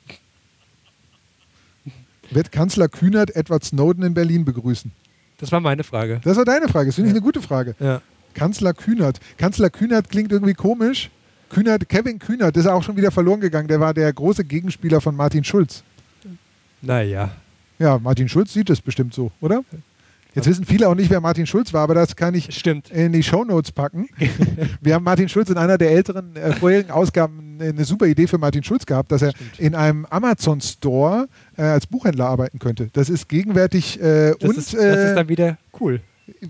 Wird 2.31 2.51
Kanzler 2.51 2.89
Kühnert 2.89 3.35
Edward 3.35 3.63
Snowden 3.63 4.03
in 4.03 4.15
Berlin 4.15 4.43
begrüßen? 4.43 4.91
Das 5.37 5.51
war 5.51 5.59
meine 5.59 5.83
Frage. 5.83 6.19
Das 6.23 6.35
war 6.35 6.45
deine 6.45 6.67
Frage. 6.67 6.87
Das 6.87 6.95
finde 6.95 7.11
ich 7.11 7.15
eine 7.15 7.23
gute 7.23 7.43
Frage. 7.43 7.75
Ja. 7.79 8.01
Kanzler 8.33 8.73
Kühnert. 8.73 9.19
Kanzler 9.37 9.69
Kühnert 9.69 10.09
klingt 10.09 10.31
irgendwie 10.31 10.55
komisch. 10.55 11.11
Kühnert, 11.49 11.87
Kevin 11.89 12.17
Kühnert 12.17 12.57
ist 12.57 12.65
auch 12.65 12.81
schon 12.81 12.97
wieder 12.97 13.11
verloren 13.11 13.39
gegangen. 13.39 13.67
Der 13.67 13.79
war 13.79 13.93
der 13.93 14.11
große 14.11 14.43
Gegenspieler 14.43 14.99
von 14.99 15.15
Martin 15.15 15.43
Schulz. 15.43 15.83
Naja. 16.85 17.31
Ja, 17.79 17.99
Martin 17.99 18.29
Schulz 18.29 18.53
sieht 18.53 18.69
es 18.69 18.81
bestimmt 18.81 19.13
so, 19.13 19.31
oder? 19.41 19.63
Jetzt 20.33 20.47
wissen 20.47 20.65
viele 20.65 20.89
auch 20.89 20.95
nicht, 20.95 21.09
wer 21.09 21.21
Martin 21.21 21.47
Schulz 21.47 21.71
war, 21.71 21.83
aber 21.83 21.95
das 21.95 22.15
kann 22.15 22.35
ich 22.35 22.53
Stimmt. 22.53 22.89
in 22.89 23.13
die 23.13 23.23
Shownotes 23.23 23.71
packen. 23.71 24.09
Wir 24.81 24.95
haben 24.95 25.03
Martin 25.03 25.29
Schulz 25.29 25.49
in 25.49 25.57
einer 25.57 25.77
der 25.77 25.91
älteren 25.91 26.35
äh, 26.35 26.51
vorherigen 26.53 26.91
Ausgaben 26.91 27.57
eine 27.61 27.85
super 27.85 28.05
Idee 28.05 28.27
für 28.27 28.37
Martin 28.37 28.61
Schulz 28.61 28.85
gehabt, 28.85 29.13
dass 29.13 29.21
er 29.21 29.31
in 29.57 29.75
einem 29.75 30.05
Amazon 30.09 30.59
Store 30.59 31.29
äh, 31.57 31.61
als 31.61 31.87
Buchhändler 31.87 32.27
arbeiten 32.27 32.59
könnte. 32.59 32.89
Das 32.91 33.09
ist 33.09 33.29
gegenwärtig 33.29 33.97
äh, 34.01 34.33
Das, 34.37 34.49
und 34.49 34.57
ist, 34.57 34.73
das 34.73 34.81
ist 34.81 35.11
äh, 35.11 35.15
dann 35.15 35.29
wieder 35.29 35.57
cool. 35.79 36.01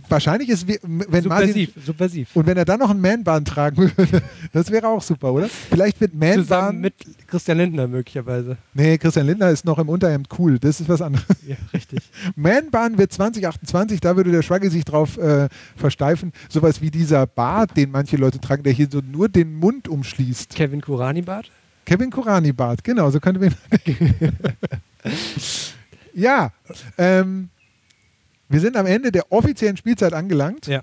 Wahrscheinlich 0.10 0.50
ist, 0.50 0.68
wie- 0.68 0.80
wenn 0.84 1.24
Subversiv, 1.24 1.68
Martin 1.76 1.84
subversiv. 1.86 2.36
und 2.36 2.48
wenn 2.48 2.58
er 2.58 2.66
dann 2.66 2.80
noch 2.80 2.90
einen 2.90 3.02
Man-Bahn 3.02 3.44
tragen 3.46 3.78
würde, 3.78 4.22
das 4.54 4.72
wäre 4.72 4.88
auch 4.88 5.02
super, 5.02 5.34
oder? 5.34 5.48
Vielleicht 5.50 6.00
wird 6.02 6.14
Man-Bahn 6.14 6.44
Zusammen 6.44 6.82
mit 6.82 6.94
Christian 7.28 7.58
Lindner 7.58 7.88
möglicherweise. 7.88 8.58
Nee, 8.74 8.98
Christian 8.98 9.26
Lindner 9.28 9.50
ist 9.50 9.66
noch 9.66 9.78
im 9.80 9.90
Unterhemd 9.90 10.28
cool. 10.40 10.60
Das 10.60 10.80
ist 10.80 10.88
was 10.90 11.02
anderes. 11.02 11.26
Ja, 11.48 11.56
richtig. 11.74 12.00
Man-Bahn 12.36 12.98
wird 12.98 13.12
2028, 13.14 14.00
da 14.00 14.16
würde 14.16 14.32
der 14.32 14.42
Schwaggi 14.42 14.70
sich 14.70 14.84
drauf 14.86 15.18
äh, 15.18 15.48
versteifen. 15.76 16.32
Sowas 16.50 16.82
wie 16.82 16.90
dieser 16.90 17.28
Bart, 17.28 17.76
den 17.78 17.92
manche 17.92 18.18
Leute 18.18 18.40
tragen, 18.40 18.64
der 18.64 18.74
hier 18.74 18.88
so 18.92 19.02
nur 19.02 19.30
den 19.30 19.54
Mund 19.56 19.88
umschließt. 19.88 20.56
Kevin 20.56 20.82
Kurani-Bart? 20.82 21.52
Kevin 21.86 22.10
Kurani-Bart, 22.10 22.84
genau, 22.84 23.12
so 23.12 23.20
könnte 23.20 23.40
man 23.42 23.54
ja, 26.14 26.52
ähm, 26.98 27.50
wir 28.56 28.62
sind 28.62 28.78
am 28.78 28.86
Ende 28.86 29.12
der 29.12 29.34
offiziellen 29.34 29.76
Spielzeit 29.76 30.14
angelangt. 30.14 30.68
Ja. 30.68 30.80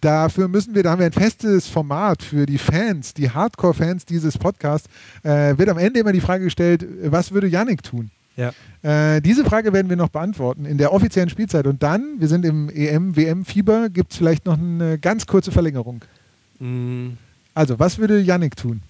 Dafür 0.00 0.46
müssen 0.46 0.76
wir, 0.76 0.84
da 0.84 0.92
haben 0.92 1.00
wir 1.00 1.06
ein 1.06 1.12
festes 1.12 1.66
Format 1.66 2.22
für 2.22 2.46
die 2.46 2.58
Fans, 2.58 3.12
die 3.12 3.28
Hardcore-Fans 3.28 4.06
dieses 4.06 4.38
Podcasts. 4.38 4.88
Äh, 5.24 5.58
wird 5.58 5.68
am 5.68 5.78
Ende 5.78 5.98
immer 5.98 6.12
die 6.12 6.20
Frage 6.20 6.44
gestellt, 6.44 6.86
was 7.02 7.32
würde 7.32 7.48
Yannick 7.48 7.82
tun? 7.82 8.12
Ja. 8.36 8.52
Äh, 8.82 9.20
diese 9.20 9.44
Frage 9.44 9.72
werden 9.72 9.88
wir 9.88 9.96
noch 9.96 10.10
beantworten 10.10 10.64
in 10.64 10.78
der 10.78 10.92
offiziellen 10.92 11.28
Spielzeit. 11.28 11.66
Und 11.66 11.82
dann, 11.82 12.20
wir 12.20 12.28
sind 12.28 12.44
im 12.44 12.70
EM-WM-Fieber, 12.70 13.88
gibt 13.88 14.12
es 14.12 14.18
vielleicht 14.18 14.46
noch 14.46 14.56
eine 14.56 14.96
ganz 15.00 15.26
kurze 15.26 15.50
Verlängerung. 15.50 16.04
Mm, 16.60 17.14
Also, 17.52 17.80
was 17.80 17.98
würde 17.98 18.20
Yannick 18.20 18.54
tun? 18.54 18.82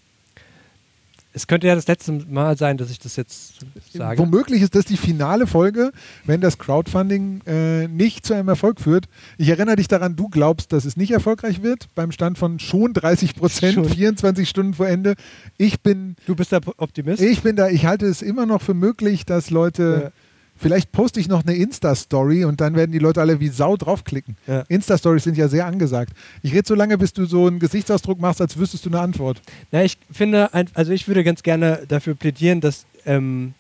Es 1.39 1.47
könnte 1.47 1.69
ja 1.69 1.77
das 1.77 1.87
letzte 1.87 2.11
Mal 2.11 2.57
sein, 2.59 2.79
dass 2.79 2.91
ich 2.91 2.99
das 2.99 3.15
jetzt 3.15 3.61
sage. 3.93 4.19
Womöglich 4.19 4.61
ist 4.61 4.75
das 4.75 4.87
die 4.87 4.97
finale 4.97 5.47
Folge, 5.47 5.93
wenn 6.25 6.41
das 6.41 6.59
Crowdfunding 6.59 7.43
äh, 7.47 7.87
nicht 7.87 8.27
zu 8.27 8.35
einem 8.35 8.49
Erfolg 8.49 8.81
führt. 8.81 9.05
Ich 9.37 9.49
erinnere 9.49 9.77
dich 9.77 9.87
daran, 9.87 10.17
du 10.17 10.29
glaubst, 10.29 10.73
dass 10.73 10.85
es 10.85 10.97
nicht 10.97 11.13
erfolgreich 11.13 11.63
wird, 11.63 11.87
beim 11.95 12.11
Stand 12.11 12.39
von 12.39 12.59
schon 12.59 12.93
30 12.93 13.37
Prozent, 13.37 13.75
Schon. 13.75 13.89
24 13.89 14.49
Stunden 14.49 14.75
vor 14.75 14.89
Ende. 14.89 15.15
Ich 15.59 15.81
bin, 15.81 16.17
Du 16.27 16.35
bist 16.35 16.51
der 16.51 16.61
Optimist? 16.77 17.23
ich 17.23 17.41
bin 17.43 17.55
da, 17.55 17.69
ich 17.69 17.87
halte 17.87 18.07
es 18.07 18.21
immer 18.21 18.45
noch 18.45 18.61
für 18.61 18.75
möglich, 18.75 19.25
dass 19.25 19.51
Leute, 19.51 20.01
Ja. 20.07 20.11
Vielleicht 20.59 20.93
poste 20.93 21.21
ich 21.21 21.29
noch 21.29 21.45
eine 21.45 21.55
Insta-Story 21.55 22.45
und 22.45 22.61
dann 22.61 22.75
werden 22.75 22.93
die 22.93 22.99
Leute 22.99 23.21
alle 23.21 23.41
wie 23.41 23.49
Sau 23.49 23.77
draufklicken. 23.77 24.37
Ja. 24.47 24.65
Insta-Stories 24.69 25.25
sind 25.25 25.37
ja 25.37 25.49
sehr 25.49 25.67
angesagt. 25.67 26.13
Ich 26.43 26.53
rede 26.53 26.67
so 26.67 26.75
lange, 26.75 26.99
bis 26.99 27.13
du 27.13 27.25
so 27.25 27.47
einen 27.47 27.59
Gesichtsausdruck 27.59 28.21
machst, 28.21 28.41
als 28.41 28.59
wüsstest 28.59 28.85
du 28.85 28.91
eine 28.91 29.01
Antwort. 29.01 29.41
Na, 29.71 29.83
ich 29.85 29.99
finde, 30.11 30.51
also 30.75 30.93
ich 30.93 31.09
würde 31.09 31.25
ganz 31.25 31.43
gerne 31.43 31.85
dafür 31.89 32.15
plädieren, 32.15 32.61
dass 32.61 32.87
ähm, 33.07 33.55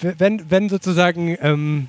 wenn, 0.00 0.50
wenn 0.50 0.68
sozusagen 0.68 1.36
ähm, 1.40 1.88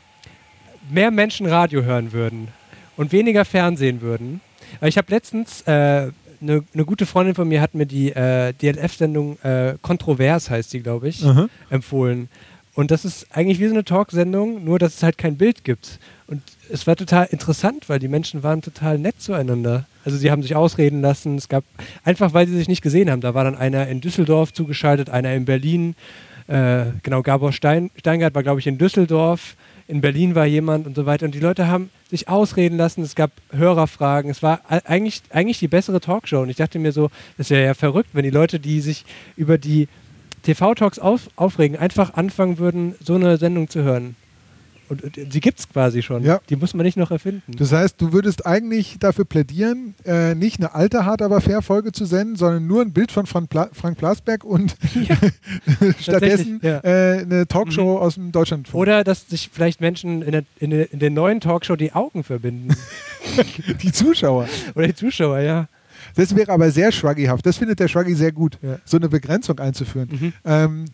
mehr 0.89 1.11
Menschen 1.11 1.45
Radio 1.45 1.83
hören 1.83 2.13
würden 2.13 2.49
und 2.97 3.11
weniger 3.11 3.45
Fernsehen 3.45 4.01
würden. 4.01 4.41
Ich 4.81 4.97
habe 4.97 5.11
letztens 5.11 5.61
äh, 5.63 6.11
eine 6.41 6.63
eine 6.73 6.85
gute 6.85 7.05
Freundin 7.05 7.35
von 7.35 7.47
mir 7.47 7.61
hat 7.61 7.75
mir 7.75 7.85
die 7.85 8.11
äh, 8.11 8.53
DLF-Sendung 8.53 9.37
äh, 9.43 9.75
Kontrovers 9.81 10.49
heißt 10.49 10.73
die, 10.73 10.81
glaube 10.81 11.07
ich, 11.09 11.21
Mhm. 11.23 11.49
empfohlen. 11.69 12.29
Und 12.73 12.91
das 12.91 13.05
ist 13.05 13.27
eigentlich 13.31 13.59
wie 13.59 13.67
so 13.67 13.73
eine 13.73 13.85
Talksendung, 13.85 14.63
nur 14.65 14.79
dass 14.79 14.95
es 14.95 15.03
halt 15.03 15.17
kein 15.17 15.37
Bild 15.37 15.63
gibt. 15.63 15.97
Und 16.27 16.41
es 16.69 16.85
war 16.87 16.97
total 16.97 17.25
interessant, 17.31 17.87
weil 17.87 17.99
die 17.99 18.09
Menschen 18.09 18.43
waren 18.43 18.61
total 18.61 18.99
nett 18.99 19.21
zueinander. 19.21 19.85
Also 20.03 20.17
sie 20.17 20.29
haben 20.29 20.41
sich 20.41 20.55
ausreden 20.57 20.99
lassen. 21.01 21.37
Es 21.37 21.47
gab 21.47 21.63
einfach, 22.03 22.33
weil 22.33 22.47
sie 22.47 22.57
sich 22.57 22.67
nicht 22.67 22.81
gesehen 22.81 23.09
haben. 23.09 23.21
Da 23.21 23.33
war 23.33 23.45
dann 23.45 23.55
einer 23.55 23.87
in 23.87 24.01
Düsseldorf 24.01 24.51
zugeschaltet, 24.51 25.09
einer 25.09 25.33
in 25.33 25.45
Berlin. 25.45 25.95
Äh, 26.47 26.85
genau, 27.01 27.21
Gabor 27.21 27.53
Stein, 27.53 27.91
Steingart 27.97 28.35
war, 28.35 28.43
glaube 28.43 28.59
ich, 28.59 28.67
in 28.67 28.77
Düsseldorf. 28.77 29.55
In 29.87 30.01
Berlin 30.01 30.33
war 30.33 30.45
jemand 30.45 30.87
und 30.87 30.95
so 30.95 31.05
weiter. 31.05 31.25
Und 31.25 31.35
die 31.35 31.39
Leute 31.39 31.67
haben 31.67 31.91
sich 32.09 32.27
ausreden 32.27 32.77
lassen. 32.77 33.03
Es 33.03 33.15
gab 33.15 33.31
Hörerfragen. 33.51 34.31
Es 34.31 34.41
war 34.41 34.61
eigentlich, 34.67 35.21
eigentlich 35.29 35.59
die 35.59 35.67
bessere 35.67 36.01
Talkshow. 36.01 36.41
Und 36.41 36.49
ich 36.49 36.57
dachte 36.57 36.79
mir 36.79 36.91
so, 36.91 37.11
das 37.37 37.51
wäre 37.51 37.65
ja 37.65 37.73
verrückt, 37.75 38.09
wenn 38.13 38.23
die 38.23 38.31
Leute, 38.31 38.59
die 38.59 38.81
sich 38.81 39.05
über 39.35 39.57
die 39.57 39.87
TV-Talks 40.41 40.99
auf, 40.99 41.29
aufregen, 41.35 41.77
einfach 41.77 42.13
anfangen 42.15 42.57
würden, 42.57 42.95
so 42.99 43.15
eine 43.15 43.37
Sendung 43.37 43.69
zu 43.69 43.83
hören. 43.83 44.15
Und, 44.89 45.03
und 45.03 45.33
sie 45.33 45.39
gibt 45.39 45.59
es 45.59 45.69
quasi 45.69 46.01
schon. 46.01 46.23
Ja. 46.23 46.39
Die 46.49 46.55
muss 46.55 46.73
man 46.73 46.85
nicht 46.85 46.97
noch 46.97 47.11
erfinden. 47.11 47.53
Das 47.57 47.71
heißt, 47.71 47.99
du 47.99 48.13
würdest 48.13 48.45
eigentlich 48.45 48.97
dafür 48.99 49.25
plädieren, 49.25 49.95
äh, 50.05 50.35
nicht 50.35 50.59
eine 50.59 50.73
alte 50.73 51.05
Hart 51.05 51.21
aber 51.21 51.41
fair 51.41 51.61
Folge 51.61 51.91
zu 51.91 52.05
senden, 52.05 52.35
sondern 52.35 52.67
nur 52.67 52.81
ein 52.81 52.91
Bild 52.93 53.11
von 53.11 53.25
Frank, 53.25 53.49
Pla 53.49 53.69
Frank 53.73 53.97
Plasberg 53.97 54.43
und 54.43 54.75
stattdessen 55.99 56.61
Tatsächlich, 56.61 56.63
ja. 56.63 56.79
äh, 56.83 57.21
eine 57.21 57.47
Talkshow 57.47 57.97
aus 57.97 58.15
dem 58.15 58.31
Deutschlandfunk. 58.31 58.79
Oder 58.81 59.03
dass 59.03 59.27
sich 59.27 59.49
vielleicht 59.51 59.81
Menschen 59.81 60.21
in 60.21 60.31
der, 60.31 60.43
in, 60.59 60.69
der, 60.69 60.91
in 60.91 60.99
der 60.99 61.09
neuen 61.09 61.39
Talkshow 61.41 61.75
die 61.75 61.93
Augen 61.93 62.23
verbinden. 62.23 62.75
die 63.81 63.91
Zuschauer. 63.91 64.47
Oder 64.75 64.87
die 64.87 64.95
Zuschauer, 64.95 65.39
ja. 65.39 65.67
Das 66.15 66.35
wäre 66.35 66.51
aber 66.51 66.71
sehr 66.71 66.91
Schwaggyhaft. 66.91 67.45
Das 67.45 67.57
findet 67.57 67.79
der 67.79 67.87
Schwaggy 67.87 68.13
sehr 68.15 68.31
gut, 68.31 68.57
Ja. 68.61 68.77
so 68.85 68.97
eine 68.97 69.09
Begrenzung 69.09 69.59
einzuführen. 69.59 70.09
Mhm. 70.11 70.33
Ähm, 70.45 70.85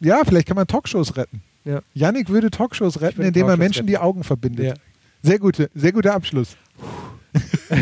ja, 0.00 0.20
vielleicht 0.24 0.46
kann 0.46 0.56
man 0.56 0.66
Talkshows 0.66 1.16
retten. 1.16 1.42
Ja. 1.68 1.80
Yannick 1.94 2.30
würde 2.30 2.50
Talkshows 2.50 3.00
retten, 3.00 3.18
würde 3.18 3.28
indem 3.28 3.42
er 3.42 3.46
Talkshows 3.48 3.58
Menschen 3.58 3.78
retten. 3.80 3.86
die 3.88 3.98
Augen 3.98 4.24
verbindet. 4.24 4.64
Ja. 4.66 4.74
Sehr, 5.22 5.38
gute, 5.38 5.68
sehr 5.74 5.92
guter 5.92 6.14
Abschluss. 6.14 6.56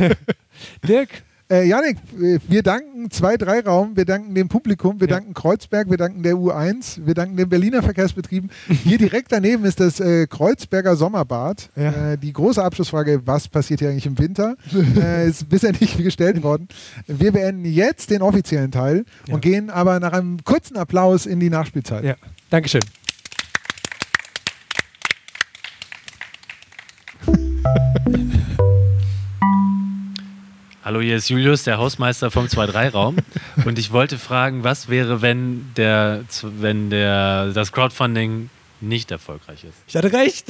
Dirk, 0.88 1.22
Äh, 1.48 1.68
Janik, 1.68 1.98
äh, 2.20 2.40
wir 2.48 2.64
danken 2.64 3.06
2-3-Raum, 3.06 3.96
wir 3.96 4.04
danken 4.04 4.34
dem 4.34 4.48
Publikum, 4.48 5.00
wir 5.00 5.06
danken 5.06 5.32
Kreuzberg, 5.32 5.88
wir 5.88 5.96
danken 5.96 6.24
der 6.24 6.34
U1, 6.34 7.06
wir 7.06 7.14
danken 7.14 7.36
den 7.36 7.48
Berliner 7.48 7.84
Verkehrsbetrieben. 7.84 8.50
Hier 8.82 8.98
direkt 8.98 9.30
daneben 9.30 9.64
ist 9.64 9.78
das 9.78 10.00
äh, 10.00 10.26
Kreuzberger 10.26 10.96
Sommerbad. 10.96 11.70
Ja. 11.76 12.14
Äh, 12.14 12.18
die 12.18 12.32
große 12.32 12.60
Abschlussfrage, 12.60 13.22
was 13.26 13.46
passiert 13.46 13.78
hier 13.78 13.90
eigentlich 13.90 14.06
im 14.06 14.18
Winter, 14.18 14.56
äh, 15.00 15.28
ist 15.28 15.48
bisher 15.48 15.70
nicht 15.70 15.96
gestellt 16.02 16.42
worden. 16.42 16.66
Wir 17.06 17.30
beenden 17.30 17.64
jetzt 17.64 18.10
den 18.10 18.22
offiziellen 18.22 18.72
Teil 18.72 19.04
und 19.30 19.40
gehen 19.40 19.70
aber 19.70 20.00
nach 20.00 20.14
einem 20.14 20.42
kurzen 20.42 20.76
Applaus 20.76 21.26
in 21.26 21.38
die 21.38 21.48
Nachspielzeit. 21.50 22.02
Ja, 22.02 22.16
Dankeschön. 22.50 22.82
Hallo, 30.86 31.00
hier 31.00 31.16
ist 31.16 31.28
Julius, 31.28 31.64
der 31.64 31.78
Hausmeister 31.78 32.30
vom 32.30 32.46
2-3-Raum. 32.46 33.16
Und 33.64 33.76
ich 33.76 33.90
wollte 33.90 34.18
fragen, 34.18 34.62
was 34.62 34.88
wäre, 34.88 35.20
wenn, 35.20 35.72
der, 35.76 36.22
wenn 36.60 36.90
der, 36.90 37.50
das 37.52 37.72
Crowdfunding 37.72 38.50
nicht 38.80 39.10
erfolgreich 39.10 39.64
ist? 39.64 39.74
Ich 39.88 39.96
hatte 39.96 40.12
recht. 40.12 40.46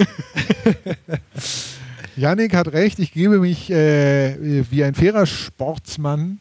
Janik 2.19 2.53
hat 2.53 2.71
recht, 2.75 2.99
ich 2.99 3.15
gebe 3.15 3.39
mich 3.39 3.71
äh, 3.71 4.67
wie 4.71 4.85
ein 4.85 4.95
fairer 4.95 5.25
Sportsmann, 5.25 6.39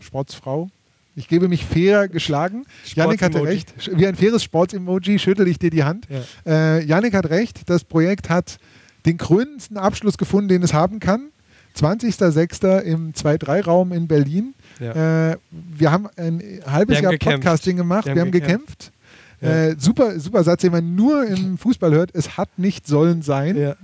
Sportsfrau. 0.00 0.70
Ich 1.14 1.28
gebe 1.28 1.46
mich 1.46 1.66
fair 1.66 2.08
geschlagen. 2.08 2.64
Janik 2.94 3.20
hatte 3.20 3.42
recht. 3.42 3.74
Wie 3.94 4.06
ein 4.06 4.16
faires 4.16 4.42
Sports-Emoji 4.42 5.18
schüttel 5.18 5.48
ich 5.48 5.58
dir 5.58 5.68
die 5.68 5.84
Hand. 5.84 6.08
Äh, 6.46 6.82
Janik 6.86 7.12
hat 7.12 7.28
recht. 7.28 7.68
Das 7.68 7.84
Projekt 7.84 8.30
hat 8.30 8.56
den 9.04 9.18
krönendsten 9.18 9.76
Abschluss 9.76 10.16
gefunden, 10.16 10.48
den 10.48 10.62
es 10.62 10.72
haben 10.72 10.98
kann. 10.98 11.28
20.06. 11.76 12.80
im 12.80 13.12
2-3-Raum 13.12 13.92
in 13.92 14.06
Berlin. 14.06 14.54
Ja. 14.80 15.30
Äh, 15.32 15.36
wir 15.50 15.90
haben 15.90 16.08
ein 16.16 16.42
halbes 16.66 16.88
Wir 16.90 16.96
haben 16.96 17.02
Jahr 17.02 17.12
gekämpft. 17.12 17.42
Podcasting 17.42 17.76
gemacht. 17.76 18.06
Wir, 18.06 18.20
haben 18.20 18.30
gekämpft. 18.30 18.92
Ja. 19.40 19.48
Äh, 19.48 19.76
super, 19.78 20.18
super 20.20 20.44
Satz, 20.44 20.62
den 20.62 20.72
man 20.72 20.94
nur 20.94 21.26
im 21.26 21.58
Fußball 21.58 21.92
hört. 21.92 22.10
Es 22.14 22.36
hat 22.36 22.48
nicht 22.58 22.86
sollen 22.86 23.22
sein. 23.22 23.56
Ja. 23.56 23.76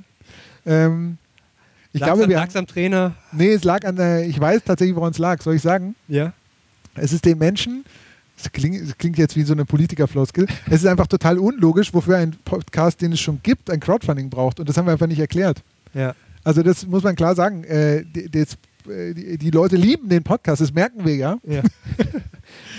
Ähm, 0.66 1.18
ich 1.92 2.00
Lag's 2.00 2.12
glaube, 2.12 2.28
wir 2.28 2.36
lag's 2.36 2.54
am 2.54 2.66
Trainer. 2.66 3.14
Nee, 3.32 3.52
es 3.52 3.64
lag 3.64 3.84
an 3.84 3.96
der, 3.96 4.26
ich 4.26 4.38
weiß 4.38 4.62
tatsächlich, 4.64 4.94
woran 4.94 5.10
es 5.10 5.18
lag. 5.18 5.42
Soll 5.42 5.56
ich 5.56 5.62
sagen? 5.62 5.96
Ja. 6.06 6.32
Es 6.94 7.12
ist 7.12 7.24
den 7.24 7.38
Menschen, 7.38 7.84
es 8.36 8.50
klingt, 8.52 8.80
es 8.80 8.96
klingt 8.96 9.18
jetzt 9.18 9.36
wie 9.36 9.42
so 9.42 9.52
eine 9.52 9.64
Politikerfloskel, 9.64 10.46
es 10.66 10.82
ist 10.82 10.86
einfach 10.86 11.06
total 11.06 11.38
unlogisch, 11.38 11.92
wofür 11.92 12.16
ein 12.16 12.36
Podcast, 12.44 13.00
den 13.00 13.12
es 13.12 13.20
schon 13.20 13.40
gibt, 13.42 13.70
ein 13.70 13.80
Crowdfunding 13.80 14.30
braucht. 14.30 14.60
Und 14.60 14.68
das 14.68 14.76
haben 14.76 14.86
wir 14.86 14.92
einfach 14.92 15.06
nicht 15.06 15.18
erklärt. 15.18 15.62
Ja. 15.94 16.14
Also 16.44 16.62
das 16.62 16.86
muss 16.86 17.02
man 17.02 17.16
klar 17.16 17.34
sagen. 17.34 17.64
Äh, 17.64 18.04
die, 18.04 18.30
das, 18.30 18.56
äh, 18.88 19.36
die, 19.36 19.50
Leute 19.50 19.76
lieben 19.76 20.08
den 20.08 20.22
Podcast, 20.22 20.62
das 20.62 20.72
merken 20.72 21.04
wir 21.04 21.16
ja. 21.16 21.38
Ja. 21.46 21.62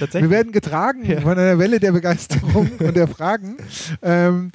Wir 0.13 0.29
werden 0.29 0.51
getragen 0.51 1.05
von 1.21 1.37
einer 1.37 1.57
Welle 1.59 1.79
der 1.79 1.91
Begeisterung 1.93 2.69
und 2.79 2.95
der 2.95 3.07
Fragen. 3.07 3.55
Ähm, 4.01 4.51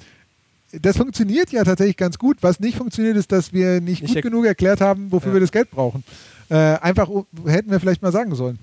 das 0.72 0.96
funktioniert 0.96 1.52
ja 1.52 1.64
tatsächlich 1.64 1.96
ganz 1.96 2.18
gut. 2.18 2.38
Was 2.42 2.60
nicht 2.60 2.76
funktioniert, 2.76 3.16
ist, 3.16 3.32
dass 3.32 3.52
wir 3.52 3.80
nicht 3.80 4.02
Ich 4.02 4.12
gut 4.14 4.22
genug 4.22 4.44
erklärt 4.44 4.80
haben, 4.80 5.10
wofür 5.12 5.28
Ja. 5.30 5.34
wir 5.34 5.40
das 5.40 5.52
Geld 5.52 5.70
brauchen. 5.70 6.04
Äh, 6.50 6.54
einfach 6.56 7.08
hätten 7.46 7.70
wir 7.70 7.80
vielleicht 7.80 8.02
mal 8.02 8.12
sagen 8.12 8.34
sollen. 8.34 8.58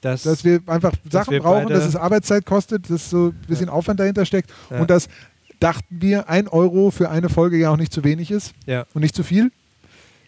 Das, 0.00 0.24
Dass 0.24 0.44
wir 0.44 0.60
einfach 0.66 0.92
Sachen 1.10 1.32
wir 1.32 1.40
brauchen, 1.40 1.68
dass 1.68 1.86
es 1.86 1.96
Arbeitszeit 1.96 2.44
kostet, 2.44 2.90
dass 2.90 3.08
so 3.08 3.28
ein 3.28 3.40
bisschen 3.46 3.68
Aufwand 3.70 4.00
dahinter 4.00 4.26
steckt 4.26 4.50
Ja. 4.70 4.80
und 4.80 4.90
dass 4.90 5.08
dachten 5.60 5.86
wir, 6.02 6.28
ein 6.28 6.48
Euro 6.48 6.90
für 6.90 7.08
eine 7.08 7.28
Folge 7.30 7.56
ja 7.56 7.70
auch 7.70 7.78
nicht 7.78 7.92
zu 7.92 8.04
wenig 8.04 8.30
ist 8.30 8.52
Ja. 8.66 8.84
und 8.92 9.00
nicht 9.02 9.14
zu 9.14 9.22
viel. 9.22 9.50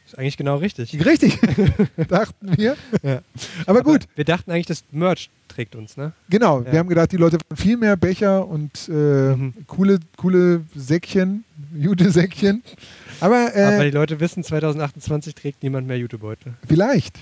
Ist 0.07 0.17
eigentlich 0.19 0.37
genau 0.37 0.57
richtig. 0.59 1.05
Richtig, 1.05 1.39
dachten 2.09 2.57
wir. 2.57 2.77
Ja. 3.03 3.21
Aber 3.67 3.83
gut. 3.83 4.07
Wir 4.15 4.25
dachten 4.25 4.51
eigentlich, 4.53 4.67
das 4.67 4.85
Merch 4.93 5.31
trägt 5.49 5.75
uns, 5.75 5.97
ne? 5.97 6.13
Genau, 6.31 6.61
Ja. 6.63 6.73
wir 6.73 6.79
haben 6.79 6.89
gedacht, 6.89 7.11
die 7.11 7.17
Leute 7.17 7.39
wollen 7.39 7.57
viel 7.57 7.77
mehr 7.77 7.97
Becher 7.97 8.47
und 8.47 8.89
äh, 8.89 8.93
Mhm. 8.93 9.55
coole, 9.67 9.99
coole 10.17 10.63
Säckchen, 10.77 11.45
Jude-Säckchen. 11.75 12.63
Aber, 13.21 13.55
äh, 13.57 13.63
Aber 13.65 13.85
die 13.85 13.91
Leute 13.91 14.21
wissen, 14.21 14.45
2028 14.45 15.35
trägt 15.35 15.63
niemand 15.63 15.87
mehr 15.89 15.99
Jutebeutel. 15.99 16.55
Vielleicht. 16.69 17.19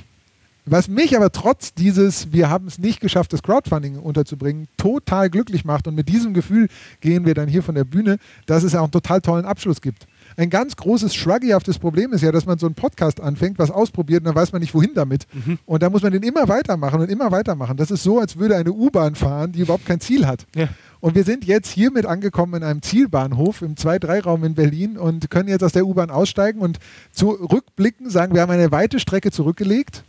Was 0.67 0.89
mich 0.89 1.15
aber 1.15 1.31
trotz 1.31 1.75
dieses, 1.75 2.33
wir 2.33 2.49
haben 2.49 2.67
es 2.67 2.79
nicht 2.79 3.01
geschafft, 3.01 3.35
das 3.35 3.43
Crowdfunding 3.43 3.99
unterzubringen, 3.99 4.67
total 4.79 5.29
glücklich 5.29 5.65
macht. 5.67 5.87
Und 5.87 5.95
mit 5.95 6.09
diesem 6.09 6.33
Gefühl 6.33 6.69
gehen 7.03 7.27
wir 7.27 7.35
dann 7.35 7.49
hier 7.49 7.63
von 7.63 7.75
der 7.75 7.85
Bühne, 7.85 8.17
dass 8.47 8.63
es 8.63 8.73
ja 8.73 8.81
auch 8.81 8.85
einen 8.85 8.93
total 8.93 9.21
tollen 9.21 9.45
Abschluss 9.45 9.83
gibt. 9.83 10.07
Ein 10.37 10.51
ganz 10.51 10.77
großes, 10.77 11.15
shruggyhaftes 11.15 11.79
Problem 11.79 12.13
ist 12.13 12.23
ja, 12.23 12.33
dass 12.33 12.47
man 12.47 12.59
so 12.59 12.67
einen 12.67 12.75
Podcast 12.75 13.21
anfängt, 13.21 13.59
was 13.59 13.71
ausprobiert 13.71 14.21
und 14.21 14.27
dann 14.27 14.35
weiß 14.35 14.53
man 14.53 14.61
nicht, 14.61 14.75
wohin 14.75 14.93
damit. 14.95 15.27
Und 15.67 15.83
da 15.83 15.91
muss 15.91 16.03
man 16.03 16.13
den 16.13 16.23
immer 16.23 16.49
weitermachen 16.49 17.01
und 17.01 17.11
immer 17.11 17.31
weitermachen. 17.31 17.77
Das 17.77 17.91
ist 17.91 18.03
so, 18.03 18.19
als 18.19 18.37
würde 18.37 18.57
eine 18.57 18.73
U-Bahn 18.73 19.15
fahren, 19.15 19.53
die 19.53 19.61
überhaupt 19.61 19.87
kein 19.87 20.01
Ziel 20.01 20.27
hat. 20.27 20.47
Ja. 20.55 20.69
Und 21.01 21.15
wir 21.15 21.25
sind 21.25 21.45
jetzt 21.45 21.71
hiermit 21.71 22.07
angekommen 22.07 22.55
in 22.55 22.63
einem 22.63 22.83
Zielbahnhof 22.83 23.63
im 23.63 23.75
2-3-Raum 23.75 24.43
in 24.45 24.55
Berlin 24.55 24.97
und 24.97 25.31
können 25.31 25.49
jetzt 25.49 25.63
aus 25.63 25.73
der 25.73 25.87
U-Bahn 25.87 26.11
aussteigen 26.11 26.61
und 26.61 26.79
zurückblicken, 27.13 28.09
sagen, 28.09 28.35
wir 28.35 28.41
haben 28.41 28.51
eine 28.51 28.73
weite 28.73 28.99
Strecke 28.99 29.31
zurückgelegt. 29.31 30.03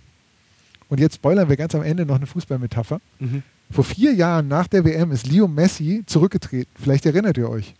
Und 0.88 1.00
jetzt 1.00 1.16
spoilern 1.16 1.50
wir 1.50 1.58
ganz 1.58 1.76
am 1.76 1.82
Ende 1.82 2.06
noch 2.06 2.16
eine 2.16 2.28
Fußballmetapher. 2.28 3.02
Mhm. 3.20 3.44
Vor 3.72 3.84
vier 3.84 4.14
Jahren 4.14 4.48
nach 4.48 4.68
der 4.68 4.86
WM 4.86 5.12
ist 5.12 5.28
Leo 5.28 5.48
Messi 5.48 6.04
zurückgetreten. 6.06 6.72
Vielleicht 6.80 7.06
erinnert 7.06 7.38
ihr 7.38 7.50
euch. 7.50 7.74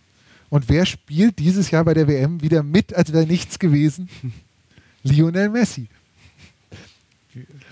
Und 0.48 0.68
wer 0.68 0.86
spielt 0.86 1.38
dieses 1.38 1.70
Jahr 1.70 1.84
bei 1.84 1.94
der 1.94 2.08
WM 2.08 2.42
wieder 2.42 2.62
mit, 2.62 2.94
als 2.94 3.12
wäre 3.12 3.26
nichts 3.26 3.58
gewesen? 3.58 4.08
Lionel 5.02 5.48
Messi. 5.48 5.88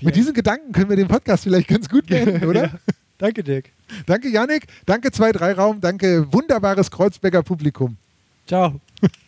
Mit 0.01 0.17
diesen 0.17 0.35
Gedanken 0.35 0.73
können 0.73 0.91
wir 0.91 0.97
den 0.97 1.09
Podcast 1.09 1.45
vielleicht 1.45 1.69
ganz 1.69 1.89
gut 1.89 2.07
beenden, 2.07 2.45
oder? 2.49 2.65
Ja. 2.65 2.79
Danke, 3.19 3.43
Dirk. 3.43 3.71
Danke, 4.07 4.29
Yannick. 4.29 4.67
Danke, 4.87 5.09
2-3-Raum. 5.09 5.81
Danke, 5.81 6.31
wunderbares 6.33 6.91
Kreuzberger 6.91 7.43
Publikum. 7.43 7.97
Ciao. 8.47 8.81